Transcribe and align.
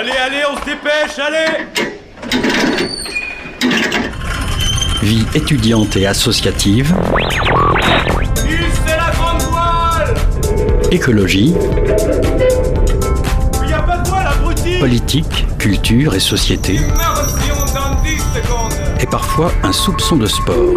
Allez, 0.00 0.12
allez, 0.12 0.42
on 0.48 0.56
se 0.56 0.64
dépêche, 0.64 1.18
allez. 1.18 1.66
Vie 5.02 5.26
étudiante 5.34 5.96
et 5.96 6.06
associative, 6.06 6.94
c'est 8.86 8.96
la 8.96 9.10
grande 9.10 9.42
voile. 9.50 10.14
Écologie, 10.92 11.52
Il 13.64 13.70
y 13.70 13.72
a 13.72 13.80
pas 13.80 13.96
de 13.96 14.08
voile, 14.08 14.28
abruti. 14.28 14.78
Politique, 14.78 15.46
culture 15.58 16.14
et 16.14 16.20
société, 16.20 16.74
Merde, 16.74 17.26
si 17.26 17.50
on 17.50 17.64
donne 17.64 18.00
10 18.04 18.18
secondes 18.40 18.72
et 19.00 19.06
parfois 19.06 19.50
un 19.64 19.72
soupçon 19.72 20.14
de 20.14 20.26
sport. 20.26 20.76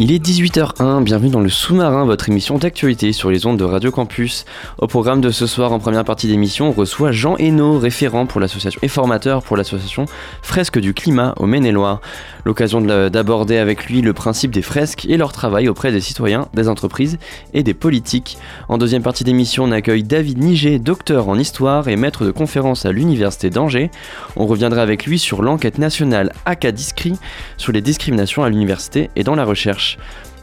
Il 0.00 0.12
est 0.12 0.24
18h01, 0.24 1.02
bienvenue 1.02 1.28
dans 1.30 1.40
le 1.40 1.48
sous-marin, 1.48 2.04
votre 2.04 2.28
émission 2.28 2.56
d'actualité 2.56 3.12
sur 3.12 3.32
les 3.32 3.46
ondes 3.46 3.56
de 3.58 3.64
Radio 3.64 3.90
Campus. 3.90 4.44
Au 4.78 4.86
programme 4.86 5.20
de 5.20 5.30
ce 5.30 5.48
soir, 5.48 5.72
en 5.72 5.80
première 5.80 6.04
partie 6.04 6.28
d'émission, 6.28 6.68
on 6.68 6.72
reçoit 6.72 7.10
Jean 7.10 7.36
Hainaut, 7.36 7.80
référent 7.80 8.24
pour 8.24 8.40
l'association 8.40 8.78
et 8.84 8.86
formateur 8.86 9.42
pour 9.42 9.56
l'association 9.56 10.04
Fresques 10.40 10.78
du 10.78 10.94
Climat 10.94 11.34
au 11.38 11.46
Maine-et-Loire. 11.46 12.00
L'occasion 12.44 12.80
de- 12.80 13.08
d'aborder 13.08 13.56
avec 13.58 13.86
lui 13.86 14.00
le 14.00 14.12
principe 14.12 14.52
des 14.52 14.62
fresques 14.62 15.04
et 15.06 15.16
leur 15.16 15.32
travail 15.32 15.68
auprès 15.68 15.90
des 15.90 16.00
citoyens, 16.00 16.46
des 16.54 16.68
entreprises 16.68 17.18
et 17.52 17.64
des 17.64 17.74
politiques. 17.74 18.38
En 18.68 18.78
deuxième 18.78 19.02
partie 19.02 19.24
d'émission, 19.24 19.64
on 19.64 19.72
accueille 19.72 20.04
David 20.04 20.38
Niger, 20.38 20.78
docteur 20.78 21.28
en 21.28 21.36
histoire 21.36 21.88
et 21.88 21.96
maître 21.96 22.24
de 22.24 22.30
conférence 22.30 22.86
à 22.86 22.92
l'Université 22.92 23.50
d'Angers. 23.50 23.90
On 24.36 24.46
reviendra 24.46 24.80
avec 24.80 25.06
lui 25.06 25.18
sur 25.18 25.42
l'enquête 25.42 25.78
nationale 25.78 26.32
ACADISCRI 26.46 27.14
sur 27.56 27.72
les 27.72 27.80
discriminations 27.80 28.44
à 28.44 28.48
l'université 28.48 29.10
et 29.16 29.24
dans 29.24 29.34
la 29.34 29.44
recherche. 29.44 29.87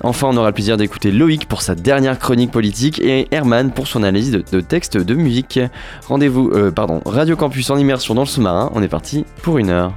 Enfin, 0.04 0.28
on 0.30 0.38
aura 0.38 0.50
le 0.50 0.54
plaisir 0.54 0.78
d'écouter 0.78 1.12
Loïc 1.12 1.48
pour 1.48 1.62
sa 1.62 1.74
dernière 1.74 2.20
chronique 2.20 2.52
politique 2.52 3.00
et 3.00 3.28
Herman 3.32 3.72
pour 3.72 3.88
son 3.88 4.04
analyse 4.04 4.32
de, 4.32 4.62
textes 4.62 4.98
de 4.98 5.16
musique. 5.16 5.60
Rendez-vous, 6.08 6.52
euh, 6.54 6.72
pardon, 6.72 7.02
Radio 7.06 7.36
Campus 7.36 7.70
en 7.70 7.78
immersion 7.78 8.14
dans 8.14 8.24
le 8.24 8.28
sous-marin. 8.28 8.72
On 8.76 8.84
est 8.84 8.88
parti 8.88 9.26
pour 9.42 9.58
une 9.58 9.70
heure. 9.70 9.94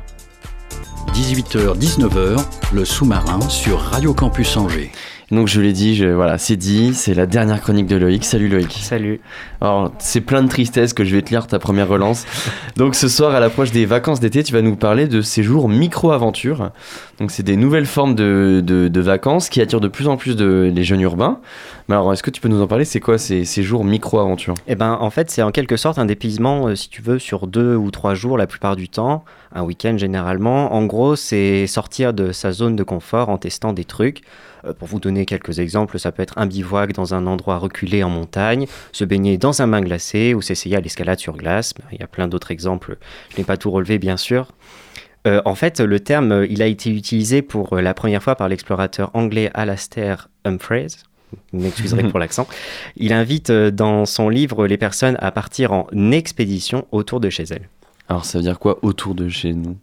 18h-19h, 1.13 2.39
le 2.73 2.85
sous-marin 2.85 3.41
sur 3.49 3.81
Radio 3.81 4.15
Campus 4.15 4.57
Angers. 4.57 4.93
Donc 5.31 5.47
je 5.47 5.61
l'ai 5.61 5.75
dit, 5.75 5.95
je- 5.95 6.07
voilà, 6.07 6.39
c'est 6.39 6.57
dit, 6.57 6.95
c'est 6.95 7.13
la 7.13 7.27
dernière 7.27 7.61
chronique 7.61 7.87
de 7.87 7.97
Loïc. 7.97 8.25
Salut 8.25 8.49
Loïc. 8.49 8.73
Salut. 8.81 9.21
Alors, 9.61 9.93
c'est 9.99 10.23
plein 10.23 10.43
de 10.43 10.49
tristesse 10.49 10.95
que 10.95 11.05
je 11.05 11.15
vais 11.15 11.21
te 11.21 11.29
lire 11.29 11.47
ta 11.47 11.59
première 11.59 11.87
relance. 11.87 12.25
Donc, 12.77 12.95
ce 12.95 13.09
soir, 13.09 13.35
à 13.35 13.41
l'approche 13.41 13.71
des 13.71 13.85
vacances 13.85 14.21
d'été, 14.21 14.43
tu 14.43 14.55
vas 14.55 14.63
nous 14.63 14.75
parler 14.77 15.07
de 15.07 15.21
séjours 15.21 15.69
micro-aventures. 15.69 16.71
Donc, 17.19 17.31
c'est 17.31 17.43
des 17.43 17.57
nouvelles 17.57 17.85
formes 17.85 18.15
de, 18.15 18.63
de- 18.65 18.89
de 18.89 19.01
vacances 19.03 19.51
qui 19.51 19.61
attirent 19.61 19.83
de 19.83 19.89
plus 19.89 20.09
en 20.09 20.17
plus 20.17 20.35
de, 20.35 20.73
les 20.75 20.83
jeunes 20.85 21.03
urbains. 21.03 21.41
Mais 21.89 21.95
alors, 21.97 22.11
est-ce 22.15 22.23
que 22.23 22.31
tu 22.31 22.41
peux 22.41 22.49
nous 22.49 22.63
en 22.63 22.67
parler? 22.67 22.87
C'est 22.87 23.01
quoi 23.01 23.19
ces 23.19 23.45
séjours 23.45 23.85
micro-aventures? 23.85 24.55
Eh 24.67 24.77
ben, 24.77 24.97
en 24.99 25.11
fait, 25.11 25.31
c'est 25.31 25.43
en 25.43 25.51
quelque 25.51 25.77
sorte 25.77 25.99
un 25.99 26.07
dépaysement, 26.07 26.69
euh, 26.69 26.75
si 26.75 26.89
tu 26.89 27.03
veux, 27.03 27.19
sur 27.19 27.47
deux 27.49 27.77
ou 27.77 27.91
trois 27.91 28.15
jours 28.15 28.39
la 28.39 28.47
plupart 28.47 28.77
du 28.77 28.89
temps, 28.89 29.25
un 29.53 29.63
week-end 29.63 29.97
généralement. 29.97 30.75
En 30.75 30.87
gros, 30.87 31.17
c'est 31.17 31.67
sortir 31.67 32.13
de 32.13 32.33
sa 32.33 32.53
zone 32.53 32.77
de 32.77 32.83
confort 32.83 33.29
en 33.29 33.39
testant 33.39 33.73
des 33.73 33.85
trucs. 33.85 34.23
Euh, 34.65 34.73
pour 34.73 34.89
vous 34.89 35.01
donner 35.01 35.25
quelques 35.27 35.59
exemples, 35.59 35.99
ça 35.99 36.13
peut 36.13 36.23
être 36.23 36.35
un 36.37 36.47
bivouac 36.47 36.93
dans 36.93 37.15
un 37.15 37.27
endroit 37.27 37.59
reculé 37.59 38.03
en 38.03 38.11
montagne, 38.11 38.67
se 38.93 39.05
baigner 39.05 39.39
dans 39.39 39.63
un 39.63 39.69
bain 39.69 39.81
glacé 39.81 40.35
ou 40.35 40.43
s'essayer 40.43 40.77
à 40.77 40.81
l'escalade 40.81 41.19
sur 41.19 41.37
glace. 41.37 41.75
Ben, 41.75 41.85
Il 41.93 42.01
y 42.01 42.03
a 42.03 42.07
plein 42.07 42.29
d'autres 42.29 42.51
exemples. 42.51 42.97
Je 43.31 43.39
n'ai 43.39 43.45
pas 43.45 43.57
tout 43.57 43.71
relevé, 43.71 43.99
bien 43.99 44.17
sûr. 44.17 44.49
Euh, 45.27 45.43
en 45.45 45.55
fait, 45.55 45.81
le 45.81 46.01
terme, 46.01 46.33
euh, 46.33 46.47
il 46.49 46.63
a 46.63 46.67
été 46.67 46.91
utilisé 46.91 47.43
pour 47.43 47.77
la 47.77 47.95
première 47.95 48.23
fois 48.23 48.37
par 48.37 48.49
l'explorateur 48.49 49.11
anglais 49.15 49.51
Alastair 49.55 50.29
Humphreys. 50.45 50.89
Vous 51.53 51.61
m'excuserez 51.61 52.05
pour 52.05 52.19
l'accent. 52.19 52.47
Il 52.97 53.13
invite 53.13 53.53
dans 53.53 54.07
son 54.07 54.31
livre 54.31 54.67
les 54.67 54.79
personnes 54.79 55.19
à 55.21 55.31
partir 55.31 55.73
en 55.73 55.87
expédition 56.11 56.87
autour 56.91 57.21
de 57.21 57.29
chez 57.29 57.45
elles. 57.51 57.69
Alors, 58.09 58.25
ça 58.25 58.39
veut 58.39 58.45
dire 58.45 58.59
quoi 58.59 58.79
autour 58.83 59.15
de 59.15 59.29
chez 59.29 59.53
nous? 59.53 59.77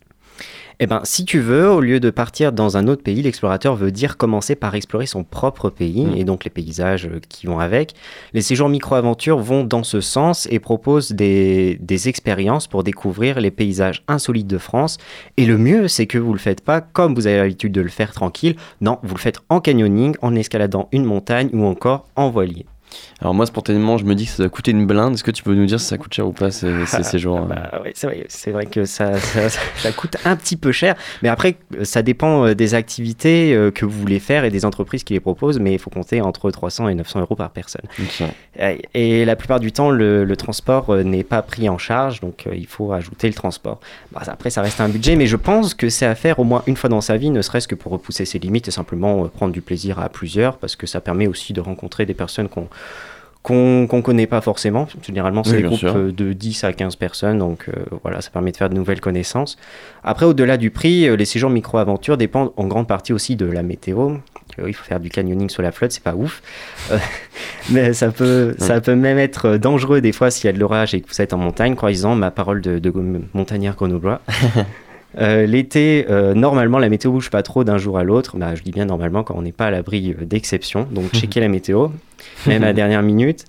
Eh 0.81 0.87
ben, 0.87 0.99
si 1.05 1.23
tu 1.23 1.39
veux, 1.39 1.69
au 1.69 1.79
lieu 1.79 2.01
de 2.01 2.09
partir 2.09 2.51
dans 2.51 2.75
un 2.75 2.89
autre 2.89 3.01
pays, 3.01 3.21
l'explorateur 3.21 3.77
veut 3.77 3.91
dire 3.91 4.17
commencer 4.17 4.55
par 4.55 4.75
explorer 4.75 5.05
son 5.05 5.23
propre 5.23 5.69
pays 5.69 6.05
Mm. 6.05 6.17
et 6.17 6.23
donc 6.25 6.43
les 6.43 6.49
paysages 6.49 7.09
qui 7.29 7.47
vont 7.47 7.59
avec. 7.59 7.93
Les 8.33 8.41
séjours 8.41 8.67
micro-aventures 8.67 9.39
vont 9.39 9.63
dans 9.63 9.83
ce 9.83 10.01
sens 10.01 10.49
et 10.51 10.59
proposent 10.59 11.13
des, 11.13 11.77
des 11.79 12.09
expériences 12.09 12.67
pour 12.67 12.83
découvrir 12.83 13.39
les 13.39 13.51
paysages 13.51 14.03
insolites 14.09 14.47
de 14.47 14.57
France. 14.57 14.97
Et 15.37 15.45
le 15.45 15.57
mieux, 15.57 15.87
c'est 15.87 16.07
que 16.07 16.17
vous 16.17 16.33
le 16.33 16.39
faites 16.39 16.59
pas 16.61 16.81
comme 16.81 17.15
vous 17.15 17.27
avez 17.27 17.37
l'habitude 17.37 17.71
de 17.71 17.81
le 17.81 17.87
faire 17.87 18.11
tranquille. 18.11 18.57
Non, 18.81 18.99
vous 19.01 19.15
le 19.15 19.21
faites 19.21 19.39
en 19.47 19.61
canyoning, 19.61 20.15
en 20.21 20.35
escaladant 20.35 20.89
une 20.91 21.05
montagne 21.05 21.49
ou 21.53 21.63
encore 21.63 22.05
en 22.17 22.29
voilier. 22.29 22.65
Alors, 23.21 23.33
moi, 23.33 23.45
spontanément, 23.45 23.97
je 23.97 24.05
me 24.05 24.13
dis 24.15 24.25
que 24.25 24.31
ça 24.31 24.43
doit 24.43 24.49
coûter 24.49 24.71
une 24.71 24.85
blinde. 24.85 25.13
Est-ce 25.13 25.23
que 25.23 25.31
tu 25.31 25.43
peux 25.43 25.53
nous 25.53 25.65
dire 25.65 25.79
si 25.79 25.87
ça 25.87 25.97
coûte 25.97 26.13
cher 26.13 26.27
ou 26.27 26.33
pas 26.33 26.51
ces, 26.51 26.85
ces 26.85 27.03
séjours 27.03 27.37
euh 27.37 27.45
Bah 27.45 27.71
c'est 27.93 28.07
vrai, 28.07 28.25
c'est 28.27 28.51
vrai 28.51 28.65
que 28.65 28.85
ça, 28.85 29.19
ça, 29.19 29.91
coûte 29.91 30.17
un 30.25 30.35
petit 30.35 30.57
peu 30.57 30.71
cher, 30.71 30.95
mais 31.23 31.29
après, 31.29 31.55
euh, 31.77 31.85
ça 31.85 32.01
dépend 32.01 32.45
euh, 32.45 32.55
des 32.55 32.73
activités 32.73 33.53
euh, 33.53 33.71
que 33.71 33.85
vous 33.85 33.97
voulez 33.97 34.19
faire 34.19 34.43
et 34.43 34.49
des 34.49 34.65
entreprises 34.65 35.03
qui 35.03 35.13
les 35.13 35.19
proposent, 35.19 35.59
mais 35.59 35.73
il 35.73 35.79
faut 35.79 35.89
compter 35.89 36.21
entre 36.21 36.51
300 36.51 36.89
et 36.89 36.95
900 36.95 37.21
euros 37.21 37.35
par 37.35 37.51
personne. 37.51 37.81
Euh, 38.59 38.75
Et 38.93 39.25
la 39.25 39.35
plupart 39.35 39.59
du 39.59 39.71
temps, 39.71 39.89
le, 39.91 40.23
le 40.23 40.35
transport 40.35 40.89
euh, 40.89 41.03
n'est 41.03 41.23
pas 41.23 41.41
pris 41.41 41.69
en 41.69 41.77
charge, 41.77 42.19
donc 42.19 42.45
euh, 42.47 42.55
il 42.55 42.67
faut 42.67 42.91
ajouter 42.93 43.27
le 43.27 43.33
transport. 43.33 43.79
Bah, 44.11 44.21
après, 44.27 44.49
ça 44.49 44.61
reste 44.61 44.81
un 44.81 44.89
budget, 44.89 45.15
mais 45.15 45.27
je 45.27 45.35
pense 45.35 45.73
que 45.73 45.89
c'est 45.89 46.05
à 46.05 46.15
faire 46.15 46.39
au 46.39 46.43
moins 46.43 46.63
une 46.67 46.75
fois 46.75 46.89
dans 46.89 47.01
sa 47.01 47.17
vie, 47.17 47.29
ne 47.29 47.41
serait-ce 47.41 47.67
que 47.67 47.75
pour 47.75 47.91
repousser 47.91 48.25
ses 48.25 48.39
limites 48.39 48.67
et 48.67 48.71
simplement 48.71 49.25
euh, 49.25 49.27
prendre 49.27 49.53
du 49.53 49.61
plaisir 49.61 49.99
à 49.99 50.09
plusieurs, 50.09 50.57
parce 50.57 50.75
que 50.75 50.87
ça 50.87 51.01
permet 51.01 51.27
aussi 51.27 51.53
de 51.53 51.61
rencontrer 51.61 52.05
des 52.05 52.13
personnes 52.13 52.49
qu'on 52.49 52.67
qu'on 53.43 53.85
qu'on 53.87 54.01
connaît 54.01 54.25
pas 54.25 54.41
forcément. 54.41 54.87
Généralement, 55.03 55.43
c'est 55.43 55.51
Oui, 55.51 55.57
des 55.57 55.63
groupes 55.63 55.77
sûr. 55.79 55.95
euh, 55.95 56.11
de 56.11 56.33
10 56.33 56.63
à 56.63 56.73
15 56.73 56.95
personnes, 56.95 57.37
donc 57.37 57.69
euh, 57.69 57.73
voilà, 58.01 58.21
ça 58.21 58.31
permet 58.31 58.51
de 58.51 58.57
faire 58.57 58.69
de 58.69 58.75
nouvelles 58.75 59.01
connaissances. 59.01 59.57
Après, 60.03 60.25
au-delà 60.25 60.57
du 60.57 60.71
prix, 60.71 61.07
euh, 61.07 61.15
les 61.15 61.25
séjours 61.25 61.51
micro-aventures 61.51 62.17
dépendent 62.17 62.51
en 62.57 62.65
grande 62.65 62.87
partie 62.87 63.13
aussi 63.13 63.35
de 63.35 63.45
la 63.45 63.61
météo. 63.61 64.13
Euh, 64.59 64.63
il 64.67 64.73
faut 64.73 64.83
faire 64.83 64.99
du 64.99 65.09
canyoning 65.09 65.49
sur 65.49 65.61
la 65.61 65.71
flotte, 65.71 65.91
c'est 65.91 66.03
pas 66.03 66.15
ouf. 66.15 66.41
Euh, 66.91 66.97
mais 67.71 67.93
ça 67.93 68.09
peut, 68.09 68.55
ça 68.57 68.81
peut 68.81 68.95
même 68.95 69.19
être 69.19 69.57
dangereux 69.57 70.01
des 70.01 70.11
fois 70.11 70.31
s'il 70.31 70.45
y 70.45 70.49
a 70.49 70.53
de 70.53 70.59
l'orage 70.59 70.95
et 70.95 71.01
que 71.01 71.07
vous 71.07 71.21
êtes 71.21 71.33
en 71.33 71.37
montagne, 71.37 71.75
croyant 71.75 72.15
ma 72.15 72.31
parole 72.31 72.61
de, 72.61 72.79
de 72.79 72.93
montagnard 73.35 73.75
grenoblois. 73.75 74.21
Euh, 75.17 75.45
L'été, 75.45 76.05
euh, 76.09 76.33
normalement, 76.33 76.79
la 76.79 76.89
météo 76.89 77.11
bouge 77.11 77.29
pas 77.29 77.43
trop 77.43 77.63
d'un 77.63 77.77
jour 77.77 77.97
à 77.97 78.03
l'autre. 78.03 78.37
Bah, 78.37 78.55
je 78.55 78.63
dis 78.63 78.71
bien 78.71 78.85
normalement 78.85 79.23
quand 79.23 79.35
on 79.37 79.41
n'est 79.41 79.51
pas 79.51 79.67
à 79.67 79.71
l'abri 79.71 80.15
euh, 80.19 80.25
d'exception. 80.25 80.87
Donc, 80.91 81.11
checkez 81.13 81.39
la 81.39 81.47
météo, 81.47 81.89
même 82.47 82.63
à 82.63 82.67
la 82.67 82.73
dernière 82.73 83.01
minute. 83.01 83.45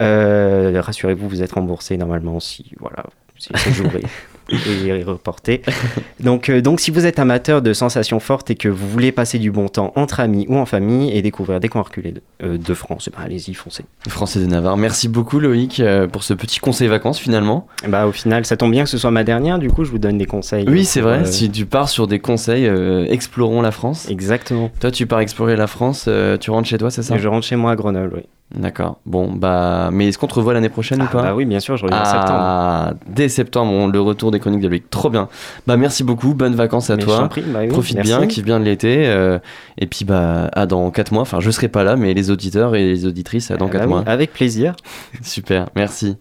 Rassurez-vous, 0.00 1.28
vous 1.28 1.42
êtes 1.42 1.52
remboursé 1.52 1.96
normalement 1.96 2.40
si 2.40 2.72
voilà, 2.78 3.04
si 3.38 3.52
le 3.52 3.58
est 4.50 5.02
reporté. 5.02 5.62
Donc, 6.20 6.48
euh, 6.48 6.60
donc, 6.62 6.80
si 6.80 6.90
vous 6.90 7.04
êtes 7.06 7.18
amateur 7.18 7.60
de 7.60 7.72
sensations 7.72 8.18
fortes 8.20 8.50
et 8.50 8.54
que 8.54 8.68
vous 8.68 8.88
voulez 8.88 9.12
passer 9.12 9.38
du 9.38 9.50
bon 9.50 9.68
temps 9.68 9.92
entre 9.96 10.20
amis 10.20 10.46
ou 10.48 10.56
en 10.56 10.64
famille 10.64 11.10
et 11.14 11.20
découvrir 11.22 11.60
des 11.60 11.68
coins 11.68 11.82
reculés 11.82 12.12
de, 12.12 12.22
euh, 12.42 12.56
de 12.56 12.74
France, 12.74 13.08
eh 13.12 13.16
ben, 13.16 13.24
allez-y, 13.24 13.52
foncez. 13.54 13.84
Français 14.08 14.40
de 14.40 14.46
Navarre. 14.46 14.76
Merci 14.76 15.08
beaucoup, 15.08 15.38
Loïc, 15.40 15.80
euh, 15.80 16.06
pour 16.06 16.22
ce 16.22 16.32
petit 16.32 16.60
conseil 16.60 16.88
vacances 16.88 17.18
finalement. 17.18 17.66
Bah, 17.88 18.06
au 18.06 18.12
final, 18.12 18.46
ça 18.46 18.56
tombe 18.56 18.70
bien 18.70 18.84
que 18.84 18.90
ce 18.90 18.96
soit 18.98 19.10
ma 19.10 19.24
dernière. 19.24 19.58
Du 19.58 19.68
coup, 19.70 19.84
je 19.84 19.90
vous 19.90 19.98
donne 19.98 20.16
des 20.18 20.26
conseils. 20.26 20.64
Oui, 20.68 20.84
c'est 20.84 21.00
vrai. 21.02 21.18
euh, 21.20 21.24
Si 21.24 21.50
tu 21.50 21.66
pars 21.66 21.88
sur 21.88 22.06
des 22.06 22.18
conseils, 22.20 22.64
explorons 23.10 23.60
la 23.60 23.70
France. 23.72 24.08
Exactement. 24.08 24.70
Toi, 24.80 24.90
tu 24.90 25.06
pars 25.06 25.20
explorer 25.20 25.56
la 25.56 25.66
France, 25.66 26.08
tu 26.40 26.50
rentres 26.50 26.68
chez 26.68 26.78
toi, 26.78 26.90
c'est 26.90 27.02
ça? 27.02 27.16
Et 27.16 27.18
je 27.18 27.28
rentre 27.28 27.46
chez 27.46 27.56
moi 27.56 27.72
à 27.72 27.76
Grenoble, 27.76 28.12
oui. 28.16 28.22
D'accord. 28.56 28.98
Bon, 29.04 29.32
bah, 29.32 29.90
mais 29.92 30.08
est-ce 30.08 30.18
qu'on 30.18 30.26
te 30.28 30.34
revoit 30.34 30.54
l'année 30.54 30.68
prochaine 30.68 31.00
ou 31.02 31.06
Ah, 31.08 31.12
pas 31.12 31.22
bah 31.22 31.34
oui, 31.34 31.44
bien 31.44 31.60
sûr, 31.60 31.76
je 31.76 31.84
reviens 31.84 32.00
en 32.00 32.04
septembre. 32.04 32.28
Ah, 32.40 32.92
dès 33.08 33.28
septembre, 33.28 33.72
bon, 33.72 33.86
le 33.88 34.00
retour 34.00 34.30
des 34.30 34.38
chroniques 34.38 34.60
de 34.60 34.68
Loïc. 34.68 34.88
Trop 34.90 35.10
bien. 35.10 35.28
Bah, 35.66 35.76
merci 35.76 36.04
beaucoup. 36.04 36.34
Bonnes 36.34 36.54
vacances 36.54 36.88
à 36.90 36.96
Mais 36.96 37.02
je 37.02 37.06
toi. 37.06 37.28
prie, 37.28 37.42
bah 37.42 37.60
oui, 37.62 37.68
Profite 37.68 37.96
merci. 37.96 38.10
bien, 38.16 38.26
kiffe 38.26 38.44
bien 38.44 38.60
de 38.60 38.64
l'été. 38.64 39.06
euh, 39.08 39.38
et 39.78 39.86
puis, 39.86 40.04
bah, 40.04 40.48
à 40.52 40.66
dans 40.66 40.90
4 40.90 41.12
mois. 41.12 41.22
Enfin, 41.22 41.40
je 41.40 41.50
serai 41.50 41.68
pas 41.68 41.82
là, 41.84 41.96
mais 41.96 42.14
les 42.14 42.30
auditeurs 42.30 42.74
et 42.76 42.84
les 42.84 43.06
auditrices, 43.06 43.50
à 43.50 43.56
dans 43.56 43.66
Ah 43.66 43.70
4 43.70 43.80
bah 43.80 43.86
oui, 43.86 43.92
mois. 43.92 44.02
Avec 44.06 44.32
plaisir. 44.32 44.74
Super, 45.22 45.68
merci. 45.74 46.16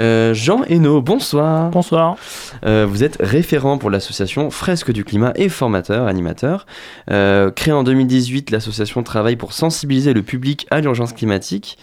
Euh, 0.00 0.34
Jean 0.34 0.62
Hainaut, 0.64 1.02
bonsoir. 1.02 1.70
Bonsoir. 1.70 2.16
Euh, 2.64 2.86
vous 2.88 3.04
êtes 3.04 3.18
référent 3.20 3.78
pour 3.78 3.90
l'association 3.90 4.50
Fresques 4.50 4.92
du 4.92 5.04
Climat 5.04 5.32
et 5.36 5.48
formateur, 5.48 6.06
animateur. 6.06 6.66
Euh, 7.10 7.50
créé 7.50 7.72
en 7.72 7.82
2018, 7.84 8.50
l'association 8.50 9.02
travaille 9.02 9.36
pour 9.36 9.52
sensibiliser 9.52 10.14
le 10.14 10.22
public 10.22 10.66
à 10.70 10.80
l'urgence 10.80 11.12
climatique. 11.12 11.78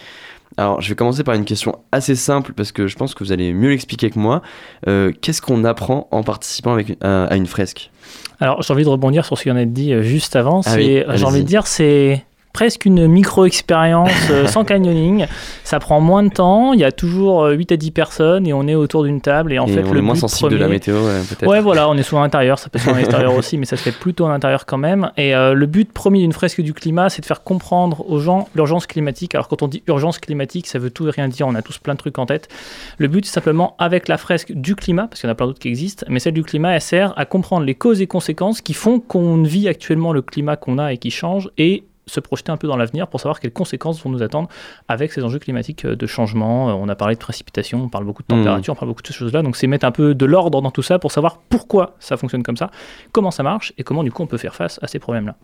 Alors, 0.58 0.82
je 0.82 0.90
vais 0.90 0.96
commencer 0.96 1.24
par 1.24 1.36
une 1.36 1.46
question 1.46 1.80
assez 1.92 2.16
simple 2.16 2.54
parce 2.54 2.72
que 2.72 2.88
je 2.88 2.96
pense 2.98 3.14
que 3.14 3.24
vous 3.24 3.32
allez 3.32 3.54
mieux 3.54 3.70
l'expliquer 3.70 4.10
que 4.10 4.20
moi. 4.20 4.42
Qu'est-ce 4.86 5.42
qu'on 5.42 5.64
apprend 5.64 6.08
en 6.12 6.24
participant 6.24 6.74
avec, 6.74 6.98
à, 7.02 7.36
une 7.36 7.46
fresque? 7.46 7.92
Alors, 8.40 8.62
j'ai 8.62 8.74
envie 8.74 8.84
de 8.84 8.90
rebondir 8.90 9.26
sur 9.26 9.38
ce 9.38 9.44
qu'on 9.44 9.56
a 9.56 9.66
dit 9.66 9.94
juste 10.04 10.36
avant. 10.36 10.62
Ah 10.66 10.74
oui, 10.76 11.04
j'ai 11.14 11.24
envie 11.24 11.44
de 11.44 11.48
dire, 11.48 11.68
c'est 11.68 12.26
presque 12.54 12.86
une 12.86 13.08
micro-expérience 13.08 14.12
euh, 14.32 14.48
sans 14.48 14.64
canyoning. 14.66 15.28
Ça 15.64 15.80
prend 15.80 16.02
moins 16.02 16.24
de 16.24 16.30
temps, 16.30 16.74
il 16.74 16.80
y 16.80 16.84
a 16.84 16.92
toujours 16.92 17.44
euh, 17.44 17.54
8 17.54 17.72
à 17.74 17.78
10 17.78 17.92
personnes 17.92 18.48
et 18.48 18.54
on 18.54 18.68
est 18.68 18.76
autour 18.76 19.04
d'une 19.04 19.22
table. 19.22 19.54
Et 19.54 19.60
en 19.60 19.68
Et 19.68 19.74
fait, 19.74 19.84
on 19.84 19.94
le 19.94 20.00
est 20.00 20.02
moins 20.02 20.16
sensible 20.16 20.52
de 20.52 20.58
la 20.58 20.68
météo, 20.68 20.96
ouais, 20.96 21.22
peut-être. 21.28 21.50
Ouais, 21.50 21.62
voilà, 21.62 21.90
on 21.90 21.96
est 21.96 22.04
souvent 22.04 22.22
à 22.22 22.26
l'intérieur, 22.26 22.60
ça 22.60 22.70
peut 22.70 22.80
se 22.80 22.86
faire 22.86 22.96
à 22.96 22.98
l'extérieur 22.98 23.36
aussi, 23.36 23.58
mais 23.58 23.66
ça 23.66 23.78
se 23.78 23.84
fait 23.84 23.92
plutôt 23.92 24.26
à 24.26 24.30
l'intérieur 24.30 24.66
quand 24.66 24.78
même. 24.78 25.12
Et 25.18 25.36
euh, 25.36 25.54
le 25.54 25.66
but 25.66 25.92
premier 25.92 26.20
d'une 26.20 26.34
fresque 26.34 26.62
du 26.62 26.74
climat, 26.74 27.10
c'est 27.10 27.22
de 27.22 27.26
faire 27.26 27.44
comprendre 27.44 28.10
aux 28.10 28.20
gens 28.20 28.48
l'urgence 28.56 28.88
climatique. 28.88 29.36
Alors 29.36 29.48
quand 29.48 29.62
on 29.62 29.68
dit 29.68 29.84
urgence 29.88 30.20
climatique, 30.20 30.68
ça 30.68 30.80
veut 30.80 30.90
tout 30.90 31.08
et 31.08 31.12
rien 31.12 31.28
dire, 31.28 31.48
on 31.48 31.56
a 31.56 31.62
tous 31.62 31.78
plein 31.78 31.94
de 31.94 32.00
trucs 32.00 32.18
en 32.18 32.26
tête. 32.26 32.50
Le 32.98 33.08
but, 33.08 33.26
c'est 33.26 33.34
simplement 33.34 33.76
avec 33.78 34.08
la 34.08 34.18
fresque 34.18 34.52
du 34.52 34.76
climat, 34.76 35.08
parce 35.08 35.22
qu'il 35.22 35.28
y 35.28 35.30
en 35.30 35.34
a 35.34 35.36
plein 35.36 35.48
d'autres 35.48 35.60
qui 35.60 35.68
existent, 35.68 36.06
mais 36.10 36.20
celle 36.20 36.34
du 36.34 36.44
climat, 36.44 36.74
elle 36.74 36.82
sert 36.82 37.14
à 37.18 37.26
comprendre 37.26 37.66
les 37.66 37.76
causes 37.76 38.02
et 38.02 38.08
conséquences 38.08 38.62
qui 38.62 38.74
font 38.74 39.00
qu'on 39.00 39.44
vit 39.44 39.68
actuellement 39.68 40.14
le 40.14 40.22
climat 40.22 40.56
qu'on 40.56 40.78
a 40.78 40.94
et 40.94 40.98
qui 40.98 41.12
change, 41.12 41.50
et 41.58 41.84
se 42.10 42.20
projeter 42.20 42.52
un 42.52 42.58
peu 42.58 42.68
dans 42.68 42.78
l'avenir 42.78 43.08
pour 43.08 43.20
savoir 43.20 43.40
quelles 43.40 43.54
conséquences 43.54 44.02
vont 44.04 44.10
nous 44.10 44.24
attendre 44.24 44.50
avec 44.88 45.12
ces 45.14 45.24
enjeux 45.24 45.40
climatiques 45.40 45.86
euh, 45.86 45.96
de 45.96 46.06
changement. 46.08 46.70
Euh, 46.70 46.74
On 46.74 46.90
a 46.90 46.96
parlé 46.96 47.16
de 47.16 47.20
précipitation, 47.20 47.84
on 47.84 47.90
parle 47.90 48.06
beaucoup 48.06 48.24
de 48.24 48.34
Mhm. 48.34 48.40
température, 48.44 48.74
on 48.74 48.76
parle 48.76 48.90
beaucoup 48.90 49.02
de 49.02 49.08
ces 49.08 49.14
choses-là. 49.14 49.42
Donc 49.42 49.56
c'est 49.56 49.68
mettre 49.68 49.86
un 49.86 49.92
peu 49.92 50.14
de 50.16 50.26
l'ordre 50.26 50.62
dans 50.62 50.72
tout 50.72 50.82
ça 50.82 51.00
pour 51.00 51.12
savoir 51.12 51.38
pourquoi 51.50 51.96
ça 52.00 52.18
fonctionne 52.18 52.44
comme 52.44 52.58
ça, 52.58 52.72
comment 53.12 53.32
ça 53.32 53.44
marche 53.44 53.74
et 53.78 53.84
comment 53.84 54.04
du 54.04 54.12
coup 54.12 54.24
on 54.24 54.28
peut 54.28 54.38
faire 54.38 54.56
face 54.56 54.80
à 54.82 54.88
ces 54.88 55.00
problèmes-là. 55.00 55.36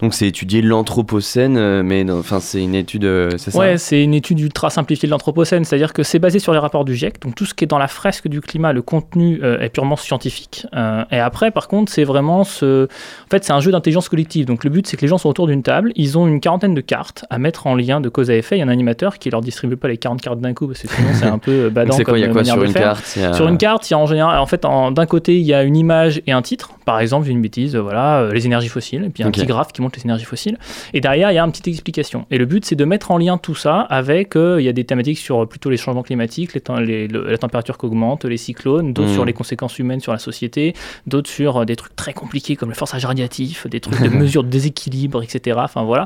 Donc 0.00 0.14
c'est 0.14 0.26
étudier 0.28 0.62
l'anthropocène, 0.62 1.56
euh, 1.56 1.82
mais 1.82 2.04
enfin 2.10 2.40
c'est 2.40 2.62
une 2.62 2.74
étude, 2.74 3.08
c'est 3.38 3.50
ça? 3.50 3.58
Ouais, 3.58 3.78
c'est 3.78 4.02
une 4.02 4.14
étude 4.14 4.40
ultra 4.40 4.70
simplifiée 4.70 5.06
de 5.06 5.10
l'Anthropocène, 5.10 5.64
c'est-à-dire 5.64 5.92
que 5.92 6.02
c'est 6.02 6.18
basé 6.18 6.38
sur 6.38 6.52
les 6.52 6.58
rapports 6.58 6.84
du 6.84 6.94
GIEC, 6.94 7.20
donc 7.22 7.34
tout 7.34 7.46
ce 7.46 7.54
qui 7.54 7.64
est 7.64 7.66
dans 7.66 7.78
la 7.78 7.88
fresque 7.88 8.28
du 8.28 8.40
climat, 8.40 8.72
le 8.72 8.82
contenu 8.82 9.40
euh, 9.42 9.58
est 9.60 9.68
purement 9.70 9.96
scientifique. 9.96 10.66
Euh, 10.74 11.04
et 11.10 11.18
après, 11.18 11.50
par 11.50 11.68
contre, 11.68 11.92
c'est 11.92 12.04
vraiment 12.04 12.44
ce... 12.44 12.84
En 12.84 13.30
fait, 13.30 13.44
c'est 13.44 13.52
un 13.52 13.60
jeu 13.60 13.70
d'intelligence 13.72 14.08
collective, 14.08 14.46
donc 14.46 14.64
le 14.64 14.70
but, 14.70 14.86
c'est 14.86 14.96
que 14.96 15.02
les 15.02 15.08
gens 15.08 15.18
sont 15.18 15.28
autour 15.28 15.46
d'une 15.46 15.62
table, 15.62 15.92
ils 15.96 16.09
ont 16.18 16.26
une 16.26 16.40
quarantaine 16.40 16.74
de 16.74 16.80
cartes 16.80 17.24
à 17.30 17.38
mettre 17.38 17.66
en 17.66 17.74
lien 17.74 18.00
de 18.00 18.08
cause 18.08 18.30
à 18.30 18.34
effet, 18.36 18.56
il 18.56 18.60
y 18.60 18.62
a 18.62 18.64
un 18.66 18.68
animateur 18.68 19.18
qui 19.18 19.30
leur 19.30 19.40
distribue 19.40 19.76
pas 19.76 19.88
les 19.88 19.96
40 19.96 20.20
cartes 20.20 20.40
d'un 20.40 20.54
coup, 20.54 20.66
parce 20.66 20.80
que 20.82 20.88
sinon 20.88 21.08
c'est 21.14 21.26
un 21.26 21.38
peu 21.38 21.50
euh, 21.66 21.70
badant 21.70 21.92
c'est 21.92 22.04
quoi, 22.04 22.12
comme 22.12 22.18
il 22.18 22.26
y 22.26 22.28
a 22.28 22.32
quoi 22.32 22.44
sur 22.44 22.62
une 22.62 22.72
faire. 22.72 22.82
carte 22.94 23.16
a- 23.18 23.32
Sur 23.34 23.48
une 23.48 23.58
carte, 23.58 23.88
il 23.90 23.92
y 23.92 23.94
a 23.94 23.98
en 23.98 24.06
général, 24.06 24.38
en 24.38 24.46
fait, 24.46 24.62
d'un 24.62 25.06
côté, 25.06 25.38
il 25.38 25.44
y 25.46 25.54
a 25.54 25.62
une 25.62 25.76
image 25.76 26.22
et 26.26 26.32
un 26.32 26.42
titre. 26.42 26.70
Par 26.84 27.00
exemple, 27.00 27.26
j'ai 27.26 27.32
une 27.32 27.42
bêtise, 27.42 27.76
euh, 27.76 27.80
voilà, 27.80 28.20
euh, 28.20 28.32
les 28.32 28.46
énergies 28.46 28.68
fossiles, 28.68 29.04
et 29.04 29.10
puis 29.10 29.22
un 29.22 29.30
petit 29.30 29.46
graphe 29.46 29.72
qui 29.72 29.82
montre 29.82 29.98
les 29.98 30.04
énergies 30.04 30.24
fossiles. 30.24 30.58
Et 30.94 31.00
derrière, 31.00 31.30
il 31.30 31.34
y 31.34 31.38
a 31.38 31.44
une 31.44 31.50
petite 31.52 31.68
explication. 31.68 32.26
Et 32.30 32.38
le 32.38 32.46
but, 32.46 32.64
c'est 32.64 32.76
de 32.76 32.84
mettre 32.84 33.10
en 33.10 33.18
lien 33.18 33.38
tout 33.38 33.54
ça 33.54 33.80
avec, 33.82 34.36
euh, 34.36 34.60
il 34.60 34.64
y 34.64 34.68
a 34.68 34.72
des 34.72 34.84
thématiques 34.84 35.18
sur 35.18 35.48
plutôt 35.48 35.70
les 35.70 35.76
changements 35.76 36.02
climatiques, 36.02 36.54
les 36.54 36.60
tem- 36.60 36.80
les- 36.80 37.06
le- 37.08 37.30
la 37.30 37.38
température 37.38 37.78
qui 37.78 37.86
augmente, 37.86 38.24
les 38.24 38.36
cyclones, 38.36 38.92
d'autres 38.92 39.08
Mhm. 39.08 39.14
sur 39.14 39.24
les 39.24 39.32
conséquences 39.32 39.78
humaines 39.78 40.00
sur 40.00 40.12
la 40.12 40.18
société, 40.18 40.74
d'autres 41.06 41.30
sur 41.30 41.58
euh, 41.58 41.64
des 41.64 41.76
trucs 41.76 41.94
très 41.96 42.12
compliqués 42.12 42.56
comme 42.56 42.68
le 42.70 42.74
forçage 42.74 43.04
radiatif, 43.04 43.66
des 43.68 43.80
trucs 43.80 44.00
de 44.02 44.08
mesure 44.08 44.42
de 44.44 44.48
déséquilibre, 44.48 45.22
etc. 45.22 45.58
Enfin 45.62 45.82
voilà. 45.84 45.99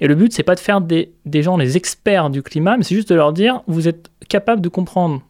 Et 0.00 0.06
le 0.06 0.14
but, 0.14 0.32
c'est 0.32 0.42
pas 0.42 0.54
de 0.54 0.60
faire 0.60 0.80
des, 0.80 1.12
gens 1.42 1.56
les 1.56 1.76
experts 1.76 2.30
du 2.30 2.42
climat, 2.42 2.76
mais 2.76 2.84
c'est 2.84 2.94
juste 2.94 3.10
de 3.10 3.14
leur 3.14 3.32
dire, 3.32 3.62
vous 3.66 3.88
êtes 3.88 4.10
capable 4.28 4.60
de 4.60 4.68
comprendre 4.68 5.22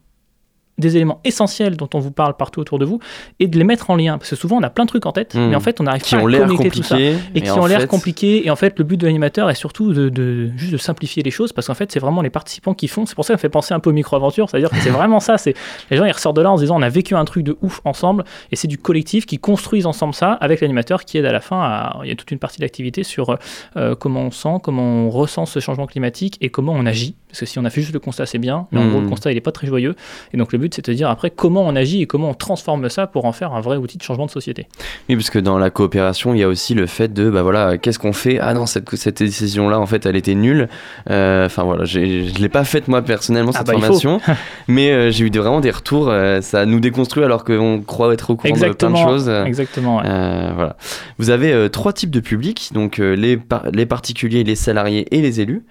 des 0.79 0.95
éléments 0.95 1.19
essentiels 1.23 1.77
dont 1.77 1.89
on 1.93 1.99
vous 1.99 2.11
parle 2.11 2.35
partout 2.35 2.59
autour 2.61 2.79
de 2.79 2.85
vous 2.85 2.99
et 3.39 3.47
de 3.47 3.57
les 3.57 3.63
mettre 3.63 3.89
en 3.89 3.95
lien. 3.95 4.17
Parce 4.17 4.29
que 4.31 4.35
souvent, 4.35 4.57
on 4.57 4.63
a 4.63 4.69
plein 4.69 4.85
de 4.85 4.89
trucs 4.89 5.05
en 5.05 5.11
tête, 5.11 5.35
Mhm. 5.35 5.49
mais 5.49 5.55
en 5.55 5.59
fait, 5.59 5.79
on 5.79 5.83
n'arrive 5.83 6.01
pas 6.01 6.07
à 6.17 6.21
connecter 6.21 6.69
tout 6.71 6.83
ça. 6.83 6.97
Et 7.35 7.41
qui 7.41 7.51
ont 7.51 7.65
l'air 7.65 7.81
fait- 7.81 7.87
compliqués. 7.87 8.45
Et 8.45 8.49
en 8.49 8.55
fait, 8.55 8.77
le 8.79 8.83
but 8.85 8.97
de 8.97 9.05
l'animateur 9.05 9.49
est 9.49 9.55
surtout 9.55 9.93
de, 9.93 10.09
de- 10.09 10.49
juste 10.57 10.71
de 10.71 10.77
simplifier 10.77 11.21
les 11.23 11.31
choses 11.31 11.53
parce 11.53 11.67
qu'en 11.67 11.73
fait, 11.75 11.91
c'est 11.91 11.99
vraiment 11.99 12.21
les 12.21 12.29
participants 12.29 12.73
qui 12.73 12.87
font. 12.87 13.05
C'est 13.05 13.15
pour 13.15 13.25
ça 13.25 13.33
que 13.33 13.39
ça 13.39 13.41
fait 13.41 13.49
penser 13.49 13.73
un 13.73 13.79
peu 13.79 13.89
aux 13.89 13.93
micro-aventures. 13.93 14.49
C'est-à-dire 14.49 14.69
que 14.69 14.77
c'est 14.77 14.89
vraiment 14.89 15.19
ça. 15.19 15.37
C'est 15.37 15.53
Les 15.91 15.97
gens, 15.97 16.05
ils 16.05 16.11
ressortent 16.11 16.35
de 16.37 16.41
là 16.41 16.51
en 16.51 16.57
se 16.57 16.63
disant 16.63 16.77
on 16.77 16.81
a 16.81 16.89
vécu 16.89 17.15
un 17.15 17.25
truc 17.25 17.43
de 17.43 17.57
ouf 17.61 17.81
ensemble 17.85 18.23
et 18.51 18.55
c'est 18.55 18.67
du 18.67 18.77
collectif 18.77 19.25
qui 19.25 19.37
construisent 19.39 19.85
ensemble 19.85 20.13
ça 20.13 20.33
avec 20.33 20.61
l'animateur 20.61 21.03
qui 21.05 21.17
aide 21.17 21.25
à 21.25 21.31
la 21.31 21.41
fin. 21.41 21.59
À... 21.61 21.99
Il 22.03 22.09
y 22.09 22.11
a 22.11 22.15
toute 22.15 22.31
une 22.31 22.39
partie 22.39 22.59
d'activité 22.59 23.03
sur 23.03 23.37
euh, 23.77 23.95
comment 23.95 24.21
on 24.21 24.31
sent, 24.31 24.55
comment 24.63 24.81
on 24.83 25.09
ressent 25.09 25.45
ce 25.45 25.59
changement 25.59 25.85
climatique 25.87 26.37
et 26.41 26.49
comment 26.49 26.73
on 26.73 26.85
agit. 26.85 27.15
Parce 27.29 27.41
que 27.41 27.45
si 27.45 27.59
on 27.59 27.65
a 27.65 27.69
fait 27.69 27.81
juste 27.81 27.93
le 27.93 27.99
constat, 27.99 28.25
c'est 28.25 28.39
bien, 28.39 28.65
mais 28.71 28.79
en 28.79 28.87
gros, 28.89 29.01
le 29.01 29.07
constat, 29.07 29.31
il 29.31 29.35
n'est 29.35 29.41
pas 29.41 29.51
très 29.51 29.67
joyeux. 29.67 29.95
Et 30.33 30.37
donc, 30.37 30.51
le 30.51 30.57
but, 30.57 30.73
c'est 30.73 30.87
de 30.87 30.93
dire 30.93 31.09
après 31.11 31.29
comment 31.29 31.61
on 31.61 31.75
agit 31.75 32.01
et 32.01 32.07
comment 32.07 32.31
on 32.31 32.33
transforme 32.33 32.89
ça 32.89 33.05
pour 33.05 33.25
en 33.25 33.31
faire 33.31 33.53
un 33.53 33.61
vrai 33.61 33.77
outil 33.77 33.99
de 33.99 34.03
changement 34.03 34.25
de 34.25 34.31
société. 34.31 34.67
Oui, 35.09 35.15
parce 35.15 35.29
que 35.29 35.37
dans 35.37 35.59
la 35.59 35.69
coopération, 35.69 36.33
il 36.33 36.39
y 36.39 36.43
a 36.43 36.47
aussi 36.47 36.73
le 36.73 36.87
fait 36.87 37.13
de, 37.13 37.29
bah 37.29 37.43
voilà, 37.43 37.77
qu'est-ce 37.77 37.99
qu'on 37.99 38.13
fait? 38.13 38.39
Ah 38.39 38.55
non, 38.55 38.65
cette, 38.65 38.95
cette 38.95 39.19
décision-là, 39.21 39.79
en 39.79 39.85
fait, 39.85 40.07
elle 40.07 40.15
était 40.15 40.33
nulle. 40.33 40.69
Euh, 41.09 41.45
Enfin 41.45 41.63
voilà, 41.63 41.85
je 41.85 41.99
l'ai 41.99 42.49
pas 42.49 42.63
faite 42.63 42.87
moi 42.87 43.01
personnellement 43.01 43.51
Ah 43.53 43.59
cette 43.59 43.67
bah, 43.67 43.73
il 43.75 43.79
faut. 43.83 43.99
formation, 43.99 44.19
mais 44.67 44.91
euh, 44.91 45.11
j'ai 45.11 45.25
eu 45.25 45.29
vraiment 45.31 45.61
des 45.61 45.71
retours. 45.71 46.09
euh, 46.09 46.41
ça 46.41 46.65
nous 46.65 46.79
déconstruit 46.79 47.23
alors 47.23 47.43
qu'on 47.43 47.81
croit 47.85 48.11
être 48.13 48.31
au 48.31 48.35
courant 48.35 48.53
de 48.53 48.73
plein 48.73 48.89
de 48.89 48.95
choses. 48.97 49.29
Exactement. 49.45 49.97
ouais. 49.97 50.51
voilà. 50.55 50.75
Vous 51.19 51.29
avez 51.29 51.69
trois 51.69 51.93
types 51.93 52.09
de 52.11 52.19
publics, 52.19 52.71
donc 52.73 52.97
les, 52.97 53.37
par- 53.37 53.67
les 53.71 53.85
particuliers, 53.85 54.43
les 54.43 54.55
salariés 54.55 55.05
et 55.15 55.21
les 55.21 55.41
élus. 55.41 55.63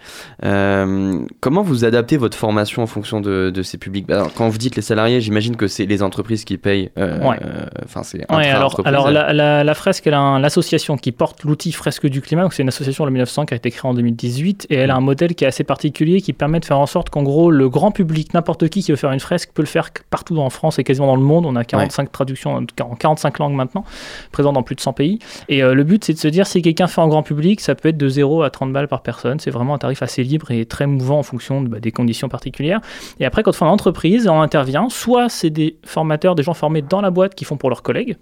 Comment 1.48 1.62
vous 1.62 1.86
adaptez 1.86 2.18
votre 2.18 2.36
formation 2.36 2.82
en 2.82 2.86
fonction 2.86 3.20
de, 3.22 3.50
de 3.54 3.62
ces 3.62 3.78
publics? 3.78 4.10
Alors, 4.10 4.32
Quand 4.34 4.48
vous 4.50 4.58
dites 4.58 4.76
les 4.76 4.82
salariés, 4.82 5.20
j'imagine 5.22 5.56
que 5.56 5.66
c'est 5.66 5.86
les 5.86 6.02
entreprises 6.02 6.44
qui 6.44 6.58
payent. 6.58 6.90
euh, 6.98 7.18
Ouais. 7.26 7.38
euh, 7.42 7.64
Enfin, 7.84 8.02
c'est 8.02 8.18
Ouais, 8.30 8.48
alors, 8.48 8.80
alors 8.84 9.10
la, 9.10 9.32
la- 9.32 9.64
la 9.64 9.74
fresque, 9.74 10.06
elle 10.06 10.12
a 10.14 10.38
l'association 10.38 10.98
qui 10.98 11.10
porte 11.10 11.44
l'outil 11.44 11.72
Fresque 11.72 12.06
du 12.06 12.20
climat. 12.20 12.46
C'est 12.52 12.62
une 12.62 12.68
association 12.68 13.04
en 13.04 13.06
1900 13.10 13.46
qui 13.46 13.54
a 13.54 13.56
été 13.56 13.70
créée 13.70 13.88
en 13.88 13.94
2018 13.94 14.66
et 14.68 14.74
elle 14.74 14.90
a 14.90 14.96
un 14.96 15.00
modèle 15.00 15.34
qui 15.34 15.44
est 15.44 15.46
assez 15.46 15.64
particulier 15.64 16.20
qui 16.20 16.34
permet 16.34 16.60
de 16.60 16.66
faire 16.66 16.78
en 16.78 16.84
sorte 16.86 17.08
qu'en 17.08 17.22
gros 17.22 17.50
le 17.50 17.68
grand 17.70 17.90
public, 17.92 18.34
n'importe 18.34 18.68
qui 18.68 18.82
qui 18.82 18.90
veut 18.92 18.96
faire 18.96 19.12
une 19.12 19.20
fresque 19.20 19.50
peut 19.54 19.62
le 19.62 19.66
faire 19.68 19.88
partout 20.10 20.36
en 20.38 20.50
France 20.50 20.78
et 20.78 20.84
quasiment 20.84 21.06
dans 21.06 21.16
le 21.16 21.22
monde. 21.22 21.46
On 21.46 21.56
a 21.56 21.64
45 21.64 22.12
traductions 22.12 22.56
en 22.82 22.94
45 22.94 23.38
langues 23.38 23.54
maintenant, 23.54 23.84
présentes 24.32 24.54
dans 24.54 24.62
plus 24.62 24.74
de 24.76 24.80
100 24.80 24.92
pays. 24.92 25.18
Et 25.48 25.62
euh, 25.62 25.72
le 25.72 25.84
but 25.84 26.04
c'est 26.04 26.12
de 26.12 26.18
se 26.18 26.28
dire 26.28 26.46
si 26.46 26.60
quelqu'un 26.60 26.88
fait 26.88 27.00
en 27.00 27.08
grand 27.08 27.22
public, 27.22 27.60
ça 27.62 27.74
peut 27.74 27.88
être 27.88 27.96
de 27.96 28.08
0 28.08 28.42
à 28.42 28.50
30 28.50 28.72
balles 28.72 28.88
par 28.88 29.02
personne. 29.02 29.40
C'est 29.40 29.50
vraiment 29.50 29.74
un 29.74 29.78
tarif 29.78 30.02
assez 30.02 30.22
libre 30.22 30.50
et 30.50 30.66
très 30.66 30.86
mouvant 30.86 31.18
en 31.18 31.22
fonction 31.22 31.37
de, 31.62 31.68
bah, 31.68 31.80
des 31.80 31.92
conditions 31.92 32.28
particulières. 32.28 32.80
Et 33.20 33.24
après 33.26 33.42
quand 33.42 33.50
on 33.50 33.54
fait 33.54 33.64
en 33.64 33.68
entreprise, 33.68 34.28
on 34.28 34.40
intervient. 34.40 34.88
Soit 34.88 35.28
c'est 35.28 35.50
des 35.50 35.76
formateurs, 35.84 36.34
des 36.34 36.42
gens 36.42 36.54
formés 36.54 36.82
dans 36.82 37.00
la 37.00 37.10
boîte 37.10 37.34
qui 37.34 37.44
font 37.44 37.56
pour 37.56 37.70
leurs 37.70 37.82
collègues. 37.82 38.16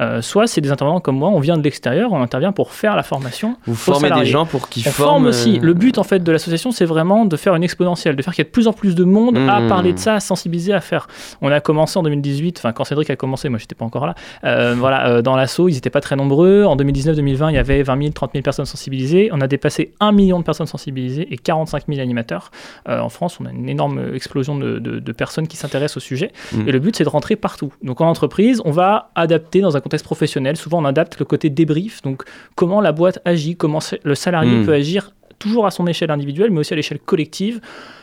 Euh, 0.00 0.22
soit 0.22 0.46
c'est 0.46 0.60
des 0.60 0.70
intervenants 0.70 1.00
comme 1.00 1.16
moi, 1.18 1.28
on 1.30 1.40
vient 1.40 1.56
de 1.56 1.62
l'extérieur, 1.62 2.12
on 2.12 2.20
intervient 2.22 2.52
pour 2.52 2.72
faire 2.72 2.96
la 2.96 3.02
formation. 3.02 3.56
Vous 3.66 3.74
formez 3.74 4.10
des 4.10 4.26
gens 4.26 4.46
pour 4.46 4.68
qu'ils 4.68 4.84
forment. 4.84 5.08
forme 5.08 5.26
aussi. 5.26 5.56
euh, 5.58 5.62
Le 5.62 5.74
but 5.74 5.98
en 5.98 6.02
fait 6.04 6.20
de 6.22 6.32
l'association, 6.32 6.70
c'est 6.70 6.84
vraiment 6.84 7.24
de 7.24 7.36
faire 7.36 7.54
une 7.54 7.62
exponentielle, 7.64 8.16
de 8.16 8.22
faire 8.22 8.34
qu'il 8.34 8.42
y 8.42 8.46
ait 8.46 8.50
de 8.50 8.52
plus 8.52 8.68
en 8.68 8.72
plus 8.72 8.94
de 8.94 9.04
monde 9.04 9.36
à 9.36 9.60
Mmh. 9.60 9.68
parler 9.68 9.92
de 9.92 9.98
ça, 9.98 10.14
à 10.14 10.20
sensibiliser, 10.20 10.72
à 10.72 10.80
faire. 10.80 11.08
On 11.40 11.50
a 11.50 11.60
commencé 11.60 11.98
en 11.98 12.02
2018, 12.02 12.58
enfin 12.58 12.72
quand 12.72 12.84
Cédric 12.84 13.10
a 13.10 13.16
commencé, 13.16 13.48
moi 13.48 13.58
j'étais 13.58 13.74
pas 13.74 13.84
encore 13.84 14.06
là. 14.06 14.14
euh, 14.44 14.74
voilà, 14.78 15.08
euh, 15.08 15.22
dans 15.22 15.36
l'assaut, 15.36 15.68
ils 15.68 15.74
n'étaient 15.74 15.90
pas 15.90 16.00
très 16.00 16.16
nombreux. 16.16 16.64
En 16.64 16.76
2019-2020, 16.76 17.50
il 17.50 17.54
y 17.54 17.58
avait 17.58 17.82
20 17.82 17.98
000, 18.00 18.12
30 18.12 18.32
000 18.34 18.42
personnes 18.42 18.66
sensibilisées. 18.66 19.30
On 19.32 19.40
a 19.40 19.46
dépassé 19.46 19.92
1 20.00 20.12
million 20.12 20.38
de 20.38 20.44
personnes 20.44 20.66
sensibilisées 20.66 21.26
et 21.32 21.36
45 21.36 21.84
000 21.88 22.00
animateurs. 22.00 22.50
Euh, 22.88 23.00
en 23.00 23.08
France, 23.08 23.38
on 23.40 23.46
a 23.46 23.50
une 23.50 23.68
énorme 23.68 24.14
explosion 24.14 24.56
de, 24.56 24.78
de- 24.78 24.98
de 24.98 25.12
personnes 25.12 25.46
qui 25.48 25.56
s'intéressent 25.56 25.98
au 25.98 26.00
sujet. 26.00 26.32
Mmh. 26.52 26.68
Et 26.68 26.72
le 26.72 26.78
but, 26.78 26.96
c'est 26.96 27.04
de 27.04 27.08
rentrer 27.08 27.36
partout. 27.36 27.72
Donc 27.82 28.00
en 28.00 28.08
entreprise, 28.08 28.60
on 28.64 28.70
va 28.70 29.10
adapter 29.14 29.60
dans 29.60 29.76
un 29.76 29.80
contexte 29.80 30.04
professionnel. 30.04 30.56
Souvent, 30.56 30.80
on 30.82 30.84
adapte 30.84 31.18
le 31.18 31.24
côté 31.24 31.50
débrief. 31.50 32.02
Donc 32.02 32.22
comment 32.54 32.80
la 32.80 32.92
boîte 32.92 33.20
agit, 33.24 33.56
comment 33.56 33.80
le 34.02 34.14
salarié 34.14 34.50
Mm. 34.56 34.64
peut 34.66 34.72
agir 34.74 35.12
toujours 35.38 35.66
à 35.66 35.70
son 35.70 35.86
échelle 35.86 36.10
individuelle, 36.10 36.50
mais 36.50 36.58
aussi 36.60 36.72
à 36.72 36.76
l'échelle 36.76 36.98
collective. 36.98 37.60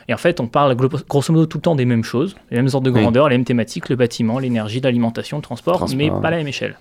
Et 0.08 0.14
en 0.14 0.18
fait, 0.18 0.40
on 0.40 0.48
parle 0.48 0.74
grosso 0.76 1.34
modo 1.34 1.46
tout 1.48 1.58
le 1.58 1.62
temps 1.64 1.76
des 1.76 1.84
mêmes 1.84 2.04
choses, 2.04 2.36
les 2.52 2.58
mêmes 2.58 2.68
ordres 2.74 2.82
de 2.86 2.92
Oui. 2.92 3.02
grandeur, 3.02 3.28
les 3.28 3.36
mêmes 3.38 3.44
thématiques, 3.46 3.90
le 3.90 3.96
bâtiment, 3.98 4.40
l'énergie, 4.40 4.80
l'alimentation, 4.80 5.38
le 5.38 5.44
transport, 5.44 5.78
Transport, 5.78 5.98
mais 5.98 6.10
pas 6.22 6.30
la 6.30 6.38
même 6.38 6.48
échelle. 6.48 6.78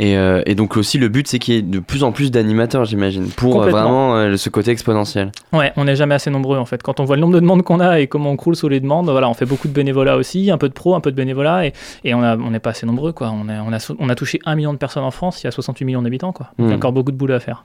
Et, 0.00 0.16
euh, 0.16 0.42
et 0.44 0.56
donc 0.56 0.76
aussi 0.76 0.98
le 0.98 1.08
but 1.08 1.28
c'est 1.28 1.38
qu'il 1.38 1.54
y 1.54 1.58
ait 1.58 1.62
de 1.62 1.78
plus 1.78 2.02
en 2.02 2.10
plus 2.10 2.32
d'animateurs 2.32 2.84
j'imagine 2.84 3.28
pour 3.28 3.62
euh, 3.62 3.70
vraiment 3.70 4.16
euh, 4.16 4.36
ce 4.36 4.48
côté 4.48 4.72
exponentiel. 4.72 5.30
Ouais, 5.52 5.72
on 5.76 5.84
n'est 5.84 5.94
jamais 5.94 6.16
assez 6.16 6.30
nombreux 6.30 6.58
en 6.58 6.64
fait. 6.64 6.82
Quand 6.82 6.98
on 6.98 7.04
voit 7.04 7.14
le 7.14 7.20
nombre 7.22 7.34
de 7.34 7.38
demandes 7.40 7.62
qu'on 7.62 7.78
a 7.78 8.00
et 8.00 8.08
comment 8.08 8.30
on 8.32 8.36
croule 8.36 8.56
sous 8.56 8.68
les 8.68 8.80
demandes, 8.80 9.08
voilà, 9.08 9.28
on 9.28 9.34
fait 9.34 9.46
beaucoup 9.46 9.68
de 9.68 9.72
bénévolat 9.72 10.16
aussi, 10.16 10.50
un 10.50 10.58
peu 10.58 10.68
de 10.68 10.74
pro, 10.74 10.96
un 10.96 11.00
peu 11.00 11.12
de 11.12 11.16
bénévolat, 11.16 11.66
et, 11.66 11.72
et 12.02 12.12
on 12.12 12.50
n'est 12.50 12.58
pas 12.58 12.70
assez 12.70 12.86
nombreux 12.86 13.12
quoi. 13.12 13.30
On 13.32 13.48
a, 13.48 13.62
on, 13.62 13.72
a, 13.72 13.94
on 14.00 14.08
a 14.08 14.14
touché 14.16 14.40
un 14.44 14.56
million 14.56 14.72
de 14.72 14.78
personnes 14.78 15.04
en 15.04 15.12
France, 15.12 15.42
il 15.42 15.46
y 15.46 15.48
a 15.48 15.52
68 15.52 15.84
millions 15.84 16.02
d'habitants 16.02 16.32
quoi. 16.32 16.50
Il 16.58 16.64
y 16.64 16.68
a 16.68 16.70
Mm. 16.72 16.76
encore 16.76 16.92
beaucoup 16.92 17.12
de 17.12 17.16
boulot 17.16 17.34
à 17.34 17.40
faire. 17.40 17.64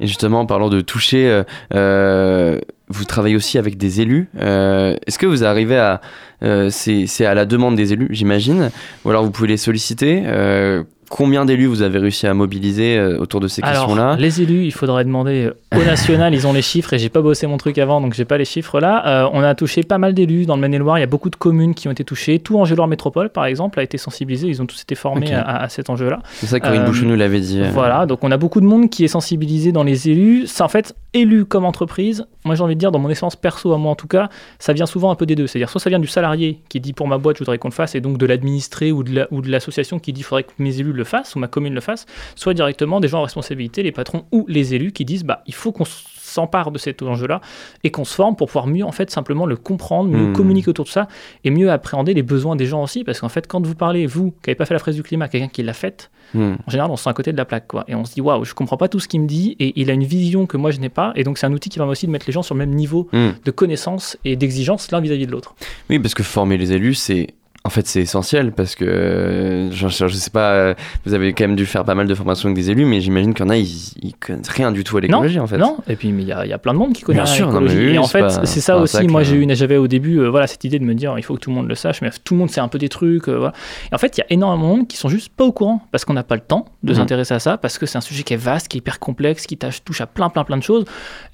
Et 0.00 0.06
justement 0.08 0.40
en 0.40 0.46
parlant 0.46 0.70
de 0.70 0.80
toucher, 0.80 1.28
euh, 1.30 1.42
euh, 1.74 2.58
vous 2.88 3.04
travaillez 3.04 3.36
aussi 3.36 3.58
avec 3.58 3.76
des 3.76 4.00
élus. 4.00 4.28
Euh, 4.38 4.96
Est-ce 5.06 5.18
que 5.18 5.26
vous 5.26 5.44
arrivez 5.44 5.76
à 5.76 6.00
euh, 6.42 6.70
c'est 6.70 7.06
c'est 7.06 7.26
à 7.26 7.34
la 7.34 7.44
demande 7.46 7.74
des 7.76 7.92
élus 7.92 8.08
j'imagine 8.10 8.70
ou 9.04 9.10
alors 9.10 9.24
vous 9.24 9.30
pouvez 9.30 9.48
les 9.48 9.56
solliciter. 9.56 10.22
Euh, 10.26 10.84
Combien 11.08 11.44
d'élus 11.44 11.66
vous 11.66 11.82
avez 11.82 11.98
réussi 11.98 12.26
à 12.26 12.34
mobiliser 12.34 12.98
euh, 12.98 13.18
autour 13.18 13.40
de 13.40 13.48
ces 13.48 13.62
questions-là 13.62 14.16
les 14.18 14.42
élus, 14.42 14.64
il 14.64 14.72
faudrait 14.72 15.04
demander 15.04 15.50
au 15.74 15.82
national, 15.84 16.34
ils 16.34 16.46
ont 16.46 16.52
les 16.52 16.62
chiffres 16.62 16.92
et 16.92 16.98
j'ai 16.98 17.08
pas 17.08 17.22
bossé 17.22 17.46
mon 17.46 17.56
truc 17.56 17.78
avant, 17.78 18.00
donc 18.00 18.14
j'ai 18.14 18.24
pas 18.24 18.36
les 18.38 18.44
chiffres 18.44 18.78
là. 18.80 19.06
Euh, 19.24 19.30
on 19.32 19.42
a 19.42 19.54
touché 19.54 19.82
pas 19.82 19.98
mal 19.98 20.12
d'élus 20.14 20.44
dans 20.46 20.54
le 20.56 20.60
Maine-et-Loire. 20.60 20.98
Il 20.98 21.00
y 21.00 21.04
a 21.04 21.08
beaucoup 21.08 21.30
de 21.30 21.36
communes 21.36 21.74
qui 21.74 21.88
ont 21.88 21.90
été 21.90 22.04
touchées. 22.04 22.38
Tout 22.40 22.58
Angers-Loire 22.58 22.88
Métropole, 22.88 23.30
par 23.30 23.46
exemple, 23.46 23.80
a 23.80 23.82
été 23.82 23.96
sensibilisé. 23.98 24.48
Ils 24.48 24.60
ont 24.60 24.66
tous 24.66 24.82
été 24.82 24.94
formés 24.94 25.32
à, 25.32 25.42
à 25.62 25.68
cet 25.68 25.88
enjeu-là. 25.90 26.20
C'est 26.34 26.46
ça 26.46 26.60
que 26.60 26.64
Corinne 26.66 26.82
Euh, 26.82 26.86
Bouchon 26.86 27.06
nous 27.06 27.16
l'avait 27.16 27.40
dit. 27.40 27.60
euh. 27.60 27.70
Voilà, 27.72 28.04
donc 28.06 28.22
on 28.22 28.30
a 28.30 28.36
beaucoup 28.36 28.60
de 28.60 28.66
monde 28.66 28.90
qui 28.90 29.04
est 29.04 29.08
sensibilisé 29.08 29.72
dans 29.72 29.84
les 29.84 30.10
élus. 30.10 30.46
C'est 30.46 30.62
en 30.62 30.68
fait 30.68 30.94
élu 31.14 31.44
comme 31.44 31.64
entreprise. 31.64 32.26
Moi, 32.44 32.54
j'ai 32.54 32.62
envie 32.62 32.74
de 32.74 32.80
dire, 32.80 32.92
dans 32.92 32.98
mon 32.98 33.08
expérience 33.10 33.36
perso, 33.36 33.72
à 33.72 33.78
moi 33.78 33.92
en 33.92 33.94
tout 33.96 34.06
cas, 34.08 34.28
ça 34.58 34.72
vient 34.72 34.86
souvent 34.86 35.10
un 35.10 35.14
peu 35.14 35.26
des 35.26 35.36
deux. 35.36 35.46
C'est-à-dire, 35.46 35.68
soit 35.70 35.80
ça 35.80 35.90
vient 35.90 35.98
du 35.98 36.06
salarié 36.06 36.60
qui 36.68 36.80
dit 36.80 36.92
pour 36.92 37.08
ma 37.08 37.18
boîte, 37.18 37.36
je 37.36 37.40
voudrais 37.40 37.58
qu'on 37.58 37.68
le 37.68 37.72
fasse, 37.74 37.94
et 37.94 38.00
donc 38.00 38.18
de 38.18 38.26
l'administré 38.26 38.92
ou 38.92 39.02
de 39.02 39.14
la- 39.14 39.26
ou 39.30 39.40
de 39.42 39.50
l'association 39.50 39.98
qui 39.98 40.12
dit 40.12 40.20
il 40.20 40.24
faudrait 40.24 40.42
que 40.44 40.50
mes 40.58 40.80
élus 40.80 40.92
le 40.98 41.04
fassent 41.04 41.34
ou 41.34 41.38
ma 41.38 41.48
commune 41.48 41.72
le 41.74 41.80
fasse, 41.80 42.04
soit 42.34 42.52
directement 42.54 43.00
des 43.00 43.08
gens 43.08 43.20
en 43.20 43.22
responsabilité, 43.22 43.82
les 43.82 43.92
patrons 43.92 44.24
ou 44.32 44.44
les 44.48 44.74
élus 44.74 44.92
qui 44.92 45.04
disent 45.04 45.24
bah 45.24 45.42
il 45.46 45.54
faut 45.54 45.72
qu'on 45.72 45.84
s'empare 45.86 46.70
de 46.70 46.78
cet 46.78 47.02
enjeu-là 47.02 47.40
et 47.84 47.90
qu'on 47.90 48.04
se 48.04 48.14
forme 48.14 48.36
pour 48.36 48.48
pouvoir 48.48 48.66
mieux 48.66 48.84
en 48.84 48.92
fait 48.92 49.10
simplement 49.10 49.46
le 49.46 49.56
comprendre, 49.56 50.10
mieux 50.10 50.28
Hmm. 50.28 50.32
communiquer 50.34 50.68
autour 50.68 50.84
de 50.84 50.90
ça 50.90 51.08
et 51.44 51.50
mieux 51.50 51.70
appréhender 51.70 52.12
les 52.12 52.22
besoins 52.22 52.54
des 52.56 52.66
gens 52.66 52.82
aussi. 52.82 53.02
Parce 53.02 53.20
qu'en 53.20 53.30
fait, 53.30 53.46
quand 53.46 53.64
vous 53.66 53.74
parlez, 53.74 54.04
vous, 54.06 54.32
qui 54.42 54.48
n'avez 54.50 54.54
pas 54.56 54.66
fait 54.66 54.74
la 54.74 54.80
fraise 54.80 54.94
du 54.96 55.02
climat, 55.02 55.28
quelqu'un 55.28 55.48
qui 55.48 55.62
l'a 55.62 55.72
faite, 55.72 56.10
Hmm. 56.34 56.56
en 56.66 56.70
général, 56.70 56.90
on 56.90 56.96
se 56.96 57.04
sent 57.04 57.08
à 57.08 57.14
côté 57.14 57.32
de 57.32 57.38
la 57.38 57.46
plaque, 57.46 57.66
quoi. 57.66 57.84
Et 57.88 57.94
on 57.94 58.04
se 58.04 58.12
dit, 58.12 58.20
waouh, 58.20 58.44
je 58.44 58.52
comprends 58.52 58.76
pas 58.76 58.88
tout 58.88 59.00
ce 59.00 59.08
qu'il 59.08 59.22
me 59.22 59.26
dit, 59.26 59.56
et 59.60 59.72
il 59.80 59.88
a 59.90 59.94
une 59.94 60.04
vision 60.04 60.44
que 60.44 60.58
moi 60.58 60.70
je 60.70 60.78
n'ai 60.78 60.90
pas, 60.90 61.12
et 61.16 61.24
donc 61.24 61.38
c'est 61.38 61.46
un 61.46 61.52
outil 61.54 61.70
qui 61.70 61.78
permet 61.78 61.92
aussi 61.92 62.06
de 62.06 62.10
mettre 62.12 62.26
les 62.26 62.34
gens 62.34 62.42
sur 62.42 62.54
le 62.54 62.58
même 62.58 62.74
niveau 62.74 63.08
Hmm. 63.14 63.30
de 63.42 63.50
connaissance 63.50 64.18
et 64.26 64.36
d'exigence 64.36 64.90
l'un 64.90 65.00
vis-à-vis 65.00 65.26
de 65.26 65.32
l'autre. 65.32 65.54
Oui, 65.88 65.98
parce 65.98 66.12
que 66.12 66.22
former 66.22 66.58
les 66.58 66.74
élus, 66.74 66.92
c'est. 66.96 67.28
En 67.64 67.70
fait, 67.70 67.86
c'est 67.86 68.00
essentiel 68.00 68.52
parce 68.52 68.74
que 68.76 69.68
je, 69.72 69.88
je- 69.88 70.06
je 70.06 70.14
sais 70.14 70.30
pas, 70.30 70.74
vous 71.04 71.12
avez 71.12 71.32
quand 71.34 71.44
même 71.44 71.56
dû 71.56 71.66
faire 71.66 71.84
pas 71.84 71.94
mal 71.94 72.06
de 72.06 72.14
formations 72.14 72.46
avec 72.48 72.56
des 72.56 72.70
élus, 72.70 72.84
mais 72.86 73.00
j'imagine 73.00 73.34
qu'il 73.34 73.44
y 73.44 73.48
en 73.48 73.50
a, 73.50 73.56
ils, 73.56 73.92
ils 74.00 74.14
connaissent 74.14 74.48
rien 74.48 74.72
du 74.72 74.84
tout 74.84 74.96
à 74.96 75.00
l'écologie 75.00 75.38
en 75.40 75.46
fait. 75.46 75.58
Non, 75.58 75.76
et 75.88 75.96
puis 75.96 76.08
il 76.08 76.20
y, 76.22 76.32
a- 76.32 76.46
il 76.46 76.48
y 76.48 76.52
a 76.52 76.58
plein 76.58 76.72
de 76.72 76.78
monde 76.78 76.92
qui 76.94 77.02
connaît 77.02 77.22
l'écologie. 77.24 77.76
oui, 77.76 77.94
et 77.94 77.98
en 77.98 78.04
fait, 78.04 78.24
c'est 78.44 78.60
ça 78.60 78.78
aussi. 78.78 79.06
moi, 79.08 79.22
j'ai 79.22 79.36
euh. 79.36 79.42
eu, 79.44 79.54
j'avais 79.56 79.76
au 79.76 79.88
début, 79.88 80.18
euh, 80.20 80.28
voilà, 80.30 80.46
cette 80.46 80.64
idée 80.64 80.78
de 80.78 80.84
me 80.84 80.94
dire, 80.94 81.14
il 81.18 81.22
faut 81.24 81.34
que 81.34 81.40
tout 81.40 81.50
le 81.50 81.56
monde 81.56 81.68
le 81.68 81.74
sache, 81.74 82.00
mais 82.00 82.10
tout 82.24 82.34
le 82.34 82.38
monde 82.40 82.50
sait 82.50 82.60
un 82.60 82.68
peu 82.68 82.78
des 82.78 82.88
trucs. 82.88 83.28
euh, 83.28 83.36
voilà. 83.36 83.52
Et 83.90 83.94
en 83.94 83.98
fait, 83.98 84.16
il 84.16 84.20
y 84.20 84.22
a 84.22 84.26
énormément 84.30 84.72
de 84.72 84.76
monde 84.78 84.88
qui 84.88 84.96
sont 84.96 85.08
juste 85.08 85.30
pas 85.36 85.44
au 85.44 85.52
courant 85.52 85.82
parce 85.90 86.04
qu'on 86.04 86.14
n'a 86.14 86.22
pas 86.22 86.36
le 86.36 86.40
temps 86.42 86.66
de 86.84 86.92
Mhm. 86.92 86.98
s'intéresser 86.98 87.34
à 87.34 87.38
ça, 87.40 87.58
parce 87.58 87.76
que 87.78 87.86
c'est 87.86 87.98
un 87.98 88.02
sujet 88.02 88.22
qui 88.22 88.34
est 88.34 88.38
vaste, 88.38 88.68
qui 88.68 88.78
est 88.78 88.80
hyper 88.80 88.98
complexe, 88.98 89.46
qui 89.46 89.58
touche 89.58 90.00
à 90.00 90.06
plein, 90.06 90.30
plein, 90.30 90.44
plein 90.44 90.56
de 90.56 90.62
choses, 90.62 90.84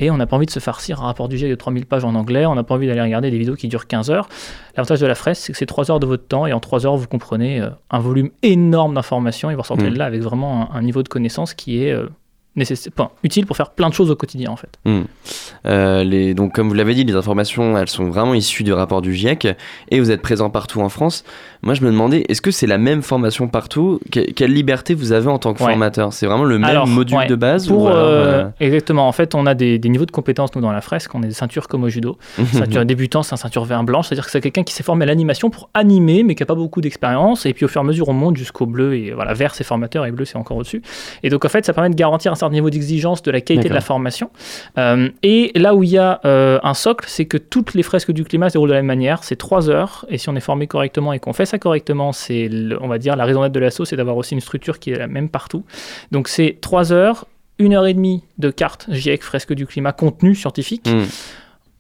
et 0.01 0.11
on 0.11 0.17
n'a 0.17 0.27
pas 0.27 0.37
envie 0.37 0.47
de 0.47 0.51
se 0.51 0.59
farcir 0.61 1.01
un 1.03 1.07
rapport 1.07 1.29
du 1.29 1.37
GIEC 1.39 1.51
de 1.51 1.55
3000 1.55 1.87
pages 1.87 2.05
en 2.05 2.15
anglais, 2.15 2.47
on 2.47 2.55
n'a 2.55 2.65
pas 2.65 2.75
envie 2.75 2.87
d'aller 2.87 3.03
regarder 3.03 3.31
des 3.31 3.39
vidéos 3.39 3.55
qui 3.55 3.69
durent 3.69 3.87
15 3.87 4.11
heures. 4.11 4.29
L'avantage 4.77 5.01
de 5.01 5.07
la 5.07 5.15
fraise, 5.15 5.39
c'est 5.39 5.53
que 5.53 5.59
c'est 5.59 5.67
3 5.67 5.91
heures 5.91 6.01
de 6.01 6.07
votre 6.15 6.27
temps, 6.27 6.47
et 6.47 6.53
en 6.53 6.61
3 6.61 6.87
heures, 6.87 6.97
vous 6.97 7.07
comprenez 7.09 7.61
euh, 7.61 7.71
un 7.91 7.99
volume 8.01 8.31
énorme 8.43 8.95
d'informations, 8.95 9.51
et 9.51 9.55
vous 9.55 9.63
ressortez 9.63 9.85
Mhm. 9.85 9.93
de 9.95 9.99
là 9.99 10.05
avec 10.07 10.21
vraiment 10.23 10.73
un, 10.73 10.79
un 10.79 10.83
niveau 10.83 11.03
de 11.03 11.09
connaissance 11.09 11.55
qui 11.55 11.83
est 11.85 11.93
euh, 11.93 12.09
nécessaire, 12.57 12.93
enfin, 12.97 13.11
utile 13.23 13.47
pour 13.47 13.57
faire 13.57 13.71
plein 13.71 13.89
de 13.89 13.95
choses 13.95 14.11
au 14.11 14.17
quotidien 14.17 14.51
en 14.51 14.57
fait. 14.57 14.71
Euh, 15.67 16.05
les, 16.05 16.35
donc, 16.35 16.53
comme 16.55 16.69
vous 16.69 16.75
l'avez 16.75 16.95
dit, 16.95 17.05
les 17.05 17.15
informations, 17.15 17.77
elles 17.79 17.89
sont 17.89 18.11
vraiment 18.11 18.35
issues 18.35 18.65
du 18.65 18.73
rapport 18.73 19.01
du 19.03 19.15
GIEC 19.15 19.49
et 19.91 20.01
vous 20.01 20.11
êtes 20.11 20.21
présent 20.23 20.51
partout 20.51 20.81
en 20.81 20.89
France. 20.89 21.25
Moi, 21.63 21.73
je 21.75 21.83
me 21.83 21.91
demandais, 21.91 22.25
est-ce 22.29 22.43
que 22.43 22.51
c'est 22.51 22.67
la 22.67 22.77
même 22.77 23.03
formation 23.03 23.49
partout? 23.49 23.99
Que- 24.13 24.31
Quelle 24.33 24.53
liberté 24.53 24.93
vous 24.95 25.13
avez 25.13 25.29
en 25.29 25.39
tant 25.39 25.55
que 25.55 25.63
Ouais. 25.63 25.71
formateur? 25.71 26.13
C'est 26.13 26.27
vraiment 26.27 26.45
le 26.45 26.59
même 26.59 26.69
Alors, 26.69 26.87
module 26.87 27.17
ouais. 27.17 27.27
de 27.27 27.35
base 27.35 27.67
Pour, 27.69 27.85
ou 27.85 27.87
alors, 27.89 27.99
euh, 27.99 28.43
euh, 28.45 28.49
Exactement, 28.61 29.09
en 29.09 29.13
fait, 29.13 29.35
on 29.35 29.47
a 29.47 29.55
des, 29.55 29.79
des 29.79 29.89
niveaux 29.89 30.05
de 30.07 30.11
compétences, 30.11 30.55
nous, 30.55 30.61
dans 30.61 30.73
la 30.73 30.83
fresque, 30.83 31.15
on 31.15 31.23
est 31.23 31.29
des 31.29 31.33
ceintures 31.33 31.67
comme 31.69 31.85
au 31.85 31.89
judo. 31.89 32.19
Ceinture 32.53 32.85
débutant, 32.85 33.23
c'est 33.23 33.33
un 33.33 33.39
ceinture 33.39 33.65
vert 33.65 33.83
blanche, 33.85 34.09
c'est-à-dire 34.09 34.27
que 34.27 34.31
c'est 34.31 34.41
quelqu'un 34.43 34.63
qui 34.63 34.75
s'est 34.75 34.83
formé 34.83 35.05
à 35.05 35.07
l'animation 35.07 35.49
pour 35.49 35.71
animer, 35.73 36.23
mais 36.23 36.35
qui 36.35 36.43
n'a 36.43 36.47
pas 36.47 36.55
beaucoup 36.55 36.83
d'expérience, 36.83 37.47
et 37.47 37.55
puis 37.55 37.65
au 37.65 37.69
fur 37.69 37.81
et 37.81 37.85
à 37.85 37.87
mesure, 37.87 38.09
on 38.09 38.13
monte 38.13 38.37
jusqu'au 38.37 38.67
bleu, 38.67 38.95
et 38.95 39.13
voilà, 39.13 39.33
vert, 39.33 39.55
c'est 39.55 39.65
formateur, 39.65 40.05
et 40.05 40.13
bleu, 40.13 40.27
c'est 40.27 40.37
encore 40.37 40.59
au-dessus. 40.59 40.83
Et 41.23 41.31
donc, 41.31 41.45
en 41.47 41.49
fait, 41.49 41.65
ça 41.65 41.73
permet 41.73 41.89
de 41.91 41.95
garantir 41.95 42.31
un 42.31 42.35
certain 42.35 42.44
niveau 42.51 42.71
d'exigence 42.71 43.23
de 43.23 43.31
la 43.31 43.41
qualité 43.41 43.69
de 43.69 43.75
la 43.75 43.81
formation. 43.81 44.31
Euh, 44.79 45.09
et 45.23 45.53
là 45.55 45.75
où 45.75 45.83
il 45.83 45.91
y 45.91 45.99
a 45.99 46.21
euh, 46.25 46.59
un 46.63 46.75
socle, 46.75 47.07
c'est 47.09 47.27
que 47.27 47.37
toutes 47.37 47.75
les 47.75 47.83
fresques 47.83 48.13
du 48.13 48.25
climat 48.25 48.49
se 48.49 48.55
déroulent 48.55 48.71
de 48.71 48.75
la 48.75 48.81
même 48.81 48.87
manière, 48.87 49.25
c'est 49.25 49.37
trois 49.37 49.69
heures, 49.71 50.07
et 50.09 50.19
si 50.19 50.29
on 50.29 50.37
est 50.37 50.41
formé 50.41 50.67
correctement 50.67 51.13
et 51.13 51.19
qu'on 51.19 51.33
fait 51.33 51.47
ça 51.47 51.59
correctement, 51.59 52.13
c'est, 52.13 52.51
on 52.81 52.89
va 52.89 52.99
dire, 52.99 53.17
la 53.17 53.25
raison 53.25 53.43
d'être 53.43 53.53
de 53.53 53.61
l'assaut, 53.61 53.85
c'est 53.85 53.97
d'avoir 53.97 54.17
aussi 54.17 54.35
une 54.35 54.41
structure 54.41 54.79
qui 54.79 54.91
est 54.91 54.99
la 54.99 55.07
même 55.07 55.29
partout. 55.29 55.65
Donc, 56.11 56.29
c'est 56.29 56.59
trois 56.61 56.93
heures, 56.93 57.27
une 57.59 57.75
heure 57.75 57.87
et 57.87 57.95
demie 57.95 58.25
de 58.39 58.51
cartes 58.51 58.87
GIEC 58.91 59.23
fresque 59.23 59.53
du 59.53 59.67
climat 59.67 59.93
contenu 59.93 60.35
scientifique, 60.35 60.89
Hmm. 60.95 61.05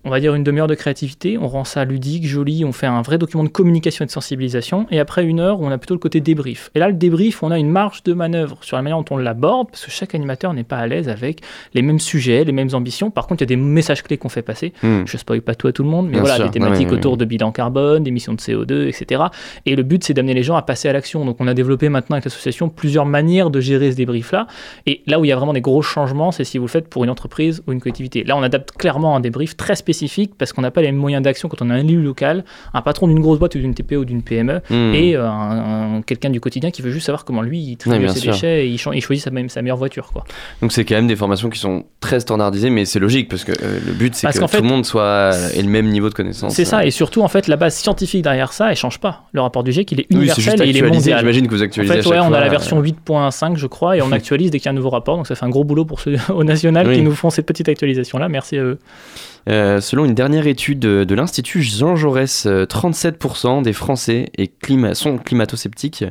On 0.04 0.11
va 0.11 0.20
dire 0.20 0.34
une 0.34 0.44
demi-heure 0.44 0.66
de 0.66 0.75
créativité, 0.75 1.38
on 1.38 1.49
rend 1.49 1.64
ça 1.64 1.84
ludique, 1.84 2.26
joli, 2.26 2.64
on 2.64 2.73
fait 2.73 2.87
un 2.87 3.02
vrai 3.02 3.18
document 3.18 3.44
de 3.44 3.49
communication 3.49 4.04
et 4.04 4.06
de 4.06 4.12
sensibilisation, 4.12 4.87
et 4.90 4.99
après 5.00 5.25
une 5.25 5.40
heure, 5.40 5.61
on 5.61 5.70
a 5.70 5.78
plutôt 5.78 5.94
le 5.94 5.99
côté 6.00 6.20
débrief. 6.20 6.70
Et 6.75 6.78
là, 6.78 6.88
le 6.88 6.94
débrief, 6.94 7.42
on 7.42 7.50
a 7.50 7.58
une 7.58 7.70
marge 7.70 8.02
de 8.02 8.12
manœuvre 8.12 8.58
sur 8.62 8.76
la 8.76 8.82
manière 8.82 8.99
dont 8.99 9.04
on 9.14 9.16
l'aborde, 9.16 9.70
parce 9.70 9.84
que 9.84 9.90
chaque 9.90 10.14
animateur 10.14 10.52
n'est 10.52 10.64
pas 10.64 10.76
à 10.78 10.87
l'aise 10.87 11.08
avec 11.08 11.40
les 11.73 11.82
mêmes 11.82 11.99
sujets, 12.00 12.44
les 12.44 12.52
mêmes 12.52 12.68
ambitions. 12.75 13.11
Par 13.11 13.26
contre, 13.26 13.42
il 13.42 13.44
y 13.44 13.49
a 13.52 13.56
des 13.56 13.62
messages 13.62 14.02
clés 14.02 14.18
qu'on 14.18 14.28
fait 14.28 14.42
passer. 14.42 14.73
Hmm. 14.82 15.02
Je 15.06 15.16
spoil 15.16 15.40
pas 15.40 15.54
tout 15.54 15.68
à 15.68 15.73
tout 15.73 15.82
le 15.82 15.88
monde, 15.88 16.06
mais 16.06 16.12
Bien 16.12 16.20
voilà, 16.20 16.37
sûr. 16.37 16.44
des 16.44 16.50
thématiques 16.50 16.87
Non, 16.88 16.92
mais- 16.92 16.99
autour 16.99 17.16
de 17.16 17.25
bilan 17.25 17.50
carbone, 17.52 18.02
d'émissions 18.02 18.34
de 18.34 18.40
CO2, 18.40 18.88
etc. 18.88 19.23
Et 19.64 19.75
le 19.75 19.82
but, 19.82 20.04
c'est 20.04 20.12
d'amener 20.14 20.34
les 20.34 20.42
gens 20.42 20.56
à 20.56 20.62
passer 20.62 20.88
à 20.88 20.92
l'action. 20.92 21.25
Donc, 21.25 21.37
on 21.40 21.46
a 21.49 21.54
développé 21.54 21.88
maintenant 21.88 22.14
avec 22.16 22.25
l'association 22.25 22.68
plusieurs 22.68 23.06
manières 23.06 23.49
de 23.50 23.61
gérer 23.61 23.90
ce 23.90 23.96
débrief-là. 23.96 24.49
Et 24.87 25.02
là 25.06 25.18
où 25.18 25.25
il 25.25 25.28
y 25.28 25.32
a 25.32 25.37
vraiment 25.37 25.52
des 25.54 25.61
gros 25.62 25.80
changements, 25.82 26.30
c'est 26.30 26.44
si 26.44 26.58
vous 26.58 26.64
le 26.66 26.70
faites 26.70 26.88
pour 26.88 27.04
une 27.04 27.11
entreprise 27.11 27.62
ou 27.66 27.73
une 27.73 27.80
collectivité. 27.80 28.23
Là, 28.25 28.37
on 28.37 28.42
adapte 28.42 28.73
clairement 28.73 29.16
un 29.16 29.20
débrief 29.20 29.56
très 29.56 29.75
spécifique 29.75 29.94
parce 30.37 30.53
qu'on 30.53 30.63
n'a 30.63 30.71
pas 30.71 30.81
les 30.81 30.89
mêmes 30.89 30.97
moyens 31.01 31.23
d'action 31.23 31.49
quand 31.49 31.63
on 31.63 31.71
a 31.71 31.75
un 31.75 31.79
élu 31.87 32.03
local, 32.03 32.45
un 32.73 32.83
patron 32.83 33.07
d'une 33.09 33.21
grosse 33.21 33.39
boîte 33.39 33.55
ou 33.55 33.59
d'une 33.59 33.75
TPE 33.75 33.97
ou 33.97 34.05
d'une 34.05 34.23
PME, 34.23 34.61
Hmm. 34.71 34.95
et 34.95 35.17
euh, 35.17 35.27
un, 35.29 35.97
un- 35.97 36.03
quelqu'un 36.03 36.31
du 36.31 36.41
quotidien 36.41 36.71
qui 36.71 36.83
veut 36.83 36.91
juste 36.91 37.07
savoir 37.07 37.25
comment 37.25 37.43
lui 37.43 37.59
il 37.61 37.77
bien 37.99 38.09
ses 38.13 38.21
sûr. 38.21 38.33
déchets 38.33 38.67
et 38.67 38.69
il, 38.69 38.79
choisit 38.79 39.23
sa, 39.23 39.31
même, 39.31 39.49
sa 39.49 39.63
meilleure 39.63 39.77
voiture. 39.77 40.11
Quoi. 40.13 40.25
Donc 40.63 40.73
c'est 40.73 40.85
quand 40.85 40.95
même 40.97 41.07
des 41.07 41.17
formations 41.17 41.51
qui 41.51 41.59
sont 41.59 41.85
très 42.01 42.21
standardisées, 42.21 42.71
mais 42.71 42.85
c'est 42.85 42.99
logique 42.99 43.29
parce 43.29 43.45
que 43.45 43.53
euh, 43.53 43.79
le 43.87 43.93
but 43.93 44.15
c'est 44.15 44.27
que 44.29 44.39
tout 44.39 44.47
fait- 44.49 44.61
le 44.61 44.67
monde 44.69 44.85
soit 44.85 45.03
euh, 45.03 45.49
ait 45.55 45.63
le 45.63 45.69
même 45.69 45.89
niveau 45.89 46.09
de 46.09 46.15
connaissance. 46.15 46.55
C'est 46.55 46.65
ça, 46.65 46.85
et 46.85 46.91
surtout 46.91 47.23
en 47.23 47.29
fait 47.29 47.47
la 47.49 47.57
base 47.57 47.75
scientifique 47.75 48.23
derrière 48.23 48.53
ça, 48.53 48.71
elle 48.71 48.77
change 48.77 48.99
pas. 49.01 49.25
Le 49.33 49.41
rapport 49.41 49.63
du 49.65 49.73
GIEC, 49.73 49.93
il 49.93 50.01
est 50.01 50.07
Oui, 50.11 50.17
universel 50.17 50.45
juste 50.45 50.61
et 50.61 50.69
il 50.69 50.77
est 50.77 50.81
actualisé. 50.81 51.11
mondial. 51.11 51.19
J'imagine 51.21 51.47
que 51.49 51.55
vous 51.55 51.63
En 51.63 51.65
actualisez 51.65 51.93
fait, 51.95 51.99
à 51.99 52.03
chaque 52.03 52.13
ouais, 52.13 52.19
on 52.21 52.29
fois, 52.29 52.37
a 52.37 52.41
la 52.41 52.49
version 52.49 52.81
8.5, 52.83 53.57
je 53.57 53.67
crois, 53.67 53.97
et 53.97 54.03
on 54.03 54.13
actualise 54.13 54.51
dès 54.51 54.59
qu'il 54.59 54.67
y 54.67 54.69
a 54.69 54.73
un 54.73 54.75
nouveau 54.75 54.91
rapport. 54.91 55.17
Donc 55.17 55.27
ça 55.27 55.35
fait 55.35 55.45
un 55.45 55.49
gros 55.51 55.65
boulot 55.65 55.85
pour 55.85 56.01
ceux 56.01 56.17
au 56.35 56.45
national 56.45 56.87
Oui. 56.89 56.97
qui 56.97 57.03
nous 57.03 57.15
font 57.15 57.31
cette 57.31 57.47
petite 57.47 57.69
actualisation-là. 57.69 58.29
Merci 58.29 58.57
à 58.59 58.63
eux. 58.63 58.79
Euh, 59.49 59.81
selon 59.81 60.05
une 60.05 60.15
dernière 60.15 60.47
étude 60.47 60.79
de, 60.79 61.15
l'Institut 61.15 61.63
Jean 61.63 61.97
Jaurès, 61.97 62.47
euh, 62.47 62.65
37% 62.67 63.63
des 63.63 63.73
Français 63.73 64.31
sont 64.95 65.19
climato-sceptiques. 65.19 66.05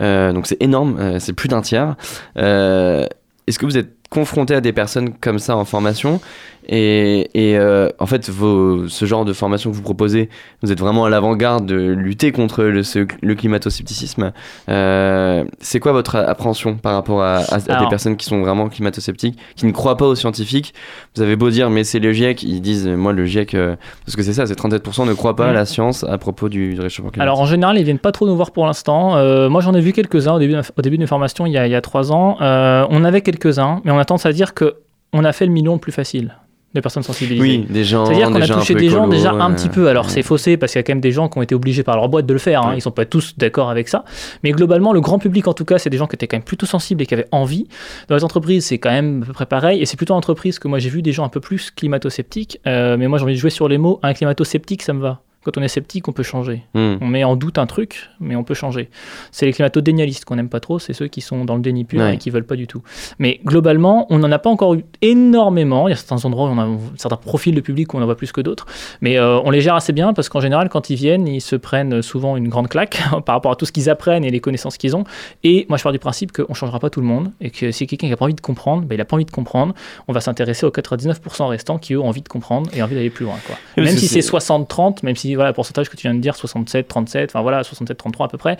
Euh, 0.00 0.32
donc 0.32 0.46
c'est 0.46 0.62
énorme, 0.62 0.96
euh, 0.98 1.18
c'est 1.18 1.32
plus 1.32 1.48
d'un 1.48 1.60
tiers. 1.60 1.96
Euh, 2.36 3.06
Est-ce 3.46 3.58
que 3.58 3.66
vous 3.66 3.78
êtes 3.78 3.94
confronté 4.10 4.54
à 4.54 4.60
des 4.60 4.72
personnes 4.72 5.14
comme 5.14 5.38
ça 5.38 5.56
en 5.56 5.64
formation? 5.64 6.20
Et, 6.68 7.30
et, 7.34 7.56
euh, 7.58 7.88
en 7.98 8.06
fait, 8.06 8.28
vos, 8.28 8.88
ce 8.88 9.04
genre 9.06 9.24
de 9.24 9.32
formation 9.32 9.70
que 9.70 9.76
vous 9.76 9.82
proposez, 9.82 10.28
vous 10.62 10.70
êtes 10.70 10.78
vraiment 10.80 11.04
à 11.06 11.10
l'avant-garde 11.10 11.64
de 11.66 11.76
lutter 11.92 12.30
contre 12.32 12.64
le, 12.64 12.82
ce- 12.82 13.06
le 13.22 13.34
climato-scepticisme. 13.34 14.32
Euh, 14.68 15.44
c'est 15.60 15.80
quoi 15.80 15.92
votre 15.92 16.16
appréhension 16.16 16.76
par 16.76 16.94
rapport 16.94 17.22
à, 17.22 17.38
à- 17.38 17.54
à 17.76 17.80
des 17.80 17.88
personnes 17.88 18.16
qui 18.16 18.26
sont 18.26 18.40
vraiment 18.40 18.68
climato-sceptiques, 18.68 19.38
qui 19.56 19.66
ne 19.66 19.72
croient 19.72 19.96
pas 19.96 20.06
aux 20.06 20.14
scientifiques? 20.14 20.74
Vous 21.16 21.22
avez 21.22 21.36
beau 21.36 21.50
dire, 21.50 21.70
mais 21.70 21.84
c'est 21.84 21.98
le 22.00 22.12
GIEC, 22.12 22.42
ils 22.42 22.60
disent, 22.60 22.86
euh, 22.86 22.96
moi 22.96 23.12
le 23.12 23.24
GIEC, 23.24 23.54
euh, 23.54 23.76
parce 24.04 24.16
que 24.16 24.22
c'est 24.22 24.32
ça, 24.34 24.46
c'est 24.46 24.54
37% 24.58 25.06
ne 25.06 25.14
croient 25.14 25.36
pas 25.36 25.46
à 25.46 25.50
Mm. 25.50 25.54
la 25.54 25.64
science 25.64 26.04
à 26.04 26.18
propos 26.18 26.48
du, 26.48 26.74
du 26.74 26.80
réchauffement 26.80 27.10
climatique. 27.10 27.22
Alors 27.22 27.40
en 27.40 27.46
général, 27.46 27.78
ils 27.78 27.84
viennent 27.84 27.98
pas 27.98 28.12
trop 28.12 28.26
nous 28.26 28.36
voir 28.36 28.50
pour 28.50 28.66
l'instant. 28.66 29.16
Moi, 29.48 29.60
j'en 29.62 29.74
ai 29.74 29.80
vu 29.80 29.92
quelques-uns 29.92 30.34
au 30.34 30.38
début, 30.38 30.52
de- 30.52 30.62
au 30.76 30.82
début 30.82 30.96
de 30.96 31.02
mes 31.02 31.06
formations 31.06 31.46
il 31.46 31.52
y 31.52 31.58
a, 31.58 31.66
il 31.66 31.70
y 31.70 31.74
a 31.74 31.80
trois 31.80 32.12
ans. 32.12 32.36
On 32.40 33.04
avait 33.04 33.22
quelques-uns, 33.22 33.80
mais 33.84 33.90
on 33.90 33.98
a 33.98 34.04
tendance 34.04 34.26
à 34.26 34.32
dire 34.32 34.54
que 34.54 34.74
on 35.12 35.24
a 35.24 35.32
fait 35.32 35.46
le 35.46 35.52
million 35.52 35.72
le 35.72 35.78
plus 35.78 35.92
facile 35.92 36.34
de 36.74 36.80
personnes 36.80 37.02
sensibilisées. 37.02 37.40
oui, 37.40 37.66
des 37.70 37.82
gens. 37.84 38.04
C'est-à-dire 38.04 38.28
qu'on 38.28 38.40
a 38.42 38.46
touché 38.46 38.74
des 38.74 38.90
gens 38.90 39.08
déjà 39.08 39.32
un 39.32 39.52
petit 39.52 39.68
peu. 39.68 39.88
Alors 39.88 40.10
c'est 40.10 40.22
faussé 40.22 40.56
parce 40.56 40.72
qu'il 40.72 40.78
y 40.78 40.80
a 40.80 40.82
quand 40.82 40.92
même 40.92 41.00
des 41.00 41.12
gens 41.12 41.28
qui 41.28 41.38
ont 41.38 41.42
été 41.42 41.54
obligés 41.54 41.82
par 41.82 41.96
leur 41.96 42.08
boîte 42.08 42.26
de 42.26 42.32
le 42.32 42.38
faire. 42.38 42.62
hein. 42.66 42.72
Ils 42.74 42.82
sont 42.82 42.90
pas 42.90 43.06
tous 43.06 43.34
d'accord 43.38 43.70
avec 43.70 43.88
ça. 43.88 44.04
Mais 44.44 44.52
globalement, 44.52 44.92
le 44.92 45.00
grand 45.00 45.18
public 45.18 45.48
en 45.48 45.54
tout 45.54 45.64
cas, 45.64 45.78
c'est 45.78 45.90
des 45.90 45.96
gens 45.96 46.06
qui 46.06 46.16
étaient 46.16 46.26
quand 46.26 46.36
même 46.36 46.44
plutôt 46.44 46.66
sensibles 46.66 47.02
et 47.02 47.06
qui 47.06 47.14
avaient 47.14 47.28
envie. 47.32 47.66
Dans 48.08 48.16
les 48.16 48.24
entreprises, 48.24 48.66
c'est 48.66 48.78
quand 48.78 48.90
même 48.90 49.22
à 49.22 49.26
peu 49.26 49.32
près 49.32 49.46
pareil. 49.46 49.80
Et 49.80 49.86
c'est 49.86 49.96
plutôt 49.96 50.14
en 50.14 50.18
entreprise 50.18 50.58
que 50.58 50.68
moi 50.68 50.78
j'ai 50.78 50.90
vu 50.90 51.00
des 51.02 51.12
gens 51.12 51.24
un 51.24 51.28
peu 51.30 51.40
plus 51.40 51.70
climato-sceptiques. 51.70 52.60
Euh, 52.66 52.96
mais 52.98 53.08
moi 53.08 53.18
j'ai 53.18 53.24
envie 53.24 53.34
de 53.34 53.38
jouer 53.40 53.50
sur 53.50 53.68
les 53.68 53.78
mots. 53.78 53.98
Un 54.02 54.12
climato-sceptique, 54.12 54.82
ça 54.82 54.92
me 54.92 55.00
va. 55.00 55.22
Quand 55.48 55.58
on 55.58 55.62
est 55.62 55.68
sceptique, 55.68 56.06
on 56.08 56.12
peut 56.12 56.22
changer. 56.22 56.62
Hmm. 56.74 56.96
On 57.00 57.06
met 57.06 57.24
en 57.24 57.34
doute 57.34 57.56
un 57.56 57.64
truc, 57.64 58.10
mais 58.20 58.36
on 58.36 58.44
peut 58.44 58.52
changer. 58.52 58.90
C'est 59.32 59.46
les 59.46 59.54
climato-dénialistes 59.54 60.26
qu'on 60.26 60.36
n'aime 60.36 60.50
pas 60.50 60.60
trop, 60.60 60.78
c'est 60.78 60.92
ceux 60.92 61.08
qui 61.08 61.22
sont 61.22 61.46
dans 61.46 61.54
le 61.54 61.62
déni 61.62 61.84
pur 61.84 62.02
Ouais. 62.02 62.16
et 62.16 62.18
qui 62.18 62.28
veulent 62.28 62.44
pas 62.44 62.54
du 62.54 62.66
tout. 62.66 62.82
Mais 63.18 63.40
globalement, 63.46 64.06
on 64.10 64.18
n'en 64.18 64.30
a 64.30 64.38
pas 64.38 64.50
encore 64.50 64.74
eu 64.74 64.84
énormément. 65.00 65.88
Il 65.88 65.92
y 65.92 65.94
a 65.94 65.96
certains 65.96 66.22
endroits 66.26 66.50
où 66.50 66.52
on 66.52 66.58
a 66.58 66.68
certains 66.98 67.16
profils 67.16 67.54
de 67.54 67.62
public 67.62 67.94
où 67.94 67.96
on 67.96 68.02
en 68.02 68.04
voit 68.04 68.18
plus 68.18 68.30
que 68.30 68.42
d'autres. 68.42 68.66
Mais 69.00 69.16
euh, 69.16 69.40
on 69.40 69.48
les 69.48 69.62
gère 69.62 69.74
assez 69.74 69.94
bien 69.94 70.12
parce 70.12 70.28
qu'en 70.28 70.40
général, 70.40 70.68
quand 70.68 70.90
ils 70.90 70.96
viennent, 70.96 71.26
ils 71.26 71.40
se 71.40 71.56
prennent 71.56 72.02
souvent 72.02 72.36
une 72.36 72.48
grande 72.48 72.68
claque 72.68 73.00
par 73.24 73.34
rapport 73.36 73.52
à 73.52 73.56
tout 73.56 73.64
ce 73.64 73.72
qu'ils 73.72 73.88
apprennent 73.88 74.26
et 74.26 74.30
les 74.30 74.40
connaissances 74.40 74.76
qu'ils 74.76 74.96
ont. 74.96 75.04
Et 75.44 75.64
moi, 75.70 75.78
je 75.78 75.82
pars 75.82 75.92
du 75.92 75.98
principe 75.98 76.30
qu'on 76.32 76.44
ne 76.50 76.54
changera 76.54 76.78
pas 76.78 76.90
tout 76.90 77.00
le 77.00 77.06
monde 77.06 77.32
et 77.40 77.48
que 77.48 77.70
si 77.70 77.86
quelqu'un 77.86 78.10
n'a 78.10 78.18
pas 78.18 78.26
envie 78.26 78.34
de 78.34 78.40
comprendre, 78.42 78.82
ben, 78.82 78.96
il 78.96 78.98
n'a 78.98 79.06
pas 79.06 79.16
envie 79.16 79.24
de 79.24 79.30
comprendre. 79.30 79.72
On 80.08 80.12
va 80.12 80.20
s'intéresser 80.20 80.66
aux 80.66 80.70
99% 80.70 81.46
restants 81.46 81.78
qui, 81.78 81.94
eux, 81.94 82.00
ont 82.00 82.08
envie 82.08 82.20
de 82.20 82.28
comprendre 82.28 82.68
et 82.74 82.82
envie 82.82 82.96
d'aller 82.96 83.08
plus 83.08 83.24
loin. 83.24 83.36
Quoi. 83.46 83.56
Même 83.82 83.96
si 83.96 84.08
c'est 84.08 84.20
60-30, 84.20 84.98
même 85.04 85.16
si 85.16 85.34
voilà, 85.38 85.50
le 85.50 85.54
pourcentage 85.54 85.88
que 85.88 85.96
tu 85.96 86.02
viens 86.02 86.14
de 86.14 86.20
dire, 86.20 86.36
67, 86.36 86.86
37, 86.88 87.30
enfin 87.30 87.42
voilà, 87.42 87.62
67-33 87.62 88.24
à 88.24 88.28
peu 88.28 88.38
près, 88.38 88.56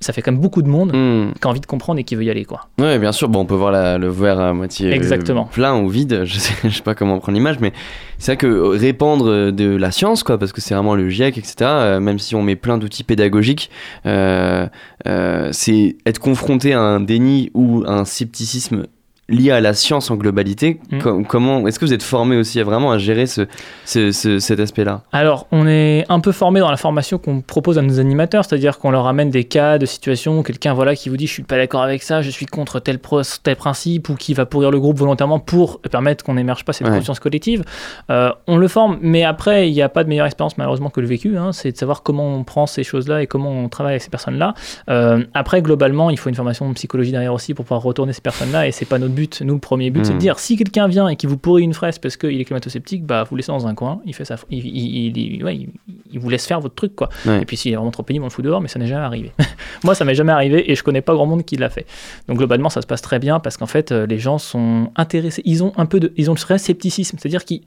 ça 0.00 0.12
fait 0.12 0.20
quand 0.22 0.32
même 0.32 0.40
beaucoup 0.40 0.60
de 0.60 0.68
monde 0.68 0.90
Hmm. 0.94 1.32
qui 1.40 1.46
a 1.46 1.50
envie 1.50 1.60
de 1.60 1.66
comprendre 1.66 1.98
et 1.98 2.04
qui 2.04 2.14
veut 2.14 2.24
y 2.24 2.30
aller. 2.30 2.44
quoi. 2.44 2.66
Ouais, 2.78 2.98
bien 2.98 3.12
sûr. 3.12 3.28
Bon, 3.28 3.40
on 3.40 3.44
peut 3.46 3.54
voir 3.54 3.70
la- 3.72 3.96
le 3.96 4.08
verre 4.08 4.38
à 4.38 4.52
moitié 4.52 4.90
euh, 4.90 4.92
Exactement. 4.94 5.44
plein 5.46 5.80
ou 5.80 5.88
vide. 5.88 6.24
Je 6.26 6.38
sais, 6.38 6.52
je 6.64 6.68
sais 6.76 6.82
pas 6.82 6.94
comment 6.94 7.18
prendre 7.20 7.36
l'image, 7.36 7.58
mais 7.60 7.72
c'est 8.18 8.32
vrai 8.32 8.36
que 8.36 8.46
euh, 8.46 8.68
répandre 8.70 9.28
euh, 9.30 9.50
de 9.52 9.76
la 9.76 9.90
science, 9.92 10.22
quoi, 10.22 10.36
parce 10.36 10.52
que 10.52 10.60
c'est 10.60 10.74
vraiment 10.74 10.94
le 10.94 11.08
GIEC, 11.08 11.38
etc. 11.38 11.54
euh, 11.62 12.00
même 12.00 12.18
si 12.18 12.34
on 12.34 12.42
met 12.42 12.56
plein 12.56 12.76
d'outils 12.76 13.04
pédagogiques, 13.04 13.70
euh, 14.04 14.66
euh, 15.06 15.48
c'est 15.52 15.96
être 16.04 16.18
confronté 16.18 16.74
à 16.74 16.80
un 16.80 17.00
déni 17.00 17.50
ou 17.54 17.84
à 17.86 17.92
un 17.92 18.04
scepticisme 18.04 18.86
lié 19.28 19.50
à 19.52 19.60
la 19.60 19.72
science 19.72 20.10
en 20.10 20.16
globalité. 20.16 20.80
Mm. 20.90 20.98
Com- 20.98 21.24
comment 21.26 21.66
est-ce 21.66 21.78
que 21.78 21.84
vous 21.86 21.92
êtes 21.94 22.02
formé 22.02 22.36
aussi 22.36 22.60
à 22.60 22.64
vraiment 22.64 22.92
à 22.92 22.98
gérer 22.98 23.26
ce, 23.26 23.46
ce- 23.86 24.12
ce- 24.12 24.38
cet 24.38 24.60
aspect-là? 24.60 25.02
Alors, 25.12 25.46
on 25.50 25.66
est 25.66 26.04
un 26.10 26.20
peu 26.20 26.30
formé 26.32 26.60
dans 26.60 26.70
la 26.70 26.76
formation 26.76 27.16
qu'on 27.18 27.40
propose 27.40 27.78
à 27.78 27.82
nos 27.82 27.98
animateurs, 28.00 28.44
c'est-à-dire 28.44 28.78
qu'on 28.78 28.90
leur 28.90 29.06
amène 29.06 29.30
des 29.30 29.44
cas 29.44 29.78
de 29.78 29.86
situation, 29.86 30.42
quelqu'un 30.42 30.74
voilà 30.74 30.94
qui 30.94 31.08
vous 31.08 31.16
dit 31.16 31.26
je 31.26 31.32
suis 31.32 31.42
pas 31.42 31.56
d'accord 31.56 31.82
avec 31.82 32.02
ça, 32.02 32.20
je 32.22 32.30
suis 32.30 32.46
contre 32.46 32.80
tel, 32.80 32.98
pro- 32.98 33.22
tel 33.42 33.56
principe, 33.56 34.08
ou 34.10 34.14
qui 34.14 34.34
va 34.34 34.44
pourrir 34.46 34.70
le 34.70 34.78
groupe 34.78 34.98
volontairement 34.98 35.38
pour 35.38 35.80
permettre 35.80 36.24
qu'on 36.24 36.34
n'émerge 36.34 36.64
pas 36.64 36.72
cette 36.74 36.86
Ouais. 36.88 36.96
conscience 36.98 37.18
collective. 37.20 37.64
Euh, 38.10 38.30
on 38.46 38.56
le 38.58 38.68
forme, 38.68 38.98
mais 39.00 39.24
après, 39.24 39.68
il 39.70 39.72
n'y 39.72 39.80
a 39.82 39.88
pas 39.88 40.04
de 40.04 40.08
meilleure 40.10 40.26
expérience 40.26 40.58
malheureusement 40.58 40.90
que 40.90 41.00
le 41.00 41.06
vécu, 41.06 41.38
hein, 41.38 41.52
c'est 41.52 41.72
de 41.72 41.76
savoir 41.78 42.02
comment 42.02 42.34
on 42.36 42.44
prend 42.44 42.66
ces 42.66 42.82
choses-là 42.84 43.22
et 43.22 43.26
comment 43.26 43.50
on 43.50 43.68
travaille 43.70 43.92
avec 43.94 44.02
ces 44.02 44.10
personnes-là. 44.10 44.52
Euh, 44.90 45.24
après, 45.32 45.62
globalement, 45.62 46.10
il 46.10 46.18
faut 46.18 46.28
une 46.28 46.34
formation 46.34 46.68
de 46.68 46.74
psychologie 46.74 47.12
derrière 47.12 47.32
aussi 47.32 47.54
pour 47.54 47.64
pouvoir 47.64 47.82
retourner 47.82 48.12
ces 48.12 48.20
personnes-là, 48.20 48.66
et 48.68 48.72
c'est 48.72 48.84
pas 48.84 48.98
notre 48.98 49.13
but. 49.14 49.40
Nous, 49.40 49.54
le 49.54 49.60
premier 49.60 49.88
but, 49.90 50.04
c'est 50.04 50.10
de 50.10 50.14
Mhm. 50.16 50.20
dire 50.20 50.38
si 50.38 50.56
quelqu'un 50.56 50.86
vient 50.88 51.08
et 51.08 51.16
qui 51.16 51.26
vous 51.26 51.38
pourrit 51.38 51.62
une 51.62 51.72
fraise 51.72 51.98
parce 51.98 52.18
qu'il 52.18 52.38
est 52.38 52.44
climato-sceptique, 52.44 53.04
bah 53.06 53.24
vous 53.24 53.34
laissez 53.36 53.50
dans 53.52 53.66
un 53.66 53.74
coin, 53.74 54.00
il 54.04 54.14
fait 54.14 54.26
ça, 54.26 54.36
il, 54.50 54.58
il- 54.66 55.16
il- 55.16 55.42
ouais, 55.44 55.56
il- 55.56 55.68
il 56.12 56.18
vous 56.18 56.28
laisse 56.28 56.46
faire 56.46 56.60
votre 56.60 56.74
truc 56.74 56.94
quoi. 56.94 57.08
Ouais. 57.24 57.40
Et 57.40 57.44
puis 57.46 57.56
s'il 57.56 57.72
est 57.72 57.76
vraiment 57.76 57.90
trop 57.90 58.02
pénible, 58.02 58.24
on 58.24 58.26
le 58.26 58.32
fout 58.32 58.44
dehors, 58.44 58.60
mais 58.60 58.68
ça 58.68 58.78
n'est 58.78 58.86
jamais 58.86 59.04
arrivé. 59.04 59.32
Moi, 59.84 59.94
ça 59.94 60.04
m'est 60.04 60.14
jamais 60.14 60.32
arrivé 60.32 60.70
et 60.70 60.74
je 60.74 60.82
connais 60.82 61.00
pas 61.00 61.14
grand 61.14 61.26
monde 61.26 61.44
qui 61.44 61.56
l'a 61.56 61.70
fait. 61.70 61.86
Donc 62.28 62.36
globalement, 62.38 62.68
ça 62.68 62.82
se 62.82 62.86
passe 62.86 63.00
très 63.02 63.18
bien 63.18 63.40
parce 63.40 63.56
qu'en 63.56 63.66
fait, 63.66 63.92
euh, 63.92 64.06
les 64.06 64.18
gens 64.18 64.38
sont 64.38 64.90
intéressés, 64.96 65.40
ils 65.46 65.64
ont 65.64 65.72
un 65.76 65.86
peu 65.86 66.00
de, 66.00 66.12
ils 66.16 66.30
ont 66.30 66.34
le 66.34 66.40
vrai 66.40 66.58
scepticisme, 66.58 67.16
c'est-à-dire 67.18 67.44
qu'ils 67.44 67.62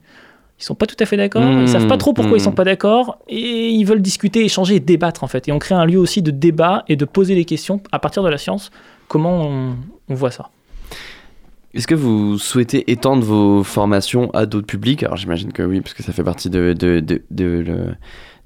ils 0.60 0.64
sont 0.64 0.74
pas 0.74 0.86
tout 0.86 0.96
à 0.98 1.06
fait 1.06 1.16
d'accord, 1.16 1.40
Mmh, 1.42 1.60
ils 1.62 1.68
savent 1.68 1.86
pas 1.86 1.96
trop 1.96 2.12
pourquoi 2.12 2.32
mmh. 2.34 2.40
ils 2.40 2.42
sont 2.42 2.50
pas 2.52 2.64
d'accord 2.64 3.18
et 3.28 3.68
ils 3.70 3.84
veulent 3.84 4.02
discuter, 4.02 4.44
échanger 4.44 4.74
et 4.74 4.80
débattre 4.80 5.22
en 5.22 5.28
fait. 5.28 5.46
Et 5.46 5.52
on 5.52 5.60
crée 5.60 5.76
un 5.76 5.84
lieu 5.86 5.98
aussi 6.00 6.20
de 6.20 6.32
débat 6.32 6.82
et 6.88 6.96
de 6.96 7.04
poser 7.04 7.36
des 7.36 7.44
questions 7.44 7.80
à 7.92 8.00
partir 8.00 8.24
de 8.24 8.28
la 8.28 8.38
science. 8.38 8.72
Comment 9.06 9.40
on, 9.42 9.76
on 10.08 10.14
voit 10.14 10.32
ça? 10.32 10.50
Est-ce 11.74 11.86
que 11.86 11.94
vous 11.94 12.38
souhaitez 12.38 12.90
étendre 12.90 13.22
vos 13.24 13.62
formations 13.62 14.30
à 14.30 14.46
d'autres 14.46 14.66
publics? 14.66 15.02
Alors 15.02 15.16
j'imagine 15.16 15.52
que 15.52 15.62
oui, 15.62 15.80
parce 15.80 15.94
que 15.94 16.02
ça 16.02 16.12
fait 16.12 16.24
partie 16.24 16.48
de, 16.50 16.72
de- 16.72 17.00
de- 17.00 17.94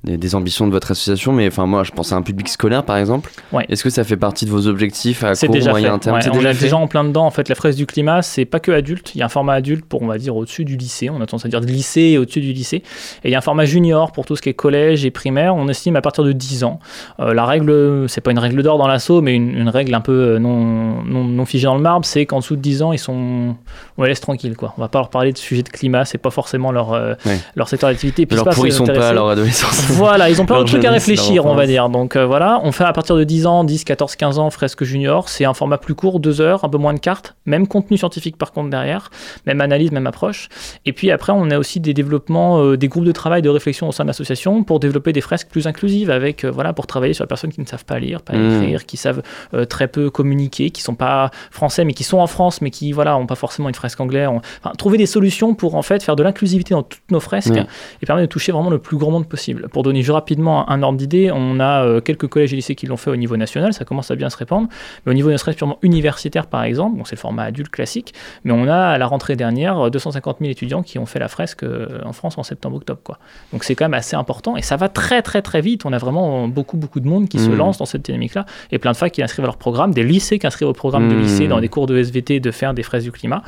des, 0.04 0.16
des 0.16 0.35
ambitions 0.35 0.66
de 0.66 0.73
votre 0.73 0.90
association. 0.90 1.32
Mais 1.32 1.47
enfin 1.49 1.66
moi, 1.66 1.85
je 1.85 1.90
pense 1.92 2.12
à 2.12 2.16
un 2.16 2.23
public 2.23 2.49
scolaire 2.49 2.85
par 2.85 2.97
exemple. 2.97 3.30
Ouais. 3.52 3.64
Est-ce 3.68 3.82
que 3.85 3.90
ça 3.90 4.04
fait 4.04 4.16
partie 4.16 4.44
de 4.47 4.50
vos 4.50 4.66
objectifs 4.66 5.23
à 5.25 5.35
C'est 5.35 5.47
court, 5.47 5.54
déjà 5.54 5.71
moyen 5.71 5.94
fait. 5.94 6.00
terme? 6.00 6.16
Ouais, 6.16 6.23
C'est 6.23 6.30
on 6.30 6.35
déjà 6.37 6.50
est 6.50 6.54
fait. 6.54 6.64
déjà 6.64 6.76
en 6.76 6.87
plein 6.88 7.04
dedans. 7.04 7.25
En 7.26 7.30
fait, 7.30 7.49
la 7.49 7.54
fraise 7.54 7.76
du 7.76 7.87
climat, 7.87 8.23
c'est 8.23 8.44
pas 8.44 8.61
que 8.61 8.73
adulte. 8.73 9.14
Il 9.14 9.18
y 9.18 9.23
a 9.23 9.26
un 9.26 9.28
format 9.28 9.54
adulte 9.54 9.85
pour, 9.85 10.02
on 10.02 10.06
va 10.06 10.18
dire, 10.18 10.37
au-dessus 10.37 10.64
du 10.64 10.76
lycée. 10.76 11.11
On 11.11 11.16
a 11.21 11.26
tendance 11.26 11.44
à 11.44 11.49
dire 11.49 11.61
de 11.61 11.66
lycée 11.66 12.00
et 12.02 12.18
au-dessus 12.18 12.40
du 12.40 12.52
lycée. 12.52 12.82
Et 13.25 13.28
il 13.28 13.30
y 13.30 13.35
a 13.35 13.38
un 13.38 13.42
format 13.42 13.64
junior 13.64 14.12
pour 14.12 14.25
tout 14.26 14.37
ce 14.37 14.42
qui 14.42 14.49
est 14.49 14.54
collège 14.54 15.04
et 15.04 15.11
primaire. 15.11 15.54
On 15.54 15.68
estime 15.68 15.97
à 15.97 16.00
partir 16.02 16.25
de 16.25 16.32
10 16.32 16.64
ans. 16.64 16.80
Euh, 17.21 17.35
la 17.35 17.44
règle, 17.47 18.06
c'est 18.09 18.21
pas 18.21 18.30
une 18.32 18.38
règle 18.38 18.62
d'or 18.62 18.78
dans 18.78 18.88
l'assaut, 18.88 19.21
mais 19.23 19.35
une, 19.35 19.56
une 19.56 19.68
règle 19.68 19.94
un 19.94 20.00
peu 20.00 20.12
euh, 20.12 20.38
non, 20.38 21.02
non, 21.04 21.25
non 21.25 21.44
figée 21.44 21.66
dans 21.66 21.75
le 21.76 21.80
marbre, 21.82 22.04
c'est 22.06 22.26
qu'en 22.26 22.38
dessous 22.40 22.56
de 22.56 22.61
10 22.61 22.82
ans, 22.82 22.92
ils 22.92 22.99
sont, 22.99 23.54
on 23.99 24.02
les 24.02 24.09
laisse 24.11 24.21
tranquilles, 24.21 24.56
quoi. 24.56 24.75
On 24.76 24.80
va 24.80 24.88
pas 24.88 24.99
leur 24.99 25.11
parler 25.11 25.32
de 25.32 25.38
sujets 25.38 25.62
de 25.62 25.68
climat. 25.68 26.04
C'est 26.04 26.18
pas 26.18 26.30
forcément 26.30 26.73
leur, 26.73 26.92
euh, 26.92 27.14
Ouais. 27.26 27.38
leur 27.56 27.68
secteur 27.68 27.90
d'activité. 27.90 28.26
Puis 28.26 28.38
Alors 28.38 28.52
pour 28.54 28.66
ils 28.66 28.73
sont 28.73 28.85
pas 28.87 29.09
à 29.09 29.12
leur 29.12 29.28
adolescence. 29.28 29.90
Voilà, 30.03 30.31
ils 30.31 30.41
ont 30.41 30.47
plein 30.47 30.61
de 30.61 30.65
trucs 30.65 30.85
à 30.85 30.91
réfléchir, 30.91 31.47
on 31.47 31.55
va 31.55 31.67
dire. 31.67 31.89
Donc 31.89 32.17
euh, 32.17 32.27
voilà, 32.27 32.61
on 32.65 32.73
fait 32.73 32.85
à 32.85 32.93
partir 32.93 33.17
de 33.17 33.25
10 33.25 33.47
ans, 33.47 33.65
10, 33.65 33.85
14, 33.85 34.17
15 34.17 34.39
ans, 34.39 34.51
fresque 34.51 34.85
junior. 34.85 35.29
C'est 35.29 35.45
un 35.45 35.55
format 35.55 35.79
plus 35.79 35.95
court, 35.95 36.21
2 36.21 36.41
heures, 36.41 36.65
un 36.65 36.69
peu 36.69 36.79
moins 36.79 36.95
de 36.95 36.99
cartes. 36.99 37.35
Même 37.47 37.67
contenu 37.67 37.97
scientifique 37.99 38.37
par 38.37 38.53
contre 38.53 38.71
derrière, 38.71 39.11
même 39.47 39.61
analyse, 39.61 39.93
même 39.93 40.07
approche. 40.07 40.49
Et 40.87 40.93
puis 40.93 41.11
après, 41.11 41.33
on 41.33 41.51
a 41.51 41.59
aussi 41.59 41.81
des 41.81 41.95
développements, 41.95 42.61
euh, 42.63 42.77
des 42.77 42.89
groupes 42.89 43.05
de 43.05 43.13
travail, 43.13 43.43
de 43.43 43.49
réflexion 43.49 43.89
au 43.89 43.93
sein 43.93 44.05
de 44.05 44.09
l'association 44.09 44.65
pour 44.65 44.81
développer 44.81 45.13
des 45.13 45.21
fresques 45.21 45.49
plus 45.51 45.67
inclusives 45.67 46.11
avec, 46.11 46.45
euh, 46.45 46.51
voilà, 46.51 46.73
pour 46.73 46.87
travailler 46.87 47.15
sur 47.15 47.25
les 47.25 47.29
personnes 47.29 47.53
qui 47.53 47.61
ne 47.61 47.67
savent 47.67 47.85
pas 47.85 47.99
lire, 47.99 48.23
pas 48.23 48.33
Mmh. 48.35 48.63
écrire, 48.63 48.87
qui 48.87 48.97
savent 48.97 49.23
très 49.69 49.89
peu 49.89 50.11
communiquer, 50.11 50.71
qui 50.71 50.83
sont 50.83 50.95
pas 50.95 51.31
français, 51.51 51.85
mais 51.85 51.93
qui 51.93 52.05
sont 52.05 52.19
en 52.19 52.27
France, 52.27 52.61
mais 52.61 52.71
qui, 52.71 52.93
voilà, 52.93 53.17
ont 53.17 53.27
pas 53.27 53.35
forcément 53.35 53.69
une 53.69 53.75
fresque 53.75 54.01
anglaise. 54.01 54.29
On- 54.29 54.41
Enfin, 54.65 54.75
trouver 54.77 54.99
des 54.99 55.07
solutions 55.07 55.55
pour 55.55 55.75
en 55.75 55.83
fait 55.83 56.03
faire 56.03 56.17
de 56.17 56.23
l'inclusivité 56.23 56.75
dans 56.75 56.83
toutes 56.83 57.11
nos 57.11 57.21
fresques 57.21 57.51
Ouais. 57.55 57.67
et 58.03 58.07
permet 58.07 58.23
de 58.23 58.27
toucher 58.27 58.53
vraiment 58.53 58.71
le 58.71 58.79
plus 58.79 58.97
grand 58.97 59.11
monde 59.11 59.27
possible. 59.29 59.69
Pour 59.69 59.82
donner 59.83 60.01
juste 60.03 60.12
rapidement 60.12 60.69
un 60.71 60.83
ordre 60.83 60.99
d'idée, 60.99 61.31
on 61.33 61.61
a 61.61 61.85
euh, 61.85 62.01
quelques 62.01 62.27
collèges 62.27 62.53
et 62.53 62.57
lycées 62.57 62.75
qui 62.75 62.87
l'ont 62.87 62.97
fait 62.97 63.11
au 63.11 63.17
niveau 63.17 63.37
national, 63.37 63.73
ça 63.73 63.85
commence 63.85 64.11
à 64.11 64.17
bien 64.17 64.31
se 64.31 64.37
répandre, 64.37 64.69
mais 65.05 65.12
au 65.12 65.15
niveau 65.15 65.31
ne 65.31 65.37
serait-ce 65.37 65.57
purement 65.57 65.79
universitaire 65.83 66.47
par 66.47 66.62
exemple, 66.65 66.97
bon, 66.99 67.05
c'est 67.05 67.17
le 67.17 67.21
format 67.21 67.45
adulte 67.45 67.71
classique, 67.71 68.15
mais 68.45 68.53
on 68.53 68.67
a 68.69 68.77
à 68.77 68.99
la 68.99 69.07
rentrée 69.07 69.37
dernière 69.37 69.79
euh, 69.87 69.91
250 69.91 70.39
000 70.41 70.51
étudiants 70.51 70.83
qui 70.83 70.99
ont 70.99 71.07
fait 71.07 71.19
la 71.19 71.29
fresque 71.29 71.62
euh, 71.62 72.01
en 72.05 72.12
France 72.12 72.39
en 72.39 72.43
septembre-octobre. 72.43 73.01
quoi. 73.05 73.19
Donc 73.53 73.65
c'est 73.65 73.75
quand 73.75 73.85
même 73.85 73.95
assez 73.95 74.17
important 74.17 74.56
et 74.56 74.63
ça 74.63 74.76
va 74.76 74.89
très 74.89 75.23
très 75.23 75.43
très 75.43 75.61
vite, 75.61 75.85
on 75.87 75.93
a 75.93 75.99
vraiment 75.99 76.49
beaucoup 76.49 76.76
beaucoup 76.76 77.00
de 77.00 77.09
monde 77.09 77.28
qui 77.28 77.39
se 77.39 77.49
Mhm. 77.50 77.56
lance 77.56 77.78
dans 77.78 77.87
cette 77.87 78.02
dynamique-là 78.04 78.47
et 78.71 78.78
plein 78.78 78.93
de 78.93 78.97
facs 78.97 79.13
qui 79.13 79.23
inscrivent 79.23 79.45
à 79.45 79.49
leur 79.49 79.56
programme, 79.56 79.93
des 79.93 80.04
lycées 80.04 80.39
qui 80.39 80.47
inscrivent 80.47 80.69
au 80.69 80.73
programme 80.73 81.09
de 81.09 81.15
Mhm. 81.15 81.21
lycée 81.23 81.49
dans 81.49 81.61
des 81.61 81.69
cours 81.69 81.87
de 81.87 81.97
SVT 81.99 82.41
de 82.41 82.50
faire 82.50 82.75
des 82.75 82.83
fraises 82.83 83.04
du 83.04 83.13
climat. 83.13 83.43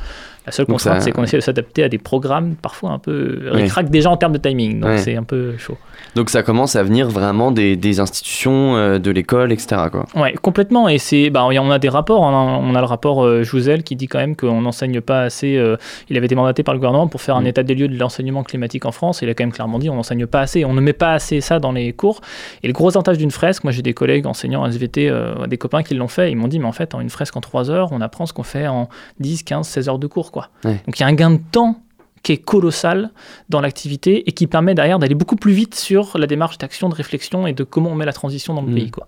La 0.45 0.51
seule 0.51 0.65
contrainte, 0.67 1.01
c'est 1.01 1.11
qu'on 1.11 1.23
essaie 1.23 1.37
de 1.37 1.41
s'adapter 1.41 1.83
à 1.83 1.89
des 1.89 1.97
programmes 1.97 2.55
parfois 2.55 2.91
un 2.91 2.99
peu 2.99 3.49
Ouais. 3.53 3.65
ric 3.67 3.89
déjà 3.89 4.09
en 4.09 4.17
termes 4.17 4.33
de 4.33 4.37
timing, 4.37 4.79
donc 4.79 4.99
c'est 4.99 5.15
un 5.15 5.23
peu 5.23 5.57
chaud. 5.57 5.77
Donc 6.15 6.29
ça 6.29 6.43
commence 6.43 6.75
à 6.75 6.83
venir 6.83 7.09
vraiment 7.09 7.51
des, 7.51 7.75
des 7.75 7.99
institutions, 7.99 8.75
euh, 8.75 8.99
de 8.99 9.11
l'école, 9.11 9.51
etc. 9.51 9.83
Quoi. 9.91 10.05
Ouais, 10.15 10.33
complètement. 10.41 10.87
Et 10.87 10.97
c'est, 10.97 11.29
bah, 11.29 11.45
on 11.45 11.71
a 11.71 11.79
des 11.79 11.89
rapports. 11.89 12.21
On 12.21 12.27
a, 12.29 12.59
on 12.61 12.75
a 12.75 12.79
le 12.79 12.85
rapport 12.85 13.23
euh, 13.25 13.43
Jouzel 13.43 13.83
qui 13.83 13.95
dit 13.95 14.07
quand 14.07 14.19
même 14.19 14.35
qu'on 14.35 14.61
n'enseigne 14.61 15.01
pas 15.01 15.21
assez. 15.23 15.57
euh, 15.57 15.77
il 16.09 16.17
avait 16.17 16.25
été 16.27 16.35
mandaté 16.35 16.63
par 16.63 16.73
le 16.73 16.79
gouvernement 16.79 17.07
pour 17.07 17.21
faire 17.21 17.35
un 17.35 17.41
Mm. 17.41 17.47
état 17.47 17.63
des 17.63 17.75
lieux 17.75 17.87
de 17.87 17.97
l'enseignement 17.97 18.43
climatique 18.43 18.85
en 18.85 18.91
France. 18.91 19.21
Et 19.21 19.25
il 19.25 19.29
a 19.29 19.33
quand 19.33 19.43
même 19.43 19.51
clairement 19.53 19.79
dit 19.79 19.89
on 19.89 19.95
n'enseigne 19.95 20.25
pas 20.27 20.41
assez. 20.41 20.63
On 20.65 20.73
ne 20.73 20.81
met 20.81 20.93
pas 20.93 21.13
assez 21.13 21.41
ça 21.41 21.59
dans 21.59 21.71
les 21.71 21.91
cours. 21.93 22.21
Et 22.63 22.67
le 22.67 22.73
gros 22.73 22.89
avantage 22.89 23.17
d'une 23.17 23.31
fresque, 23.31 23.63
moi 23.63 23.71
j'ai 23.71 23.81
des 23.81 23.93
collègues 23.93 24.25
enseignants 24.27 24.61
en 24.61 24.67
SVT, 24.67 25.11
des 25.47 25.57
copains 25.57 25.83
qui 25.83 25.95
l'ont 25.95 26.07
fait. 26.07 26.31
Ils 26.31 26.35
m'ont 26.35 26.47
dit 26.47 26.59
mais 26.59 26.65
en 26.67 26.71
fait, 26.71 26.93
en 26.95 27.01
une 27.01 27.09
fresque 27.09 27.35
en 27.35 27.41
3 27.41 27.69
heures, 27.71 27.89
on 27.91 28.01
apprend 28.01 28.25
ce 28.25 28.33
qu'on 28.33 28.43
fait 28.43 28.67
en 28.67 28.89
10, 29.19 29.43
15, 29.43 29.67
16 29.67 29.89
heures 29.89 29.99
de 29.99 30.07
cours. 30.07 30.31
Quoi. 30.35 30.49
Ouais. 30.65 30.81
Donc 30.85 30.99
il 30.99 31.01
y 31.01 31.03
a 31.03 31.07
un 31.07 31.13
gain 31.13 31.31
de 31.31 31.39
temps 31.51 31.79
qui 32.23 32.33
est 32.33 32.37
colossal 32.37 33.11
dans 33.49 33.61
l'activité 33.61 34.27
et 34.27 34.33
qui 34.33 34.47
permet 34.47 34.75
derrière 34.75 34.99
d'aller 34.99 35.15
beaucoup 35.15 35.35
plus 35.37 35.53
vite 35.53 35.75
sur 35.75 36.17
la 36.17 36.27
démarche 36.27 36.57
d'action, 36.57 36.89
de 36.89 36.95
réflexion 36.95 37.47
et 37.47 37.53
de 37.53 37.63
comment 37.63 37.91
on 37.91 37.95
met 37.95 38.05
la 38.05 38.13
transition 38.13 38.53
dans 38.53 38.61
le 38.63 38.71
Mm. 38.71 38.75
pays. 38.75 38.91
Quoi. 38.91 39.07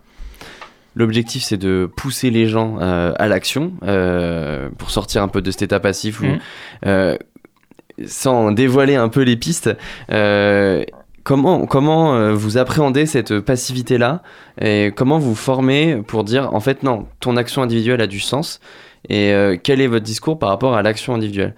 L'objectif, 0.96 1.44
c'est 1.44 1.58
de 1.58 1.90
pousser 1.98 2.30
les 2.32 2.48
gens 2.48 2.78
euh, 2.80 3.14
à 3.18 3.28
l'action 3.28 3.74
euh, 3.84 4.70
pour 4.78 4.90
sortir 4.92 5.22
un 5.22 5.28
peu 5.28 5.42
de 5.42 5.52
cet 5.52 5.64
état 5.64 5.80
passif 5.80 6.22
où, 6.22 6.26
Mhm. 6.26 6.40
euh, 6.86 7.18
sans 8.06 8.52
dévoiler 8.52 8.96
un 8.96 9.10
peu 9.10 9.22
les 9.24 9.36
pistes. 9.36 9.70
Comment, 11.24 11.66
comment 11.66 12.34
vous 12.34 12.58
appréhendez 12.58 13.06
cette 13.06 13.42
passivité-là 13.42 14.22
et 14.62 14.94
comment 14.96 15.20
vous 15.20 15.36
formez 15.36 15.98
pour 16.08 16.24
dire 16.24 16.54
en 16.54 16.62
fait 16.62 16.84
non, 16.84 17.06
ton 17.20 17.36
action 17.36 17.62
individuelle 17.64 18.00
a 18.00 18.08
du 18.08 18.22
sens 18.22 18.62
et 19.10 19.32
euh, 19.34 19.58
quel 19.62 19.82
est 19.82 19.88
votre 19.88 20.06
discours 20.06 20.38
par 20.40 20.50
rapport 20.50 20.76
à 20.76 20.82
l'action 20.82 21.14
individuelle? 21.16 21.54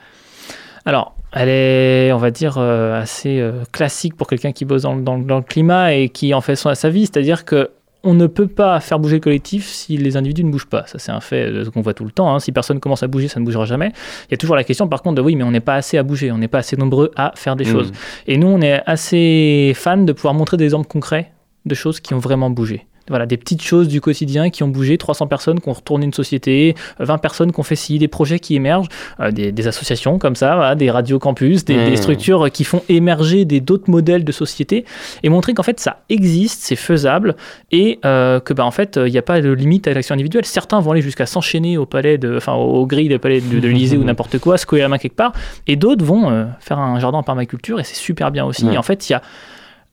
Alors, 0.86 1.16
elle 1.34 1.50
est, 1.50 2.12
on 2.14 2.18
va 2.18 2.32
dire, 2.32 2.56
euh, 2.58 3.00
assez 3.02 3.40
euh, 3.40 3.64
classique 3.72 4.16
pour 4.16 4.28
quelqu'un 4.28 4.52
qui 4.52 4.66
bosse 4.66 4.84
dans, 4.84 4.96
le- 4.96 5.02
dans 5.02 5.18
le- 5.18 5.24
dans 5.24 5.38
le 5.38 5.44
climat 5.44 5.94
et 5.94 6.10
qui 6.10 6.34
en 6.34 6.42
fait 6.42 6.56
son 6.56 6.70
à 6.70 6.76
sa 6.76 6.90
vie. 6.90 7.02
C'est-à-dire 7.06 7.46
que 7.46 7.70
on 8.06 8.14
ne 8.14 8.28
peut 8.28 8.48
pas 8.48 8.80
faire 8.80 8.98
bouger 8.98 9.18
le 9.18 9.20
collectif 9.20 9.68
si 9.68 9.98
les 9.98 10.16
individus 10.16 10.46
ne 10.46 10.50
bougent 10.52 10.70
pas. 10.70 10.86
Ça, 10.88 11.00
c'est 11.00 11.12
un 11.12 11.20
fait 11.20 11.52
qu'on 11.74 11.82
voit 11.82 11.94
tout 11.94 12.06
le 12.06 12.12
temps. 12.12 12.34
hein. 12.34 12.40
Si 12.40 12.54
personne 12.54 12.80
commence 12.80 13.04
à 13.04 13.08
bouger, 13.08 13.28
ça 13.28 13.42
ne 13.42 13.46
bougera 13.46 13.66
jamais. 13.66 13.92
Il 14.30 14.32
y 14.32 14.34
a 14.36 14.38
toujours 14.38 14.56
la 14.56 14.64
question, 14.64 14.88
par 14.88 15.02
contre, 15.02 15.16
de 15.16 15.22
oui, 15.22 15.36
mais 15.36 15.44
on 15.44 15.52
n'est 15.52 15.60
pas 15.60 15.76
assez 15.76 15.98
à 15.98 16.04
bouger, 16.04 16.32
on 16.32 16.38
n'est 16.38 16.48
pas 16.48 16.60
assez 16.60 16.78
nombreux 16.78 17.12
à 17.18 17.34
faire 17.36 17.58
des 17.58 17.66
Mhm. 17.66 17.72
choses. 17.72 17.92
Et 18.26 18.38
nous, 18.38 18.48
on 18.48 18.62
est 18.62 18.82
assez 18.86 19.74
fans 19.76 19.98
de 19.98 20.14
pouvoir 20.14 20.34
montrer 20.34 20.56
des 20.56 20.64
exemples 20.64 20.88
concrets 20.88 21.34
de 21.66 21.76
choses 21.76 22.00
qui 22.00 22.14
ont 22.14 22.20
vraiment 22.20 22.50
bougé. 22.50 22.86
Voilà, 23.10 23.26
des 23.26 23.38
petites 23.38 23.64
choses 23.64 23.88
du 23.88 24.02
quotidien 24.02 24.50
qui 24.50 24.64
ont 24.64 24.68
bougé, 24.68 24.98
300 24.98 25.28
personnes 25.28 25.60
qui 25.60 25.70
ont 25.70 25.74
retourné 25.74 26.06
une 26.06 26.14
société, 26.14 26.76
euh, 27.02 27.06
20 27.06 27.18
personnes 27.18 27.52
qui 27.52 27.60
ont 27.60 27.64
fait 27.64 27.76
ci, 27.76 27.98
des 27.98 28.08
projets 28.08 28.40
qui 28.40 28.56
émergent, 28.56 28.88
euh, 29.20 29.32
des, 29.32 29.52
des 29.52 29.68
associations 29.68 30.20
comme 30.20 30.36
ça, 30.36 30.56
voilà, 30.56 30.76
des 30.76 30.92
radios 30.92 31.20
campus, 31.20 31.66
des, 31.66 31.80
Mmh. 31.80 31.90
des 31.90 31.98
structures 31.98 32.52
qui 32.52 32.64
font 32.64 32.84
émerger 32.90 33.46
des 33.46 33.62
d'autres 33.62 33.90
modèles 33.90 34.24
de 34.24 34.32
société 34.32 34.86
et 35.24 35.30
montrer 35.30 35.54
qu'en 35.54 35.64
fait 35.64 35.80
ça 35.80 36.02
existe, 36.10 36.62
c'est 36.64 36.76
faisable 36.76 37.36
et 37.72 38.00
euh, 38.06 38.40
que 38.40 38.54
bah, 38.54 38.66
en 38.66 38.72
fait 38.72 39.00
il 39.04 39.12
n'y 39.12 39.18
a 39.18 39.22
pas 39.22 39.42
de 39.42 39.52
limite 39.52 39.88
à 39.88 39.94
l'action 39.94 40.14
individuelle. 40.14 40.46
Certains 40.46 40.80
vont 40.80 40.92
aller 40.92 41.02
jusqu'à 41.02 41.26
s'enchaîner 41.26 41.78
au 41.78 41.86
palais 41.86 42.18
de, 42.18 42.36
enfin 42.36 42.54
aux 42.54 42.86
grilles 42.86 43.10
des 43.10 43.20
palais 43.20 43.42
de, 43.42 43.60
de 43.60 43.68
l'Élysée 43.68 43.98
ou 43.98 44.04
n'importe 44.10 44.40
quoi, 44.40 44.58
secouer 44.58 44.80
la 44.80 44.88
main 44.88 44.98
quelque 44.98 45.16
part, 45.16 45.34
et 45.68 45.76
d'autres 45.76 46.04
vont 46.04 46.30
euh, 46.30 46.46
faire 46.60 46.80
un 46.80 47.00
jardin 47.00 47.20
en 47.20 47.24
permaculture 47.24 47.80
et 47.80 47.84
c'est 47.84 47.96
super 47.96 48.32
bien 48.32 48.46
aussi. 48.46 48.68
Et 48.68 48.78
en 48.78 48.84
fait 48.84 49.10
il 49.10 49.14
y 49.14 49.16
a 49.16 49.22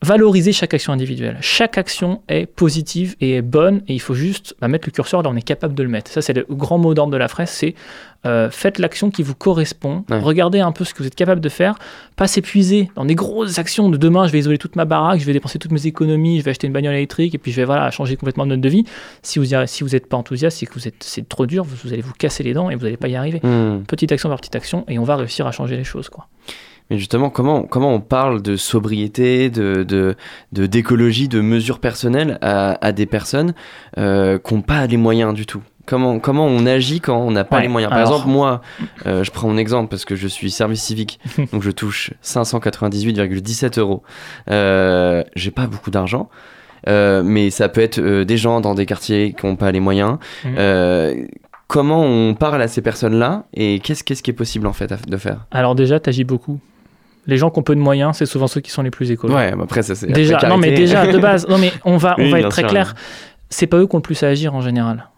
valoriser 0.03 0.53
chaque 0.53 0.75
action 0.75 0.93
individuelle. 0.93 1.39
Chaque 1.41 1.79
action 1.79 2.21
est 2.29 2.47
positive 2.47 3.17
et 3.21 3.37
est 3.37 3.43
bonne 3.43 3.83
et 3.89 3.95
il 3.95 3.99
faut 4.01 4.15
juste 4.15 4.55
bah, 4.61 4.69
mettre 4.69 4.87
le 4.87 4.93
curseur 4.93 5.23
là 5.23 5.31
on 5.31 5.37
est 5.37 5.43
capable 5.43 5.75
de 5.75 5.83
le 5.83 5.89
mettre. 5.89 6.11
Ça 6.11 6.21
c'est 6.23 6.35
le 6.35 6.47
grand 6.51 6.79
mot 6.79 6.93
d'ordre 6.95 7.13
de 7.13 7.17
la 7.17 7.29
fraise, 7.29 7.49
c'est 7.49 7.75
euh, 8.27 8.51
faites 8.51 8.79
l'action 8.79 9.11
qui 9.11 9.23
vous 9.23 9.35
correspond, 9.35 10.05
Ouais. 10.11 10.19
regardez 10.19 10.61
un 10.61 10.73
peu 10.73 10.85
ce 10.85 10.93
que 10.93 10.99
vous 10.99 11.07
êtes 11.07 11.15
capable 11.15 11.41
de 11.41 11.49
faire, 11.49 11.77
pas 12.17 12.27
s'épuiser 12.27 12.91
dans 12.95 13.05
des 13.05 13.15
grosses 13.15 13.59
actions 13.59 13.89
de 13.89 13.97
demain 13.97 14.27
je 14.27 14.33
vais 14.33 14.39
isoler 14.39 14.59
toute 14.59 14.77
ma 14.77 14.85
baraque, 14.85 15.21
je 15.21 15.25
vais 15.25 15.33
dépenser 15.33 15.59
toutes 15.59 15.73
mes 15.73 15.87
économies, 15.87 16.41
je 16.41 16.45
vais 16.45 16.51
acheter 16.51 16.67
une 16.67 16.73
bagnole 16.75 16.95
électrique 16.95 17.35
et 17.35 17.39
puis 17.39 17.51
je 17.51 17.57
vais 17.57 17.65
voilà 17.65 17.91
changer 17.91 18.17
complètement 18.17 18.45
de 18.45 18.51
mode 18.51 18.61
de 18.61 18.69
vie. 18.69 18.85
Si 19.23 19.39
vous 19.39 19.47
arri- 19.55 19.67
si 19.67 19.83
vous 19.83 19.91
n'êtes 19.91 20.09
pas 20.09 20.17
enthousiaste, 20.19 20.59
c'est 20.59 20.67
que 20.67 20.75
vous 20.75 20.87
êtes 20.87 20.97
c'est 21.03 21.27
trop 21.29 21.47
dur, 21.47 21.65
vous, 21.65 21.77
vous 21.85 21.93
allez 21.95 22.03
vous 22.03 22.13
casser 22.13 22.43
les 22.43 22.53
dents 22.53 22.69
et 22.69 22.75
vous 22.77 22.85
n'allez 22.85 22.97
pas 22.99 23.09
y 23.09 23.17
arriver. 23.17 23.41
Hmm. 23.43 23.83
Petite 23.89 24.13
action 24.13 24.29
par 24.29 24.39
petite 24.39 24.57
action 24.57 24.85
et 24.89 24.99
on 24.99 25.05
va 25.05 25.17
réussir 25.17 25.47
à 25.47 25.53
changer 25.53 25.77
les 25.77 25.85
choses 25.85 26.11
quoi. 26.11 26.27
Mais 26.91 26.99
justement, 26.99 27.31
comment, 27.31 27.63
comment 27.63 27.93
on 27.93 28.01
parle 28.01 28.43
de 28.43 28.57
sobriété, 28.57 29.51
de, 29.51 30.15
d'écologie, 30.53 31.29
de 31.29 31.41
mesures 31.41 31.81
personnelles 31.81 32.39
à, 32.43 32.79
à 32.85 32.93
des 32.93 33.07
personnes 33.07 33.55
euh, 33.99 34.39
qui 34.39 34.55
n'ont 34.55 34.63
pas 34.63 34.87
les 34.87 34.97
moyens 34.97 35.35
du 35.35 35.47
tout? 35.47 35.63
Comment, 35.85 36.19
comment 36.19 36.47
on 36.47 36.67
agit 36.67 37.01
quand 37.01 37.17
on 37.19 37.31
n'a 37.31 37.45
pas 37.45 37.57
Ouais, 37.57 37.63
les 37.63 37.69
moyens? 37.69 37.91
Par 37.91 37.99
alors- 38.01 38.13
exemple, 38.15 38.29
moi, 38.31 38.61
euh, 39.07 39.23
je 39.25 39.31
prends 39.31 39.49
mon 39.49 39.57
exemple 39.57 39.89
parce 39.89 40.05
que 40.05 40.17
je 40.17 40.27
suis 40.29 40.51
service 40.51 40.83
civique, 40.83 41.21
donc 41.53 41.63
je 41.63 41.71
touche 41.71 42.13
598,17 42.25 43.79
euros. 43.79 44.03
Euh, 44.51 45.23
J'ai 45.37 45.51
pas 45.51 45.67
beaucoup 45.67 45.91
d'argent, 45.91 46.29
euh, 46.89 47.23
mais 47.25 47.51
ça 47.51 47.69
peut 47.69 47.81
être 47.81 48.01
des 48.01 48.37
gens 48.37 48.61
dans 48.61 48.75
des 48.75 48.87
quartiers 48.87 49.33
qui 49.39 49.47
n'ont 49.47 49.57
pas 49.57 49.71
les 49.73 49.81
moyens. 49.81 50.19
Euh, 50.45 51.25
comment 51.69 52.03
on 52.05 52.35
parle 52.35 52.63
à 52.63 52.69
ces 52.69 52.83
personnes-là 52.83 53.45
et 53.55 53.79
qu'est-ce 53.81 54.03
qu'est-ce 54.05 54.23
qui 54.23 54.31
est 54.31 54.35
possible 54.35 54.67
en 54.67 54.73
fait 54.73 54.93
de 55.09 55.17
faire? 55.17 55.47
Alors 55.53 55.75
déjà, 55.77 56.01
t'agis 56.01 56.25
beaucoup. 56.25 56.59
Les 57.27 57.37
gens 57.37 57.51
qui 57.51 57.59
ont 57.59 57.63
peu 57.63 57.75
de 57.75 57.81
moyens, 57.81 58.17
c'est 58.17 58.27
souvent 58.27 58.47
ceux 58.47 58.61
qui 58.61 58.71
sont 58.71 58.83
les 58.83 58.91
plus 58.91 59.11
écolos. 59.11 59.35
Ouais, 59.35 59.53
bah 59.53 59.63
après 59.65 59.83
ça 59.83 59.95
c'est. 59.95 60.07
la 60.07 60.13
Déjà, 60.13 60.39
non 60.49 60.57
mais 60.59 60.73
déjà 60.73 61.07
de 61.07 61.19
base, 61.19 61.47
non 61.49 61.59
mais 61.59 61.73
on 61.85 61.97
va, 61.97 62.15
on 62.19 62.23
Oui, 62.23 62.31
va 62.31 62.41
être 62.41 62.49
très 62.51 62.63
sûr. 62.63 62.71
clair. 62.71 62.95
C'est 63.51 63.67
pas 63.67 63.77
eux 63.79 63.87
qui 63.87 63.95
ont 63.95 63.99
le 63.99 64.03
plus 64.03 64.23
à 64.23 64.29
agir 64.29 64.55
en 64.55 64.61
général. 64.61 65.09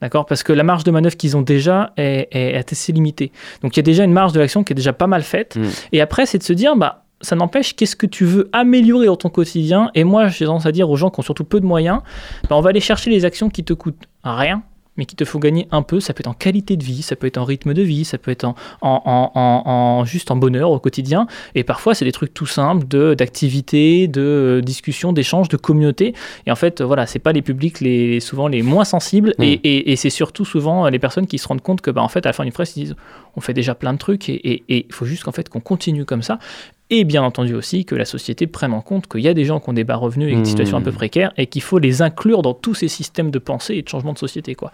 D'accord? 0.00 0.26
Parce 0.26 0.44
que 0.44 0.52
la 0.52 0.62
marge 0.62 0.84
de 0.84 0.90
manœuvre 0.92 1.16
qu'ils 1.16 1.36
ont 1.36 1.42
déjà 1.42 1.92
est, 1.96 2.28
est- 2.30 2.54
est 2.54 2.72
assez 2.72 2.92
limitée. 2.92 3.32
Donc 3.62 3.76
il 3.76 3.78
y 3.78 3.80
a 3.80 3.82
déjà 3.82 4.04
une 4.04 4.12
marge 4.12 4.32
de 4.32 4.38
l'action 4.38 4.62
qui 4.62 4.72
est 4.72 4.76
déjà 4.76 4.92
pas 4.92 5.08
mal 5.08 5.22
faite. 5.22 5.56
Mm. 5.56 5.62
Et 5.92 6.00
après, 6.00 6.24
c'est 6.26 6.38
de 6.38 6.44
se 6.44 6.52
dire, 6.52 6.76
bah, 6.76 7.04
ça 7.20 7.34
n'empêche, 7.34 7.74
qu'est-ce 7.74 7.96
que 7.96 8.06
tu 8.06 8.24
veux 8.24 8.48
améliorer 8.52 9.06
dans 9.06 9.16
ton 9.16 9.28
quotidien? 9.28 9.90
Et 9.96 10.04
moi, 10.04 10.28
j'ai 10.28 10.44
tendance 10.44 10.66
à 10.66 10.70
dire 10.72 10.88
aux 10.88 10.94
gens 10.94 11.10
qui 11.10 11.18
ont 11.18 11.24
surtout 11.24 11.42
peu 11.42 11.58
de 11.58 11.66
moyens, 11.66 12.00
bah, 12.48 12.54
on 12.56 12.60
va 12.60 12.70
aller 12.70 12.78
chercher 12.78 13.10
les 13.10 13.24
actions 13.24 13.50
qui 13.50 13.64
te 13.64 13.72
coûtent 13.72 14.04
rien, 14.22 14.62
mais 14.98 15.06
qui 15.06 15.16
te 15.16 15.24
font 15.24 15.38
gagner 15.38 15.66
un 15.70 15.80
peu. 15.82 16.00
Ça 16.00 16.12
peut 16.12 16.20
être 16.20 16.26
en 16.28 16.34
qualité 16.34 16.76
de 16.76 16.84
vie, 16.84 17.00
ça 17.00 17.16
peut 17.16 17.26
être 17.26 17.38
en 17.38 17.44
rythme 17.44 17.72
de 17.72 17.80
vie, 17.82 18.04
ça 18.04 18.18
peut 18.18 18.30
être 18.30 18.44
en, 18.44 18.54
en, 18.82 19.30
en- 19.34 20.04
juste 20.04 20.30
en 20.30 20.36
bonheur 20.36 20.70
au 20.70 20.78
quotidien. 20.78 21.26
Et 21.54 21.64
parfois, 21.64 21.94
c'est 21.94 22.04
des 22.04 22.12
trucs 22.12 22.34
tout 22.34 22.44
simples 22.46 22.86
de 22.86 23.14
d'activité, 23.14 24.08
de 24.08 24.20
euh, 24.20 24.60
discussion, 24.60 25.12
d'échange, 25.14 25.48
de 25.48 25.56
communauté. 25.56 26.14
Et 26.46 26.50
en 26.52 26.56
fait, 26.56 26.82
voilà, 26.82 27.06
c'est 27.06 27.18
pas 27.18 27.32
les 27.32 27.40
publics 27.42 27.80
les 27.80 28.20
souvent 28.20 28.48
les 28.48 28.62
moins 28.62 28.84
sensibles. 28.84 29.34
Mm. 29.38 29.42
Et, 29.44 29.52
et- 29.64 29.92
et 29.92 29.96
c'est 29.96 30.10
surtout 30.10 30.44
souvent 30.44 30.84
euh, 30.86 30.90
les 30.90 30.98
personnes 30.98 31.26
qui 31.26 31.38
se 31.38 31.48
rendent 31.48 31.62
compte 31.62 31.80
que, 31.80 31.90
bah, 31.90 32.02
en 32.02 32.08
fait, 32.08 32.26
à 32.26 32.30
la 32.30 32.32
fin 32.32 32.42
d'une 32.44 32.52
presse, 32.52 32.76
ils 32.76 32.84
disent, 32.84 32.96
on 33.36 33.40
fait 33.40 33.54
déjà 33.54 33.74
plein 33.74 33.92
de 33.92 33.98
trucs 33.98 34.28
et 34.28 34.64
il 34.68 34.92
faut 34.92 35.04
juste 35.06 35.22
qu'en 35.22 35.32
fait 35.32 35.48
qu'on 35.48 35.60
continue 35.60 36.04
comme 36.04 36.22
ça. 36.22 36.38
Et 36.90 37.04
bien 37.04 37.22
entendu 37.22 37.54
aussi 37.54 37.84
que 37.84 37.94
la 37.94 38.06
société 38.06 38.46
prenne 38.46 38.72
en 38.72 38.80
compte 38.80 39.06
qu'il 39.08 39.20
y 39.20 39.28
a 39.28 39.34
des 39.34 39.44
gens 39.44 39.60
qui 39.60 39.68
ont 39.68 39.74
des 39.74 39.84
bas 39.84 39.96
revenus 39.96 40.28
et 40.32 40.34
des 40.34 40.40
Mm. 40.40 40.44
situations 40.46 40.76
un 40.78 40.80
peu 40.80 40.90
précaires 40.92 41.32
et 41.36 41.46
qu'il 41.46 41.60
faut 41.60 41.78
les 41.78 42.00
inclure 42.00 42.40
dans 42.40 42.54
tous 42.54 42.72
ces 42.74 42.88
systèmes 42.88 43.30
de 43.30 43.38
pensée 43.38 43.74
et 43.74 43.82
de 43.82 43.88
changement 43.88 44.14
de 44.14 44.18
société. 44.18 44.54
Quoi. 44.54 44.72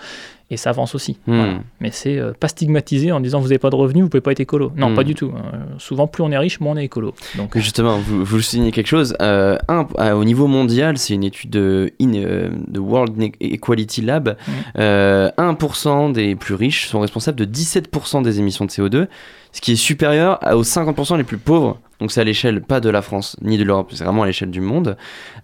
Et 0.48 0.56
ça 0.56 0.70
avance 0.70 0.94
aussi. 0.94 1.18
Mm. 1.26 1.36
Voilà. 1.36 1.52
Mais 1.80 1.90
c'est 1.90 2.16
euh, 2.16 2.32
pas 2.38 2.46
stigmatisé 2.46 3.10
en 3.10 3.18
disant 3.18 3.40
vous 3.40 3.46
n'avez 3.48 3.58
pas 3.58 3.70
de 3.70 3.74
revenus, 3.74 4.04
vous 4.04 4.08
pouvez 4.10 4.20
pas 4.20 4.30
être 4.30 4.38
écolo. 4.38 4.70
Non, 4.76 4.90
Mm. 4.90 4.94
pas 4.94 5.02
du 5.02 5.16
tout. 5.16 5.32
Euh, 5.34 5.58
souvent, 5.78 6.06
plus 6.06 6.22
on 6.22 6.30
est 6.30 6.38
riche, 6.38 6.60
moins 6.60 6.74
on 6.74 6.76
est 6.76 6.84
écolo. 6.84 7.14
Donc, 7.36 7.50
Que 7.50 7.58
Justement, 7.60 7.98
vous, 7.98 8.24
vous 8.24 8.40
soulignez 8.40 8.70
quelque 8.70 8.86
chose. 8.86 9.16
Euh, 9.20 9.58
un, 9.66 9.88
à- 9.98 10.16
au 10.16 10.24
niveau 10.24 10.46
mondial, 10.46 10.98
c'est 10.98 11.14
une 11.14 11.24
étude 11.24 11.50
de, 11.50 11.90
in- 12.00 12.14
euh, 12.14 12.48
de 12.68 12.78
World 12.78 13.12
Equality 13.40 14.02
Lab. 14.02 14.36
Euh, 14.78 15.30
1% 15.36 16.10
des 16.12 16.36
plus 16.36 16.54
riches 16.54 16.86
sont 16.86 17.00
responsables 17.00 17.38
de 17.38 17.44
17% 17.44 18.22
des 18.22 18.38
émissions 18.38 18.64
de 18.66 18.70
CO2, 18.70 19.08
ce 19.54 19.60
qui 19.60 19.72
est 19.72 19.76
supérieur 19.76 20.40
aux 20.52 20.64
50% 20.64 21.16
les 21.16 21.24
plus 21.24 21.38
pauvres. 21.38 21.78
Donc 22.00 22.10
c'est 22.10 22.20
à 22.20 22.24
l'échelle 22.24 22.60
pas 22.60 22.80
de 22.80 22.90
la 22.90 23.00
France 23.00 23.36
ni 23.40 23.56
de 23.56 23.64
l'Europe, 23.64 23.92
c'est 23.94 24.04
vraiment 24.04 24.24
à 24.24 24.26
l'échelle 24.26 24.50
du 24.50 24.60
monde. 24.60 24.96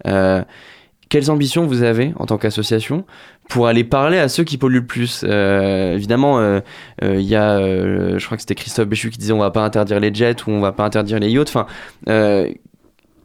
Euh, 0.05 0.43
quelles 1.07 1.31
ambitions 1.31 1.65
vous 1.65 1.81
avez 1.81 2.13
en 2.17 2.25
tant 2.25 2.37
qu'association 2.37 3.05
pour 3.49 3.67
aller 3.67 3.83
parler 3.83 4.17
à 4.17 4.27
ceux 4.27 4.43
qui 4.43 4.57
polluent 4.57 4.79
le 4.79 4.85
plus? 4.85 5.23
Euh, 5.25 5.95
Évidemment, 5.95 6.39
euh, 6.39 6.59
il 7.01 7.21
y 7.21 7.35
a, 7.35 7.59
je 7.59 8.23
crois 8.25 8.37
que 8.37 8.41
c'était 8.41 8.55
Christophe 8.55 8.87
Béchu 8.87 9.09
qui 9.09 9.17
disait 9.17 9.33
on 9.33 9.39
va 9.39 9.51
pas 9.51 9.63
interdire 9.63 9.99
les 9.99 10.13
jets 10.13 10.43
ou 10.45 10.51
on 10.51 10.59
va 10.59 10.73
pas 10.73 10.83
interdire 10.83 11.19
les 11.19 11.29
yachts. 11.29 11.55
Enfin, 11.55 11.65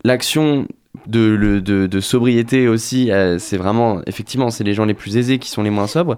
l'action 0.05 0.67
de, 1.07 1.21
le- 1.21 1.61
de, 1.61 1.87
de 1.87 2.01
sobriété 2.01 2.69
aussi, 2.69 3.11
euh, 3.11 3.39
c'est 3.39 3.57
vraiment, 3.57 4.01
effectivement, 4.07 4.51
c'est 4.51 4.65
les 4.65 4.75
gens 4.75 4.85
les 4.85 4.95
plus 4.95 5.17
aisés 5.17 5.39
qui 5.39 5.51
sont 5.51 5.63
les 5.63 5.71
moins 5.71 5.87
sobres. 5.87 6.17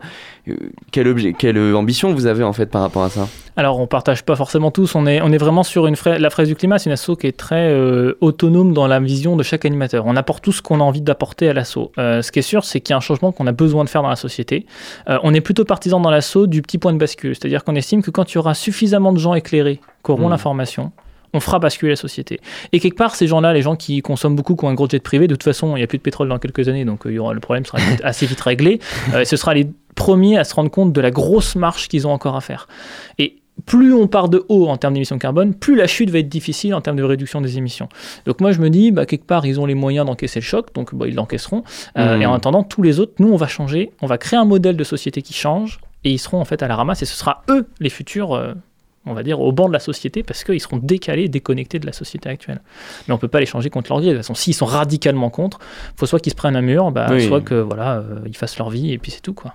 Euh, 0.49 0.55
quel 0.93 1.09
objet, 1.09 1.33
quelle 1.33 1.59
ambition 1.75 2.13
vous 2.15 2.27
avez 2.27 2.45
en 2.45 2.53
fait 2.53 2.67
par 2.67 2.83
rapport 2.83 3.03
à 3.03 3.11
ça? 3.11 3.29
Alors, 3.57 3.81
on 3.81 3.87
partage 3.87 4.25
pas 4.25 4.37
forcément 4.37 4.71
tous. 4.71 4.95
On 4.95 5.07
est, 5.07 5.21
on 5.21 5.33
est 5.33 5.39
vraiment 5.39 5.63
sur 5.65 5.87
une 5.87 5.97
fra- 5.97 6.19
la 6.19 6.31
fraise 6.31 6.49
du 6.49 6.55
climat. 6.55 6.79
C'est 6.79 6.91
une 6.91 6.95
asso 6.95 7.11
qui 7.21 7.27
est 7.27 7.37
très 7.37 7.71
euh, 7.71 8.17
autonome 8.21 8.73
dans 8.73 8.87
la 8.87 9.01
vision 9.01 9.37
de 9.37 9.43
chaque 9.43 9.65
animateur. 9.65 10.05
On 10.07 10.15
apporte 10.17 10.45
tout 10.45 10.53
ce 10.53 10.63
qu'on 10.63 10.81
a 10.81 10.85
envie 10.85 11.01
d'apporter 11.01 11.49
à 11.49 11.53
l'asso. 11.53 11.91
Ce 11.97 12.31
qui 12.31 12.39
est 12.39 12.43
sûr, 12.43 12.65
c'est 12.65 12.81
qu'il 12.81 12.93
y 12.93 12.95
a 12.95 12.97
un 12.99 13.01
changement 13.01 13.33
qu'on 13.33 13.47
a 13.49 13.53
besoin 13.53 13.83
de 13.85 13.89
faire 13.89 14.03
dans 14.03 14.09
la 14.09 14.17
société. 14.17 14.65
On 15.07 15.35
est 15.35 15.41
plutôt 15.41 15.65
partisan 15.65 15.99
dans 16.01 16.11
l'asso 16.11 16.47
du 16.47 16.63
petit 16.63 16.79
point 16.79 16.93
de 16.93 16.99
bascule. 16.99 17.35
C'est-à-dire 17.35 17.65
qu'on 17.65 17.75
estime 17.75 18.03
que 18.03 18.11
quand 18.13 18.33
il 18.33 18.37
y 18.37 18.39
aura 18.39 18.55
suffisamment 18.55 19.13
de 19.13 19.19
gens 19.19 19.35
éclairés 19.35 19.81
qui 20.05 20.11
auront 20.13 20.29
Mm. 20.29 20.31
l'information, 20.31 20.93
on 21.33 21.41
fera 21.41 21.59
basculer 21.59 21.91
la 21.91 21.97
société. 21.97 22.41
Et 22.73 22.81
quelque 22.81 22.97
part, 22.97 23.15
ces 23.15 23.27
gens-là, 23.27 23.53
les 23.53 23.63
gens 23.63 23.77
qui 23.77 24.01
consomment 24.03 24.37
beaucoup, 24.37 24.57
qui 24.57 24.65
ont 24.65 24.69
un 24.69 24.75
gros 24.75 24.89
jet 24.89 25.03
privé, 25.03 25.27
de 25.27 25.35
toute 25.35 25.45
façon, 25.45 25.77
il 25.77 25.81
n'y 25.81 25.85
a 25.85 25.87
plus 25.87 25.99
de 25.99 26.03
pétrole 26.03 26.29
dans 26.29 26.39
quelques 26.39 26.69
années, 26.69 26.85
donc 26.85 27.07
euh, 27.07 27.13
il 27.13 27.17
y 27.17 27.19
aura, 27.19 27.35
le 27.35 27.41
problème 27.41 27.65
sera 27.65 27.79
assez 28.03 28.27
vite 28.27 28.41
réglé. 28.41 28.81
Euh, 29.15 29.25
ce 29.25 29.37
sera 29.37 29.55
les 29.55 29.69
premiers 29.95 30.39
à 30.39 30.45
se 30.45 30.55
rendre 30.55 30.71
compte 30.71 30.93
de 30.93 31.01
la 31.01 31.11
grosse 31.11 31.57
marche 31.57 31.89
qu'ils 31.89 32.07
ont 32.07 32.13
encore 32.13 32.37
à 32.37 32.41
faire. 32.41 32.69
Et 33.19 33.39
plus 33.67 33.93
on 33.93 34.07
part 34.07 34.29
de 34.29 34.45
haut 34.49 34.69
en 34.69 34.77
termes 34.77 34.95
d'émissions 34.95 35.19
carbone, 35.19 35.55
plus 35.55 35.75
la 35.75 35.87
chute 35.87 36.11
va 36.11 36.21
être 36.21 36.29
difficile 36.29 36.75
en 36.75 36.81
termes 36.81 36.97
de 36.97 37.03
réduction 37.03 37.41
des 37.41 37.59
émissions. 37.59 37.89
Donc 38.25 38.41
moi 38.41 38.53
je 38.53 38.61
me 38.61 38.71
dis, 38.71 38.93
bah, 38.93 39.05
quelque 39.07 39.27
part 39.27 39.47
ils 39.47 39.59
ont 39.59 39.67
les 39.67 39.75
moyens 39.75 40.07
d'encaisser 40.07 40.39
le 40.39 40.45
choc, 40.45 40.73
donc 40.75 40.95
bah, 40.95 41.07
ils 41.09 41.15
l'encaisseront. 41.15 41.65
Euh, 41.97 42.15
Mhm. 42.15 42.23
Et 42.23 42.27
en 42.27 42.35
attendant, 42.35 42.63
tous 42.63 42.83
les 42.83 43.01
autres, 43.01 43.15
nous 43.19 43.29
on 43.33 43.37
va 43.37 43.49
changer, 43.49 43.91
on 44.01 44.07
va 44.07 44.17
créer 44.19 44.39
un 44.39 44.45
modèle 44.45 44.77
de 44.77 44.85
société 44.85 45.23
qui 45.23 45.35
change, 45.35 45.81
et 46.05 46.11
ils 46.13 46.19
seront 46.19 46.41
en 46.41 46.45
fait 46.45 46.63
à 46.63 46.69
la 46.69 46.77
ramasse, 46.77 47.03
et 47.03 47.07
ce 47.07 47.17
sera 47.17 47.43
eux 47.51 47.67
les 47.81 47.91
futurs, 47.91 48.35
euh, 48.35 48.55
on 49.09 49.15
va 49.15 49.23
dire, 49.23 49.41
au 49.41 49.53
banc 49.53 49.69
de 49.69 49.73
la 49.73 49.81
société, 49.81 50.23
parce 50.23 50.45
qu'ils 50.45 50.61
seront 50.61 50.77
décalés, 50.79 51.29
déconnectés 51.29 51.79
de 51.79 51.87
la 51.87 51.93
société 51.93 52.29
actuelle. 52.29 52.61
Mais 53.07 53.15
on 53.15 53.19
peut 53.19 53.29
pas 53.29 53.41
les 53.41 53.47
changer 53.47 53.71
contre 53.71 53.91
leur 53.91 54.01
gré. 54.01 54.11
De 54.11 54.15
toute 54.15 54.23
façon, 54.23 54.35
s'ils 54.35 54.55
sont 54.55 54.67
radicalement 54.67 55.31
contre, 55.31 55.59
faut 55.97 56.07
soit 56.07 56.21
qu'ils 56.21 56.33
se 56.33 56.37
prennent 56.37 56.57
un 56.57 56.63
mur, 56.63 56.91
bah, 56.91 57.09
Oui. 57.11 57.27
soit 57.27 57.41
que 57.41 57.55
voilà, 57.55 57.99
euh, 57.99 58.21
ils 58.27 58.37
fassent 58.37 58.59
leur 58.59 58.71
vie, 58.71 58.93
et 58.93 58.99
puis 58.99 59.11
c'est 59.11 59.21
tout 59.23 59.35
quoi. 59.35 59.55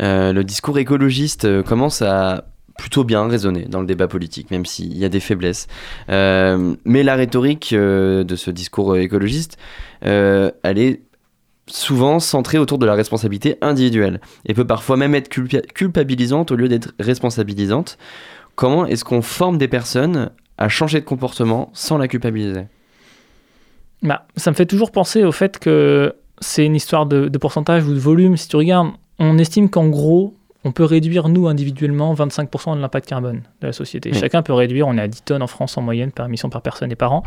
Euh, 0.00 0.32
Le 0.32 0.44
discours 0.44 0.78
écologiste 0.78 1.44
euh, 1.44 1.62
commence 1.62 2.02
à 2.02 2.44
plutôt 2.78 3.04
bien 3.04 3.28
résonner 3.28 3.66
dans 3.66 3.80
le 3.80 3.86
débat 3.86 4.08
politique, 4.08 4.50
même 4.50 4.64
s'il 4.64 4.96
y 4.96 5.04
a 5.04 5.08
des 5.10 5.20
faiblesses. 5.20 5.66
Euh, 6.08 6.74
mais 6.84 7.02
la 7.02 7.14
rhétorique 7.16 7.72
euh, 7.74 8.24
de 8.24 8.34
ce 8.34 8.50
discours 8.50 8.96
écologiste, 8.96 9.58
euh, 10.06 10.50
elle 10.62 10.78
est 10.78 11.02
souvent 11.72 12.18
centrée 12.20 12.58
autour 12.58 12.78
de 12.78 12.86
la 12.86 12.94
responsabilité 12.94 13.56
individuelle 13.60 14.20
et 14.46 14.54
peut 14.54 14.66
parfois 14.66 14.96
même 14.96 15.14
être 15.14 15.28
culpa- 15.28 15.62
culpabilisante 15.74 16.50
au 16.50 16.56
lieu 16.56 16.68
d'être 16.68 16.92
responsabilisante. 17.00 17.98
Comment 18.54 18.84
est-ce 18.86 19.04
qu'on 19.04 19.22
forme 19.22 19.56
des 19.58 19.68
personnes 19.68 20.30
à 20.58 20.68
changer 20.68 21.00
de 21.00 21.04
comportement 21.06 21.70
sans 21.72 21.96
la 21.98 22.08
culpabiliser? 22.08 22.66
Bah, 24.02 24.26
ça 24.36 24.50
me 24.50 24.56
fait 24.56 24.66
toujours 24.66 24.90
penser 24.90 25.24
au 25.24 25.32
fait 25.32 25.58
que 25.58 26.14
c'est 26.40 26.66
une 26.66 26.74
histoire 26.76 27.06
de, 27.06 27.28
de 27.28 27.38
pourcentage 27.38 27.84
ou 27.86 27.94
de 27.94 27.98
volume. 27.98 28.36
Si 28.36 28.48
tu 28.48 28.56
regardes, 28.56 28.90
on 29.18 29.38
estime 29.38 29.70
qu'en 29.70 29.88
gros, 29.88 30.34
on 30.64 30.72
peut 30.72 30.84
réduire, 30.84 31.28
nous, 31.28 31.48
individuellement, 31.48 32.12
25% 32.14 32.76
de 32.76 32.80
l'impact 32.80 33.08
carbone 33.08 33.42
de 33.60 33.66
la 33.68 33.72
société. 33.72 34.10
Oui. 34.12 34.18
Chacun 34.18 34.42
peut 34.42 34.52
réduire, 34.52 34.86
on 34.88 34.96
est 34.96 35.00
à 35.00 35.08
10 35.08 35.22
tonnes 35.22 35.42
en 35.42 35.46
France 35.46 35.76
en 35.78 35.82
moyenne 35.82 36.12
par 36.12 36.26
émission 36.26 36.50
par 36.50 36.62
personne 36.62 36.90
et 36.92 36.96
par 36.96 37.12
an. 37.12 37.22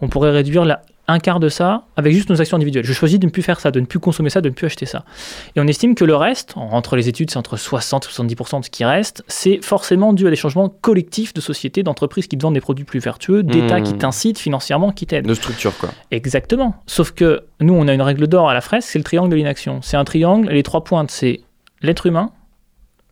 On 0.00 0.08
pourrait 0.08 0.30
réduire 0.30 0.64
la- 0.64 0.82
un 1.08 1.18
quart 1.18 1.40
de 1.40 1.48
ça 1.48 1.84
avec 1.96 2.12
juste 2.12 2.28
nos 2.28 2.40
actions 2.40 2.56
individuelles. 2.56 2.84
Je 2.84 2.92
choisis 2.92 3.18
de 3.18 3.24
ne 3.24 3.30
plus 3.30 3.42
faire 3.42 3.60
ça, 3.60 3.70
de 3.70 3.80
ne 3.80 3.86
plus 3.86 3.98
consommer 3.98 4.28
ça, 4.28 4.42
de 4.42 4.48
ne 4.50 4.54
plus 4.54 4.66
acheter 4.66 4.84
ça. 4.84 5.04
Et 5.56 5.60
on 5.60 5.66
estime 5.66 5.94
que 5.94 6.04
le 6.04 6.14
reste, 6.14 6.52
entre 6.56 6.96
les 6.96 7.08
études, 7.08 7.30
c'est 7.30 7.38
entre 7.38 7.56
60 7.56 8.04
et 8.04 8.08
70% 8.08 8.60
de 8.60 8.64
ce 8.66 8.70
qui 8.70 8.84
reste, 8.84 9.24
c'est 9.28 9.60
forcément 9.64 10.12
dû 10.12 10.26
à 10.26 10.30
des 10.30 10.36
changements 10.36 10.68
collectifs 10.68 11.32
de 11.32 11.40
sociétés, 11.40 11.82
d'entreprises 11.82 12.26
qui 12.26 12.36
te 12.36 12.42
vendent 12.42 12.54
des 12.54 12.60
produits 12.60 12.84
plus 12.84 13.00
vertueux, 13.00 13.42
d'États 13.42 13.78
Mmh. 13.78 13.82
qui 13.84 13.94
t'incitent 13.94 14.38
financièrement, 14.38 14.92
qui 14.92 15.06
t'aident. 15.06 15.26
De 15.26 15.34
structure, 15.34 15.76
quoi. 15.78 15.90
Exactement. 16.10 16.74
Sauf 16.86 17.12
que 17.12 17.44
nous, 17.60 17.74
on 17.74 17.88
a 17.88 17.94
une 17.94 18.02
règle 18.02 18.26
d'or 18.26 18.48
à 18.48 18.54
la 18.54 18.60
fraise, 18.60 18.84
c'est 18.84 18.98
le 18.98 19.04
triangle 19.04 19.30
de 19.30 19.36
l'inaction. 19.36 19.80
C'est 19.82 19.96
un 19.96 20.04
triangle, 20.04 20.50
et 20.50 20.54
les 20.54 20.62
trois 20.62 20.84
pointes, 20.84 21.10
c'est 21.10 21.40
l'être 21.82 22.06
humain, 22.06 22.30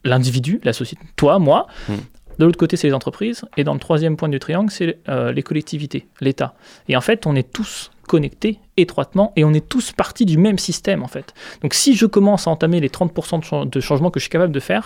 l'individu, 0.04 0.60
la 0.64 0.72
société, 0.72 1.02
toi, 1.16 1.38
moi. 1.38 1.66
Mm. 1.88 1.94
De 2.38 2.44
l'autre 2.44 2.58
côté, 2.58 2.76
c'est 2.76 2.86
les 2.88 2.92
entreprises. 2.94 3.44
Et 3.56 3.64
dans 3.64 3.74
le 3.74 3.80
troisième 3.80 4.16
point 4.16 4.28
du 4.28 4.38
triangle, 4.38 4.70
c'est 4.70 4.98
euh, 5.08 5.32
les 5.32 5.42
collectivités, 5.42 6.06
l'État. 6.20 6.54
Et 6.88 6.96
en 6.96 7.00
fait, 7.00 7.26
on 7.26 7.34
est 7.34 7.50
tous 7.52 7.90
connectés 8.06 8.58
étroitement 8.76 9.32
et 9.36 9.44
on 9.44 9.52
est 9.54 9.66
tous 9.68 9.92
partis 9.92 10.26
du 10.26 10.38
même 10.38 10.58
système, 10.58 11.02
en 11.02 11.08
fait. 11.08 11.34
Donc 11.62 11.74
si 11.74 11.94
je 11.96 12.06
commence 12.06 12.46
à 12.46 12.50
entamer 12.50 12.78
les 12.80 12.88
30% 12.88 13.40
de, 13.40 13.44
chan- 13.44 13.66
de 13.66 13.80
changements 13.80 14.10
que 14.10 14.20
je 14.20 14.24
suis 14.24 14.30
capable 14.30 14.52
de 14.52 14.60
faire. 14.60 14.82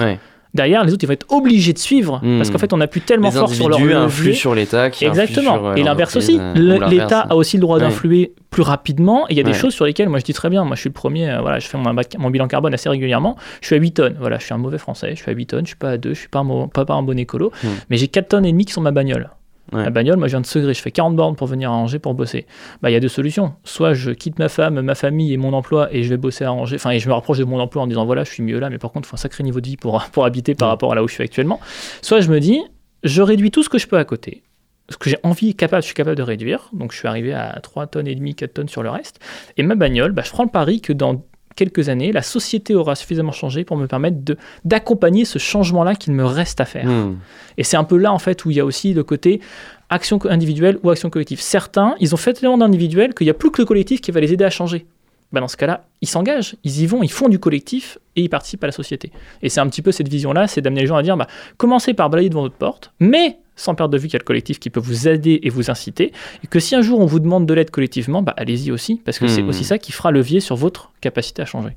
Derrière, 0.54 0.84
les 0.84 0.92
autres, 0.92 1.04
ils 1.04 1.06
vont 1.06 1.12
être 1.12 1.26
obligés 1.30 1.72
de 1.72 1.78
suivre. 1.78 2.20
Mm. 2.22 2.38
Parce 2.38 2.50
qu'en 2.50 2.58
fait, 2.58 2.72
on 2.72 2.80
appuie 2.80 3.00
tellement 3.00 3.28
Les 3.28 3.34
fort 3.34 3.52
sur 3.52 3.68
leur 3.68 3.80
influent 3.80 4.34
sur 4.34 4.54
l'État 4.54 4.84
influe 4.84 5.06
Exactement. 5.06 5.54
sur, 5.54 5.66
euh, 5.68 5.74
et 5.74 5.82
l'inverse 5.82 6.16
aussi. 6.16 6.38
euh. 6.40 6.88
L'État 6.88 7.20
a 7.20 7.36
aussi 7.36 7.56
le 7.56 7.62
droit 7.62 7.78
d'influer 7.78 8.34
plus 8.50 8.62
rapidement. 8.62 9.26
Et 9.28 9.32
il 9.34 9.36
y 9.36 9.40
a 9.40 9.44
des 9.44 9.54
choses 9.54 9.74
sur 9.74 9.84
lesquelles, 9.84 10.08
moi, 10.08 10.18
je 10.18 10.24
dis 10.24 10.32
très 10.34 10.50
bien. 10.50 10.64
Moi, 10.64 10.76
je 10.76 10.80
suis 10.80 10.88
le 10.88 10.94
premier. 10.94 11.30
euh, 11.30 11.40
voilà, 11.40 11.58
je 11.58 11.68
fais 11.68 11.78
mon, 11.78 12.30
bilan 12.30 12.48
carbone 12.48 12.74
assez 12.74 12.88
régulièrement. 12.88 13.36
Je 13.60 13.66
suis 13.66 13.76
à 13.76 13.78
8 13.78 13.92
tonnes. 13.92 14.16
Voilà, 14.18 14.38
je 14.38 14.44
suis 14.44 14.54
un 14.54 14.58
mauvais 14.58 14.78
français. 14.78 15.10
Je 15.14 15.22
suis 15.22 15.30
à 15.30 15.34
8 15.34 15.46
tonnes. 15.46 15.64
Je 15.64 15.70
suis 15.70 15.76
pas 15.76 15.90
à 15.90 15.96
2. 15.98 16.14
Je 16.14 16.18
suis 16.18 16.28
pas 16.28 16.40
un, 16.40 16.68
pas, 16.68 16.84
pas 16.84 16.94
un 16.94 17.02
bon 17.02 17.18
écolo. 17.18 17.52
Hmm. 17.62 17.68
Mais 17.88 17.96
j'ai 17.96 18.08
4 18.08 18.28
tonnes 18.28 18.46
et 18.46 18.52
demie 18.52 18.64
qui 18.64 18.72
sont 18.72 18.80
ma 18.80 18.90
bagnole. 18.92 19.30
Ouais. 19.72 19.84
La 19.84 19.90
bagnole, 19.90 20.16
moi, 20.16 20.26
je 20.26 20.32
viens 20.32 20.40
de 20.40 20.46
Segré. 20.46 20.74
Je 20.74 20.82
fais 20.82 20.90
40 20.90 21.16
bornes 21.16 21.36
pour 21.36 21.46
venir 21.46 21.70
à 21.70 21.74
Angers 21.74 21.98
pour 21.98 22.14
bosser. 22.14 22.46
Bah, 22.82 22.90
il 22.90 22.92
y 22.92 22.96
a 22.96 23.00
deux 23.00 23.08
solutions. 23.08 23.54
Soit 23.64 23.94
je 23.94 24.10
quitte 24.10 24.38
ma 24.38 24.48
femme, 24.48 24.80
ma 24.80 24.94
famille 24.94 25.32
et 25.32 25.36
mon 25.36 25.52
emploi 25.52 25.88
et 25.92 26.02
je 26.02 26.08
vais 26.08 26.16
bosser 26.16 26.44
à 26.44 26.52
Angers. 26.52 26.76
Enfin, 26.76 26.90
et 26.90 26.98
je 26.98 27.08
me 27.08 27.14
rapproche 27.14 27.38
de 27.38 27.44
mon 27.44 27.60
emploi 27.60 27.82
en 27.82 27.86
disant 27.86 28.04
voilà, 28.04 28.24
je 28.24 28.30
suis 28.30 28.42
mieux 28.42 28.58
là, 28.58 28.70
mais 28.70 28.78
par 28.78 28.90
contre, 28.90 29.06
il 29.06 29.10
faut 29.10 29.16
un 29.16 29.18
sacré 29.18 29.44
niveau 29.44 29.60
de 29.60 29.66
vie 29.66 29.76
pour, 29.76 30.02
pour 30.12 30.24
habiter 30.24 30.54
par 30.54 30.68
rapport 30.68 30.92
à 30.92 30.94
là 30.94 31.02
où 31.02 31.08
je 31.08 31.14
suis 31.14 31.24
actuellement. 31.24 31.60
Soit 32.02 32.20
je 32.20 32.30
me 32.30 32.40
dis 32.40 32.60
je 33.02 33.22
réduis 33.22 33.50
tout 33.50 33.62
ce 33.62 33.68
que 33.68 33.78
je 33.78 33.86
peux 33.86 33.96
à 33.96 34.04
côté 34.04 34.42
ce 34.90 34.96
que 34.96 35.08
j'ai 35.08 35.18
envie, 35.22 35.54
capable, 35.54 35.82
je 35.82 35.86
suis 35.86 35.94
capable 35.94 36.16
de 36.16 36.22
réduire. 36.22 36.68
Donc 36.72 36.92
je 36.92 36.98
suis 36.98 37.08
arrivé 37.08 37.32
à 37.32 37.58
3 37.62 37.86
tonnes 37.86 38.08
et 38.08 38.14
demi, 38.14 38.34
4 38.34 38.52
tonnes 38.52 38.68
sur 38.68 38.82
le 38.82 38.90
reste. 38.90 39.20
Et 39.56 39.62
ma 39.62 39.76
bagnole, 39.76 40.12
bah, 40.12 40.22
je 40.24 40.30
prends 40.30 40.42
le 40.42 40.50
pari 40.50 40.80
que 40.80 40.92
dans 40.92 41.24
quelques 41.60 41.90
années, 41.90 42.10
la 42.10 42.22
société 42.22 42.74
aura 42.74 42.94
suffisamment 42.94 43.32
changé 43.32 43.64
pour 43.64 43.76
me 43.76 43.86
permettre 43.86 44.16
d'accompagner 44.64 45.26
ce 45.26 45.38
changement-là 45.38 45.94
qu'il 45.94 46.14
me 46.14 46.24
reste 46.24 46.58
à 46.58 46.64
faire. 46.64 46.86
Hmm. 46.86 47.18
Et 47.58 47.64
c'est 47.64 47.76
un 47.76 47.84
peu 47.84 47.98
là, 47.98 48.14
en 48.14 48.18
fait, 48.18 48.46
où 48.46 48.50
il 48.50 48.56
y 48.56 48.60
a 48.60 48.64
aussi 48.64 48.94
le 48.94 49.04
côté 49.04 49.42
action 49.90 50.18
individuelle 50.24 50.78
ou 50.82 50.88
action 50.88 51.10
collective. 51.10 51.38
Certains, 51.38 51.96
ils 52.00 52.14
ont 52.14 52.16
fait 52.16 52.32
tellement 52.32 52.56
d'individuel 52.56 53.12
qu'il 53.12 53.26
n'y 53.26 53.30
a 53.30 53.34
plus 53.34 53.50
que 53.50 53.60
le 53.60 53.66
collectif 53.66 54.00
qui 54.00 54.10
va 54.10 54.20
les 54.20 54.32
aider 54.32 54.44
à 54.44 54.50
changer. 54.50 54.86
Bah, 55.32 55.40
dans 55.40 55.48
ce 55.48 55.56
cas-là, 55.56 55.84
ils 56.00 56.08
s'engagent, 56.08 56.56
ils 56.64 56.80
y 56.82 56.86
vont, 56.86 57.02
ils 57.04 57.10
font 57.10 57.28
du 57.28 57.38
collectif 57.38 57.98
et 58.16 58.22
ils 58.22 58.28
participent 58.28 58.64
à 58.64 58.66
la 58.66 58.72
société. 58.72 59.12
Et 59.42 59.48
c'est 59.48 59.60
un 59.60 59.68
petit 59.68 59.80
peu 59.82 59.92
cette 59.92 60.08
vision-là, 60.08 60.48
c'est 60.48 60.60
d'amener 60.60 60.80
les 60.80 60.86
gens 60.88 60.96
à 60.96 61.02
dire, 61.04 61.16
bah, 61.16 61.28
commencez 61.56 61.94
par 61.94 62.10
balayer 62.10 62.28
devant 62.30 62.42
votre 62.42 62.56
porte, 62.56 62.92
mais 62.98 63.38
sans 63.54 63.74
perdre 63.76 63.92
de 63.92 63.98
vue 63.98 64.08
qu'il 64.08 64.14
y 64.14 64.16
a 64.16 64.20
le 64.20 64.24
collectif 64.24 64.58
qui 64.58 64.70
peut 64.70 64.80
vous 64.80 65.06
aider 65.06 65.38
et 65.42 65.50
vous 65.50 65.70
inciter, 65.70 66.12
et 66.42 66.46
que 66.48 66.58
si 66.58 66.74
un 66.74 66.82
jour 66.82 66.98
on 66.98 67.06
vous 67.06 67.20
demande 67.20 67.46
de 67.46 67.54
l'aide 67.54 67.70
collectivement, 67.70 68.22
bah, 68.22 68.34
allez-y 68.36 68.72
aussi, 68.72 68.96
parce 69.04 69.18
que 69.20 69.28
c'est 69.28 69.42
Hmm. 69.42 69.48
aussi 69.50 69.64
ça 69.64 69.78
qui 69.78 69.92
fera 69.92 70.10
levier 70.10 70.40
sur 70.40 70.56
votre 70.56 70.90
capacité 71.00 71.42
à 71.42 71.46
changer. 71.46 71.76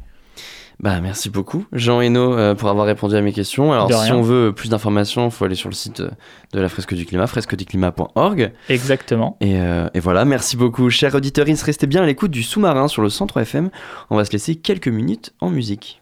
Bah, 0.80 1.00
merci 1.02 1.30
beaucoup, 1.30 1.66
Jean 1.72 2.02
Hainaut, 2.02 2.34
euh, 2.34 2.56
pour 2.56 2.70
avoir 2.70 2.86
répondu 2.86 3.16
à 3.16 3.22
mes 3.22 3.32
questions. 3.32 3.72
Alors, 3.72 3.92
si 3.92 4.12
on 4.12 4.22
veut 4.22 4.54
plus 4.54 4.70
d'informations, 4.70 5.26
il 5.26 5.32
faut 5.32 5.46
aller 5.46 5.56
sur 5.56 5.70
le 5.70 5.76
site 5.76 6.02
euh, 6.02 6.10
de 6.52 6.60
la 6.60 6.70
fresque 6.70 6.94
du 6.94 7.06
climat, 7.06 7.28
fresqueduclimat.org. 7.28 8.52
Exactement. 8.70 9.38
Et, 9.40 9.60
euh, 9.60 9.88
et 9.94 10.00
voilà, 10.00 10.26
merci 10.26 10.58
beaucoup, 10.58 10.90
chers 10.90 11.16
auditeurs. 11.16 11.46
Restez 11.46 11.88
bien 11.88 12.04
à 12.04 12.06
l'écoute 12.06 12.32
du 12.32 12.44
sous-marin 12.44 12.88
sur 12.88 13.02
le 13.02 13.10
103 13.10 13.44
FM. 13.44 13.70
On 14.10 14.18
va 14.18 14.26
se 14.26 14.32
laisser 14.32 14.56
quelques 14.56 14.88
minutes 14.88 15.34
en 15.40 15.50
musique. 15.50 16.02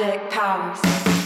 Magic 0.00 0.30
powers. 0.30 1.19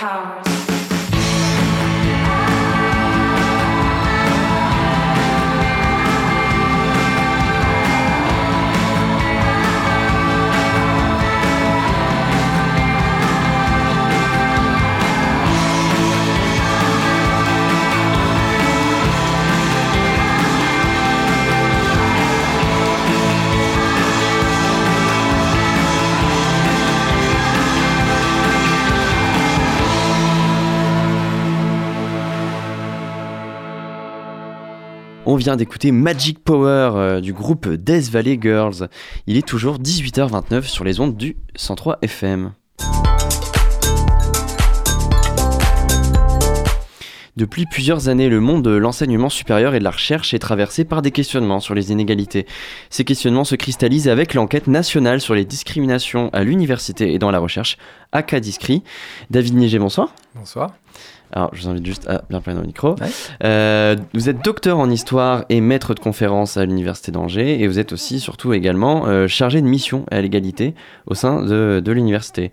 Magic 0.00 0.37
vient 35.38 35.56
d'écouter 35.56 35.92
Magic 35.92 36.40
Power 36.40 36.90
euh, 36.96 37.20
du 37.20 37.32
groupe 37.32 37.68
Death 37.68 38.10
Valley 38.10 38.38
Girls. 38.40 38.88
Il 39.28 39.36
est 39.36 39.46
toujours 39.46 39.78
18h29 39.78 40.62
sur 40.62 40.84
les 40.84 40.98
ondes 40.98 41.16
du 41.16 41.36
103 41.54 41.98
FM. 42.02 42.52
Depuis 47.36 47.66
plusieurs 47.66 48.08
années, 48.08 48.28
le 48.28 48.40
monde 48.40 48.64
de 48.64 48.70
l'enseignement 48.70 49.28
supérieur 49.28 49.76
et 49.76 49.78
de 49.78 49.84
la 49.84 49.92
recherche 49.92 50.34
est 50.34 50.40
traversé 50.40 50.84
par 50.84 51.02
des 51.02 51.12
questionnements 51.12 51.60
sur 51.60 51.72
les 51.72 51.92
inégalités. 51.92 52.44
Ces 52.90 53.04
questionnements 53.04 53.44
se 53.44 53.54
cristallisent 53.54 54.08
avec 54.08 54.34
l'enquête 54.34 54.66
nationale 54.66 55.20
sur 55.20 55.36
les 55.36 55.44
discriminations 55.44 56.30
à 56.32 56.42
l'université 56.42 57.14
et 57.14 57.20
dans 57.20 57.30
la 57.30 57.38
recherche, 57.38 57.78
ACADISCRI. 58.10 58.82
David 59.30 59.54
Niger, 59.54 59.78
bonsoir. 59.78 60.12
Bonsoir. 60.34 60.74
Alors, 61.32 61.50
je 61.52 61.62
vous 61.62 61.68
invite 61.68 61.86
juste 61.86 62.08
à 62.08 62.22
bien 62.30 62.40
dans 62.54 62.60
le 62.60 62.66
micro. 62.66 62.90
Ouais. 62.92 63.06
Euh, 63.44 63.96
vous 64.14 64.28
êtes 64.28 64.42
docteur 64.44 64.78
en 64.78 64.88
histoire 64.90 65.44
et 65.48 65.60
maître 65.60 65.94
de 65.94 66.00
conférences 66.00 66.56
à 66.56 66.64
l'Université 66.64 67.12
d'Angers 67.12 67.62
et 67.62 67.66
vous 67.66 67.78
êtes 67.78 67.92
aussi, 67.92 68.18
surtout 68.18 68.54
également, 68.54 69.06
euh, 69.06 69.28
chargé 69.28 69.60
de 69.60 69.66
mission 69.66 70.06
à 70.10 70.20
l'égalité 70.20 70.74
au 71.06 71.14
sein 71.14 71.42
de, 71.42 71.82
de 71.84 71.92
l'université. 71.92 72.50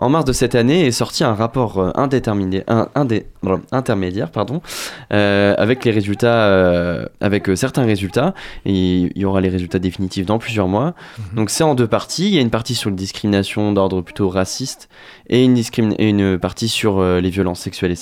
En 0.00 0.08
mars 0.10 0.24
de 0.24 0.32
cette 0.32 0.54
année 0.54 0.86
est 0.86 0.92
sorti 0.92 1.24
un 1.24 1.34
rapport 1.34 1.78
euh, 1.78 1.90
indéterminé, 1.96 2.62
un, 2.68 2.88
indé- 2.94 3.26
intermédiaire 3.72 4.30
pardon, 4.30 4.62
avec 5.10 5.84
les 5.84 5.90
résultats, 5.90 7.06
avec 7.20 7.48
certains 7.54 7.84
résultats. 7.84 8.34
Et 8.64 8.72
il 8.72 9.12
y 9.16 9.24
aura 9.24 9.40
les 9.40 9.48
résultats 9.48 9.78
définitifs 9.78 10.26
dans 10.26 10.38
plusieurs 10.38 10.68
mois. 10.68 10.94
Donc 11.34 11.50
c'est 11.50 11.64
en 11.64 11.74
deux 11.74 11.86
parties. 11.86 12.28
Il 12.28 12.34
y 12.34 12.38
a 12.38 12.40
une 12.40 12.50
partie 12.50 12.74
sur 12.74 12.90
les 12.90 12.96
discriminations 12.96 13.72
d'ordre 13.72 14.00
plutôt 14.00 14.28
raciste 14.28 14.88
et 15.28 15.44
une, 15.44 15.56
et 15.98 16.08
une 16.08 16.38
partie 16.38 16.68
sur 16.68 17.02
les 17.02 17.30
violences 17.30 17.60
sexuelles 17.60 17.92
et 17.92 17.96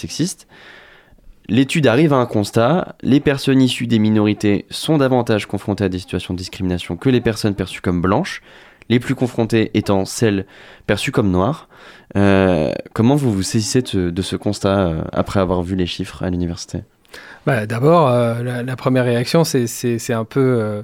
L'étude 1.49 1.87
arrive 1.87 2.12
à 2.12 2.16
un 2.16 2.27
constat, 2.27 2.97
les 3.03 3.21
personnes 3.21 3.62
issues 3.62 3.87
des 3.87 4.01
minorités 4.01 4.66
sont 4.71 4.99
davantage 4.99 5.47
confrontées 5.47 5.85
à 5.85 5.88
des 5.88 6.01
situations 6.01 6.35
de 6.35 6.38
discrimination 6.38 6.97
que 6.97 7.09
les 7.09 7.21
personnes 7.21 7.55
perçues 7.55 7.81
comme 7.81 8.03
blanches, 8.03 8.42
les 8.88 8.99
plus 8.99 9.14
confrontées 9.14 9.71
étant 9.75 10.05
celles 10.05 10.47
perçues 10.87 11.12
comme 11.12 11.31
noires. 11.31 11.69
Euh, 12.16 12.73
comment 12.95 13.14
vous 13.14 13.33
vous 13.33 13.42
saisissez 13.42 13.83
de, 13.83 14.11
de 14.11 14.23
ce 14.23 14.35
constat 14.35 14.79
euh, 14.79 15.03
après 15.12 15.38
avoir 15.38 15.62
vu 15.62 15.77
les 15.77 15.87
chiffres 15.87 16.23
à 16.25 16.31
l'université? 16.31 16.83
Bah, 17.46 17.64
D'abord, 17.66 18.09
euh, 18.09 18.42
la, 18.42 18.62
la 18.62 18.76
première 18.76 19.04
réaction, 19.04 19.44
c'est- 19.44 19.66
un 20.12 20.24
peu 20.24 20.40
euh, 20.40 20.82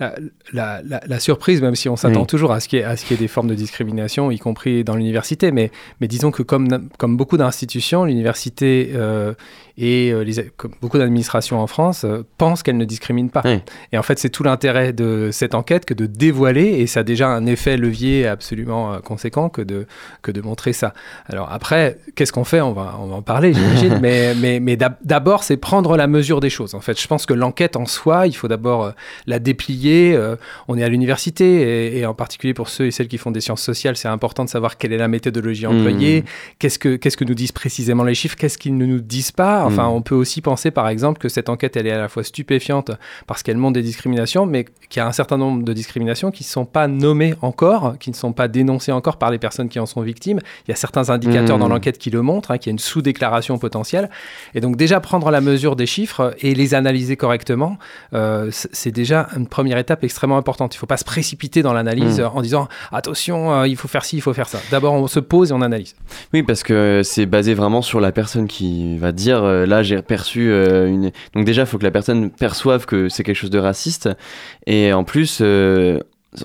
la, 0.00 0.14
la- 0.52 0.80
la- 0.82 1.00
la 1.06 1.20
surprise, 1.20 1.60
même 1.62 1.74
si 1.74 1.88
on 1.88 1.96
s'attend 1.96 2.20
Oui. 2.20 2.26
toujours 2.26 2.52
à 2.52 2.60
ce 2.60 2.68
qu'il 2.68 2.78
y, 2.78 2.82
ait- 2.82 2.86
y 3.10 3.16
des 3.16 3.28
formes 3.28 3.48
de 3.48 3.54
discrimination, 3.54 4.30
y 4.30 4.38
compris 4.38 4.84
dans 4.84 4.96
l'université. 4.96 5.52
Mais, 5.52 5.70
mais 6.00 6.08
disons 6.08 6.30
que 6.30 6.42
comme, 6.42 6.88
comme 6.98 7.16
beaucoup 7.16 7.36
d'institutions, 7.36 8.04
l'université 8.04 8.92
euh, 8.94 9.34
et 9.80 10.12
les, 10.24 10.50
comme 10.56 10.72
beaucoup 10.80 10.98
d'administrations 10.98 11.60
en 11.60 11.66
France 11.68 12.04
pensent 12.36 12.62
qu'elles 12.64 12.76
ne 12.78 12.84
discriminent 12.84 13.28
pas. 13.30 13.42
Oui. 13.44 13.60
Et 13.92 13.98
en 13.98 14.02
fait, 14.02 14.18
c'est 14.18 14.28
tout 14.30 14.42
l'intérêt 14.42 14.92
de 14.92 15.28
cette 15.30 15.54
enquête 15.54 15.84
que 15.84 15.94
de 15.94 16.06
dévoiler, 16.06 16.64
et 16.80 16.86
ça 16.88 17.00
a 17.00 17.02
déjà 17.04 17.28
un 17.28 17.46
effet 17.46 17.76
levier 17.76 18.26
absolument 18.26 18.98
conséquent 19.02 19.48
que 19.50 19.62
de, 19.62 19.86
que 20.22 20.32
de 20.32 20.40
montrer 20.40 20.72
ça. 20.72 20.94
Alors 21.28 21.52
après, 21.52 21.98
qu'est-ce 22.16 22.32
qu'on 22.32 22.44
fait? 22.44 22.60
On 22.60 22.72
va, 22.72 22.96
on 23.00 23.06
va 23.06 23.16
en 23.16 23.22
parler, 23.22 23.52
j'imagine. 23.52 23.98
mais 24.02 24.34
mais, 24.34 24.58
mais 24.58 24.76
d'ab- 24.76 24.96
d'abord, 25.04 25.44
c'est 25.44 25.56
prendre 25.56 25.96
la 25.98 26.06
mesure 26.06 26.40
des 26.40 26.50
choses. 26.50 26.74
En 26.74 26.80
fait, 26.80 26.98
je 27.00 27.06
pense 27.06 27.26
que 27.26 27.34
l'enquête 27.34 27.76
en 27.76 27.84
soi, 27.86 28.26
il 28.26 28.32
faut 28.32 28.48
d'abord 28.48 28.84
euh, 28.84 28.90
la 29.26 29.38
déplier. 29.38 30.14
euh, 30.16 30.36
on 30.68 30.78
est 30.78 30.82
à 30.84 30.88
l'université, 30.88 31.44
et, 31.96 31.98
et 31.98 32.06
en 32.06 32.14
particulier 32.14 32.54
pour 32.54 32.68
ceux 32.68 32.86
et 32.86 32.90
celles 32.90 33.08
qui 33.08 33.18
font 33.18 33.30
des 33.30 33.40
sciences 33.40 33.62
sociales, 33.62 33.96
c'est 33.96 34.08
important 34.08 34.44
de 34.44 34.48
savoir 34.48 34.78
quelle 34.78 34.92
est 34.92 34.96
la 34.98 35.08
méthodologie 35.08 35.66
employée, 35.66 36.24
qu'est-ce 36.58 36.78
que 36.78 36.96
qu'est-ce 36.96 37.16
que 37.16 37.24
nous 37.24 37.34
disent 37.34 37.52
précisément 37.52 38.04
les 38.04 38.14
chiffres, 38.14 38.36
qu'est-ce 38.36 38.56
qu'ils 38.58 38.76
ne 38.76 38.86
nous 38.86 39.00
disent 39.00 39.32
pas. 39.32 39.64
Enfin, 39.64 39.84
Mm. 39.88 39.92
on 39.92 40.02
peut 40.02 40.14
aussi 40.14 40.40
penser, 40.40 40.70
par 40.70 40.88
exemple, 40.88 41.18
que 41.18 41.28
cette 41.28 41.48
enquête, 41.48 41.76
elle 41.76 41.86
est 41.86 41.92
à 41.92 41.98
la 41.98 42.08
fois 42.08 42.22
stupéfiante 42.24 42.92
parce 43.26 43.42
qu'elle 43.42 43.56
montre 43.58 43.74
des 43.74 43.82
discriminations, 43.82 44.46
mais 44.46 44.64
qu'il 44.88 45.00
y 45.00 45.02
a 45.02 45.06
un 45.06 45.12
certain 45.12 45.36
nombre 45.36 45.62
de 45.64 45.72
discriminations 45.72 46.30
qui 46.30 46.44
ne 46.44 46.48
sont 46.48 46.64
pas 46.64 46.88
nommées 46.88 47.34
encore, 47.42 47.98
qui 47.98 48.10
ne 48.10 48.14
sont 48.14 48.32
pas 48.32 48.48
dénoncées 48.48 48.92
encore 48.92 49.16
par 49.18 49.30
les 49.30 49.38
personnes 49.38 49.68
qui 49.68 49.78
en 49.80 49.86
sont 49.86 50.00
victimes. 50.02 50.38
Il 50.66 50.70
y 50.70 50.72
a 50.72 50.76
certains 50.76 51.10
indicateurs 51.10 51.56
Mm. 51.56 51.60
dans 51.60 51.68
l'enquête 51.68 51.98
qui 51.98 52.10
le 52.10 52.22
montrent, 52.22 52.50
hein, 52.52 52.58
qu'il 52.58 52.70
y 52.70 52.72
a 52.72 52.74
une 52.74 52.78
sous-déclaration 52.78 53.58
potentielle. 53.58 54.08
Et 54.54 54.60
donc 54.60 54.76
déjà 54.76 55.00
prendre 55.00 55.30
la 55.30 55.40
mesure 55.40 55.74
des 55.76 55.86
chiffres 55.88 56.34
et 56.40 56.54
les 56.54 56.74
analyser 56.74 57.16
correctement, 57.16 57.78
euh, 58.14 58.48
c'est 58.52 58.92
déjà 58.92 59.28
une 59.36 59.46
première 59.48 59.78
étape 59.78 60.04
extrêmement 60.04 60.36
importante. 60.36 60.74
Il 60.74 60.78
ne 60.78 60.80
faut 60.80 60.86
pas 60.86 60.96
se 60.96 61.04
précipiter 61.04 61.62
dans 61.62 61.72
l'analyse 61.72 62.20
Mm. 62.20 62.36
en 62.36 62.42
disant 62.42 62.68
attention, 62.92 63.52
euh, 63.52 63.68
il 63.68 63.76
faut 63.76 63.88
faire 63.88 64.04
ci, 64.04 64.16
il 64.16 64.20
faut 64.20 64.34
faire 64.34 64.48
ça. 64.48 64.60
D'abord, 64.70 64.94
on 64.94 65.06
se 65.06 65.20
pose 65.20 65.50
et 65.50 65.54
on 65.54 65.62
analyse. 65.62 65.96
Oui, 66.32 66.42
parce 66.42 66.62
que 66.62 67.02
c'est 67.04 67.26
basé 67.26 67.54
vraiment 67.54 67.82
sur 67.82 68.00
la 68.00 68.12
personne 68.12 68.46
qui 68.46 68.98
va 68.98 69.12
dire 69.12 69.42
euh, 69.42 69.66
là 69.66 69.82
j'ai 69.82 70.00
perçu 70.02 70.52
une. 70.52 71.10
Donc 71.34 71.44
déjà, 71.44 71.62
il 71.62 71.66
faut 71.66 71.78
que 71.78 71.84
la 71.84 71.90
personne 71.90 72.30
perçoive 72.30 72.86
que 72.86 73.08
c'est 73.08 73.24
quelque 73.24 73.36
chose 73.36 73.50
de 73.50 73.58
raciste. 73.58 74.08
Et 74.66 74.92
en 74.92 75.04
plus, 75.04 75.42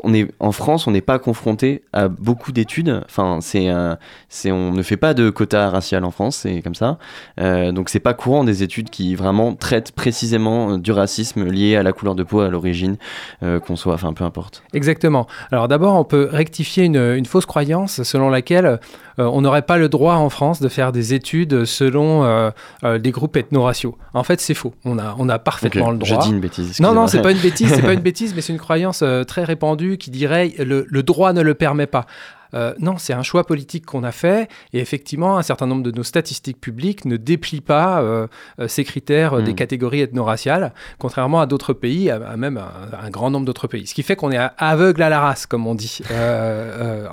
on 0.04 0.14
est 0.14 0.32
en 0.40 0.52
France, 0.54 0.88
on 0.88 0.92
n'est 0.92 1.02
pas 1.02 1.20
confronté 1.20 1.84
à 1.92 2.08
beaucoup 2.08 2.52
d'études. 2.52 3.02
Enfin, 3.06 3.40
un- 3.70 3.98
c'est 4.30 4.52
on 4.52 4.72
ne 4.72 4.82
fait 4.82 4.98
pas 4.98 5.14
de 5.14 5.30
quota 5.30 5.70
racial 5.70 6.06
en 6.06 6.12
France, 6.12 6.38
c'est 6.38 6.62
comme 6.62 6.76
ça. 6.76 6.98
Euh, 7.40 7.72
donc 7.74 7.90
c'est 7.90 8.00
pas 8.00 8.14
courant 8.14 8.44
des 8.44 8.64
études 8.64 8.90
qui 8.90 9.16
vraiment 9.16 9.56
traitent 9.56 9.92
précisément 9.92 10.72
euh, 10.72 10.78
du 10.78 10.92
racisme 10.92 11.44
lié 11.46 11.76
à 11.76 11.84
la 11.84 11.92
couleur 11.92 12.16
de 12.16 12.24
peau, 12.24 12.40
à 12.40 12.50
l'origine, 12.50 12.96
euh, 13.44 13.60
qu'on 13.60 13.76
soit, 13.76 13.94
enfin 13.94 14.14
peu 14.14 14.24
importe. 14.24 14.64
Exactement. 14.74 15.28
Alors 15.52 15.68
d'abord, 15.68 15.96
on 15.96 16.06
peut 16.06 16.30
rectifier 16.32 16.86
une 16.86 17.26
fausse 17.26 17.46
croyance 17.46 18.04
selon 18.04 18.30
laquelle 18.30 18.80
euh, 19.20 19.26
on 19.26 19.42
n'aurait 19.42 19.62
pas 19.62 19.78
le 19.78 19.90
droit 19.90 20.16
en 20.16 20.30
France 20.30 20.60
de 20.62 20.70
faire 20.70 20.92
des 20.92 21.14
études 21.14 21.66
selon 21.66 22.24
euh, 22.24 22.52
euh, 22.84 22.98
des 22.98 23.12
groupes 23.12 23.36
ethno-raciaux. 23.38 23.98
En 24.14 24.24
fait, 24.24 24.42
c'est 24.42 24.54
faux. 24.54 24.74
On 24.86 24.98
a, 24.98 25.16
on 25.18 25.30
a 25.30 25.40
parfaitement 25.40 25.92
le 25.92 26.00
Je 26.04 26.14
droit. 26.14 26.24
dis 26.24 26.32
une 26.32 26.40
bêtise. 26.40 26.80
Non, 26.80 26.94
non, 26.94 27.08
c'est 27.08 27.22
pas 27.22 27.32
une 27.32 27.40
bêtise, 27.40 27.72
c'est 27.74 27.82
pas 27.82 27.94
une 27.94 28.00
bêtise, 28.02 28.34
mais 28.36 28.42
c'est 28.42 28.54
une 28.54 28.60
croyance 28.60 29.04
très 29.28 29.44
répandue 29.44 29.98
qui 29.98 30.10
dirait 30.12 30.54
le, 30.60 30.86
le 30.88 31.04
droit 31.04 31.34
ne 31.34 31.42
le 31.42 31.54
permet 31.54 31.88
pas. 31.88 32.06
Euh, 32.54 32.74
non, 32.80 32.98
c'est 32.98 33.14
un 33.14 33.24
choix 33.24 33.46
politique 33.46 33.86
qu'on 33.86 34.04
a 34.04 34.12
fait 34.12 34.50
et 34.74 34.80
effectivement, 34.80 35.38
un 35.38 35.42
certain 35.44 35.68
nombre 35.68 35.84
de 35.84 35.92
nos 35.92 36.04
statistiques 36.04 36.60
publiques 36.60 37.06
ne 37.06 37.18
déplient 37.18 37.62
pas 37.62 38.02
euh, 38.02 38.28
euh, 38.60 38.68
ces 38.68 38.84
critères 38.84 39.42
des 39.42 39.52
Mm. 39.54 39.56
catégories 39.56 40.02
ethno-raciales, 40.02 40.74
contrairement 41.00 41.42
à 41.42 41.46
d'autres 41.46 41.74
pays, 41.74 42.10
à, 42.10 42.16
à 42.16 42.38
même 42.38 42.58
un, 42.58 42.98
un 42.98 43.10
grand 43.10 43.30
nombre 43.32 43.46
d'autres 43.46 43.68
pays. 43.68 43.88
Ce 43.88 43.94
qui 43.94 44.04
fait 44.04 44.16
qu'on 44.16 44.32
est 44.32 44.40
aveugle 44.58 45.02
à 45.02 45.10
la 45.10 45.20
race, 45.20 45.46
comme 45.46 45.68
on 45.68 45.76
dit 45.76 46.00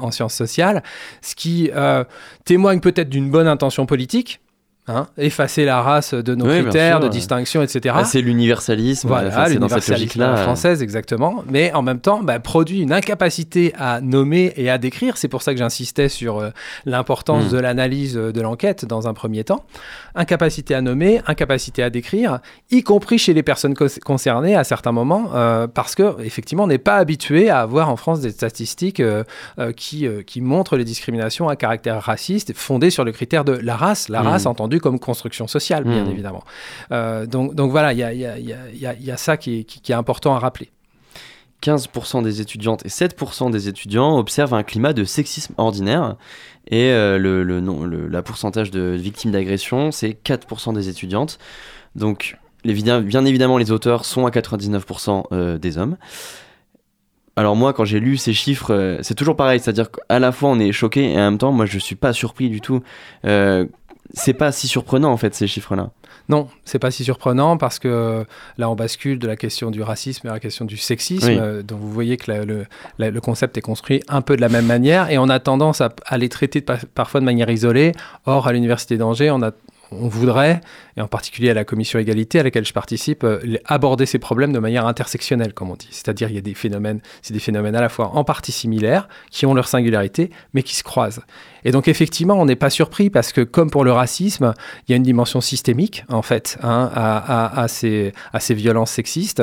en 0.01 0.11
sciences 0.11 0.35
sociales, 0.35 0.83
ce 1.23 1.35
qui 1.35 1.71
témoigne 2.45 2.81
peut-être 2.81 3.09
d'une 3.09 3.31
bonne 3.31 3.47
intention 3.49 3.87
politique. 3.87 4.41
Hein, 4.89 5.07
effacer 5.19 5.65
la 5.65 5.83
race 5.83 6.15
de 6.15 6.35
nos 6.35 6.47
Oui, 6.47 6.63
critères 6.63 6.99
sûr. 6.99 7.01
de 7.01 7.09
distinction, 7.09 7.63
etc. 7.63 7.95
Ah, 7.99 8.05
c'est 8.05 8.21
l'universalisme. 8.21 9.09
Voilà, 9.09 9.29
enfin, 9.29 9.49
l'universalisme 9.49 10.21
euh. 10.23 10.37
française, 10.37 10.83
exactement. 10.83 11.45
Mais 11.49 11.73
en 11.73 11.83
même 11.83 12.01
temps, 12.01 12.23
bah, 12.23 12.39
produit 12.41 12.81
une 12.81 12.93
incapacité 12.93 13.73
à 13.79 14.01
nommer 14.01 14.53
et 14.57 14.69
à 14.71 14.79
décrire. 14.79 15.17
C'est 15.17 15.29
pour 15.29 15.43
ça 15.43 15.53
que 15.53 15.59
j'insistais 15.59 16.09
sur 16.09 16.39
euh, 16.39 16.51
l'importance 16.87 17.47
Mm. 17.47 17.51
de 17.51 17.59
l'analyse 17.59 18.17
euh, 18.17 18.33
de 18.33 18.41
l'enquête 18.41 18.85
dans 18.85 19.07
un 19.09 19.15
premier 19.15 19.45
temps. 19.45 19.65
Incapacité 20.15 20.75
à 20.75 20.81
nommer, 20.81 21.21
incapacité 21.27 21.83
à 21.83 21.91
décrire, 21.91 22.41
y 22.71 22.83
compris 22.83 23.19
chez 23.19 23.33
les 23.35 23.43
personnes 23.43 23.75
co- 23.75 23.87
concernées 24.05 24.57
à 24.57 24.65
certains 24.65 24.93
moments, 24.93 25.31
euh, 25.35 25.67
parce 25.67 25.95
que 25.95 26.21
effectivement, 26.23 26.65
on 26.65 26.69
n'est 26.69 26.79
pas 26.79 26.97
habitué 26.97 27.49
à 27.51 27.61
avoir 27.61 27.89
en 27.91 27.97
France 27.97 28.21
des 28.21 28.31
statistiques 28.31 29.03
qui, 29.77 30.09
qui 30.27 30.41
montrent 30.41 30.77
les 30.77 30.85
discriminations 30.85 31.49
à 31.49 31.57
caractère 31.57 32.01
raciste 32.03 32.53
fondées 32.57 32.91
sur 32.91 33.05
le 33.05 33.13
critère 33.13 33.45
de 33.45 33.53
la 33.53 33.77
race, 33.77 34.09
la 34.09 34.23
Mm. 34.23 34.27
race 34.27 34.47
entendue 34.47 34.70
comme 34.79 35.01
construction 35.01 35.47
sociale, 35.49 35.83
bien 35.85 36.05
Mm. 36.05 36.11
évidemment. 36.11 36.45
Euh, 36.93 37.27
donc, 37.27 37.55
donc 37.55 37.71
voilà, 37.73 37.93
il 37.93 37.99
y 37.99 38.05
a, 38.05 38.13
y 38.13 38.25
a- 38.27 38.39
y 38.39 38.53
a- 38.53 38.95
y 38.95 39.11
a- 39.11 39.17
ça 39.17 39.37
qui 39.37 39.59
est, 39.61 39.65
qui- 39.65 39.81
qui 39.81 39.91
est 39.93 39.95
important 39.97 40.35
à 40.35 40.39
rappeler. 40.39 40.71
15% 41.63 42.23
des 42.23 42.41
étudiantes 42.41 42.87
et 42.87 42.89
7% 42.89 43.51
des 43.51 43.69
étudiants 43.69 44.17
observent 44.17 44.55
un 44.55 44.63
climat 44.63 44.93
de 44.95 45.05
sexisme 45.05 45.53
ordinaire. 45.59 46.17
Et 46.69 46.91
euh, 46.91 47.19
le, 47.19 47.43
le, 47.43 47.61
non- 47.61 47.85
le- 47.85 48.07
la 48.07 48.23
pourcentage 48.23 48.71
de 48.71 48.97
victimes 48.99 49.31
d'agression, 49.33 49.91
c'est 49.91 50.13
4% 50.15 50.73
des 50.73 50.89
étudiantes. 50.89 51.39
Donc, 51.97 52.39
les, 52.65 52.73
bien 52.75 53.25
évidemment, 53.25 53.59
les 53.59 53.73
auteurs 53.73 54.05
sont 54.05 54.25
à 54.27 54.31
99% 54.31 55.25
euh, 55.33 55.59
des 55.59 55.77
hommes. 55.77 55.97
Alors 57.37 57.57
moi, 57.57 57.73
quand 57.73 57.85
j'ai 57.85 58.01
lu 58.01 58.17
ces 58.17 58.33
chiffres, 58.33 58.73
euh, 58.75 58.99
c'est 59.03 59.15
toujours 59.15 59.37
pareil, 59.37 59.61
c'est-à-dire 59.61 59.91
qu'à 59.91 60.19
la 60.19 60.33
fois 60.33 60.51
on 60.51 60.59
est 60.59 60.73
choqué 60.73 61.13
et 61.13 61.17
en 61.17 61.31
même 61.31 61.39
temps, 61.39 61.53
moi 61.53 61.65
je 61.65 61.79
suis 61.79 61.95
pas 61.95 62.13
surpris 62.13 62.51
du 62.51 62.61
tout. 62.61 62.83
Euh, 63.25 63.65
c'est 64.15 64.35
pas 64.35 64.53
si 64.53 64.69
surprenant 64.69 65.13
en 65.13 65.17
fait 65.17 65.35
ces 65.35 65.47
chiffres-là. 65.47 65.91
Non, 66.29 66.49
c'est 66.65 66.79
pas 66.79 66.91
si 66.91 67.03
surprenant 67.05 67.57
parce 67.57 67.79
que 67.79 68.25
là, 68.57 68.71
on 68.71 68.75
bascule 68.77 69.19
de 69.19 69.27
la 69.27 69.37
question 69.37 69.71
du 69.71 69.83
racisme 69.83 70.29
à 70.29 70.33
la 70.33 70.41
question 70.41 70.65
du 70.65 70.77
sexisme. 70.77 71.27
Oui. 71.29 71.39
euh, 71.41 71.63
donc 71.63 71.81
vous 71.81 71.91
voyez 71.93 72.17
que 72.17 72.31
la- 72.31 72.45
le, 72.45 72.67
la- 72.99 73.11
le 73.11 73.21
concept 73.21 73.57
est 73.59 73.63
construit 73.63 74.03
un 74.09 74.21
peu 74.23 74.37
de 74.37 74.41
la 74.41 74.49
même 74.49 74.67
manière 74.67 75.11
et 75.11 75.19
on 75.19 75.29
a 75.29 75.41
tendance 75.41 75.81
à, 75.81 75.91
à 76.07 76.19
les 76.19 76.29
traiter 76.29 76.61
pa- 76.61 76.79
parfois 76.95 77.21
de 77.21 77.25
manière 77.25 77.51
isolée. 77.51 77.93
Or, 78.27 78.47
à 78.47 78.53
l'Université 78.53 78.97
d'Angers, 78.97 79.31
on 79.31 79.43
a 79.43 79.51
on 79.93 80.07
voudrait, 80.07 80.61
et 80.97 81.01
en 81.01 81.09
particulier 81.09 81.51
à 81.51 81.55
la 81.55 81.65
commission 81.65 81.99
égalité 81.99 82.39
à 82.39 82.45
laquelle 82.45 82.65
je 82.65 82.73
participe, 82.73 83.25
euh, 83.25 83.41
aborder 83.65 84.07
ces 84.07 84.21
problèmes 84.21 84.53
de 84.53 84.61
manière 84.61 84.87
intersectionnelle, 84.87 85.53
comme 85.53 85.69
on 85.69 85.75
dit. 85.75 85.89
C'est-à-dire 85.91 86.29
il 86.29 86.37
y 86.37 86.39
a 86.39 86.43
des 86.43 86.55
phénomènes, 86.55 87.01
c'est 87.23 87.33
des 87.35 87.41
phénomènes 87.41 87.75
à 87.75 87.81
la 87.81 87.89
fois 87.89 88.13
en 88.15 88.23
partie 88.23 88.53
similaires, 88.53 89.09
qui 89.33 89.47
ont 89.47 89.55
leur 89.55 89.67
singularité, 89.67 90.31
mais 90.55 90.63
qui 90.63 90.77
se 90.77 90.85
croisent. 90.85 91.23
Et 91.65 91.71
donc 91.73 91.89
effectivement, 91.89 92.35
on 92.35 92.45
n'est 92.47 92.57
pas 92.57 92.71
surpris 92.71 93.11
parce 93.11 93.33
que 93.33 93.41
comme 93.43 93.71
pour 93.71 93.85
le 93.85 93.93
racisme, 93.93 94.55
il 94.87 94.93
y 94.93 94.95
a 94.95 94.97
une 94.97 95.03
dimension 95.03 95.41
systémique 95.41 96.05
en 96.09 96.23
fait 96.23 96.59
hein, 96.63 96.91
à, 96.95 97.17
à- 97.57 97.61
à 97.63 97.69
ces, 97.69 98.13
à 98.33 98.41
ces 98.41 98.55
violences 98.55 98.91
sexistes. 98.91 99.43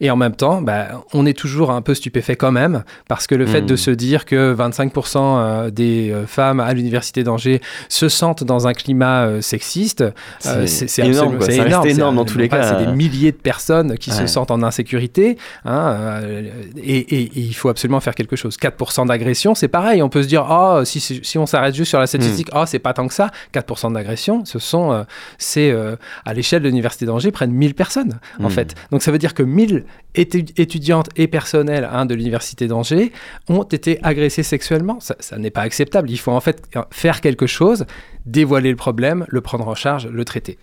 Et 0.00 0.10
en 0.10 0.16
même 0.16 0.34
temps, 0.34 0.62
bah, 0.62 1.02
on 1.12 1.26
est 1.26 1.36
toujours 1.38 1.70
un 1.70 1.82
peu 1.82 1.94
stupéfait 1.94 2.36
quand 2.36 2.52
même 2.52 2.82
parce 3.08 3.26
que 3.26 3.34
le 3.34 3.46
fait 3.46 3.62
de 3.62 3.76
se 3.76 3.90
dire 3.90 4.24
que 4.24 4.54
25% 4.54 5.16
euh, 5.16 5.70
des 5.70 6.10
euh, 6.10 6.26
femmes 6.26 6.60
à 6.60 6.72
l'université 6.74 7.24
d'Angers 7.24 7.60
se 7.88 8.08
sentent 8.08 8.44
dans 8.44 8.66
un 8.66 8.72
climat 8.72 9.24
euh, 9.26 9.40
sexiste, 9.40 10.02
euh, 10.02 10.66
C'est 10.66 10.88
c'est 10.88 11.02
énorme, 11.16 11.38
c'est 11.46 11.56
énorme. 11.90 12.16
dans 12.16 12.24
tous 12.24 12.38
les 12.38 12.48
cas. 12.48 12.62
C'est 12.78 12.86
des 12.86 12.92
milliers 12.92 13.32
de 13.32 13.36
personnes 13.36 13.96
qui 13.98 14.10
se 14.10 14.26
sentent 14.26 14.50
en 14.50 14.62
insécurité. 14.62 15.36
hein, 15.64 15.96
euh, 16.00 16.42
et, 16.76 16.98
et- 16.98 17.22
et 17.22 17.30
il 17.40 17.54
faut 17.54 17.68
absolument 17.68 18.00
faire 18.00 18.14
quelque 18.14 18.36
chose. 18.36 18.56
4% 18.56 19.06
d'agression, 19.06 19.54
c'est 19.54 19.68
pareil. 19.68 20.02
On 20.02 20.08
peut 20.08 20.22
se 20.22 20.28
dire, 20.28 20.46
oh, 20.50 20.84
si, 20.84 21.00
si 21.00 21.38
on 21.38 21.46
s'arrête 21.52 21.74
juste 21.74 21.88
sur 21.90 22.00
la 22.00 22.06
statistique, 22.06 22.48
oh, 22.54 22.64
c'est 22.66 22.78
pas 22.80 22.92
tant 22.92 23.06
que 23.08 23.14
ça. 23.14 23.30
4% 23.54 23.92
d'agression, 23.92 24.44
ce 24.44 24.58
sont, 24.58 24.92
euh, 24.92 25.04
c'est 25.38 25.70
euh, 25.70 25.96
à 26.24 26.34
l'échelle 26.34 26.62
de 26.62 26.68
l'université 26.68 27.06
d'Angers, 27.06 27.30
de 27.30 27.46
1000 27.46 27.74
personnes, 27.74 28.18
en 28.40 28.48
Mm. 28.48 28.50
fait. 28.50 28.74
Donc 28.90 29.02
ça 29.02 29.12
veut 29.12 29.18
dire 29.18 29.34
que 29.34 29.42
1000 29.42 29.84
étu- 30.16 30.52
étudiantes 30.56 31.08
et 31.16 31.28
personnels 31.28 31.88
hein, 31.90 32.04
de 32.06 32.14
l'université 32.14 32.66
d'Angers 32.66 33.12
ont 33.48 33.62
été 33.62 33.98
agressés 34.02 34.42
sexuellement. 34.42 34.98
Ça, 35.00 35.14
ça 35.20 35.38
n'est 35.38 35.50
pas 35.50 35.62
acceptable. 35.62 36.10
Il 36.10 36.18
faut 36.18 36.32
en 36.32 36.40
fait 36.40 36.62
faire 36.90 37.20
quelque 37.20 37.46
chose, 37.46 37.86
dévoiler 38.26 38.70
le 38.70 38.76
problème, 38.76 39.24
le 39.28 39.40
prendre 39.40 39.66
en 39.68 39.74
charge, 39.74 40.06
le 40.08 40.24
traiter. 40.24 40.58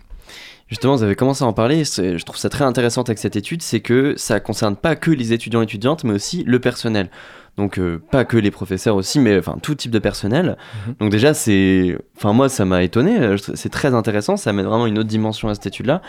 Justement, 0.69 0.95
vous 0.95 1.03
avez 1.03 1.15
commencé 1.15 1.43
à 1.43 1.47
en 1.47 1.53
parler, 1.53 1.83
je 1.83 2.23
trouve 2.23 2.37
ça 2.37 2.47
très 2.49 2.63
intéressant 2.63 3.01
avec 3.01 3.17
cette 3.17 3.35
étude, 3.35 3.61
c'est 3.63 3.79
que 3.79 4.13
ça 4.17 4.39
concerne 4.39 4.75
pas 4.75 4.95
que 4.95 5.09
les 5.11 5.33
étudiants 5.33 5.61
et 5.61 5.63
étudiantes, 5.63 6.03
mais 6.03 6.13
aussi 6.13 6.43
le 6.45 6.59
personnel. 6.59 7.09
Donc 7.57 7.77
euh, 7.79 8.01
pas 8.11 8.23
que 8.23 8.37
les 8.37 8.51
professeurs 8.51 8.95
aussi, 8.95 9.19
mais 9.19 9.37
enfin 9.37 9.57
tout 9.61 9.73
type 9.75 9.91
de 9.91 9.99
personnel. 9.99 10.55
Mhm. 10.87 10.95
Donc 10.99 11.09
déjà 11.11 11.33
c'est, 11.33 11.97
enfin 12.15 12.33
moi 12.33 12.47
ça 12.49 12.63
m'a 12.65 12.83
étonné, 12.83 13.19
euh, 13.19 13.35
c'est 13.55 13.69
très 13.69 13.93
intéressant, 13.95 14.37
ça 14.37 14.51
amène 14.51 14.67
vraiment 14.67 14.85
une 14.87 14.99
autre 14.99 15.09
dimension 15.09 15.49
à 15.49 15.55
cette 15.55 15.65
étude-là. 15.65 16.01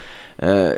Euh, 0.42 0.76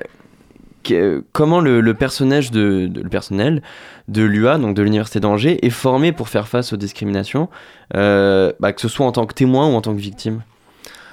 comment 1.33 1.61
le, 1.61 1.81
le 1.81 1.95
personnage 1.95 2.51
de, 2.51 2.87
de- 2.87 3.03
le 3.03 3.09
personnel 3.09 3.63
de 4.09 4.23
l'UA, 4.23 4.59
donc 4.59 4.75
de 4.77 4.83
l'université 4.83 5.21
d'Angers, 5.21 5.65
est 5.65 5.71
formé 5.71 6.13
pour 6.13 6.29
faire 6.29 6.49
face 6.49 6.73
aux 6.73 6.77
discriminations, 6.77 7.49
euh, 7.97 8.53
bah, 8.61 8.73
que 8.73 8.81
ce 8.81 8.89
soit 8.89 9.07
en 9.07 9.13
tant 9.13 9.27
que 9.27 9.35
témoin 9.35 9.67
ou 9.69 9.75
en 9.75 9.81
tant 9.81 9.95
que 9.95 10.01
victime? 10.01 10.43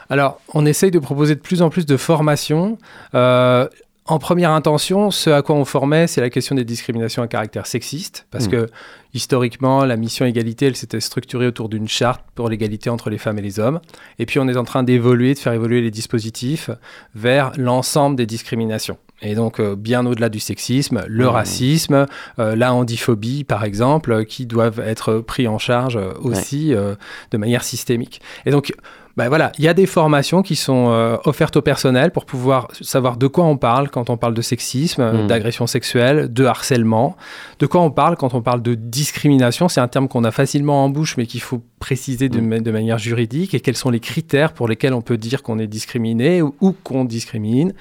Alors, 0.10 0.40
on 0.54 0.66
essaye 0.66 0.92
de 0.92 1.00
proposer 1.00 1.36
de 1.36 1.40
plus 1.40 1.62
en 1.62 1.70
plus 1.70 1.86
de 1.86 1.98
formations. 1.98 2.78
Euh, 3.16 3.68
en 4.06 4.18
première 4.18 4.50
intention, 4.52 5.12
ce 5.12 5.30
à 5.30 5.42
quoi 5.44 5.56
on 5.56 5.66
formait, 5.66 6.08
c'est 6.08 6.20
la 6.22 6.32
question 6.32 6.56
des 6.56 6.64
discriminations 6.66 7.22
à 7.22 7.28
caractère 7.28 7.68
sexiste, 7.68 8.26
parce 8.32 8.48
Mm. 8.48 8.52
que 8.52 8.70
historiquement, 9.14 9.86
la 9.86 9.98
mission 9.98 10.26
égalité, 10.26 10.68
elle 10.68 10.76
s'était 10.76 11.00
structurée 11.00 11.48
autour 11.48 11.70
d'une 11.70 11.88
charte 11.88 12.22
pour 12.36 12.50
l'égalité 12.50 12.90
entre 12.90 13.10
les 13.10 13.18
femmes 13.18 13.40
et 13.40 13.42
les 13.42 13.60
hommes. 13.60 13.80
Et 14.20 14.26
puis, 14.26 14.40
on 14.40 14.48
est 14.48 14.58
en 14.58 14.64
train 14.64 14.84
d'évoluer, 14.84 15.34
de 15.34 15.40
faire 15.40 15.54
évoluer 15.54 15.82
les 15.82 15.92
dispositifs 15.92 16.70
vers 17.16 17.52
l'ensemble 17.58 18.16
des 18.16 18.26
discriminations. 18.26 18.98
Et 19.22 19.36
donc, 19.36 19.60
euh, 19.60 19.76
bien 19.76 20.06
au-delà 20.06 20.30
du 20.30 20.40
sexisme, 20.40 21.04
le 21.08 21.26
Mm. 21.26 21.30
racisme, 21.30 22.06
euh, 22.40 22.56
la 22.56 22.74
handiphobie, 22.74 23.44
par 23.44 23.66
exemple, 23.66 24.12
euh, 24.14 24.24
qui 24.24 24.46
doivent 24.46 24.80
être 24.80 25.16
pris 25.20 25.48
en 25.48 25.58
charge 25.58 26.00
aussi 26.22 26.70
de 26.70 27.38
manière 27.38 27.64
systémique. 27.64 28.22
Et 28.46 28.52
donc, 28.52 28.72
bah 29.18 29.28
voilà, 29.28 29.52
il 29.58 29.66
y 29.66 29.68
a 29.68 29.74
des 29.74 29.86
formations 29.88 30.42
qui 30.44 30.56
sont 30.56 30.92
euh, 30.92 31.18
offertes 31.26 31.58
au 31.58 31.62
personnel 31.62 32.12
pour 32.12 32.26
pouvoir 32.26 32.70
savoir 32.80 33.18
de 33.18 33.28
quoi 33.28 33.44
on 33.44 33.58
parle 33.58 33.90
quand 33.90 34.10
on 34.10 34.16
parle 34.16 34.34
de 34.34 34.42
sexisme, 34.42 35.02
euh, 35.02 35.24
Mm. 35.24 35.28
d'agression 35.28 35.68
sexuelle, 35.68 36.32
de 36.32 36.46
harcèlement, 36.46 37.18
de 37.60 37.66
quoi 37.66 37.82
on 37.82 37.92
parle 37.92 38.16
quand 38.16 38.34
on 38.34 38.42
parle 38.42 38.62
de 38.62 38.76
discrimination. 39.00 39.70
C'est 39.70 39.80
un 39.80 39.88
terme 39.88 40.08
qu'on 40.08 40.24
a 40.24 40.32
facilement 40.32 40.84
en 40.84 40.90
bouche, 40.90 41.16
mais 41.18 41.26
qu'il 41.26 41.42
faut 41.42 41.62
préciser 41.80 42.30
de, 42.30 42.40
Mm. 42.40 42.62
de 42.62 42.72
manière 42.72 42.98
juridique. 42.98 43.54
Et 43.54 43.60
quels 43.60 43.76
sont 43.78 43.90
les 43.90 44.00
critères 44.00 44.54
pour 44.54 44.68
lesquels 44.68 44.94
on 44.94 45.02
peut 45.02 45.18
dire 45.18 45.42
qu'on 45.44 45.60
est 45.60 45.68
discriminé 45.68 46.42
ou, 46.42 46.54
ou 46.62 46.74
qu'on 46.84 47.06
discrimine. 47.06 47.74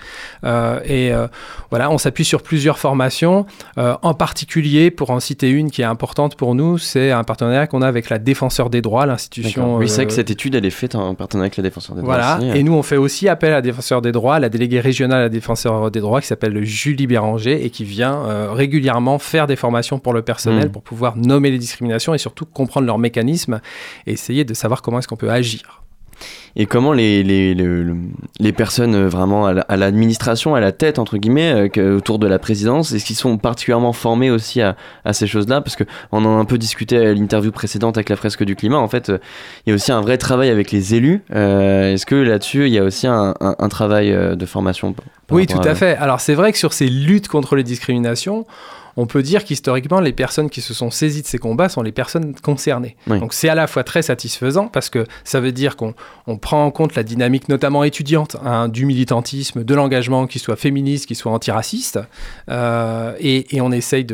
Euh, 0.44 0.80
et 0.84 1.12
euh, 1.12 1.26
voilà, 1.70 1.90
on 1.90 1.99
s'appuie 1.99 2.24
sur 2.24 2.42
plusieurs 2.42 2.78
formations. 2.78 3.46
Euh, 3.76 3.94
en 4.03 4.14
particulier, 4.14 4.90
pour 4.90 5.11
en 5.11 5.20
citer 5.20 5.51
une 5.51 5.70
qui 5.70 5.82
est 5.82 5.86
importante 5.86 6.36
pour 6.36 6.55
nous, 6.55 6.78
c'est 6.78 7.11
un 7.11 7.24
partenariat 7.24 7.66
qu'on 7.66 7.82
a 7.82 7.86
avec 7.88 8.09
la 8.11 8.18
Défenseur 8.18 8.70
des 8.70 8.80
droits, 8.82 9.07
l'institution. 9.07 9.76
Oui, 9.76 9.88
c'est 9.88 9.96
vrai 9.96 10.07
que 10.07 10.12
cette 10.12 10.30
étude, 10.30 10.55
elle 10.55 10.66
est 10.66 10.70
faite 10.70 10.94
en 10.94 11.14
partenariat 11.14 11.46
avec 11.46 11.57
la 11.57 11.62
Défenseur 11.62 11.96
des 11.96 12.03
droits. 12.03 12.14
voilà, 12.16 12.38
aussi. 12.38 12.59
et 12.59 12.62
nous 12.62 12.74
on 12.74 12.82
fait 12.82 12.96
aussi 12.96 13.28
appel 13.28 13.51
à 13.53 13.57
la 13.57 13.62
défenseur 13.62 14.03
des 14.03 14.12
droits, 14.12 14.38
la 14.38 14.49
déléguée 14.49 14.80
régionale 14.80 15.18
à 15.18 15.22
la 15.22 15.28
défenseur 15.28 15.90
des 15.90 16.01
droits 16.01 16.20
qui 16.20 16.26
s'appelle 16.26 16.64
Julie 16.64 17.07
Béranger 17.07 17.64
et 17.64 17.70
qui 17.70 17.84
vient 17.84 18.53
régulièrement 18.53 19.18
faire 19.18 19.46
des 19.46 19.57
formations 19.57 19.99
pour 19.99 20.12
le 20.12 20.22
personnel 20.22 20.68
Mm. 20.68 20.72
pour 20.72 20.82
pouvoir 20.82 21.16
nommer 21.16 21.51
les 21.51 21.59
discriminations 21.59 22.14
et 22.14 22.18
surtout 22.18 22.44
comprendre 22.44 22.86
leurs 22.86 22.99
mécanismes 22.99 23.61
et 24.07 24.12
essayer 24.12 24.45
de 24.45 24.55
savoir 24.55 24.82
comment 24.82 24.99
est-ce 24.99 25.09
qu'on 25.09 25.16
peut 25.16 25.30
agir. 25.30 25.82
Et 26.57 26.66
comment 26.66 26.93
les, 26.93 27.22
les, 27.22 27.55
le- 27.55 27.84
le- 27.84 27.97
les 28.41 28.53
personnes 28.53 28.97
euh, 28.97 29.09
vraiment 29.09 29.47
à 29.47 29.53
la- 29.53 29.62
à 29.62 29.76
l'administration, 29.76 30.57
à 30.57 30.61
la 30.61 30.72
tête, 30.72 30.99
entre 30.99 31.16
guillemets, 31.16 31.70
euh, 31.78 31.97
autour 31.97 32.18
de 32.18 32.26
la 32.26 32.41
présidence, 32.41 32.91
est-ce 32.91 33.05
qu'ils 33.05 33.14
sont 33.14 33.39
particulièrement 33.39 33.93
formés 33.93 34.28
aussi 34.28 34.61
à, 34.61 34.74
à 35.05 35.12
ces 35.12 35.28
choses-là? 35.28 35.61
Parce 35.61 35.76
qu'on 35.76 35.84
en 36.11 36.24
a 36.24 36.41
un 36.41 36.45
peu 36.45 36.59
discuté 36.59 36.97
à 36.99 37.14
l'interview 37.14 37.53
précédente 37.53 37.97
avec 37.99 38.09
la 38.09 38.16
fresque 38.16 38.43
du 38.43 38.57
climat. 38.57 38.78
En 38.78 38.89
fait, 38.89 39.11
euh, 39.11 39.18
il 39.66 39.70
y 39.70 39.72
a 39.72 39.76
aussi 39.76 39.93
un 39.93 40.01
vrai 40.01 40.18
travail 40.18 40.49
avec 40.51 40.72
les 40.72 40.97
élus. 40.97 41.22
Euh, 41.32 41.93
est-ce 41.93 42.07
que 42.07 42.16
là-dessus, 42.16 42.66
il 42.66 42.72
y 42.72 42.78
a 42.78 42.82
aussi 42.82 43.07
un, 43.07 43.34
un- 43.41 43.55
un 43.57 43.68
travail 43.68 44.11
de 44.36 44.47
formation 44.47 44.97
Oui, 45.30 45.47
tout 45.47 45.59
à 45.59 45.76
fait. 45.76 45.97
Alors 45.99 46.20
c'est 46.20 46.34
vrai 46.34 46.51
que 46.51 46.59
sur 46.59 46.72
ces 46.72 46.89
luttes 46.89 47.28
contre 47.28 47.55
les 47.55 47.62
discriminations, 47.62 48.45
on 49.01 49.07
peut 49.07 49.22
dire 49.22 49.44
qu'historiquement, 49.44 50.01
les 50.01 50.12
personnes 50.12 50.51
qui 50.51 50.61
se 50.61 50.74
sont 50.74 50.90
saisies 50.90 51.22
de 51.22 51.26
ces 51.28 51.38
combats 51.38 51.68
sont 51.68 51.82
les 51.82 51.92
personnes 51.92 52.34
concernées. 52.42 52.96
Oui. 53.07 53.20
Donc 53.20 53.32
c'est 53.32 53.49
à 53.49 53.55
la 53.55 53.66
fois 53.68 53.84
très 53.84 54.03
satisfaisant 54.03 54.66
parce 54.66 54.90
que 54.90 55.07
ça 55.24 55.38
veut 55.40 55.53
dire 55.53 55.76
qu'on 55.76 55.94
on 56.26 56.36
prend 56.36 56.64
en 56.64 56.70
compte 56.72 56.94
la 56.96 57.05
dynamique 57.05 57.49
notamment 57.49 57.84
étudiante 57.84 58.36
hein, 58.44 58.68
du 58.68 58.84
militantisme, 58.86 59.62
de 59.64 59.74
l'engagement, 59.74 60.26
qui 60.26 60.38
soit 60.40 60.57
féministe, 60.57 61.07
qui 61.07 61.14
soit 61.14 61.30
antiraciste, 61.32 62.01
euh, 62.51 63.12
et, 63.20 63.57
et 63.57 63.61
on 63.61 63.70
essaye 63.72 64.05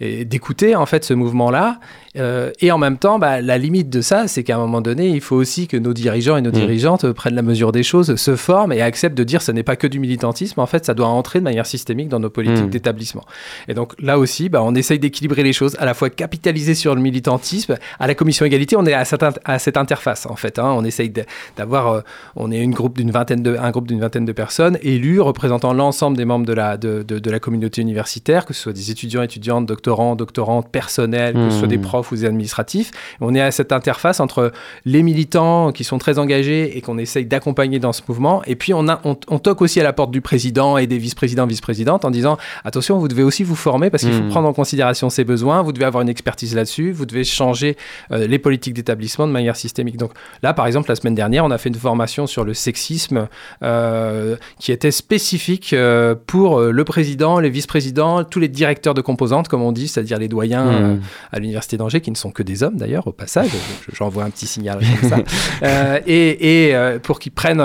d'écouter 0.00 0.76
en 0.76 0.86
fait 0.86 1.04
ce 1.04 1.14
mouvement-là. 1.14 1.80
Euh, 2.16 2.50
et 2.60 2.72
en 2.72 2.78
même 2.78 2.98
temps, 2.98 3.18
bah, 3.18 3.40
la 3.40 3.58
limite 3.58 3.90
de 3.90 4.00
ça, 4.00 4.26
c'est 4.28 4.42
qu'à 4.42 4.56
un 4.56 4.58
moment 4.58 4.80
donné, 4.80 5.08
il 5.08 5.20
faut 5.20 5.36
aussi 5.36 5.68
que 5.68 5.76
nos 5.76 5.92
dirigeants 5.92 6.36
et 6.36 6.40
nos 6.42 6.50
Mm. 6.50 6.52
dirigeantes 6.52 7.12
prennent 7.12 7.34
la 7.34 7.42
mesure 7.42 7.70
des 7.72 7.82
choses, 7.82 8.16
se 8.16 8.36
forment 8.36 8.72
et 8.72 8.80
acceptent 8.80 9.16
de 9.16 9.24
dire 9.24 9.42
ce 9.42 9.52
n'est 9.52 9.62
pas 9.62 9.76
que 9.76 9.86
du 9.86 10.00
militantisme. 10.00 10.60
En 10.60 10.66
fait, 10.66 10.84
ça 10.84 10.94
doit 10.94 11.06
entrer 11.06 11.38
de 11.38 11.44
manière 11.44 11.66
systémique 11.66 12.08
dans 12.08 12.18
nos 12.20 12.30
politiques 12.30 12.66
Mm. 12.66 12.70
d'établissement. 12.70 13.24
Et 13.68 13.74
donc 13.74 13.94
là 14.00 14.17
aussi, 14.18 14.48
bah, 14.48 14.62
on 14.62 14.74
essaye 14.74 14.98
d'équilibrer 14.98 15.42
les 15.42 15.52
choses, 15.52 15.76
à 15.78 15.84
la 15.84 15.94
fois 15.94 16.10
capitaliser 16.10 16.74
sur 16.74 16.94
le 16.94 17.00
militantisme. 17.00 17.76
À 17.98 18.06
la 18.06 18.14
commission 18.14 18.44
égalité, 18.44 18.76
on 18.76 18.84
est 18.86 18.92
à 18.92 19.04
cette, 19.04 19.22
int- 19.22 19.38
à 19.44 19.58
cette 19.58 19.76
interface 19.76 20.26
en 20.26 20.36
fait. 20.36 20.58
hein. 20.58 20.72
On 20.76 20.84
essaye 20.84 21.12
d'avoir, 21.56 21.88
euh, 21.88 22.00
on 22.36 22.50
est 22.52 22.58
une 22.60 22.72
groupe 22.72 22.96
d'une 22.98 23.10
vingtaine 23.10 23.42
de, 23.42 23.56
un 23.56 23.70
groupe 23.70 23.86
d'une 23.88 24.00
vingtaine 24.00 24.24
de 24.24 24.32
personnes 24.32 24.78
élus 24.82 25.20
représentant 25.20 25.72
l'ensemble 25.72 26.16
des 26.16 26.24
membres 26.24 26.46
de 26.46 26.52
la, 26.52 26.76
de, 26.76 27.02
de- 27.02 27.18
de 27.18 27.30
la 27.30 27.38
communauté 27.40 27.80
universitaire, 27.82 28.44
que 28.46 28.52
ce 28.54 28.62
soit 28.62 28.72
des 28.72 28.90
étudiants, 28.90 29.22
étudiantes, 29.22 29.66
doctorants, 29.66 30.16
doctorantes, 30.16 30.68
personnels, 30.70 31.34
que 31.34 31.50
ce 31.50 31.58
soit 31.58 31.68
des 31.68 31.78
profs 31.78 32.12
ou 32.12 32.16
des 32.16 32.24
administratifs. 32.24 32.90
On 33.20 33.34
est 33.34 33.40
à 33.40 33.50
cette 33.50 33.72
interface 33.72 34.20
entre 34.20 34.52
les 34.84 35.02
militants 35.02 35.72
qui 35.72 35.84
sont 35.84 35.98
très 35.98 36.18
engagés 36.18 36.76
et 36.76 36.80
qu'on 36.80 36.98
essaye 36.98 37.26
d'accompagner 37.26 37.78
dans 37.78 37.92
ce 37.92 38.02
mouvement. 38.08 38.42
Et 38.46 38.56
puis 38.56 38.74
on, 38.74 38.88
a, 38.88 39.00
on, 39.04 39.16
on 39.28 39.38
toque 39.38 39.62
aussi 39.62 39.80
à 39.80 39.82
la 39.82 39.92
porte 39.92 40.10
du 40.10 40.20
président 40.20 40.78
et 40.78 40.86
des 40.86 40.98
vice-présidents, 40.98 41.46
vice-présidentes 41.46 42.04
en 42.04 42.10
disant 42.10 42.36
attention, 42.64 42.98
vous 42.98 43.08
devez 43.08 43.22
aussi 43.22 43.44
vous 43.44 43.56
former 43.56 43.90
parce 43.90 43.97
qu'il 44.02 44.12
faut 44.12 44.22
Mm. 44.22 44.28
prendre 44.28 44.48
en 44.48 44.52
considération 44.52 45.10
ces 45.10 45.24
besoins, 45.24 45.62
vous 45.62 45.72
devez 45.72 45.84
avoir 45.86 46.02
une 46.02 46.08
expertise 46.08 46.54
là-dessus, 46.54 46.92
vous 46.92 47.06
devez 47.06 47.24
changer 47.24 47.76
euh, 48.12 48.26
les 48.26 48.38
politiques 48.38 48.74
d'établissement 48.74 49.26
de 49.26 49.32
manière 49.32 49.56
systémique. 49.56 49.96
Donc 49.96 50.12
là, 50.42 50.52
par 50.54 50.66
exemple, 50.66 50.88
la 50.88 50.96
semaine 50.96 51.14
dernière, 51.14 51.44
on 51.44 51.50
a 51.50 51.58
fait 51.58 51.68
une 51.68 51.74
formation 51.74 52.26
sur 52.26 52.44
le 52.44 52.54
sexisme 52.54 53.28
euh, 53.62 54.36
qui 54.58 54.72
était 54.72 54.90
spécifique 54.90 55.72
euh, 55.72 56.14
pour 56.26 56.60
le 56.60 56.84
président, 56.84 57.38
les 57.40 57.50
vice-présidents, 57.50 58.24
tous 58.24 58.40
les 58.40 58.48
directeurs 58.48 58.94
de 58.94 59.00
composantes, 59.00 59.48
comme 59.48 59.62
on 59.62 59.72
dit, 59.72 59.88
c'est-à-dire 59.88 60.18
les 60.18 60.28
doyens 60.28 60.66
euh, 60.66 60.94
Mm. 60.94 61.00
à 61.32 61.38
l'université 61.38 61.76
d'Angers, 61.76 62.00
qui 62.00 62.10
ne 62.10 62.16
sont 62.16 62.30
que 62.30 62.42
des 62.42 62.62
hommes 62.62 62.76
d'ailleurs, 62.76 63.06
au 63.06 63.12
passage. 63.12 63.50
Je- 63.88 63.94
J'envoie 63.96 64.24
un 64.24 64.30
petit 64.30 64.46
signal 64.46 64.78
comme 65.00 65.10
ça. 65.10 65.18
Et 66.06 66.68
et, 66.68 66.74
pour 67.02 67.18
qu'ils 67.18 67.32
prennent 67.32 67.62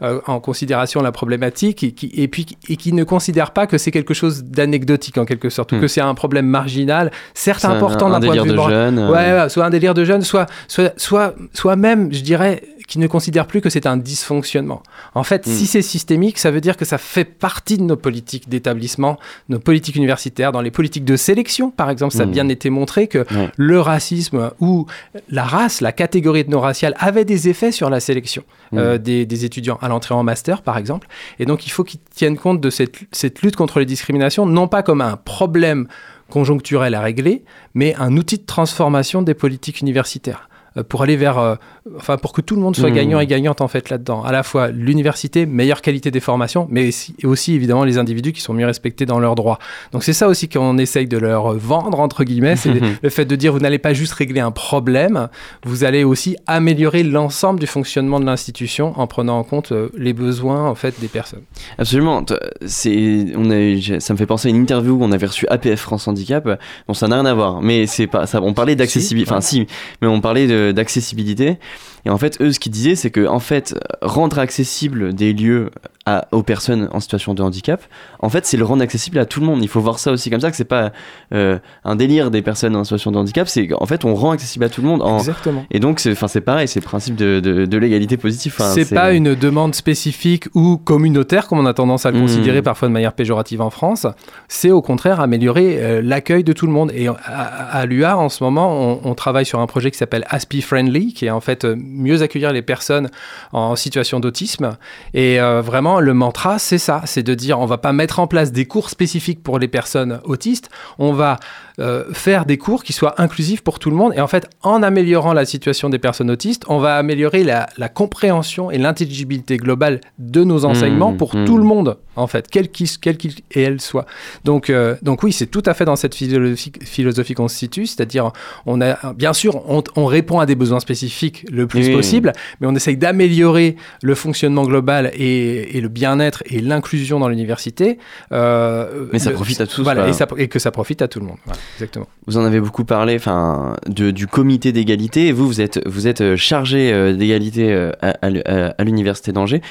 en 0.00 0.40
considération 0.40 1.00
la 1.02 1.12
problématique 1.12 1.82
et, 1.84 1.92
qui, 1.92 2.10
et 2.14 2.28
puis 2.28 2.46
et 2.68 2.76
qui 2.76 2.92
ne 2.92 3.04
considèrent 3.04 3.52
pas 3.52 3.66
que 3.66 3.78
c'est 3.78 3.90
quelque 3.90 4.14
chose 4.14 4.44
d'anecdotique 4.44 5.18
en 5.18 5.24
quelque 5.24 5.48
sorte, 5.50 5.72
Hmm. 5.76 5.80
que 5.80 5.88
c'est 5.88 6.00
un 6.00 6.14
problème 6.14 6.46
marginal, 6.46 7.10
certes 7.34 7.64
important 7.64 8.06
un 8.08 8.18
d'un 8.18 8.26
point 8.26 8.36
de 8.36 8.42
vue 8.42 8.50
de 8.52 8.56
jeune. 8.70 8.98
euh, 8.98 9.10
Ouais, 9.10 9.42
ouais, 9.42 9.48
soit 9.48 9.64
un 9.64 9.70
délire 9.70 9.94
de 9.94 10.04
jeune, 10.04 10.22
soit, 10.22 10.46
soit, 10.68 10.92
soit, 10.98 11.34
soit 11.52 11.76
même, 11.76 12.12
je 12.12 12.20
dirais, 12.22 12.62
qui 12.86 12.98
ne 12.98 13.06
considère 13.06 13.46
plus 13.46 13.60
que 13.60 13.68
c'est 13.70 13.86
un 13.86 13.96
dysfonctionnement. 13.96 14.82
En 15.14 15.24
fait, 15.24 15.46
Mm. 15.46 15.50
si 15.50 15.66
c'est 15.66 15.82
systémique, 15.82 16.38
ça 16.38 16.50
veut 16.50 16.60
dire 16.60 16.76
que 16.76 16.84
ça 16.84 16.98
fait 16.98 17.24
partie 17.24 17.78
de 17.78 17.82
nos 17.82 17.96
politiques 17.96 18.48
d'établissement, 18.48 19.18
nos 19.48 19.58
politiques 19.58 19.96
universitaires, 19.96 20.52
dans 20.52 20.60
les 20.60 20.70
politiques 20.70 21.04
de 21.04 21.16
sélection, 21.16 21.70
par 21.70 21.90
exemple, 21.90 22.14
ça 22.14 22.22
a 22.22 22.26
Mm. 22.26 22.30
bien 22.30 22.48
été 22.48 22.70
montré 22.70 23.08
que 23.08 23.24
le 23.56 23.80
racisme 23.80 24.50
ou 24.60 24.86
la 25.30 25.44
race, 25.44 25.80
la 25.80 25.92
catégorie 25.92 26.40
ethno-raciale 26.40 26.94
avait 26.98 27.24
des 27.24 27.48
effets 27.48 27.72
sur 27.72 27.90
la 27.90 28.00
sélection 28.00 28.44
Mm. 28.72 28.78
euh, 28.78 28.98
des, 28.98 29.26
des 29.26 29.44
étudiants 29.44 29.78
à 29.82 29.88
l'entrée 29.88 30.14
en 30.14 30.22
master, 30.22 30.62
par 30.62 30.78
exemple. 30.78 31.08
Et 31.38 31.44
donc, 31.46 31.66
il 31.66 31.70
faut 31.70 31.84
qu'ils 31.84 32.00
tiennent 32.14 32.36
compte 32.38 32.60
de 32.60 32.70
cette, 32.70 32.96
cette 33.12 33.42
lutte 33.42 33.56
contre 33.56 33.78
les 33.80 33.86
discriminations, 33.86 34.46
non 34.46 34.68
pas 34.68 34.82
comme 34.82 35.00
un 35.00 35.16
problème 35.16 35.88
conjoncturel 36.30 36.94
à 36.94 37.00
régler, 37.00 37.44
mais 37.74 37.94
un 37.96 38.16
outil 38.16 38.38
de 38.38 38.44
transformation 38.44 39.22
des 39.22 39.34
politiques 39.34 39.80
universitaires 39.80 40.48
pour 40.82 41.02
aller 41.02 41.16
vers, 41.16 41.38
euh, 41.38 41.54
enfin 41.96 42.16
pour 42.16 42.32
que 42.32 42.40
tout 42.40 42.54
le 42.56 42.60
monde 42.62 42.74
soit 42.76 42.90
Mmh. 42.90 42.94
gagnant 42.94 43.20
et 43.20 43.26
gagnante 43.26 43.60
en 43.60 43.68
fait 43.68 43.90
là-dedans. 43.90 44.22
À 44.22 44.32
la 44.32 44.42
fois 44.42 44.68
l'université, 44.68 45.46
meilleure 45.46 45.82
qualité 45.82 46.10
des 46.10 46.20
formations, 46.20 46.66
mais 46.70 46.90
aussi, 47.24 47.54
évidemment 47.54 47.84
les 47.84 47.98
individus 47.98 48.32
qui 48.32 48.40
sont 48.40 48.54
mieux 48.54 48.66
respectés 48.66 49.06
dans 49.06 49.18
leurs 49.18 49.34
droits. 49.34 49.58
Donc 49.92 50.02
c'est 50.04 50.12
ça 50.12 50.28
aussi 50.28 50.48
qu'on 50.48 50.78
essaye 50.78 51.06
de 51.06 51.18
leur 51.18 51.52
vendre 51.54 52.00
entre 52.00 52.24
guillemets, 52.24 52.56
c'est 52.56 52.72
le 53.02 53.10
fait 53.10 53.24
de 53.24 53.36
dire 53.36 53.52
vous 53.52 53.58
n'allez 53.60 53.78
pas 53.78 53.92
juste 53.92 54.12
régler 54.14 54.40
un 54.40 54.50
problème, 54.50 55.28
vous 55.64 55.84
allez 55.84 56.04
aussi 56.04 56.36
améliorer 56.46 57.02
l'ensemble 57.02 57.60
du 57.60 57.66
fonctionnement 57.66 58.20
de 58.20 58.24
l'institution 58.26 58.92
en 58.96 59.06
prenant 59.06 59.38
en 59.38 59.44
compte 59.44 59.72
euh, 59.72 59.88
les 59.96 60.12
besoins 60.12 60.68
en 60.68 60.74
fait 60.74 61.00
des 61.00 61.08
personnes. 61.08 61.42
Absolument. 61.78 62.24
C'est, 62.64 63.26
on 63.36 63.50
a, 63.50 64.00
ça 64.00 64.12
me 64.14 64.18
fait 64.18 64.26
penser 64.26 64.48
à 64.48 64.50
une 64.50 64.56
interview 64.56 64.98
qu'on 64.98 65.12
avait 65.12 65.26
reçue 65.26 65.46
APF 65.48 65.80
France 65.80 66.08
Handicap. 66.08 66.48
Bon, 66.88 66.94
ça 66.94 67.08
n'a 67.08 67.16
rien 67.16 67.26
à 67.26 67.34
voir, 67.34 67.60
mais 67.62 67.86
c'est 67.86 68.06
pas 68.06 68.26
ça. 68.26 68.40
On 68.42 68.54
parlait 68.54 68.76
d'accessibilité. 68.76 69.30
Enfin, 69.30 69.40
si, 69.40 69.66
mais 70.02 70.08
on 70.08 70.20
parlait 70.20 70.46
de- 70.46 70.65
d'accessibilité. 70.72 71.58
Et 72.04 72.10
en 72.10 72.18
fait, 72.18 72.40
eux, 72.40 72.52
ce 72.52 72.60
qu'ils 72.60 72.72
disaient, 72.72 72.94
c'est 72.94 73.10
que 73.10 73.26
en 73.26 73.40
fait, 73.40 73.74
rendre 74.02 74.38
accessible 74.38 75.14
des 75.14 75.32
lieux 75.32 75.70
à- 76.06 76.26
aux 76.32 76.42
personnes 76.42 76.88
en 76.92 77.00
situation 77.00 77.34
de 77.34 77.42
handicap, 77.42 77.82
en 78.20 78.28
fait, 78.28 78.46
c'est 78.46 78.56
le 78.56 78.64
rendre 78.64 78.82
accessible 78.82 79.18
à 79.18 79.26
tout 79.26 79.40
le 79.40 79.46
monde. 79.46 79.60
Il 79.62 79.68
faut 79.68 79.80
voir 79.80 79.98
ça 79.98 80.12
aussi 80.12 80.30
comme 80.30 80.40
ça, 80.40 80.50
que 80.50 80.56
c'est 80.56 80.64
pas 80.64 80.92
euh, 81.34 81.58
un 81.84 81.96
délire 81.96 82.30
des 82.30 82.42
personnes 82.42 82.76
en 82.76 82.84
situation 82.84 83.10
de 83.12 83.18
handicap. 83.18 83.48
C'est 83.48 83.66
qu'en 83.68 83.86
fait, 83.86 84.04
on 84.04 84.14
rend 84.14 84.30
accessible 84.30 84.64
à 84.64 84.68
tout 84.68 84.82
le 84.82 84.88
monde. 84.88 85.02
En... 85.02 85.18
Exactement. 85.18 85.64
Et 85.70 85.80
donc, 85.80 86.00
c'est, 86.00 86.14
pareil, 86.40 86.68
c'est 86.68 86.80
le 86.80 86.84
principe 86.84 87.16
de, 87.16 87.40
de, 87.40 87.66
de 87.66 87.78
l'égalité 87.78 88.16
positive. 88.16 88.54
Enfin, 88.58 88.70
c'est 88.72 88.94
pas 88.94 89.12
une 89.12 89.34
demande 89.34 89.74
spécifique 89.74 90.44
ou 90.54 90.76
communautaire, 90.76 91.48
comme 91.48 91.58
on 91.58 91.66
a 91.66 91.74
tendance 91.74 92.06
à 92.06 92.10
le 92.10 92.16
Mmh. 92.18 92.20
considérer 92.22 92.62
parfois 92.62 92.88
de 92.88 92.92
manière 92.92 93.12
péjorative 93.12 93.60
en 93.60 93.70
France. 93.70 94.06
C'est 94.48 94.70
au 94.70 94.80
contraire 94.82 95.20
améliorer 95.20 95.78
euh, 95.82 96.00
l'accueil 96.02 96.44
de 96.44 96.52
tout 96.52 96.66
le 96.66 96.72
monde. 96.72 96.90
Et 96.94 97.08
à, 97.08 97.12
à- 97.14 97.84
l'UA, 97.86 98.16
en 98.16 98.28
ce 98.28 98.42
moment, 98.42 98.72
on, 98.72 99.00
on 99.10 99.14
travaille 99.14 99.44
sur 99.44 99.60
un 99.60 99.66
projet 99.66 99.90
qui 99.90 99.98
s'appelle 99.98 100.24
Aspi 100.30 100.62
Friendly, 100.62 101.12
qui 101.12 101.26
est 101.26 101.30
en 101.30 101.40
fait 101.40 101.64
euh, 101.64 101.76
mieux 101.78 102.22
accueillir 102.22 102.52
les 102.52 102.62
personnes 102.62 103.10
en 103.52 103.76
situation 103.76 104.18
d'autisme. 104.20 104.76
Et 105.14 105.40
euh, 105.40 105.60
vraiment, 105.60 105.95
le 106.00 106.14
mantra, 106.14 106.58
c'est 106.58 106.78
ça, 106.78 107.02
c'est 107.04 107.22
de 107.22 107.34
dire 107.34 107.58
on 107.60 107.66
va 107.66 107.78
pas 107.78 107.92
mettre 107.92 108.18
en 108.20 108.26
place 108.26 108.52
des 108.52 108.66
cours 108.66 108.90
spécifiques 108.90 109.42
pour 109.42 109.58
les 109.58 109.68
personnes 109.68 110.20
autistes, 110.24 110.70
on 110.98 111.12
va 111.12 111.38
euh, 111.78 112.04
faire 112.12 112.46
des 112.46 112.56
cours 112.58 112.82
qui 112.84 112.92
soient 112.92 113.20
inclusifs 113.20 113.62
pour 113.62 113.78
tout 113.78 113.90
le 113.90 113.96
monde. 113.96 114.12
Et 114.16 114.20
en 114.20 114.26
fait, 114.26 114.48
en 114.62 114.82
améliorant 114.82 115.32
la 115.34 115.44
situation 115.44 115.88
des 115.90 115.98
personnes 115.98 116.30
autistes, 116.30 116.64
on 116.68 116.78
va 116.78 116.96
améliorer 116.96 117.44
la, 117.44 117.68
la 117.76 117.88
compréhension 117.88 118.70
et 118.70 118.78
l'intelligibilité 118.78 119.56
globale 119.58 120.00
de 120.18 120.42
nos 120.44 120.64
enseignements 120.64 121.12
Mmh, 121.12 121.16
pour 121.18 121.36
mmh. 121.36 121.44
tout 121.44 121.58
le 121.58 121.64
monde, 121.64 121.98
en 122.16 122.26
fait, 122.26 122.46
quel 122.50 122.70
qu'il 122.70 122.88
quel 123.00 123.16
qu'il 123.16 123.34
et 123.52 123.62
elle 123.62 123.80
soit. 123.80 124.06
Donc, 124.44 124.70
euh, 124.70 124.96
donc 125.02 125.22
oui, 125.22 125.32
c'est 125.32 125.46
tout 125.46 125.62
à 125.66 125.74
fait 125.74 125.84
dans 125.84 125.96
cette 125.96 126.14
philosophie, 126.14 126.72
philosophie 126.82 127.34
qu'on 127.34 127.48
se 127.48 127.56
situe, 127.56 127.86
c'est-à-dire, 127.86 128.30
on 128.64 128.80
a, 128.80 129.12
bien 129.12 129.32
sûr, 129.32 129.62
on, 129.70 129.82
on 129.96 130.06
répond 130.06 130.40
à 130.40 130.46
des 130.46 130.54
besoins 130.54 130.80
spécifiques 130.80 131.44
le 131.50 131.66
plus 131.66 131.88
Oui. 131.88 131.92
possible, 131.94 132.32
mais 132.60 132.66
on 132.66 132.74
essaye 132.74 132.96
d'améliorer 132.96 133.76
le 134.02 134.14
fonctionnement 134.14 134.64
global 134.64 135.10
et, 135.14 135.76
et 135.76 135.80
le 135.80 135.88
bien-être 135.88 136.42
et 136.46 136.60
l'inclusion 136.60 137.20
dans 137.20 137.28
l'université. 137.28 137.98
euh, 138.32 139.06
Mais 139.12 139.18
ça 139.18 139.30
le- 139.30 139.36
profite 139.36 139.60
à 139.60 139.66
tous, 139.66 139.82
Voilà, 139.82 140.08
et, 140.08 140.12
ça- 140.12 140.26
et 140.36 140.48
que 140.48 140.58
ça 140.58 140.70
profite 140.70 141.02
à 141.02 141.08
tout 141.08 141.20
le 141.20 141.26
monde. 141.26 141.38
Voilà, 141.44 141.60
exactement. 141.74 142.06
Vous 142.26 142.36
en 142.36 142.44
avez 142.44 142.60
beaucoup 142.60 142.84
parlé, 142.84 143.16
enfin, 143.16 143.76
du 143.88 144.26
comité 144.26 144.72
d'égalité. 144.72 145.32
Vous, 145.32 145.46
vous 145.46 145.60
êtes, 145.60 145.86
vous 145.86 146.06
êtes 146.06 146.20
euh, 146.20 146.36
chargé 146.36 146.92
euh, 146.92 147.12
d'égalité 147.14 147.72
euh, 147.72 147.92
à, 148.02 148.84
l'université 148.84 149.32
d'Angers. 149.32 149.62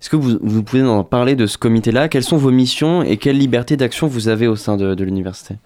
Est-ce 0.00 0.10
que 0.10 0.16
vous, 0.16 0.38
vous 0.42 0.62
pouvez 0.62 0.82
en 0.82 1.04
parler 1.04 1.36
de 1.36 1.46
ce 1.46 1.56
comité-là? 1.56 2.08
Quelles 2.08 2.22
sont 2.22 2.36
vos 2.36 2.50
missions 2.50 3.02
et 3.02 3.16
quelle 3.16 3.38
liberté 3.38 3.76
d'action 3.76 4.06
vous 4.06 4.28
avez 4.28 4.46
au 4.46 4.56
sein 4.56 4.76
de 4.76 5.02
l'université? 5.02 5.56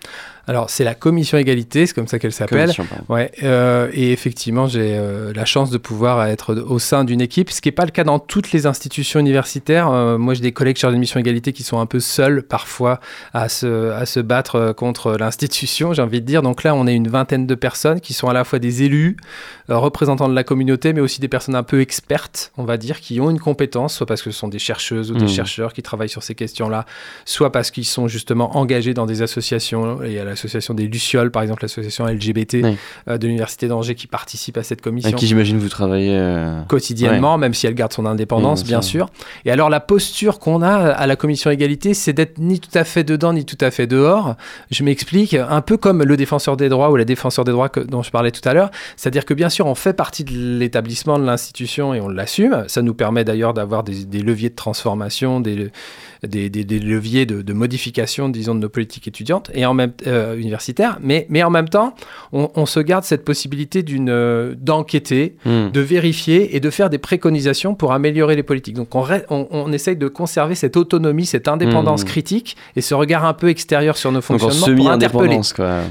Alors, 0.51 0.69
c'est 0.69 0.83
la 0.83 0.97
commission 0.97 1.39
égalité, 1.39 1.87
c'est 1.87 1.95
comme 1.95 2.09
ça 2.09 2.19
qu'elle 2.19 2.33
s'appelle. 2.33 2.73
Ouais, 3.09 3.31
euh, 3.45 3.89
et 3.93 4.11
effectivement, 4.11 4.67
j'ai 4.67 4.97
euh, 4.99 5.33
la 5.33 5.45
chance 5.45 5.71
de 5.71 5.79
pouvoir 5.79 6.27
être 6.27 6.57
au 6.57 6.81
sein 6.81 7.05
d'une 7.05 7.21
équipe, 7.21 7.51
ce 7.53 7.61
qui 7.61 7.69
n'est 7.69 7.73
pas 7.73 7.85
le 7.85 7.93
cas 7.93 8.03
dans 8.03 8.19
toutes 8.19 8.51
les 8.51 8.67
institutions 8.67 9.21
universitaires. 9.21 9.89
Euh, 9.93 10.19
moi, 10.19 10.35
j'ai 10.35 10.41
des 10.41 10.51
collègues 10.51 10.77
chargés 10.77 10.97
de 10.97 11.01
mission 11.01 11.21
égalité 11.21 11.53
qui 11.53 11.63
sont 11.63 11.79
un 11.79 11.87
peu 11.87 12.01
seuls 12.01 12.43
parfois 12.43 12.99
à 13.33 13.49
se, 13.49 13.93
à 13.93 14.07
se 14.07 14.19
battre 14.19 14.57
euh, 14.57 14.73
contre 14.73 15.13
l'institution, 15.21 15.93
j'ai 15.93 16.03
envie 16.03 16.21
de 16.21 16.27
dire. 16.27 16.43
Donc 16.43 16.65
là, 16.65 16.75
on 16.75 16.89
est 16.89 16.97
une 16.97 17.07
vingtaine 17.07 17.47
de 17.47 17.55
personnes 17.55 18.01
qui 18.01 18.13
sont 18.13 18.27
à 18.27 18.33
la 18.33 18.43
fois 18.43 18.59
des 18.59 18.83
élus, 18.83 19.19
représentants 19.69 20.29
de 20.29 20.35
la 20.35 20.43
communauté, 20.43 20.93
mais 20.93 21.01
aussi 21.01 21.21
des 21.21 21.29
personnes 21.29 21.55
un 21.55 21.63
peu 21.63 21.81
expertes, 21.81 22.51
on 22.57 22.65
va 22.65 22.77
dire, 22.77 22.99
qui 23.01 23.21
ont 23.21 23.31
une 23.31 23.39
compétence, 23.39 23.95
soit 23.95 24.07
parce 24.07 24.21
que 24.21 24.33
ce 24.33 24.39
sont 24.41 24.49
des 24.49 24.59
chercheuses 24.59 25.13
ou 25.13 25.15
des 25.15 25.27
Mhm. 25.27 25.29
chercheurs 25.29 25.73
qui 25.73 25.83
travaillent 25.83 26.09
sur 26.09 26.25
ces 26.25 26.35
questions-là, 26.35 26.87
soit 27.25 27.53
parce 27.53 27.71
qu'ils 27.71 27.85
sont 27.85 28.09
justement 28.09 28.57
engagés 28.57 28.95
dans 28.95 29.07
des 29.07 29.23
associations. 29.23 30.01
Il 30.05 30.11
y 30.11 30.19
a 30.19 30.25
l'association 30.41 30.75
des 30.75 30.87
Lucioles, 30.87 31.31
par 31.31 31.43
exemple, 31.43 31.63
l'association 31.65 32.07
LGBT 32.07 32.61
Oui. 32.63 32.77
euh, 33.09 33.19
de 33.19 33.27
l'Université 33.27 33.69
d'Angers 33.69 33.95
qui 33.95 34.07
participe 34.07 34.57
à 34.57 34.63
cette 34.63 34.81
commission 34.81 35.09
Avec 35.09 35.19
qui 35.19 35.27
j'imagine 35.27 35.59
vous 35.59 35.69
travaillez 35.69 36.17
euh, 36.17 36.63
quotidiennement, 36.63 37.37
même 37.39 37.53
si 37.55 37.67
elle 37.67 37.75
garde 37.75 37.93
son 37.93 38.07
indépendance, 38.07 38.61
Oui, 38.63 38.69
bien 38.69 38.79
bien 38.79 38.83
sûr. 38.83 39.07
sûr. 39.07 39.25
Et 39.45 39.51
alors, 39.51 39.69
la 39.71 39.81
posture 39.81 40.39
qu'on 40.39 40.63
a 40.63 40.69
à 40.75 41.07
la 41.07 41.17
commission 41.17 41.51
égalité, 41.51 41.93
c'est 41.95 42.13
d'être 42.13 42.39
ni 42.39 42.59
tout 42.61 42.71
à 42.75 42.85
fait 42.85 43.05
dedans, 43.05 43.33
ni 43.33 43.45
tout 43.45 43.59
à 43.61 43.71
fait 43.71 43.87
dehors. 43.87 44.37
Je 44.71 44.83
m'explique, 44.85 45.35
un 45.35 45.61
peu 45.61 45.77
comme 45.77 46.03
le 46.03 46.17
défenseur 46.17 46.57
des 46.57 46.69
droits 46.69 46.91
ou 46.91 46.97
la 46.97 47.05
défenseur 47.05 47.45
des 47.45 47.53
droits 47.53 47.69
que- 47.69 47.81
dont 47.81 48.03
je 48.03 48.11
parlais 48.11 48.31
tout 48.31 48.47
à 48.49 48.55
l'heure. 48.55 48.71
C'est-à-dire 48.97 49.25
que, 49.27 49.35
bien 49.35 49.49
sûr, 49.51 49.67
on 49.67 49.75
fait 49.75 49.93
partie 49.93 50.25
de 50.25 50.33
l'établissement, 50.59 51.19
de 51.19 51.25
l'institution 51.25 51.93
et 51.95 52.01
on 52.01 52.09
l'assume. 52.09 52.65
Ça 52.69 52.81
nous 52.83 52.95
permet 52.95 53.25
d'ailleurs 53.25 53.53
d'avoir 53.55 53.83
des, 53.85 54.05
des 54.05 54.21
leviers 54.23 54.51
de 54.51 54.55
transformation, 54.55 55.41
des, 55.41 55.71
des, 56.27 56.49
des- 56.51 56.65
des 56.65 56.79
leviers 56.79 57.27
de, 57.27 57.43
de 57.43 57.53
modification, 57.53 58.29
disons, 58.29 58.55
de 58.55 58.61
nos 58.61 58.69
politiques 58.69 59.09
étudiantes 59.09 59.51
et 59.55 59.67
en 59.67 59.75
même 59.75 59.93
euh, 60.21 60.37
universitaires. 60.37 60.99
Mais, 61.03 61.27
mais 61.29 61.43
en 61.43 61.51
même 61.51 61.69
temps, 61.69 61.95
on, 62.33 62.51
on 62.55 62.67
se 62.67 62.81
garde 62.81 63.05
cette 63.05 63.25
possibilité 63.25 63.83
d'une 63.83 64.09
euh, 64.11 64.55
d'enquêter, 64.57 65.37
hmm. 65.45 65.71
de 65.73 65.81
vérifier 65.81 66.55
et 66.57 66.61
de 66.61 66.71
faire 66.71 66.91
des 66.91 66.99
préconisations 66.99 67.75
pour 67.75 67.93
améliorer 67.93 68.37
les 68.37 68.43
politiques. 68.43 68.77
Donc 68.77 68.95
on, 68.95 69.05
on, 69.31 69.47
on 69.51 69.73
essaye 69.73 69.97
de 69.97 70.09
conserver 70.09 70.55
cette 70.55 70.77
autonomie, 70.77 71.27
cette 71.27 71.49
indépendance 71.49 72.03
Mhm. 72.03 72.09
critique 72.09 72.57
et 72.77 72.81
ce 72.81 72.95
regard 72.95 73.25
un 73.25 73.35
peu 73.35 73.49
extérieur 73.49 73.97
sur 73.97 74.13
nos 74.13 74.21
Donc 74.21 74.25
fonctionnements 74.41 74.77
pour 74.77 74.91
interpeller. 74.91 75.41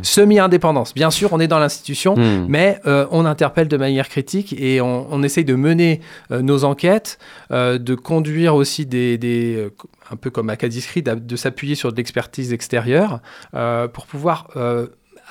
semi-indépendance. 0.04 0.94
Bien 0.94 1.12
sûr, 1.12 1.30
on 1.34 1.40
est 1.40 1.48
dans 1.48 1.60
l'institution, 1.60 2.16
Hmm. 2.16 2.46
mais 2.48 2.80
euh, 2.88 3.06
on 3.12 3.26
interpelle 3.26 3.68
de 3.68 3.78
manière 3.78 4.10
critique 4.10 4.56
et 4.60 4.82
on, 4.82 5.08
on 5.12 5.24
essaye 5.24 5.46
de 5.46 5.56
mener 5.56 6.02
nos 6.32 6.64
enquêtes, 6.64 7.18
de 7.52 7.96
conduire 7.96 8.56
aussi 8.56 8.86
des, 8.86 9.18
des, 9.18 9.70
un 10.12 10.16
peu 10.16 10.30
comme 10.30 10.50
Acadiscrit, 10.50 11.02
d'a- 11.04 11.16
de 11.16 11.36
s'appuyer 11.36 11.76
sur 11.76 11.92
de 11.92 11.98
l'expertise 11.98 12.54
extérieure 12.54 13.22
euh, 13.54 13.88
pour 13.88 14.06
pouvoir 14.06 14.50
euh, 14.56 14.88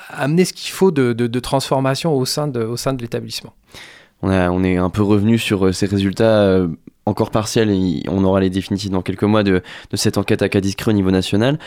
amener 0.09 0.45
ce 0.45 0.53
qu'il 0.53 0.71
faut 0.71 0.91
de, 0.91 1.13
de- 1.13 1.27
de 1.27 1.39
transformation 1.39 2.13
au 2.13 2.25
sein 2.25 2.47
de, 2.47 2.61
au 2.63 2.77
sein 2.77 2.93
de 2.93 3.01
l'établissement. 3.01 3.53
On, 4.21 4.29
a- 4.29 4.49
on 4.49 4.63
est 4.63 4.77
un 4.77 4.89
peu 4.89 5.03
revenu 5.03 5.37
sur 5.37 5.65
euh, 5.67 5.71
ces 5.71 5.85
résultats 5.85 6.65
encore 7.05 7.31
partiels 7.31 7.71
et 7.71 8.03
on 8.07 8.23
aura 8.23 8.39
les 8.39 8.49
définitifs 8.51 8.91
dans 8.91 9.01
quelques 9.01 9.23
mois 9.23 9.43
de, 9.43 9.63
de 9.89 9.97
cette 9.97 10.17
enquête 10.17 10.41
à 10.43 10.49
cas 10.49 10.61
discret 10.61 10.91
au 10.91 10.93
niveau 10.93 11.09
national. 11.11 11.57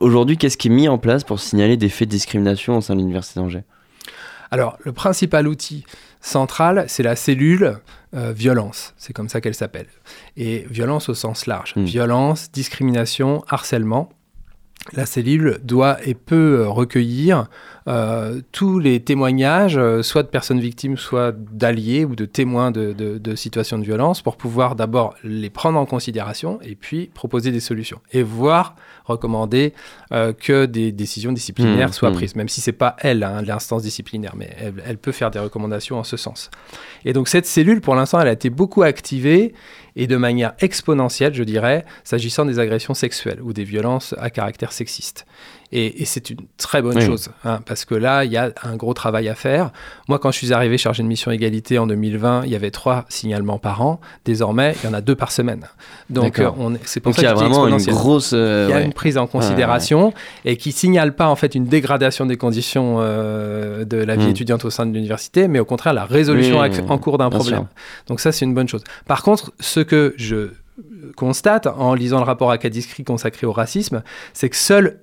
Aujourd'hui, 0.00 0.36
qu'est-ce 0.38 0.56
qui 0.56 0.68
est 0.68 0.70
mis 0.70 0.88
en 0.88 0.98
place 0.98 1.24
pour 1.24 1.40
signaler 1.40 1.76
des 1.76 1.88
faits 1.88 2.08
de 2.08 2.12
discrimination 2.12 2.78
au 2.78 2.80
sein 2.80 2.94
de 2.94 3.00
l'Université 3.00 3.40
d'Angers? 3.40 3.64
Alors, 4.50 4.78
le 4.84 4.92
principal 4.92 5.48
outil 5.48 5.84
central, 6.24 6.86
c'est 6.88 7.02
la 7.02 7.16
cellule 7.16 7.78
euh, 8.14 8.32
violence. 8.32 8.94
C'est 8.96 9.12
comme 9.12 9.28
ça 9.28 9.40
qu'elle 9.40 9.54
s'appelle. 9.54 9.86
Et 10.36 10.64
violence 10.70 11.08
au 11.08 11.14
sens 11.14 11.46
large. 11.46 11.74
Mm. 11.76 11.84
Violence, 11.84 12.50
discrimination, 12.50 13.44
harcèlement. 13.48 14.08
La 14.92 15.06
cellule 15.06 15.60
doit 15.64 15.96
et 16.06 16.12
peut 16.12 16.58
euh, 16.60 16.68
recueillir 16.68 17.46
euh, 17.88 18.42
tous 18.52 18.78
les 18.78 19.00
témoignages, 19.00 19.78
euh, 19.78 20.02
soit 20.02 20.22
de 20.22 20.28
personnes 20.28 20.60
victimes, 20.60 20.98
soit 20.98 21.32
d'alliés 21.34 22.04
ou 22.04 22.14
de 22.14 22.26
témoins 22.26 22.70
de, 22.70 22.92
de- 22.92 23.16
de 23.16 23.34
situations 23.34 23.78
de 23.78 23.82
violence, 23.84 24.20
pour 24.20 24.36
pouvoir 24.36 24.76
d'abord 24.76 25.14
les 25.24 25.48
prendre 25.48 25.78
en 25.78 25.86
considération 25.86 26.58
et 26.62 26.74
puis 26.74 27.10
proposer 27.14 27.50
des 27.50 27.60
solutions. 27.60 28.00
Et 28.12 28.22
voire 28.22 28.76
recommander 29.06 29.72
euh, 30.12 30.34
que 30.34 30.66
des 30.66 30.92
décisions 30.92 31.32
disciplinaires 31.32 31.88
Mmh, 31.88 31.92
soient 31.92 32.10
mmh. 32.10 32.14
prises, 32.14 32.36
même 32.36 32.48
si 32.50 32.60
c'est 32.60 32.72
pas 32.72 32.94
elle, 33.00 33.22
hein, 33.24 33.40
l'instance 33.42 33.82
disciplinaire, 33.82 34.34
mais 34.36 34.50
elle, 34.58 34.74
elle 34.86 34.98
peut 34.98 35.12
faire 35.12 35.30
des 35.30 35.38
recommandations 35.38 35.98
en 35.98 36.04
ce 36.04 36.18
sens. 36.18 36.50
Et 37.06 37.14
donc 37.14 37.28
cette 37.28 37.46
cellule, 37.46 37.80
pour 37.80 37.94
l'instant, 37.94 38.20
elle 38.20 38.28
a 38.28 38.32
été 38.32 38.50
beaucoup 38.50 38.82
activée 38.82 39.54
et 39.96 40.06
de 40.06 40.16
manière 40.16 40.54
exponentielle, 40.60 41.34
je 41.34 41.44
dirais, 41.44 41.84
s'agissant 42.02 42.44
des 42.44 42.58
agressions 42.58 42.94
sexuelles 42.94 43.40
ou 43.42 43.52
des 43.52 43.64
violences 43.64 44.14
à 44.18 44.30
caractère 44.30 44.72
sexiste. 44.72 45.26
Et, 45.76 46.02
et 46.02 46.04
c'est 46.04 46.30
une 46.30 46.38
très 46.56 46.82
bonne 46.82 46.96
Oui. 46.98 47.04
chose, 47.04 47.30
hein, 47.44 47.58
parce 47.66 47.84
que 47.84 47.96
là, 47.96 48.24
il 48.24 48.30
y 48.30 48.36
a 48.36 48.52
un 48.62 48.76
gros 48.76 48.94
travail 48.94 49.28
à 49.28 49.34
faire. 49.34 49.72
Moi, 50.08 50.20
quand 50.20 50.30
je 50.30 50.38
suis 50.38 50.52
arrivé 50.52 50.78
chargé 50.78 51.02
de 51.02 51.08
mission 51.08 51.32
égalité 51.32 51.78
en 51.78 51.88
2020, 51.88 52.42
il 52.44 52.52
y 52.52 52.54
avait 52.54 52.70
trois 52.70 53.04
signalements 53.08 53.58
par 53.58 53.82
an. 53.82 54.00
Désormais, 54.24 54.76
il 54.82 54.86
y 54.86 54.90
en 54.90 54.94
a 54.94 55.00
deux 55.00 55.16
par 55.16 55.32
semaine. 55.32 55.64
Donc, 56.10 56.38
euh, 56.38 56.50
on 56.58 56.76
est- 56.76 56.80
c'est 56.84 57.00
pour 57.00 57.10
Donc 57.10 57.16
ça 57.16 57.22
il 57.22 57.24
y 57.24 57.28
a 57.28 57.34
vraiment 57.34 57.66
une 57.66 57.76
grosse. 57.86 58.30
euh, 58.34 58.66
Il 58.68 58.70
y 58.70 58.72
a 58.72 58.76
ouais. 58.76 58.84
une 58.84 58.92
prise 58.92 59.18
en 59.18 59.26
considération 59.26 60.14
et 60.44 60.56
qui 60.56 60.70
signale 60.70 61.16
pas 61.16 61.26
en 61.26 61.34
fait 61.34 61.56
une 61.56 61.64
dégradation 61.66 62.24
des 62.26 62.36
conditions 62.36 62.98
euh, 63.00 63.84
de 63.84 63.96
la 63.96 64.14
vie 64.14 64.26
Mm. 64.26 64.30
étudiante 64.30 64.64
au 64.64 64.70
sein 64.70 64.86
de 64.86 64.92
l'université, 64.92 65.48
mais 65.48 65.58
au 65.58 65.64
contraire 65.64 65.92
la 65.92 66.04
résolution 66.04 66.60
Oui, 66.60 66.68
en 66.88 66.98
cours 66.98 67.18
d'un 67.18 67.30
problème. 67.30 67.58
sûr. 67.60 67.66
Donc 68.06 68.20
ça 68.20 68.30
c'est 68.30 68.44
une 68.44 68.54
bonne 68.54 68.68
chose. 68.68 68.84
Par 69.06 69.22
contre, 69.24 69.52
ce 69.58 69.80
que 69.80 70.14
je 70.18 70.50
constate 71.16 71.66
en 71.66 71.94
lisant 71.94 72.18
le 72.18 72.24
rapport 72.24 72.50
Acadiscrit 72.50 73.04
consacré 73.04 73.46
au 73.46 73.52
racisme, 73.52 74.02
c'est 74.32 74.48
que 74.48 74.56
seul 74.56 75.00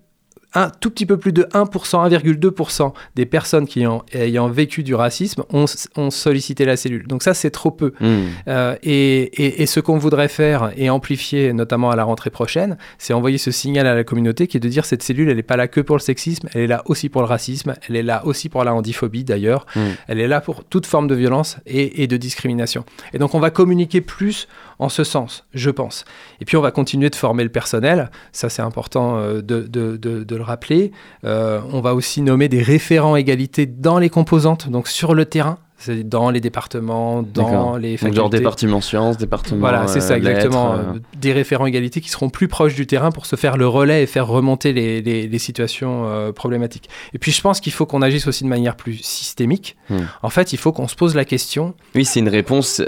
un 0.54 0.70
tout 0.70 0.90
petit 0.90 1.06
peu 1.06 1.18
plus 1.18 1.32
de 1.34 1.44
1%, 1.54 2.10
1,2% 2.10 2.94
des 3.16 3.26
personnes 3.26 3.68
qui 3.68 3.86
ont, 3.88 4.04
ayant 4.14 4.48
vécu 4.50 4.84
du 4.84 4.96
racisme 4.96 5.44
ont, 5.52 5.66
ont 5.96 6.10
sollicité 6.12 6.66
la 6.66 6.76
cellule. 6.78 7.08
Donc 7.08 7.24
ça, 7.24 7.34
c'est 7.34 7.52
trop 7.52 7.72
peu. 7.72 7.94
Hmm. 8.00 8.22
Euh, 8.48 8.76
et, 8.84 9.22
et- 9.46 9.62
et 9.62 9.66
ce 9.66 9.80
qu'on 9.80 9.98
voudrait 9.98 10.28
faire 10.28 10.72
et 10.76 10.90
amplifier, 10.90 11.54
notamment 11.54 11.90
à 11.92 11.96
la 11.96 12.04
rentrée 12.04 12.30
prochaine, 12.30 12.78
c'est 12.98 13.14
envoyer 13.14 13.38
ce 13.38 13.52
signal 13.52 13.88
à 13.88 13.96
la 13.96 14.04
communauté 14.04 14.48
qui 14.48 14.58
est 14.58 14.60
de 14.60 14.68
dire 14.70 14.86
cette 14.86 15.04
cellule, 15.04 15.30
elle 15.30 15.36
n'est 15.38 15.44
pas 15.44 15.58
là 15.58 15.68
que 15.68 15.82
pour 15.82 15.96
le 15.96 16.02
sexisme, 16.02 16.50
elle 16.54 16.62
est 16.62 16.68
là 16.68 16.82
aussi 16.86 17.10
pour 17.10 17.22
le 17.22 17.28
racisme, 17.28 17.74
elle 17.88 17.96
est 17.96 18.04
là 18.04 18.26
aussi 18.26 18.50
pour 18.50 18.64
la 18.64 18.74
handiphobie 18.74 19.24
d'ailleurs, 19.24 19.66
Mm. 19.76 19.80
elle 20.08 20.20
est 20.20 20.28
là 20.28 20.42
pour 20.42 20.64
toute 20.66 20.86
forme 20.86 21.08
de 21.08 21.16
violence 21.16 21.58
et, 21.66 22.04
et 22.04 22.08
de 22.08 22.18
discrimination. 22.18 22.84
Et 23.14 23.20
donc 23.20 23.36
on 23.36 23.40
va 23.40 23.50
communiquer 23.52 24.02
plus 24.02 24.48
en 24.82 24.90
ce 24.90 25.04
sens, 25.04 25.46
je 25.54 25.70
pense. 25.70 26.06
Et 26.42 26.46
puis 26.46 26.58
on 26.58 26.62
va 26.62 26.72
continuer 26.72 27.12
de 27.12 27.16
former 27.16 27.44
le 27.44 27.52
personnel, 27.52 28.10
ça 28.32 28.50
c'est 28.50 28.64
important 28.64 29.18
euh, 29.18 29.42
de, 29.42 30.36
le 30.36 30.42
rappeler. 30.42 30.92
Euh, 31.24 31.62
on 31.72 31.82
va 31.82 31.94
aussi 31.94 32.24
nommer 32.24 32.50
des 32.50 32.64
référents 32.64 33.16
égalité 33.16 33.68
dans 33.68 34.00
les 34.00 34.10
composantes, 34.10 34.70
donc 34.70 34.88
sur 34.88 35.14
le 35.14 35.26
terrain. 35.26 35.60
C'est 35.82 36.08
dans 36.08 36.30
les 36.30 36.40
départements, 36.40 37.24
dans 37.24 37.76
les 37.76 37.92
Donc, 37.92 38.00
facultés. 38.00 38.16
genre 38.18 38.30
département 38.30 38.82
sciences, 38.82 39.18
département. 39.18 39.60
Voilà, 39.60 39.88
c'est 39.88 40.00
ça 40.00 40.14
euh, 40.14 40.18
exactement. 40.18 40.74
lettres, 40.74 40.88
euh, 40.90 40.94
euh, 40.96 41.00
Des 41.20 41.34
référents 41.34 41.66
égalité 41.66 42.02
qui 42.02 42.10
seront 42.10 42.30
plus 42.30 42.48
proches 42.48 42.76
du 42.76 42.86
terrain 42.88 43.12
pour 43.12 43.26
se 43.26 43.36
faire 43.36 43.58
le 43.58 43.68
relais 43.68 44.04
et 44.04 44.06
faire 44.06 44.28
remonter 44.28 44.74
les, 44.74 45.02
les- 45.02 45.28
les 45.28 45.40
situations 45.40 46.32
problématiques. 46.36 46.90
Et 47.14 47.20
puis 47.20 47.32
je 47.32 47.42
pense 47.42 47.60
qu'il 47.60 47.74
faut 47.74 47.86
qu'on 47.86 48.02
agisse 48.02 48.28
aussi 48.28 48.44
de 48.44 48.50
manière 48.50 48.76
plus 48.76 48.98
systémique. 49.02 49.76
Hmm. 49.90 49.98
En 50.22 50.30
fait, 50.30 50.54
il 50.54 50.58
faut 50.58 50.72
qu'on 50.72 50.88
se 50.88 50.96
pose 50.96 51.16
la 51.16 51.26
question. 51.26 51.74
Oui, 51.96 52.06
c'est 52.06 52.20
une 52.20 52.30
réponse. 52.30 52.82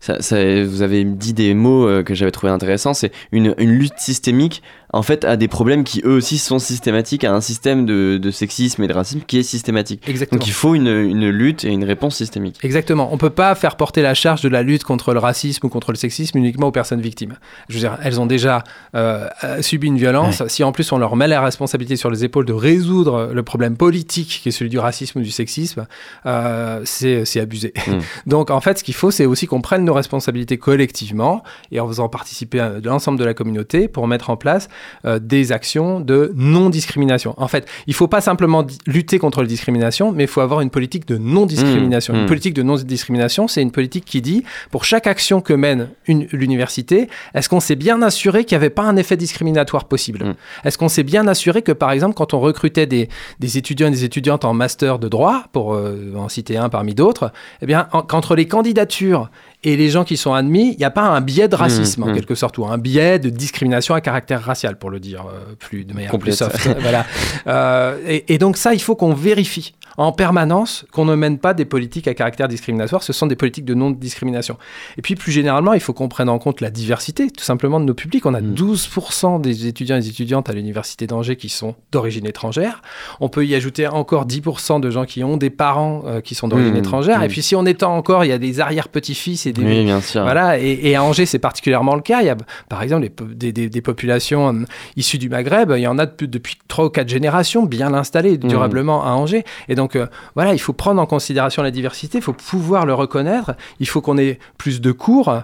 ça- 0.00 0.20
ça- 0.22 0.64
vous 0.64 0.82
avez 0.82 1.04
dit 1.04 1.32
des 1.32 1.54
mots 1.54 1.86
que 2.04 2.14
j'avais 2.14 2.30
trouvé 2.30 2.52
intéressants. 2.52 2.94
C'est 2.94 3.12
une, 3.32 3.54
une 3.58 3.70
lutte 3.72 3.98
systémique 3.98 4.62
en 4.92 5.02
fait, 5.02 5.24
à 5.24 5.36
des 5.36 5.48
problèmes 5.48 5.84
qui 5.84 6.02
eux 6.04 6.14
aussi 6.16 6.38
sont 6.38 6.58
systématiques, 6.58 7.24
à 7.24 7.32
un 7.32 7.40
système 7.40 7.86
de, 7.86 8.18
de 8.20 8.30
sexisme 8.30 8.82
et 8.82 8.88
de 8.88 8.92
racisme 8.92 9.20
qui 9.26 9.38
est 9.38 9.42
systématique. 9.42 10.08
Exactement. 10.08 10.38
Donc 10.38 10.48
il 10.48 10.52
faut 10.52 10.74
une, 10.74 10.88
une 10.88 11.28
lutte 11.28 11.64
et 11.64 11.68
une 11.68 11.84
réponse 11.84 12.16
systémique. 12.16 12.58
Exactement. 12.62 13.08
On 13.12 13.18
peut 13.18 13.30
pas 13.30 13.54
faire 13.54 13.76
porter 13.76 14.02
la 14.02 14.14
charge 14.14 14.42
de 14.42 14.48
la 14.48 14.62
lutte 14.62 14.82
contre 14.84 15.12
le 15.12 15.20
racisme 15.20 15.66
ou 15.66 15.68
contre 15.68 15.92
le 15.92 15.96
sexisme 15.96 16.38
uniquement 16.38 16.68
aux 16.68 16.72
personnes 16.72 17.00
victimes. 17.00 17.36
Je 17.68 17.74
veux 17.74 17.80
dire, 17.80 17.98
elles 18.02 18.20
ont 18.20 18.26
déjà 18.26 18.64
euh, 18.96 19.28
euh, 19.44 19.62
subi 19.62 19.86
une 19.86 19.96
violence. 19.96 20.42
Si 20.48 20.64
en 20.64 20.72
plus 20.72 20.90
on 20.92 20.98
leur 20.98 21.14
met 21.14 21.28
la 21.28 21.40
responsabilité 21.40 21.96
sur 21.96 22.10
les 22.10 22.24
épaules 22.24 22.46
de 22.46 22.52
résoudre 22.52 23.30
le 23.32 23.42
problème 23.42 23.76
politique 23.76 24.40
qui 24.42 24.48
est 24.48 24.52
celui 24.52 24.70
du 24.70 24.78
racisme 24.78 25.20
ou 25.20 25.22
du 25.22 25.30
sexisme, 25.30 25.86
euh, 26.26 26.80
c'est 26.84 27.40
abusé. 27.40 27.72
Mm. 27.86 27.98
Donc 28.26 28.50
en 28.50 28.60
fait, 28.60 28.78
ce 28.78 28.84
qu'il 28.84 28.94
faut, 28.94 29.10
c'est 29.10 29.26
aussi 29.26 29.46
qu'on 29.46 29.60
prenne 29.60 29.84
nos 29.84 29.94
responsabilités 29.94 30.58
collectivement 30.58 31.44
et 31.70 31.78
en 31.78 31.86
faisant 31.86 32.08
participer 32.08 32.58
à 32.58 32.72
l'ensemble 32.82 33.18
de 33.18 33.24
la 33.24 33.34
communauté 33.34 33.86
pour 33.86 34.08
mettre 34.08 34.30
en 34.30 34.36
place 34.36 34.68
euh, 35.04 35.18
des 35.18 35.52
actions 35.52 36.00
de 36.00 36.32
non-discrimination. 36.34 37.34
En 37.36 37.48
fait, 37.48 37.66
il 37.86 37.94
faut 37.94 38.08
pas 38.08 38.20
simplement 38.20 38.66
lutter 38.86 39.18
contre 39.18 39.40
la 39.40 39.46
discrimination, 39.46 40.12
mais 40.12 40.24
il 40.24 40.28
faut 40.28 40.40
avoir 40.40 40.60
une 40.60 40.70
politique 40.70 41.06
de 41.06 41.16
non-discrimination. 41.18 42.12
Mmh, 42.14 42.16
Une 42.16 42.22
mmh. 42.24 42.26
politique 42.26 42.54
de 42.54 42.62
non-discrimination, 42.62 43.48
c'est 43.48 43.62
une 43.62 43.70
politique 43.72 44.04
qui 44.04 44.20
dit, 44.22 44.44
pour 44.70 44.84
chaque 44.84 45.06
action 45.06 45.40
que 45.40 45.52
mène 45.52 45.88
l'université, 46.06 47.08
est-ce 47.34 47.48
qu'on 47.48 47.60
s'est 47.60 47.76
bien 47.76 48.02
assuré 48.02 48.44
qu'il 48.44 48.56
n'y 48.56 48.62
avait 48.62 48.70
pas 48.70 48.82
un 48.84 48.96
effet 48.96 49.16
discriminatoire 49.16 49.84
possible? 49.86 50.24
Mmh. 50.24 50.34
Est-ce 50.66 50.78
qu'on 50.78 50.88
s'est 50.88 51.02
bien 51.02 51.26
assuré 51.26 51.62
que, 51.62 51.72
par 51.72 51.90
exemple, 51.92 52.14
quand 52.14 52.34
on 52.34 52.40
recrutait 52.40 52.86
des, 52.86 53.08
des 53.40 53.58
étudiants 53.58 53.88
et 53.88 53.90
des 53.90 54.04
étudiantes 54.04 54.44
en 54.44 54.54
master 54.54 54.98
de 54.98 55.08
droit, 55.08 55.44
pour 55.52 55.74
euh, 55.74 56.14
en 56.16 56.28
citer 56.28 56.56
un 56.56 56.68
parmi 56.68 56.94
d'autres, 56.94 57.32
eh 57.62 57.66
bien, 57.66 57.88
en- 57.92 58.02
qu'entre 58.02 58.34
les 58.36 58.46
candidatures 58.46 59.30
et 59.62 59.76
les 59.76 59.88
gens 59.90 60.04
qui 60.04 60.16
sont 60.16 60.34
admis, 60.34 60.72
il 60.72 60.78
n'y 60.78 60.84
a 60.84 60.90
pas 60.90 61.02
un 61.02 61.20
biais 61.20 61.48
de 61.48 61.56
racisme, 61.56 62.02
en 62.02 62.08
mmh. 62.08 62.14
quelque 62.14 62.34
sorte, 62.34 62.58
ou 62.58 62.66
un 62.66 62.78
biais 62.78 63.18
de 63.18 63.30
discrimination 63.30 63.94
à 63.94 64.00
caractère 64.00 64.42
racial, 64.42 64.78
pour 64.78 64.90
le 64.90 65.00
dire 65.00 65.26
euh, 65.26 65.54
plus 65.58 65.84
de 65.84 65.92
manière 65.92 66.10
plus 66.10 66.18
Complète. 66.18 66.34
soft. 66.34 66.68
voilà. 66.80 67.06
Euh, 67.46 67.98
et, 68.06 68.34
et 68.34 68.38
donc 68.38 68.56
ça, 68.56 68.74
il 68.74 68.80
faut 68.80 68.96
qu'on 68.96 69.14
vérifie 69.14 69.74
en 69.96 70.12
permanence 70.12 70.86
qu'on 70.92 71.04
ne 71.04 71.14
mène 71.14 71.38
pas 71.38 71.52
des 71.52 71.64
politiques 71.64 72.08
à 72.08 72.14
caractère 72.14 72.48
discriminatoire, 72.48 73.02
ce 73.02 73.12
sont 73.12 73.26
des 73.26 73.36
politiques 73.36 73.64
de 73.64 73.74
non-discrimination. 73.74 74.56
Et 74.96 75.02
puis 75.02 75.14
plus 75.14 75.32
généralement, 75.32 75.74
il 75.74 75.80
faut 75.80 75.92
qu'on 75.92 76.08
prenne 76.08 76.28
en 76.28 76.38
compte 76.38 76.60
la 76.60 76.70
diversité, 76.70 77.30
tout 77.30 77.44
simplement, 77.44 77.80
de 77.80 77.84
nos 77.84 77.94
publics. 77.94 78.24
On 78.24 78.34
a 78.34 78.40
Mm. 78.40 78.54
12% 78.54 79.40
des 79.40 79.66
étudiants 79.66 79.96
et 79.96 80.00
des 80.00 80.08
étudiantes 80.08 80.48
à 80.48 80.52
l'Université 80.52 81.06
d'Angers 81.06 81.36
qui 81.36 81.48
sont 81.48 81.74
d'origine 81.92 82.26
étrangère. 82.26 82.82
On 83.20 83.28
peut 83.28 83.44
y 83.46 83.54
ajouter 83.54 83.86
encore 83.86 84.26
10% 84.26 84.80
de 84.80 84.90
gens 84.90 85.04
qui 85.04 85.24
ont 85.24 85.36
des 85.36 85.50
parents 85.50 86.02
euh, 86.06 86.20
qui 86.20 86.34
sont 86.34 86.48
d'origine 86.48 86.76
étrangère. 86.76 87.22
Et 87.22 87.28
puis 87.28 87.42
si 87.42 87.54
on 87.54 87.66
étend 87.66 87.96
encore, 87.96 88.24
il 88.24 88.28
y 88.28 88.32
a 88.32 88.38
des 88.38 88.60
arrière-petits-fils 88.60 89.46
Oui, 89.58 89.84
bien 89.84 90.00
sûr. 90.00 90.22
voilà, 90.22 90.58
et, 90.58 90.78
et 90.82 90.96
à 90.96 91.02
Angers, 91.02 91.26
c'est 91.26 91.38
particulièrement 91.38 91.94
le 91.94 92.00
cas. 92.02 92.20
Il 92.20 92.26
y 92.26 92.30
a, 92.30 92.36
par 92.68 92.82
exemple, 92.82 93.08
des, 93.34 93.52
des- 93.52 93.68
des 93.68 93.80
populations 93.80 94.52
euh, 94.54 94.64
issues 94.96 95.18
du 95.18 95.28
Maghreb, 95.28 95.72
il 95.76 95.80
y 95.82 95.86
en 95.86 95.98
a 95.98 96.06
depuis, 96.06 96.28
depuis 96.28 96.56
3 96.68 96.86
ou 96.86 96.90
4 96.90 97.08
générations 97.08 97.64
bien 97.64 97.92
installées 97.94 98.38
durablement 98.38 99.04
à 99.04 99.10
Angers. 99.10 99.44
Et 99.68 99.74
donc, 99.74 99.96
euh, 99.96 100.06
voilà, 100.34 100.52
il 100.54 100.58
faut 100.58 100.72
prendre 100.72 101.00
en 101.00 101.06
considération 101.06 101.62
la 101.62 101.70
diversité, 101.70 102.18
il 102.18 102.22
faut 102.24 102.32
pouvoir 102.32 102.86
le 102.86 102.94
reconnaître, 102.94 103.52
il 103.80 103.88
faut 103.88 104.00
qu'on 104.00 104.18
ait 104.18 104.38
plus 104.58 104.80
de 104.80 104.92
cours. 104.92 105.34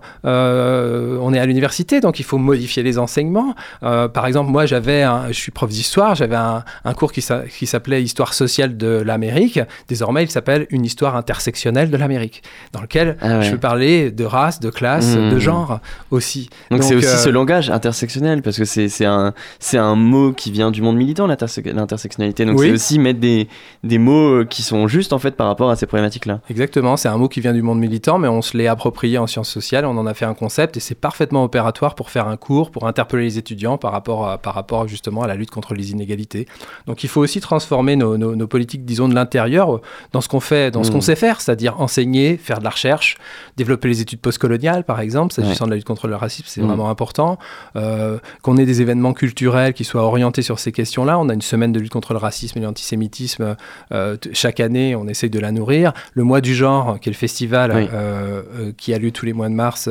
Euh, 0.40 1.18
on 1.20 1.32
est 1.32 1.38
à 1.38 1.46
l'université, 1.46 2.00
donc 2.00 2.18
il 2.20 2.24
faut 2.24 2.38
modifier 2.38 2.82
les 2.82 2.98
enseignements. 2.98 3.54
Par 3.80 4.26
exemple, 4.26 4.50
moi, 4.50 4.66
j'avais, 4.66 5.02
un- 5.02 5.28
je 5.28 5.32
suis 5.38 5.52
prof 5.52 5.70
d'histoire, 5.70 6.14
j'avais 6.14 6.36
un, 6.36 6.64
un 6.84 6.94
cours 6.94 7.12
qui 7.12 7.22
s'a- 7.22 7.42
qui 7.46 7.66
s'appelait 7.66 8.02
Histoire 8.02 8.34
sociale 8.34 8.76
de 8.76 9.02
l'Amérique. 9.04 9.60
Désormais, 9.88 10.22
il 10.24 10.30
s'appelle 10.30 10.66
Une 10.70 10.84
histoire 10.84 11.16
intersectionnelle 11.16 11.90
de 11.90 11.96
l'Amérique, 11.96 12.42
dans 12.72 12.80
lequel 12.80 13.16
Ah 13.20 13.38
ouais. 13.38 13.42
je 13.42 13.50
peux 13.52 13.58
de 14.10 14.24
race, 14.24 14.60
de 14.60 14.70
classe, 14.70 15.16
Mmh. 15.16 15.30
de 15.30 15.38
genre 15.38 15.80
aussi. 16.10 16.48
Donc 16.70 16.82
c'est 16.82 16.94
aussi 16.94 17.06
euh, 17.06 17.16
ce 17.16 17.28
langage 17.28 17.70
intersectionnel, 17.70 18.42
parce 18.42 18.56
que 18.56 18.64
c'est 18.64 19.04
un, 19.04 19.32
un 19.74 19.94
mot 19.94 20.32
qui 20.32 20.50
vient 20.50 20.70
du 20.70 20.82
monde 20.82 20.96
militant, 20.96 21.26
l'interse- 21.26 21.60
l'intersectionnalité. 21.64 22.44
Donc 22.44 22.58
Oui. 22.58 22.66
c'est 22.68 22.72
aussi 22.72 22.98
mettre 22.98 23.20
des, 23.20 23.48
des 23.84 23.98
mots 23.98 24.40
euh, 24.40 24.44
qui 24.44 24.62
sont 24.62 24.88
justes 24.88 25.12
en 25.12 25.18
fait 25.18 25.32
par 25.36 25.46
rapport 25.46 25.70
à 25.70 25.76
ces 25.76 25.86
problématiques-là. 25.86 26.40
Exactement, 26.50 26.96
c'est 26.96 27.08
un 27.08 27.16
mot 27.18 27.28
qui 27.28 27.40
vient 27.40 27.52
du 27.52 27.62
monde 27.62 27.78
militant, 27.78 28.18
mais 28.18 28.28
on 28.28 28.42
se 28.42 28.56
l'est 28.56 28.66
approprié 28.66 29.18
en 29.18 29.26
sciences 29.26 29.50
sociales, 29.50 29.84
on 29.86 29.96
en 29.96 30.06
a 30.06 30.14
fait 30.14 30.24
un 30.24 30.34
concept 30.34 30.76
et 30.76 30.80
c'est 30.80 30.94
parfaitement 30.94 31.44
opératoire 31.44 31.94
pour 31.94 32.10
faire 32.10 32.28
un 32.28 32.36
cours, 32.36 32.70
pour 32.70 32.86
interpeller 32.86 33.24
les 33.24 33.38
étudiants 33.38 33.78
par 33.78 33.92
rapport, 33.92 34.28
à, 34.28 34.38
par 34.38 34.54
rapport 34.54 34.88
justement 34.88 35.22
à 35.22 35.26
la 35.26 35.34
lutte 35.34 35.50
contre 35.50 35.74
les 35.74 35.90
inégalités. 35.92 36.46
Donc 36.86 37.04
il 37.04 37.08
faut 37.08 37.20
aussi 37.20 37.40
transformer 37.40 37.96
nos, 37.96 38.16
nos- 38.18 38.34
nos 38.36 38.46
politiques, 38.46 38.84
disons, 38.84 39.08
de 39.08 39.14
l'intérieur 39.14 39.76
euh, 39.76 39.80
dans 40.12 40.20
ce 40.20 40.28
qu'on 40.28 40.40
fait, 40.40 40.70
dans 40.70 40.82
ce 40.84 40.90
Mm. 40.90 40.92
qu'on 40.92 41.00
sait 41.00 41.16
faire, 41.16 41.40
c'est-à-dire 41.40 41.80
enseigner, 41.80 42.36
faire 42.36 42.58
de 42.58 42.64
la 42.64 42.70
recherche, 42.70 43.16
développer 43.56 43.85
les 43.86 44.00
études 44.00 44.20
postcoloniales, 44.20 44.84
par 44.84 45.00
exemple, 45.00 45.32
s'agissant 45.34 45.64
de 45.66 45.70
la 45.70 45.76
lutte 45.76 45.84
contre 45.86 46.08
le 46.08 46.16
racisme, 46.16 46.46
c'est 46.48 46.60
Mm. 46.62 46.66
vraiment 46.66 46.90
important. 46.90 47.38
Euh, 47.76 48.18
qu'on 48.42 48.56
ait 48.56 48.66
des 48.66 48.80
événements 48.82 49.12
culturels 49.12 49.72
qui 49.72 49.84
soient 49.84 50.02
orientés 50.02 50.42
sur 50.42 50.58
ces 50.58 50.72
questions-là. 50.72 51.18
On 51.18 51.28
a 51.28 51.34
une 51.34 51.42
semaine 51.42 51.72
de 51.72 51.80
lutte 51.80 51.92
contre 51.92 52.12
le 52.12 52.18
racisme 52.18 52.58
et 52.58 52.62
l'antisémitisme 52.62 53.56
euh, 53.92 54.16
chaque 54.32 54.60
année, 54.60 54.94
on 54.96 55.06
essaye 55.08 55.30
de 55.30 55.38
la 55.40 55.52
nourrir. 55.52 55.92
Le 56.14 56.24
mois 56.24 56.40
du 56.40 56.54
genre, 56.54 56.98
qui 57.00 57.08
est 57.08 57.12
le 57.12 57.16
festival 57.16 57.72
Oui. 57.74 57.88
euh, 57.92 58.72
qui 58.76 58.92
a 58.94 58.98
lieu 58.98 59.10
tous 59.10 59.26
les 59.26 59.32
mois 59.32 59.48
de 59.48 59.54
mars, 59.54 59.88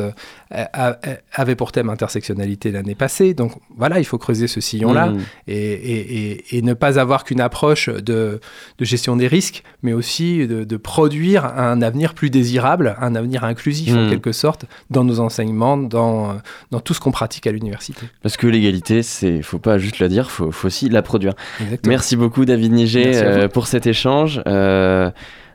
avait 1.33 1.55
pour 1.55 1.71
thème 1.71 1.89
intersectionnalité 1.89 2.71
l'année 2.71 2.95
passée. 2.95 3.33
Donc 3.33 3.53
voilà, 3.75 3.99
il 3.99 4.05
faut 4.05 4.17
creuser 4.17 4.47
ce 4.47 4.61
sillon-là 4.61 5.07
Mmh. 5.07 5.19
et, 5.47 5.53
et- 5.73 6.31
et- 6.31 6.57
et 6.57 6.61
ne 6.61 6.73
pas 6.73 6.99
avoir 6.99 7.23
qu'une 7.23 7.41
approche 7.41 7.89
de, 7.89 8.39
de 8.77 8.85
gestion 8.85 9.15
des 9.15 9.27
risques, 9.27 9.63
mais 9.83 9.93
aussi 9.93 10.47
de, 10.47 10.63
de 10.63 10.77
produire 10.77 11.45
un 11.45 11.81
avenir 11.81 12.13
plus 12.13 12.29
désirable, 12.29 12.95
un 12.99 13.15
avenir 13.15 13.43
inclusif 13.43 13.84
en 13.93 14.05
Mm. 14.05 14.09
quelque 14.09 14.31
sorte, 14.31 14.65
dans 14.89 15.03
nos 15.03 15.19
enseignements, 15.19 15.77
dans, 15.77 16.29
euh, 16.29 16.33
dans 16.71 16.79
tout 16.79 16.93
ce 16.93 16.99
qu'on 16.99 17.11
pratique 17.11 17.47
à 17.47 17.51
l'université. 17.51 18.01
Parce 18.21 18.37
que 18.37 18.47
l'égalité, 18.47 19.03
c'est 19.03 19.41
faut 19.41 19.59
pas 19.59 19.77
juste 19.77 19.99
la 19.99 20.07
dire, 20.07 20.31
faut, 20.31 20.51
faut 20.51 20.67
aussi 20.67 20.89
la 20.89 21.01
produire. 21.01 21.33
Exactement. 21.61 21.89
Merci 21.91 22.15
beaucoup 22.15 22.45
David 22.45 22.71
Niger 22.71 23.13
euh, 23.15 23.47
pour 23.47 23.67
cet 23.67 23.85
échange. 23.87 24.41
Euh, 24.47 25.09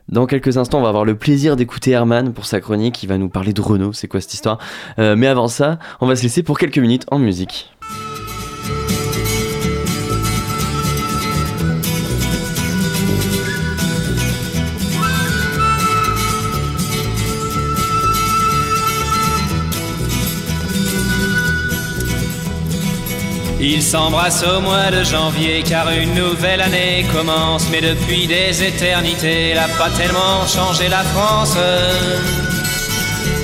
dans 0.09 0.25
quelques 0.25 0.57
instants, 0.57 0.79
on 0.79 0.83
va 0.83 0.89
avoir 0.89 1.05
le 1.05 1.15
plaisir 1.15 1.55
d'écouter 1.55 1.91
Herman 1.91 2.33
pour 2.33 2.45
sa 2.45 2.59
chronique. 2.59 3.01
Il 3.03 3.07
va 3.07 3.17
nous 3.17 3.29
parler 3.29 3.53
de 3.53 3.61
Renault, 3.61 3.93
c'est 3.93 4.07
quoi 4.07 4.19
cette 4.19 4.33
histoire? 4.33 4.57
Euh, 4.99 5.15
Mais 5.15 5.27
avant 5.27 5.47
ça, 5.47 5.79
on 6.01 6.07
va 6.07 6.15
se 6.15 6.23
laisser 6.23 6.43
pour 6.43 6.57
quelques 6.59 6.79
minutes 6.79 7.05
en 7.11 7.19
musique. 7.19 7.71
Ils 23.63 23.83
s'embrassent 23.83 24.43
au 24.43 24.59
mois 24.59 24.89
de 24.89 25.03
janvier 25.03 25.61
car 25.61 25.87
une 25.91 26.15
nouvelle 26.15 26.61
année 26.61 27.05
commence. 27.13 27.69
Mais 27.69 27.79
depuis 27.79 28.25
des 28.25 28.63
éternités, 28.63 29.49
elle 29.49 29.59
a 29.59 29.67
pas 29.77 29.91
tellement 29.91 30.47
changé 30.47 30.89
la 30.89 31.03
France. 31.03 31.55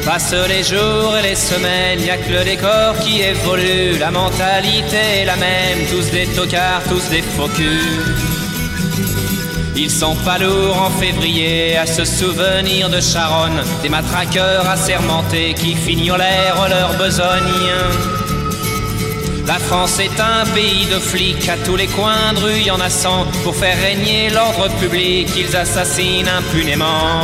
Passent 0.04 0.48
les 0.50 0.64
jours 0.64 1.16
et 1.20 1.22
les 1.22 1.36
semaines, 1.36 2.02
y 2.02 2.10
a 2.10 2.18
que 2.18 2.32
le 2.32 2.44
décor 2.44 2.98
qui 3.00 3.22
évolue. 3.22 4.00
La 4.00 4.10
mentalité 4.10 5.22
est 5.22 5.26
la 5.26 5.36
même, 5.36 5.86
tous 5.92 6.10
des 6.10 6.26
tocards, 6.28 6.82
tous 6.90 7.10
des 7.10 7.22
faux. 7.22 7.50
Ils 9.76 9.92
sont 9.92 10.16
pas 10.16 10.40
lourds 10.40 10.82
en 10.82 10.90
février 10.90 11.78
à 11.78 11.86
se 11.86 12.04
souvenir 12.04 12.90
de 12.90 13.00
Charonne, 13.00 13.62
des 13.84 13.90
matraqueurs 13.90 14.68
assermentés 14.68 15.54
qui 15.54 15.76
fignolèrent 15.76 16.68
leur 16.70 16.98
besogne. 16.98 18.27
La 19.48 19.60
France 19.60 19.98
est 20.00 20.20
un 20.20 20.46
pays 20.54 20.86
de 20.88 21.00
flics, 21.00 21.48
à 21.48 21.56
tous 21.66 21.78
les 21.78 21.88
coins 21.88 22.34
de 22.34 22.40
rue 22.40 22.60
y 22.60 22.70
en 22.70 22.82
a. 22.82 22.90
Pour 23.44 23.56
faire 23.56 23.80
régner 23.82 24.30
l'ordre 24.30 24.68
public, 24.78 25.30
ils 25.38 25.56
assassinent 25.56 26.28
impunément. 26.28 27.22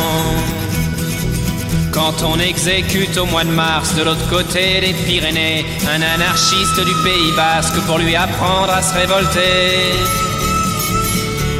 Quand 1.92 2.22
on 2.24 2.40
exécute 2.40 3.18
au 3.18 3.26
mois 3.26 3.44
de 3.44 3.50
mars 3.50 3.94
de 3.94 4.02
l'autre 4.02 4.26
côté 4.30 4.80
des 4.80 4.94
Pyrénées 5.04 5.66
un 5.86 6.00
anarchiste 6.00 6.80
du 6.80 6.94
Pays 7.04 7.32
Basque 7.36 7.78
pour 7.86 7.98
lui 7.98 8.16
apprendre 8.16 8.72
à 8.72 8.82
se 8.82 8.94
révolter. 8.94 9.76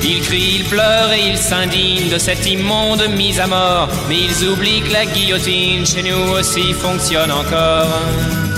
Il 0.03 0.23
crie, 0.23 0.57
il 0.61 0.65
pleure 0.65 1.13
et 1.13 1.29
il 1.29 1.37
s'indigne 1.37 2.09
de 2.09 2.19
cette 2.19 2.47
immonde 2.47 3.07
mise 3.17 3.39
à 3.39 3.47
mort, 3.47 3.89
mais 4.09 4.17
ils 4.17 4.49
oublient 4.49 4.83
que 4.83 4.93
la 4.93 5.05
guillotine 5.05 5.85
chez 5.85 6.03
nous 6.03 6.33
aussi 6.33 6.73
fonctionne 6.73 7.33
encore. 7.33 8.54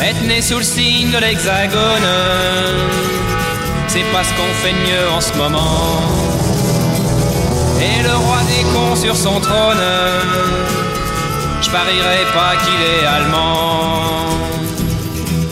Être 0.00 0.22
né 0.26 0.42
sous 0.42 0.58
le 0.58 0.62
signe 0.62 1.10
de 1.10 1.18
l'hexagone, 1.18 2.10
c'est 3.88 4.04
pas 4.12 4.22
ce 4.22 4.32
qu'on 4.34 4.52
fait 4.62 4.72
de 4.72 4.78
mieux 4.78 5.08
en 5.10 5.20
ce 5.20 5.32
moment. 5.34 6.02
Et 7.80 8.02
le 8.02 8.14
roi 8.14 8.38
des 8.46 8.62
cons 8.72 8.96
sur 8.96 9.16
son 9.16 9.40
trône, 9.40 9.86
je 11.62 11.70
parierais 11.70 12.26
pas 12.34 12.56
qu'il 12.62 12.80
est 12.82 13.06
allemand. 13.06 14.26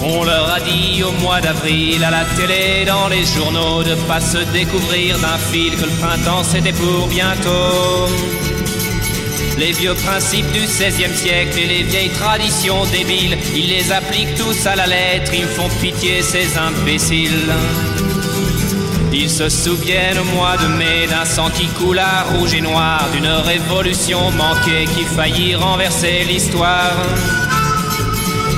On 0.02 0.24
leur 0.24 0.52
a 0.52 0.60
dit 0.60 1.02
au 1.02 1.12
mois 1.22 1.40
d'avril 1.40 2.04
à 2.04 2.10
la 2.10 2.24
télé, 2.36 2.84
dans 2.86 3.08
les 3.08 3.24
journaux, 3.24 3.82
de 3.82 3.94
pas 4.06 4.20
se 4.20 4.38
découvrir 4.52 5.18
d'un 5.18 5.38
fil 5.38 5.74
que 5.76 5.84
le 5.84 5.96
printemps 6.00 6.44
c'était 6.44 6.72
pour 6.72 7.06
bientôt. 7.06 8.08
Les 9.58 9.72
vieux 9.72 9.94
principes 9.94 10.50
du 10.52 10.60
XVIe 10.60 11.14
siècle 11.14 11.58
et 11.58 11.66
les 11.66 11.82
vieilles 11.84 12.10
traditions 12.10 12.84
débiles, 12.86 13.38
ils 13.54 13.68
les 13.68 13.92
appliquent 13.92 14.34
tous 14.34 14.66
à 14.66 14.74
la 14.74 14.86
lettre, 14.86 15.32
ils 15.32 15.46
font 15.46 15.68
pitié 15.80 16.22
ces 16.22 16.58
imbéciles. 16.58 17.52
Ils 19.12 19.30
se 19.30 19.48
souviennent 19.48 20.18
au 20.18 20.24
mois 20.24 20.56
de 20.56 20.66
mai 20.66 21.06
d'un 21.08 21.24
sang 21.24 21.48
qui 21.48 21.68
coula 21.68 22.24
rouge 22.32 22.52
et 22.54 22.60
noir, 22.60 23.08
d'une 23.12 23.28
révolution 23.28 24.32
manquée 24.32 24.86
qui 24.86 25.04
faillit 25.04 25.54
renverser 25.54 26.24
l'histoire. 26.28 26.96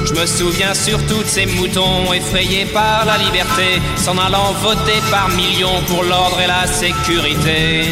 Je 0.06 0.14
me 0.14 0.24
souviens 0.24 0.72
surtout 0.72 1.22
de 1.22 1.28
ces 1.28 1.44
moutons 1.44 2.10
effrayés 2.12 2.64
par 2.66 3.04
la 3.04 3.18
liberté, 3.18 3.82
s'en 3.96 4.16
allant 4.16 4.52
voter 4.62 5.00
par 5.10 5.28
millions 5.30 5.82
pour 5.88 6.02
l'ordre 6.04 6.40
et 6.40 6.46
la 6.46 6.66
sécurité. 6.66 7.82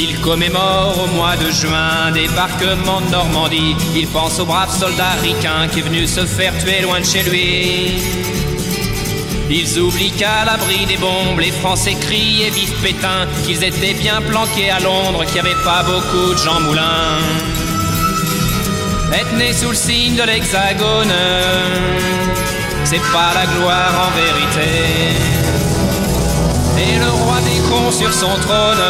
Ils 0.00 0.20
commémorent 0.20 0.96
au 1.02 1.06
mois 1.08 1.34
de 1.34 1.50
juin 1.50 2.12
débarquement 2.14 3.00
de 3.00 3.10
Normandie. 3.10 3.74
Ils 3.96 4.06
pensent 4.06 4.38
au 4.38 4.46
brave 4.46 4.70
soldat 4.70 5.14
ricain 5.20 5.66
qui 5.72 5.80
est 5.80 5.82
venu 5.82 6.06
se 6.06 6.24
faire 6.24 6.56
tuer 6.58 6.82
loin 6.82 7.00
de 7.00 7.04
chez 7.04 7.24
lui. 7.24 8.00
Ils 9.50 9.80
oublient 9.80 10.12
qu'à 10.12 10.44
l'abri 10.44 10.86
des 10.86 10.98
bombes, 10.98 11.40
les 11.40 11.50
Français 11.50 11.96
crient 12.00 12.42
et 12.46 12.50
vivent 12.50 12.80
Pétain, 12.80 13.26
qu'ils 13.44 13.64
étaient 13.64 13.94
bien 13.94 14.20
planqués 14.22 14.70
à 14.70 14.78
Londres, 14.78 15.24
qu'il 15.24 15.34
n'y 15.42 15.48
avait 15.48 15.64
pas 15.64 15.82
beaucoup 15.82 16.32
de 16.32 16.38
Jean 16.38 16.60
Moulin. 16.60 17.18
Être 19.12 19.34
né 19.36 19.52
sous 19.52 19.70
le 19.70 19.74
signe 19.74 20.14
de 20.14 20.22
l'hexagone, 20.22 21.12
c'est 22.84 23.02
pas 23.10 23.32
la 23.34 23.46
gloire 23.46 23.94
en 24.06 24.10
vérité. 24.16 25.37
Et 26.78 26.98
le 26.98 27.10
roi 27.10 27.40
des 27.40 27.60
cons 27.68 27.90
sur 27.90 28.12
son 28.12 28.34
trône, 28.40 28.84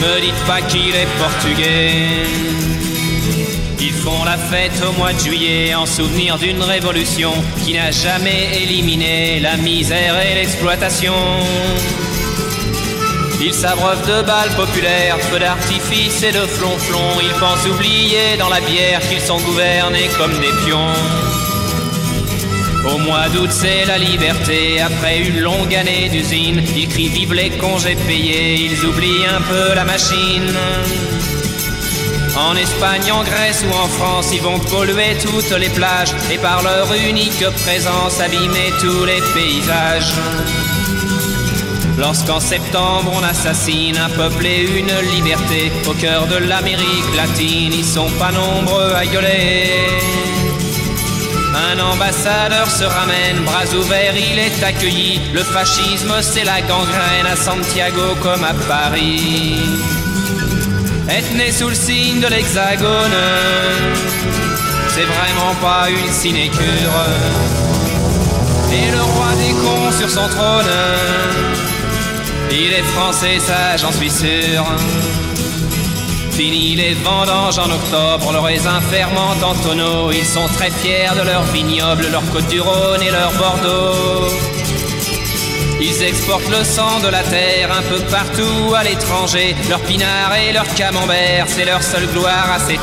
me 0.00 0.20
dites 0.20 0.44
pas 0.46 0.60
qu'il 0.62 0.94
est 0.94 1.08
portugais. 1.18 2.26
Ils 3.80 3.92
font 3.92 4.24
la 4.24 4.38
fête 4.38 4.82
au 4.88 4.92
mois 4.92 5.12
de 5.12 5.18
juillet 5.18 5.74
en 5.74 5.86
souvenir 5.86 6.38
d'une 6.38 6.62
révolution 6.62 7.32
qui 7.64 7.74
n'a 7.74 7.90
jamais 7.90 8.62
éliminé 8.62 9.40
la 9.40 9.56
misère 9.56 10.14
et 10.20 10.34
l'exploitation. 10.34 11.14
Ils 13.40 13.52
s'abreuvent 13.52 14.06
de 14.06 14.22
balles 14.22 14.54
populaires, 14.56 15.18
feux 15.20 15.38
d'artifice 15.38 16.22
et 16.22 16.32
de 16.32 16.46
flonflons. 16.46 17.20
Ils 17.20 17.38
pensent 17.38 17.66
oublier 17.66 18.36
dans 18.38 18.48
la 18.48 18.60
bière 18.60 19.00
qu'ils 19.08 19.20
sont 19.20 19.38
gouvernés 19.40 20.08
comme 20.16 20.32
des 20.38 20.52
pions. 20.64 21.33
Au 22.86 22.98
mois 22.98 23.28
d'août, 23.30 23.50
c'est 23.50 23.84
la 23.86 23.98
liberté. 23.98 24.80
Après 24.80 25.20
une 25.20 25.40
longue 25.40 25.74
année 25.74 26.08
d'usine, 26.10 26.62
ils 26.76 26.88
crient 26.88 27.08
vive 27.08 27.32
les 27.32 27.50
congés 27.50 27.96
payés. 28.06 28.54
Ils 28.66 28.84
oublient 28.84 29.26
un 29.26 29.40
peu 29.40 29.74
la 29.74 29.84
machine. 29.84 30.52
En 32.36 32.56
Espagne, 32.56 33.12
en 33.12 33.22
Grèce 33.22 33.64
ou 33.66 33.72
en 33.72 33.88
France, 33.88 34.30
ils 34.32 34.42
vont 34.42 34.58
polluer 34.58 35.16
toutes 35.22 35.56
les 35.56 35.68
plages 35.68 36.12
et 36.32 36.38
par 36.38 36.62
leur 36.62 36.92
unique 36.92 37.44
présence 37.64 38.20
abîmer 38.20 38.72
tous 38.80 39.04
les 39.04 39.22
paysages. 39.32 40.12
Lorsqu'en 41.96 42.40
septembre 42.40 43.12
on 43.14 43.22
assassine 43.22 43.96
un 43.96 44.08
peuple 44.08 44.44
et 44.46 44.62
une 44.62 44.92
liberté 45.14 45.70
au 45.88 45.92
cœur 45.92 46.26
de 46.26 46.36
l'Amérique 46.36 47.16
latine, 47.16 47.72
ils 47.72 47.84
sont 47.84 48.10
pas 48.18 48.32
nombreux 48.32 48.92
à 48.94 49.06
gueuler. 49.06 50.33
Un 51.54 51.78
ambassadeur 51.78 52.68
se 52.68 52.84
ramène, 52.84 53.44
bras 53.44 53.66
ouverts, 53.78 54.14
il 54.16 54.38
est 54.38 54.62
accueilli. 54.62 55.20
Le 55.32 55.42
fascisme, 55.44 56.12
c'est 56.20 56.44
la 56.44 56.60
gangrène 56.62 57.26
à 57.32 57.36
Santiago 57.36 58.16
comme 58.22 58.42
à 58.42 58.54
Paris. 58.66 59.56
Être 61.08 61.32
né 61.36 61.52
sous 61.52 61.68
le 61.68 61.74
signe 61.74 62.20
de 62.20 62.26
l'hexagone, 62.26 63.18
c'est 64.88 65.04
vraiment 65.04 65.54
pas 65.60 65.88
une 65.90 66.12
sinécure. 66.12 66.96
Et 68.72 68.90
le 68.90 69.02
roi 69.02 69.28
des 69.36 69.52
cons 69.52 69.92
sur 69.96 70.10
son 70.10 70.28
trône, 70.28 70.72
il 72.50 72.72
est 72.72 72.82
français, 72.94 73.38
ça 73.38 73.76
j'en 73.76 73.92
suis 73.92 74.10
sûr. 74.10 74.64
Fini 76.36 76.74
les 76.74 76.94
vendanges 76.94 77.58
en 77.58 77.70
octobre, 77.70 78.32
le 78.32 78.40
raisin 78.40 78.80
fermente 78.90 79.40
en 79.40 79.54
tonneaux. 79.54 80.10
Ils 80.10 80.26
sont 80.26 80.48
très 80.56 80.70
fiers 80.70 81.14
de 81.16 81.22
leur 81.22 81.44
vignoble, 81.44 82.08
leur 82.10 82.28
côte 82.32 82.48
du 82.48 82.60
Rhône 82.60 83.02
et 83.02 83.10
leur 83.12 83.32
Bordeaux. 83.34 84.28
Ils 85.80 86.02
exportent 86.02 86.50
le 86.50 86.64
sang 86.64 86.98
de 87.04 87.08
la 87.08 87.22
terre 87.22 87.70
un 87.70 87.82
peu 87.82 88.00
partout 88.10 88.74
à 88.74 88.82
l'étranger. 88.82 89.54
Leur 89.68 89.80
pinard 89.82 90.34
et 90.34 90.52
leur 90.52 90.66
camembert, 90.74 91.46
c'est 91.46 91.66
leur 91.66 91.84
seule 91.84 92.08
gloire 92.08 92.50
à 92.52 92.58
ces. 92.58 92.80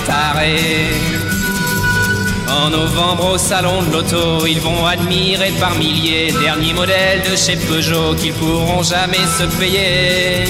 En 2.47 2.70
novembre 2.70 3.32
au 3.34 3.38
salon 3.38 3.82
de 3.82 3.91
l'auto, 3.91 4.45
ils 4.45 4.62
vont 4.62 4.86
admirer 4.86 5.52
par 5.60 5.76
milliers 5.76 6.32
derniers 6.32 6.74
modèles 6.74 7.22
de 7.30 7.36
chez 7.36 7.58
Peugeot 7.58 8.16
qu'ils 8.16 8.34
pourront 8.34 8.82
jamais 8.82 9.26
se 9.38 9.43
payer. 9.60 10.45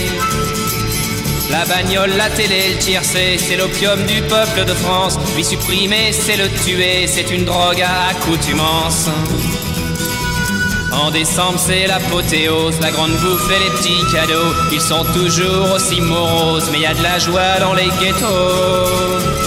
La 1.51 1.65
bagnole, 1.65 2.11
la 2.17 2.29
télé, 2.29 2.69
le 2.73 2.77
tiercé, 2.77 3.37
c'est 3.37 3.57
l'opium 3.57 4.01
du 4.05 4.21
peuple 4.21 4.63
de 4.65 4.73
France. 4.73 5.19
Lui 5.35 5.43
supprimer, 5.43 6.11
c'est 6.13 6.37
le 6.37 6.47
tuer, 6.63 7.07
c'est 7.07 7.29
une 7.29 7.43
drogue 7.43 7.81
à 7.81 8.09
accoutumance. 8.11 9.09
En 10.93 11.11
décembre, 11.11 11.59
c'est 11.59 11.87
l'apothéose, 11.87 12.79
la 12.79 12.91
grande 12.91 13.11
bouffe 13.17 13.51
et 13.51 13.59
les 13.63 13.69
petits 13.77 14.13
cadeaux. 14.13 14.53
Ils 14.71 14.81
sont 14.81 15.03
toujours 15.13 15.73
aussi 15.75 15.99
moroses, 15.99 16.69
mais 16.71 16.79
y 16.79 16.85
a 16.85 16.93
de 16.93 17.03
la 17.03 17.19
joie 17.19 17.59
dans 17.59 17.73
les 17.73 17.89
ghettos. 17.99 19.41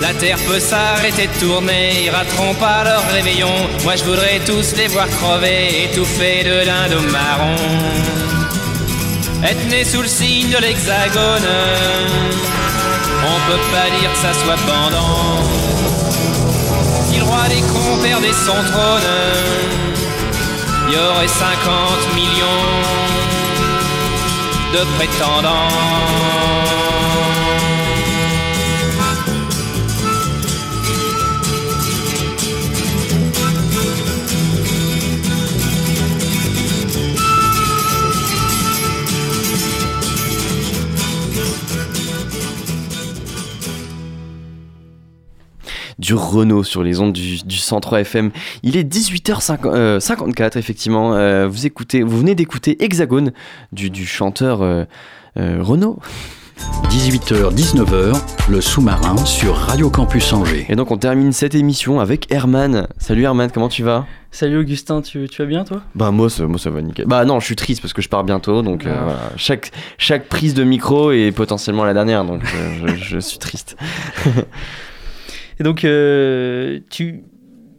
La 0.00 0.12
terre 0.14 0.38
peut 0.48 0.60
s'arrêter 0.60 1.28
de 1.28 1.40
tourner, 1.40 2.04
ils 2.04 2.10
rateront 2.10 2.54
pas 2.54 2.84
leur 2.84 3.02
réveillon. 3.12 3.54
Moi 3.84 3.96
je 3.96 4.04
voudrais 4.04 4.40
tous 4.44 4.76
les 4.76 4.88
voir 4.88 5.08
crever, 5.08 5.84
étouffés 5.84 6.42
de 6.44 6.64
dindons 6.64 7.10
marron. 7.10 8.43
Être 9.44 9.68
né 9.68 9.84
sous 9.84 10.00
le 10.00 10.08
signe 10.08 10.50
de 10.50 10.56
l'hexagone, 10.56 11.48
on 13.26 13.50
peut 13.50 13.60
pas 13.70 13.90
dire 14.00 14.10
que 14.10 14.18
ça 14.18 14.32
soit 14.32 14.56
pendant. 14.66 15.42
Si 17.06 17.18
le 17.18 17.24
roi 17.24 17.46
des 17.48 17.60
cons 17.60 17.98
perdait 18.02 18.32
son 18.32 18.54
trône, 18.72 19.02
il 20.88 20.94
y 20.94 20.96
aurait 20.96 21.28
50 21.28 22.14
millions 22.14 23.04
de 24.72 24.84
prétendants. 24.96 26.63
Du 46.04 46.12
Renault 46.14 46.64
sur 46.64 46.82
les 46.82 47.00
ondes 47.00 47.14
du, 47.14 47.38
du 47.44 47.56
103 47.56 48.00
FM. 48.02 48.30
Il 48.62 48.76
est 48.76 48.84
18h54 48.84 50.58
effectivement. 50.58 51.14
Euh, 51.14 51.48
vous 51.48 51.64
écoutez, 51.64 52.02
vous 52.02 52.18
venez 52.18 52.34
d'écouter 52.34 52.84
Hexagone 52.84 53.32
du, 53.72 53.88
du 53.88 54.04
chanteur 54.04 54.60
euh, 54.60 54.84
euh, 55.38 55.58
Renault. 55.62 55.98
18h, 56.90 57.52
19h, 57.54 58.16
le 58.50 58.60
sous-marin 58.60 59.16
sur 59.24 59.56
Radio 59.56 59.88
Campus 59.90 60.30
Angers. 60.34 60.66
Et 60.68 60.76
donc 60.76 60.90
on 60.90 60.98
termine 60.98 61.32
cette 61.32 61.54
émission 61.54 61.98
avec 62.00 62.30
Herman. 62.30 62.86
Salut 62.98 63.22
Herman, 63.24 63.50
comment 63.50 63.70
tu 63.70 63.82
vas? 63.82 64.06
Salut 64.30 64.58
Augustin, 64.58 65.00
tu, 65.00 65.26
tu 65.28 65.40
vas 65.42 65.48
bien 65.48 65.64
toi? 65.64 65.80
Bah 65.94 66.10
moi 66.10 66.28
ça, 66.28 66.46
moi 66.46 66.58
ça 66.58 66.68
va 66.70 66.82
nickel. 66.82 67.06
Bah 67.06 67.24
non, 67.24 67.40
je 67.40 67.46
suis 67.46 67.56
triste 67.56 67.80
parce 67.80 67.92
que 67.94 68.02
je 68.02 68.08
pars 68.10 68.24
bientôt, 68.24 68.60
donc 68.62 68.84
euh, 68.86 68.94
Ah. 68.94 69.02
voilà. 69.04 69.20
chaque, 69.36 69.72
chaque 69.96 70.28
prise 70.28 70.52
de 70.54 70.64
micro 70.64 71.10
est 71.12 71.32
potentiellement 71.32 71.84
la 71.84 71.94
dernière, 71.94 72.24
donc 72.26 72.42
euh, 72.54 72.88
je, 72.88 72.94
je 72.94 73.18
suis 73.18 73.38
triste. 73.38 73.76
Et 75.60 75.62
donc 75.62 75.84
euh, 75.84 76.80
tu... 76.90 77.22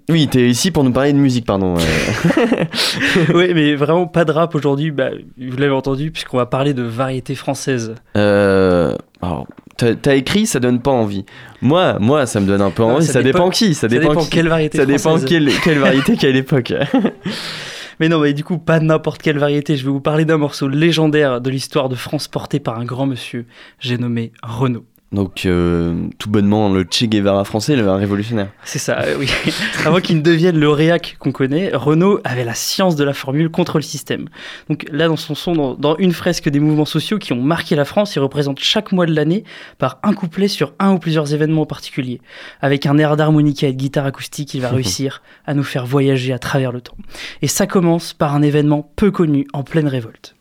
Oui, 0.09 0.27
t'es 0.27 0.47
ici 0.47 0.69
pour 0.69 0.83
nous 0.83 0.91
parler 0.91 1.13
de 1.13 1.17
musique, 1.17 1.45
pardon. 1.47 1.75
euh. 1.77 2.45
oui 3.33 3.53
mais 3.55 3.75
vraiment 3.75 4.05
pas 4.07 4.23
de 4.23 4.31
rap 4.31 4.53
aujourd'hui, 4.53 4.91
bah, 4.91 5.09
vous 5.37 5.57
l'avez 5.57 5.73
entendu 5.73 6.11
puisqu'on 6.11 6.37
va 6.37 6.45
parler 6.45 6.73
de 6.73 6.83
variété 6.83 7.33
française. 7.35 7.95
Euh, 8.15 8.95
alors, 9.21 9.47
t'as 9.77 10.15
écrit, 10.15 10.45
ça 10.45 10.59
donne 10.59 10.79
pas 10.81 10.91
envie. 10.91 11.25
Moi, 11.61 11.97
moi, 11.99 12.27
ça 12.27 12.39
me 12.39 12.45
donne 12.45 12.61
un 12.61 12.69
peu 12.69 12.83
Non, 12.83 12.95
envie. 12.97 13.05
ça 13.07 13.13
Ça, 13.13 13.23
dépend, 13.23 13.39
dépend- 13.39 13.49
qui. 13.49 13.73
Ça, 13.73 13.81
ça 13.81 13.87
dépend, 13.87 14.09
dépend 14.09 14.21
qui. 14.23 14.29
quelle 14.29 14.47
variété 14.47 14.77
Ça 14.77 14.85
dépend 14.85 15.19
quelle, 15.19 15.49
quelle 15.63 15.79
variété, 15.87 16.15
quelle 16.17 16.35
époque. 16.35 16.73
Mais 18.01 18.09
non, 18.09 18.19
mais 18.19 18.33
du 18.33 18.43
coup, 18.43 18.57
pas 18.57 18.81
n'importe 18.81 19.21
quelle 19.21 19.37
variété. 19.39 19.77
Je 19.77 19.85
vais 19.85 19.89
vous 19.91 20.01
parler 20.01 20.25
d'un 20.25 20.37
morceau 20.37 20.67
légendaire 20.67 21.39
de 21.39 21.49
l'histoire 21.49 21.87
de 21.87 21.95
France 21.95 22.27
porté 22.27 22.59
par 22.59 22.77
un 22.77 22.83
grand 22.83 23.05
monsieur, 23.05 23.45
j'ai 23.79 23.97
nommé 23.97 24.33
Renaud. 24.43 24.83
Donc, 25.11 25.45
euh, 25.45 26.07
tout 26.17 26.29
bonnement, 26.29 26.67
le 26.67 26.83
Che 26.83 27.05
Guevara 27.05 27.45
français, 27.45 27.75
le 27.75 27.89
révolutionnaire. 27.89 28.49
C'est 28.63 28.79
ça, 28.79 28.99
euh, 29.01 29.15
oui. 29.17 29.29
Avant 29.85 29.99
qu'il 30.01 30.17
ne 30.17 30.21
devienne 30.21 30.59
le 30.59 30.67
réac 30.67 31.15
qu'on 31.19 31.31
connaît, 31.31 31.71
Renault 31.73 32.19
avait 32.23 32.43
la 32.43 32.55
science 32.55 32.95
de 32.95 33.03
la 33.03 33.13
formule 33.13 33.49
contre 33.49 33.77
le 33.77 33.83
système. 33.83 34.27
Donc 34.69 34.85
là, 34.91 35.07
dans 35.07 35.15
son 35.15 35.35
son, 35.35 35.53
dans, 35.53 35.73
dans 35.75 35.95
une 35.97 36.11
fresque 36.11 36.49
des 36.49 36.59
mouvements 36.59 36.85
sociaux 36.85 37.19
qui 37.19 37.33
ont 37.33 37.41
marqué 37.41 37.75
la 37.75 37.85
France, 37.85 38.15
il 38.15 38.19
représente 38.19 38.59
chaque 38.59 38.91
mois 38.91 39.05
de 39.05 39.13
l'année 39.13 39.43
par 39.77 39.99
un 40.03 40.13
couplet 40.13 40.47
sur 40.47 40.73
un 40.79 40.93
ou 40.93 40.99
plusieurs 40.99 41.33
événements 41.33 41.65
particuliers. 41.65 42.19
Avec 42.61 42.85
un 42.85 42.97
air 42.97 43.15
d'harmonica 43.15 43.67
et 43.67 43.73
de 43.73 43.77
guitare 43.77 44.07
acoustique, 44.07 44.53
il 44.53 44.61
va 44.61 44.69
réussir 44.71 45.21
à 45.45 45.53
nous 45.53 45.63
faire 45.63 45.85
voyager 45.85 46.33
à 46.33 46.39
travers 46.39 46.71
le 46.71 46.81
temps. 46.81 46.97
Et 47.41 47.47
ça 47.47 47.67
commence 47.67 48.13
par 48.13 48.35
un 48.35 48.41
événement 48.41 48.91
peu 48.95 49.11
connu 49.11 49.47
en 49.53 49.63
pleine 49.63 49.87
révolte. 49.87 50.34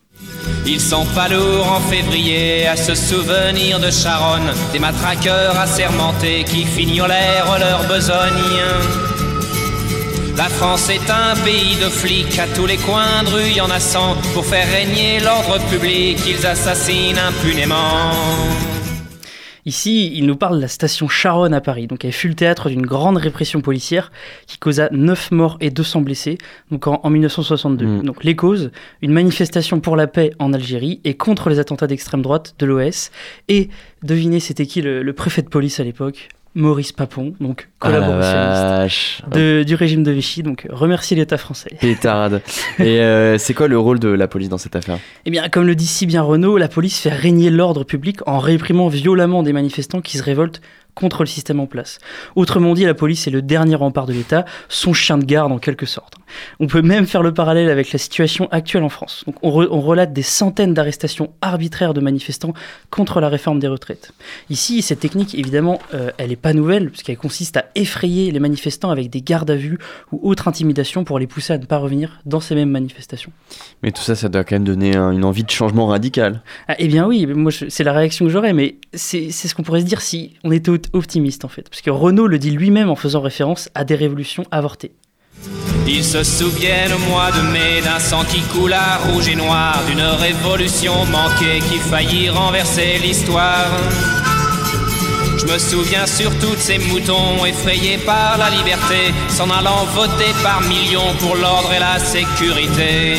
Ils 0.66 0.80
sont 0.80 1.04
pas 1.14 1.28
lourds 1.28 1.70
en 1.70 1.80
février 1.80 2.66
à 2.66 2.76
se 2.76 2.94
souvenir 2.94 3.78
de 3.80 3.90
Charonne, 3.90 4.50
des 4.72 4.78
matraqueurs 4.78 5.58
assermentés 5.58 6.44
qui 6.44 6.64
fignolèrent 6.64 7.58
leur 7.58 7.84
besogne. 7.86 8.14
La 10.36 10.48
France 10.48 10.88
est 10.88 11.10
un 11.10 11.36
pays 11.44 11.76
de 11.76 11.88
flics, 11.88 12.38
à 12.38 12.46
tous 12.48 12.66
les 12.66 12.78
coins 12.78 13.22
de 13.24 13.30
rue 13.30 13.50
y 13.50 13.60
en 13.60 13.70
a 13.70 13.78
pour 14.32 14.44
faire 14.44 14.66
régner 14.68 15.20
l'ordre 15.20 15.58
public, 15.70 16.18
ils 16.26 16.44
assassinent 16.44 17.18
impunément. 17.18 18.73
Ici, 19.66 20.12
il 20.14 20.26
nous 20.26 20.36
parle 20.36 20.56
de 20.56 20.60
la 20.60 20.68
station 20.68 21.08
Charonne 21.08 21.54
à 21.54 21.60
Paris. 21.60 21.86
Donc, 21.86 22.04
elle 22.04 22.12
fut 22.12 22.28
le 22.28 22.34
théâtre 22.34 22.68
d'une 22.68 22.84
grande 22.84 23.16
répression 23.16 23.60
policière 23.60 24.12
qui 24.46 24.58
causa 24.58 24.88
9 24.92 25.30
morts 25.30 25.56
et 25.60 25.70
200 25.70 26.02
blessés 26.02 26.38
donc 26.70 26.86
en, 26.86 27.00
en 27.02 27.10
1962. 27.10 27.86
Mm. 27.86 28.02
Donc, 28.02 28.24
les 28.24 28.36
causes 28.36 28.70
une 29.00 29.12
manifestation 29.12 29.80
pour 29.80 29.96
la 29.96 30.06
paix 30.06 30.32
en 30.38 30.52
Algérie 30.52 31.00
et 31.04 31.14
contre 31.14 31.48
les 31.48 31.58
attentats 31.58 31.86
d'extrême 31.86 32.22
droite 32.22 32.54
de 32.58 32.66
l'OS. 32.66 33.10
Et 33.48 33.70
devinez, 34.02 34.40
c'était 34.40 34.66
qui 34.66 34.82
le, 34.82 35.02
le 35.02 35.12
préfet 35.12 35.42
de 35.42 35.48
police 35.48 35.80
à 35.80 35.84
l'époque? 35.84 36.28
Maurice 36.54 36.92
Papon, 36.92 37.34
donc 37.40 37.68
Ah 37.80 37.90
la 37.90 37.98
collaborationniste 37.98 39.22
de- 39.32 39.62
du 39.64 39.74
régime 39.74 40.02
de 40.04 40.10
Vichy. 40.12 40.42
Donc, 40.42 40.66
remercie 40.70 41.14
l'État 41.14 41.36
français. 41.36 41.70
Pétarde. 41.80 42.40
Et 42.78 43.00
euh, 43.00 43.38
c'est 43.38 43.54
quoi 43.54 43.66
le 43.68 43.78
rôle 43.78 43.98
de 43.98 44.08
la 44.08 44.28
police 44.28 44.48
dans 44.48 44.58
cette 44.58 44.76
affaire? 44.76 44.98
Eh 45.26 45.30
bien, 45.30 45.48
comme 45.48 45.66
le 45.66 45.74
dit 45.74 45.86
si 45.86 46.06
bien 46.06 46.22
Renault, 46.22 46.56
la 46.56 46.68
police 46.68 46.98
fait 47.00 47.10
régner 47.10 47.50
l'ordre 47.50 47.82
public 47.84 48.18
en 48.26 48.38
réprimant 48.38 48.88
violemment 48.88 49.42
des 49.42 49.52
manifestants 49.52 50.00
qui 50.00 50.16
se 50.18 50.22
révoltent 50.22 50.60
contre 50.94 51.22
le 51.22 51.26
système 51.26 51.60
en 51.60 51.66
place. 51.66 51.98
Autrement 52.36 52.74
dit, 52.74 52.84
la 52.84 52.94
police 52.94 53.26
est 53.26 53.30
le 53.30 53.42
dernier 53.42 53.74
rempart 53.74 54.06
de 54.06 54.12
l'État, 54.12 54.44
son 54.68 54.92
chien 54.92 55.18
de 55.18 55.24
garde 55.24 55.50
en 55.52 55.58
quelque 55.58 55.86
sorte. 55.86 56.14
On 56.60 56.66
peut 56.66 56.82
même 56.82 57.06
faire 57.06 57.22
le 57.22 57.32
parallèle 57.34 57.68
avec 57.68 57.92
la 57.92 57.98
situation 57.98 58.48
actuelle 58.50 58.82
en 58.82 58.88
France. 58.88 59.24
Donc, 59.26 59.36
on, 59.42 59.50
re- 59.50 59.68
on 59.70 59.80
relate 59.80 60.12
des 60.12 60.22
centaines 60.22 60.74
d'arrestations 60.74 61.32
arbitraires 61.40 61.94
de 61.94 62.00
manifestants 62.00 62.54
contre 62.90 63.20
la 63.20 63.28
réforme 63.28 63.58
des 63.58 63.68
retraites. 63.68 64.12
Ici, 64.50 64.82
cette 64.82 65.00
technique, 65.00 65.34
évidemment, 65.34 65.80
euh, 65.94 66.10
elle 66.18 66.30
n'est 66.30 66.36
pas 66.36 66.52
nouvelle, 66.52 66.90
puisqu'elle 66.90 67.16
consiste 67.18 67.56
à 67.56 67.66
effrayer 67.74 68.30
les 68.30 68.40
manifestants 68.40 68.90
avec 68.90 69.10
des 69.10 69.20
gardes 69.20 69.50
à 69.50 69.56
vue 69.56 69.78
ou 70.12 70.28
autres 70.28 70.48
intimidations 70.48 71.04
pour 71.04 71.18
les 71.18 71.26
pousser 71.26 71.52
à 71.52 71.58
ne 71.58 71.66
pas 71.66 71.78
revenir 71.78 72.20
dans 72.24 72.40
ces 72.40 72.54
mêmes 72.54 72.70
manifestations. 72.70 73.32
Mais 73.82 73.92
tout 73.92 74.02
ça, 74.02 74.14
ça 74.14 74.28
doit 74.28 74.44
quand 74.44 74.56
même 74.56 74.64
donner 74.64 74.96
un- 74.96 75.10
une 75.12 75.24
envie 75.24 75.44
de 75.44 75.50
changement 75.50 75.86
radical. 75.86 76.42
Ah, 76.68 76.74
eh 76.78 76.88
bien 76.88 77.06
oui, 77.06 77.26
moi 77.26 77.52
c'est 77.52 77.84
la 77.84 77.92
réaction 77.92 78.24
que 78.26 78.30
j'aurais, 78.30 78.52
mais 78.52 78.76
c'est 78.92 79.30
ce 79.30 79.54
qu'on 79.54 79.62
pourrait 79.62 79.80
se 79.80 79.86
dire 79.86 80.00
si 80.00 80.34
on 80.44 80.50
était 80.52 80.70
op- 80.86 80.96
optimiste 80.96 81.44
en 81.44 81.48
fait. 81.48 81.68
Parce 81.68 81.82
que 81.82 81.90
Renault 81.90 82.26
le 82.26 82.38
dit 82.38 82.50
lui-même 82.50 82.90
en 82.90 82.96
faisant 82.96 83.20
référence 83.20 83.68
à 83.74 83.84
des 83.84 83.94
révolutions 83.94 84.44
avortées. 84.50 84.92
Ils 85.86 86.04
se 86.04 86.22
souviennent 86.22 86.92
au 86.92 86.98
mois 87.10 87.30
de 87.32 87.40
mai 87.52 87.82
d'un 87.82 87.98
sang 87.98 88.24
qui 88.24 88.40
coula 88.42 88.96
rouge 89.08 89.28
et 89.28 89.36
noir, 89.36 89.82
d'une 89.86 90.00
révolution 90.00 90.94
manquée 91.06 91.58
qui 91.70 91.78
faillit 91.78 92.30
renverser 92.30 92.98
l'histoire. 93.02 93.66
Je 95.38 95.52
me 95.52 95.58
souviens 95.58 96.06
surtout 96.06 96.54
de 96.54 96.60
ces 96.60 96.78
moutons 96.78 97.44
effrayés 97.44 97.98
par 97.98 98.38
la 98.38 98.48
liberté, 98.48 99.12
s'en 99.28 99.50
allant 99.50 99.84
voter 99.94 100.32
par 100.42 100.62
millions 100.62 101.12
pour 101.18 101.36
l'ordre 101.36 101.70
et 101.74 101.80
la 101.80 101.98
sécurité. 101.98 103.16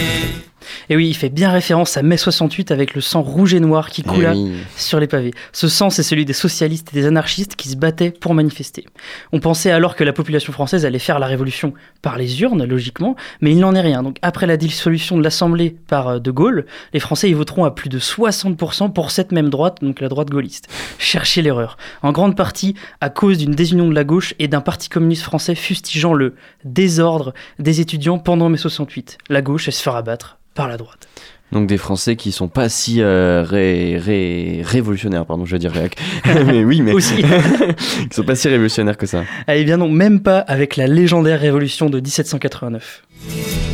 Et 0.89 0.95
oui, 0.95 1.07
il 1.07 1.13
fait 1.15 1.29
bien 1.29 1.51
référence 1.51 1.97
à 1.97 2.03
mai 2.03 2.17
68 2.17 2.71
avec 2.71 2.93
le 2.95 3.01
sang 3.01 3.21
rouge 3.21 3.53
et 3.53 3.59
noir 3.59 3.89
qui 3.89 4.03
Eh 4.05 4.09
coula 4.09 4.33
oui. 4.33 4.51
sur 4.77 4.99
les 4.99 5.07
pavés. 5.07 5.31
Ce 5.51 5.67
sang, 5.67 5.89
c'est 5.89 6.03
celui 6.03 6.25
des 6.25 6.33
socialistes 6.33 6.89
et 6.93 6.95
des 7.01 7.05
anarchistes 7.07 7.55
qui 7.55 7.69
se 7.69 7.75
battaient 7.75 8.11
pour 8.11 8.33
manifester. 8.33 8.85
On 9.31 9.39
pensait 9.39 9.71
alors 9.71 9.95
que 9.95 10.03
la 10.03 10.13
population 10.13 10.53
française 10.53 10.85
allait 10.85 10.99
faire 10.99 11.19
la 11.19 11.27
révolution 11.27 11.73
par 12.01 12.17
les 12.17 12.41
urnes, 12.41 12.63
logiquement, 12.65 13.15
mais 13.41 13.51
il 13.51 13.59
n'en 13.59 13.73
est 13.75 13.81
rien. 13.81 14.03
Donc 14.03 14.17
après 14.21 14.45
la 14.47 14.57
dissolution 14.57 15.17
de 15.17 15.23
l'Assemblée 15.23 15.75
par 15.87 16.07
euh, 16.07 16.19
De 16.19 16.31
Gaulle, 16.31 16.65
les 16.93 16.99
Français 16.99 17.29
y 17.29 17.33
voteront 17.33 17.65
à 17.65 17.71
plus 17.71 17.89
de 17.89 17.99
60% 17.99 18.93
pour 18.93 19.11
cette 19.11 19.31
même 19.31 19.49
droite, 19.49 19.79
donc 19.81 20.01
la 20.01 20.09
droite 20.09 20.29
gaulliste. 20.29 20.67
Cherchez 20.99 21.41
l'erreur. 21.41 21.77
En 22.03 22.11
grande 22.11 22.35
partie 22.35 22.75
à 23.01 23.09
cause 23.09 23.37
d'une 23.37 23.51
désunion 23.55 23.87
de 23.89 23.95
la 23.95 24.03
gauche 24.03 24.33
et 24.39 24.47
d'un 24.47 24.61
parti 24.61 24.89
communiste 24.89 25.23
français 25.23 25.55
fustigeant 25.55 26.13
le 26.13 26.35
désordre 26.63 27.33
des 27.59 27.81
étudiants 27.81 28.19
pendant 28.19 28.49
mai 28.49 28.57
68. 28.57 29.17
La 29.29 29.41
gauche, 29.41 29.67
elle 29.67 29.73
se 29.73 29.81
fera 29.83 30.01
battre 30.01 30.37
par 30.55 30.67
la 30.67 30.77
droite. 30.77 31.07
Donc 31.51 31.67
des 31.67 31.77
Français 31.77 32.15
qui 32.15 32.31
sont 32.31 32.47
pas 32.47 32.69
si 32.69 33.01
euh, 33.01 33.43
ré- 33.47 33.97
ré- 33.99 34.61
révolutionnaires, 34.65 35.25
pardon, 35.27 35.45
je 35.45 35.51
vais 35.51 35.59
dire 35.59 35.71
réac. 35.71 35.95
mais 36.47 36.63
oui, 36.63 36.81
mais 36.81 36.91
Aussi. 36.91 37.15
qui 38.09 38.15
sont 38.15 38.23
pas 38.23 38.35
si 38.35 38.47
révolutionnaires 38.47 38.97
que 38.97 39.05
ça. 39.05 39.23
Eh 39.47 39.63
bien 39.63 39.77
non, 39.77 39.87
même 39.87 40.21
pas 40.21 40.39
avec 40.39 40.75
la 40.75 40.87
légendaire 40.87 41.39
révolution 41.39 41.89
de 41.89 41.99
1789. 41.99 43.03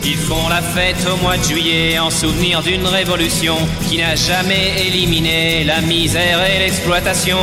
Ils 0.04 0.16
font 0.18 0.50
la 0.50 0.62
fête 0.62 1.08
au 1.12 1.22
mois 1.24 1.38
de 1.38 1.44
juillet 1.44 1.98
en 1.98 2.10
souvenir 2.10 2.62
d'une 2.62 2.86
révolution 2.86 3.56
qui 3.88 4.00
n'a 4.00 4.16
jamais 4.16 4.74
éliminé 4.88 5.64
la 5.64 5.80
misère 5.82 6.40
et 6.44 6.60
l'exploitation. 6.60 7.38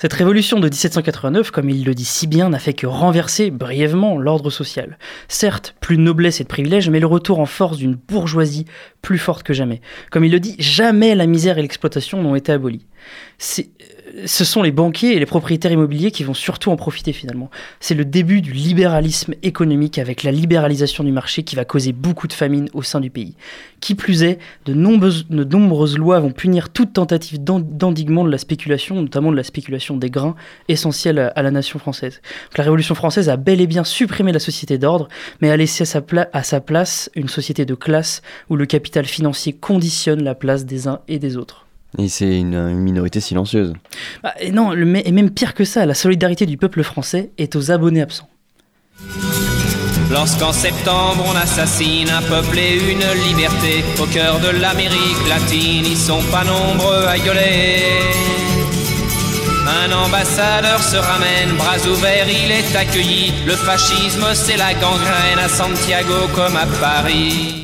Cette 0.00 0.14
révolution 0.14 0.58
de 0.60 0.66
1789, 0.68 1.50
comme 1.50 1.68
il 1.68 1.84
le 1.84 1.94
dit 1.94 2.06
si 2.06 2.26
bien, 2.26 2.48
n'a 2.48 2.58
fait 2.58 2.72
que 2.72 2.86
renverser 2.86 3.50
brièvement 3.50 4.16
l'ordre 4.16 4.48
social. 4.48 4.96
Certes, 5.28 5.74
plus 5.80 5.98
de 5.98 6.02
noblesse 6.02 6.40
et 6.40 6.44
de 6.44 6.48
privilèges, 6.48 6.88
mais 6.88 7.00
le 7.00 7.06
retour 7.06 7.38
en 7.38 7.44
force 7.44 7.76
d'une 7.76 7.96
bourgeoisie 7.96 8.64
plus 9.02 9.18
forte 9.18 9.42
que 9.42 9.52
jamais. 9.52 9.82
Comme 10.10 10.24
il 10.24 10.32
le 10.32 10.40
dit, 10.40 10.56
jamais 10.58 11.14
la 11.14 11.26
misère 11.26 11.58
et 11.58 11.62
l'exploitation 11.62 12.22
n'ont 12.22 12.34
été 12.34 12.50
abolies. 12.50 12.86
C'est- 13.36 13.68
euh, 13.82 13.99
Ce 14.26 14.44
sont 14.44 14.62
les 14.62 14.72
banquiers 14.72 15.14
et 15.14 15.18
les 15.18 15.26
propriétaires 15.26 15.72
immobiliers 15.72 16.10
qui 16.10 16.24
vont 16.24 16.34
surtout 16.34 16.70
en 16.70 16.76
profiter 16.76 17.12
finalement. 17.12 17.50
C'est 17.80 17.94
le 17.94 18.04
début 18.04 18.40
du 18.40 18.52
libéralisme 18.52 19.34
économique 19.42 19.98
avec 19.98 20.22
la 20.22 20.32
libéralisation 20.32 21.04
du 21.04 21.12
marché 21.12 21.42
qui 21.42 21.56
va 21.56 21.64
causer 21.64 21.92
beaucoup 21.92 22.28
de 22.28 22.32
famine 22.32 22.68
au 22.74 22.82
sein 22.82 23.00
du 23.00 23.10
pays. 23.10 23.34
Qui 23.80 23.94
plus 23.94 24.22
est, 24.22 24.38
de 24.66 24.74
nombreuses, 24.74 25.98
lois 25.98 26.20
vont 26.20 26.32
punir 26.32 26.70
toute 26.70 26.92
tentative 26.92 27.42
d'en- 27.42 27.60
d'endiguement 27.60 28.24
de 28.24 28.30
la 28.30 28.38
spéculation, 28.38 28.96
notamment 29.00 29.30
de 29.30 29.36
la 29.36 29.44
spéculation 29.44 29.96
des 29.96 30.10
grains, 30.10 30.34
essentiels 30.68 31.32
à, 31.34 31.42
la 31.42 31.50
nation 31.50 31.78
française. 31.78 32.20
La 32.56 32.64
Révolution 32.64 32.94
française 32.94 33.28
a 33.28 33.36
bel 33.36 33.60
et 33.60 33.66
bien 33.66 33.84
supprimé 33.84 34.32
la 34.32 34.38
société 34.38 34.78
d'ordre, 34.78 35.08
mais 35.40 35.50
a 35.50 35.56
laissé 35.56 35.82
à 35.82 35.86
sa, 35.86 36.02
à 36.32 36.42
sa 36.42 36.60
place 36.60 37.10
une 37.14 37.28
société 37.28 37.64
de 37.64 37.74
classe 37.74 38.22
où 38.48 38.56
le 38.56 38.66
capital 38.66 39.04
financier 39.04 39.52
conditionne 39.52 40.22
la 40.22 40.34
place 40.34 40.66
des 40.66 40.88
uns 40.88 41.00
et 41.08 41.18
des 41.18 41.36
autres. 41.36 41.66
Et 41.98 42.08
c'est 42.08 42.38
une, 42.38 42.54
une 42.54 42.78
minorité 42.78 43.20
silencieuse. 43.20 43.72
Ah, 44.22 44.34
et 44.40 44.52
non, 44.52 44.72
le, 44.72 45.06
et 45.06 45.12
même 45.12 45.30
pire 45.30 45.54
que 45.54 45.64
ça, 45.64 45.86
la 45.86 45.94
solidarité 45.94 46.46
du 46.46 46.56
peuple 46.56 46.82
français 46.82 47.30
est 47.38 47.56
aux 47.56 47.70
abonnés 47.70 48.02
absents. 48.02 48.28
Lorsqu'en 50.10 50.52
septembre 50.52 51.24
on 51.32 51.36
assassine 51.36 52.10
un 52.10 52.22
peuple 52.22 52.58
et 52.58 52.76
une 52.76 53.28
liberté 53.28 53.84
au 54.02 54.06
cœur 54.06 54.40
de 54.40 54.48
l'Amérique 54.48 55.28
latine, 55.28 55.84
ils 55.86 55.96
sont 55.96 56.22
pas 56.32 56.42
nombreux 56.44 57.06
à 57.06 57.16
gueuler. 57.18 58.00
Un 59.86 59.92
ambassadeur 59.92 60.82
se 60.82 60.96
ramène, 60.96 61.56
bras 61.56 61.78
ouverts, 61.88 62.26
il 62.28 62.50
est 62.50 62.76
accueilli. 62.76 63.32
Le 63.46 63.52
fascisme, 63.52 64.26
c'est 64.34 64.56
la 64.56 64.74
gangrène 64.74 65.38
à 65.38 65.48
Santiago 65.48 66.26
comme 66.34 66.56
à 66.56 66.66
Paris. 66.80 67.59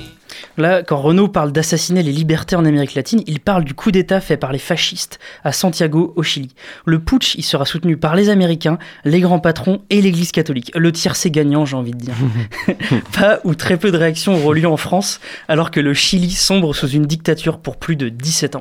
Là, 0.56 0.82
quand 0.82 0.96
Renault 0.96 1.28
parle 1.28 1.52
d'assassiner 1.52 2.02
les 2.02 2.12
libertés 2.12 2.56
en 2.56 2.64
Amérique 2.64 2.94
latine, 2.94 3.22
il 3.26 3.40
parle 3.40 3.64
du 3.64 3.74
coup 3.74 3.90
d'État 3.90 4.20
fait 4.20 4.36
par 4.36 4.52
les 4.52 4.58
fascistes 4.58 5.18
à 5.44 5.52
Santiago, 5.52 6.12
au 6.16 6.22
Chili. 6.22 6.54
Le 6.84 6.98
putsch, 6.98 7.34
il 7.34 7.42
sera 7.42 7.66
soutenu 7.66 7.96
par 7.96 8.14
les 8.14 8.30
Américains, 8.30 8.78
les 9.04 9.20
grands 9.20 9.38
patrons 9.38 9.82
et 9.90 10.00
l'Église 10.00 10.32
catholique. 10.32 10.72
Le 10.74 10.92
tiercé 10.92 11.30
gagnant, 11.30 11.66
j'ai 11.66 11.76
envie 11.76 11.92
de 11.92 11.98
dire. 11.98 12.14
Pas 13.12 13.40
ou 13.44 13.54
très 13.54 13.76
peu 13.76 13.90
de 13.90 13.98
réactions 13.98 14.34
auront 14.34 14.52
lieu 14.52 14.68
en 14.68 14.76
France, 14.76 15.20
alors 15.48 15.70
que 15.70 15.80
le 15.80 15.94
Chili 15.94 16.30
sombre 16.30 16.74
sous 16.74 16.88
une 16.88 17.06
dictature 17.06 17.58
pour 17.58 17.76
plus 17.76 17.96
de 17.96 18.08
17 18.08 18.56
ans. 18.56 18.60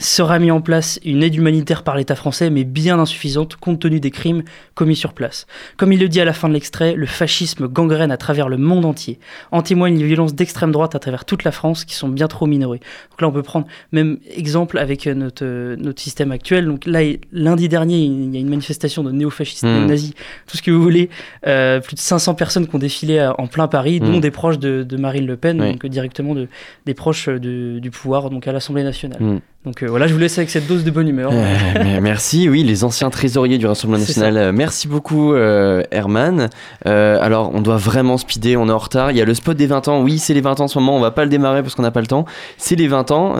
Sera 0.00 0.38
mis 0.38 0.50
en 0.50 0.60
place 0.60 1.00
une 1.04 1.22
aide 1.22 1.34
humanitaire 1.34 1.82
par 1.82 1.96
l'État 1.96 2.14
français, 2.14 2.50
mais 2.50 2.64
bien 2.64 2.98
insuffisante 2.98 3.56
compte 3.56 3.80
tenu 3.80 4.00
des 4.00 4.10
crimes 4.10 4.42
commis 4.74 4.96
sur 4.96 5.12
place. 5.12 5.46
Comme 5.76 5.92
il 5.92 6.00
le 6.00 6.08
dit 6.08 6.20
à 6.20 6.24
la 6.24 6.32
fin 6.32 6.48
de 6.48 6.54
l'extrait, 6.54 6.94
le 6.94 7.06
fascisme 7.06 7.68
gangrène 7.68 8.10
à 8.10 8.16
travers 8.16 8.48
le 8.48 8.58
monde 8.58 8.84
entier. 8.84 9.18
En 9.50 9.62
témoignent 9.62 9.98
les 9.98 10.06
violences 10.06 10.34
d'extrême 10.34 10.72
droite 10.72 10.94
à 10.94 10.98
travers 10.98 11.21
toute 11.24 11.44
la 11.44 11.52
France 11.52 11.84
qui 11.84 11.94
sont 11.94 12.08
bien 12.08 12.28
trop 12.28 12.46
minorées. 12.46 12.80
Donc 13.10 13.20
là, 13.20 13.28
on 13.28 13.32
peut 13.32 13.42
prendre 13.42 13.66
même 13.92 14.18
exemple 14.36 14.78
avec 14.78 15.06
euh, 15.06 15.14
notre, 15.14 15.44
euh, 15.44 15.76
notre 15.78 16.00
système 16.00 16.32
actuel. 16.32 16.66
Donc 16.66 16.86
là, 16.86 17.00
lundi 17.32 17.68
dernier, 17.68 17.98
il 17.98 18.34
y 18.34 18.36
a 18.36 18.40
une 18.40 18.48
manifestation 18.48 19.02
de 19.02 19.12
néo-fascistes, 19.12 19.64
Hmm. 19.64 19.68
néo-nazis, 19.80 20.12
tout 20.46 20.56
ce 20.56 20.62
que 20.62 20.70
vous 20.70 20.82
voulez. 20.82 21.10
Euh, 21.46 21.80
plus 21.80 21.94
de 21.94 22.00
500 22.00 22.34
personnes 22.34 22.66
qui 22.66 22.74
ont 22.74 22.78
défilé 22.78 23.30
en 23.38 23.46
plein 23.46 23.68
Paris, 23.68 24.00
dont 24.00 24.16
Hmm. 24.18 24.20
des 24.20 24.30
proches 24.30 24.58
de, 24.58 24.82
de 24.82 24.96
Marine 24.96 25.26
Le 25.26 25.36
Pen, 25.36 25.60
Oui. 25.60 25.72
donc 25.72 25.86
directement 25.86 26.34
de, 26.34 26.48
des 26.86 26.94
proches 26.94 27.28
de- 27.28 27.78
du 27.78 27.90
pouvoir, 27.90 28.30
donc 28.30 28.46
à 28.48 28.52
l'Assemblée 28.52 28.82
nationale. 28.84 29.20
Mm. 29.22 29.40
Donc 29.64 29.84
euh, 29.84 29.86
voilà, 29.86 30.08
je 30.08 30.12
vous 30.12 30.18
laisse 30.18 30.36
avec 30.38 30.50
cette 30.50 30.66
dose 30.66 30.82
de 30.82 30.90
bonne 30.90 31.06
humeur. 31.06 31.30
Euh, 31.32 32.00
merci, 32.02 32.48
oui, 32.48 32.64
les 32.64 32.82
anciens 32.82 33.10
trésoriers 33.10 33.58
du 33.58 33.66
Rassemblement 33.66 34.00
National. 34.00 34.36
Euh, 34.36 34.52
Merci 34.52 34.88
beaucoup, 34.88 35.34
euh, 35.34 35.84
Herman. 35.92 36.50
Alors, 36.84 37.52
on 37.54 37.60
doit 37.60 37.76
vraiment 37.76 38.18
speeder, 38.18 38.56
on 38.56 38.68
est 38.68 38.72
en 38.72 38.78
retard. 38.78 39.12
Il 39.12 39.16
y 39.16 39.20
a 39.20 39.24
le 39.24 39.34
spot 39.34 39.56
des 39.56 39.66
20 39.68 39.86
ans. 39.86 40.02
Oui, 40.02 40.18
c'est 40.18 40.34
les 40.34 40.40
20 40.40 40.60
ans 40.60 40.64
en 40.64 40.68
ce 40.68 40.80
moment. 40.80 40.96
On 40.96 41.00
va 41.00 41.12
pas 41.12 41.22
le 41.22 41.30
démarrer 41.30 41.62
parce 41.62 41.76
qu'on 41.76 41.82
n'a 41.82 41.92
pas 41.92 42.00
le 42.00 42.08
temps. 42.08 42.24
C'est 42.56 42.74
les 42.74 42.88
20 42.88 43.12
ans. 43.12 43.34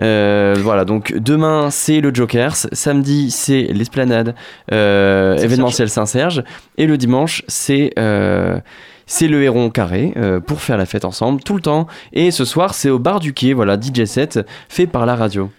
Voilà, 0.00 0.84
donc 0.86 1.12
demain, 1.18 1.68
c'est 1.70 2.00
le 2.00 2.14
Jokers. 2.14 2.56
Samedi, 2.72 3.30
c'est 3.30 3.64
l'Esplanade 3.64 4.34
événementielle 4.70 5.90
Saint-Serge. 5.90 6.44
Et 6.78 6.86
le 6.86 6.96
dimanche, 6.96 7.42
c'est. 7.46 7.92
C'est 9.12 9.28
le 9.28 9.42
Héron 9.42 9.68
Carré 9.68 10.14
euh, 10.16 10.40
pour 10.40 10.62
faire 10.62 10.78
la 10.78 10.86
fête 10.86 11.04
ensemble 11.04 11.42
tout 11.42 11.54
le 11.54 11.60
temps. 11.60 11.86
Et 12.14 12.30
ce 12.30 12.46
soir, 12.46 12.72
c'est 12.72 12.88
au 12.88 12.98
bar 12.98 13.20
du 13.20 13.34
quai, 13.34 13.52
voilà, 13.52 13.78
DJ 13.78 14.06
set 14.06 14.40
fait 14.70 14.86
par 14.86 15.04
la 15.04 15.16
radio. 15.16 15.50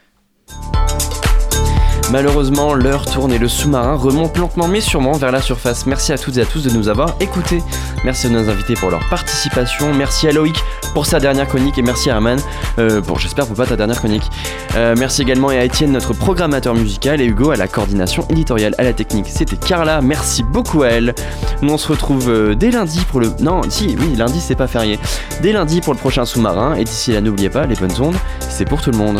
Malheureusement, 2.13 2.75
l'heure 2.75 3.05
tourne 3.05 3.33
et 3.33 3.39
le 3.39 3.47
sous-marin 3.47 3.95
remonte 3.95 4.37
lentement 4.37 4.67
mais 4.67 4.81
sûrement 4.81 5.13
vers 5.13 5.31
la 5.31 5.41
surface. 5.41 5.87
Merci 5.87 6.13
à 6.13 6.17
toutes 6.19 6.37
et 6.37 6.41
à 6.41 6.45
tous 6.45 6.63
de 6.63 6.69
nous 6.69 6.87
avoir 6.87 7.15
écoutés. 7.19 7.63
Merci 8.05 8.27
à 8.27 8.29
nos 8.29 8.51
invités 8.51 8.75
pour 8.75 8.91
leur 8.91 9.09
participation. 9.09 9.91
Merci 9.95 10.27
à 10.27 10.31
Loïc 10.31 10.55
pour 10.93 11.07
sa 11.07 11.19
dernière 11.19 11.47
chronique 11.47 11.79
et 11.79 11.81
merci 11.81 12.11
à 12.11 12.13
Herman 12.13 12.39
euh, 12.77 13.01
pour, 13.01 13.17
j'espère, 13.17 13.47
pour 13.47 13.55
pas 13.55 13.65
ta 13.65 13.75
dernière 13.77 13.97
chronique. 13.97 14.29
Euh, 14.75 14.93
merci 14.95 15.23
également 15.23 15.47
à 15.47 15.55
Étienne, 15.55 15.91
notre 15.91 16.13
programmateur 16.13 16.75
musical, 16.75 17.19
et 17.19 17.25
Hugo 17.25 17.49
à 17.49 17.55
la 17.55 17.67
coordination 17.67 18.27
éditoriale, 18.29 18.75
à 18.77 18.83
la 18.83 18.93
technique. 18.93 19.25
C'était 19.27 19.55
Carla. 19.57 19.99
Merci 20.01 20.43
beaucoup 20.43 20.83
à 20.83 20.89
elle. 20.89 21.15
Nous 21.63 21.73
on 21.73 21.79
se 21.79 21.87
retrouve 21.87 22.29
euh, 22.29 22.53
dès 22.53 22.69
lundi 22.69 23.03
pour 23.09 23.21
le. 23.21 23.31
Non, 23.39 23.61
si, 23.69 23.95
oui, 23.99 24.15
lundi 24.15 24.39
c'est 24.39 24.53
pas 24.53 24.67
férié. 24.67 24.99
Dès 25.41 25.51
lundi 25.51 25.81
pour 25.81 25.95
le 25.95 25.99
prochain 25.99 26.25
sous-marin. 26.25 26.75
Et 26.75 26.83
d'ici 26.83 27.11
là, 27.11 27.21
n'oubliez 27.21 27.49
pas, 27.49 27.65
les 27.65 27.75
bonnes 27.75 27.99
ondes, 27.99 28.17
c'est 28.39 28.65
pour 28.65 28.83
tout 28.83 28.91
le 28.91 28.99
monde. 28.99 29.19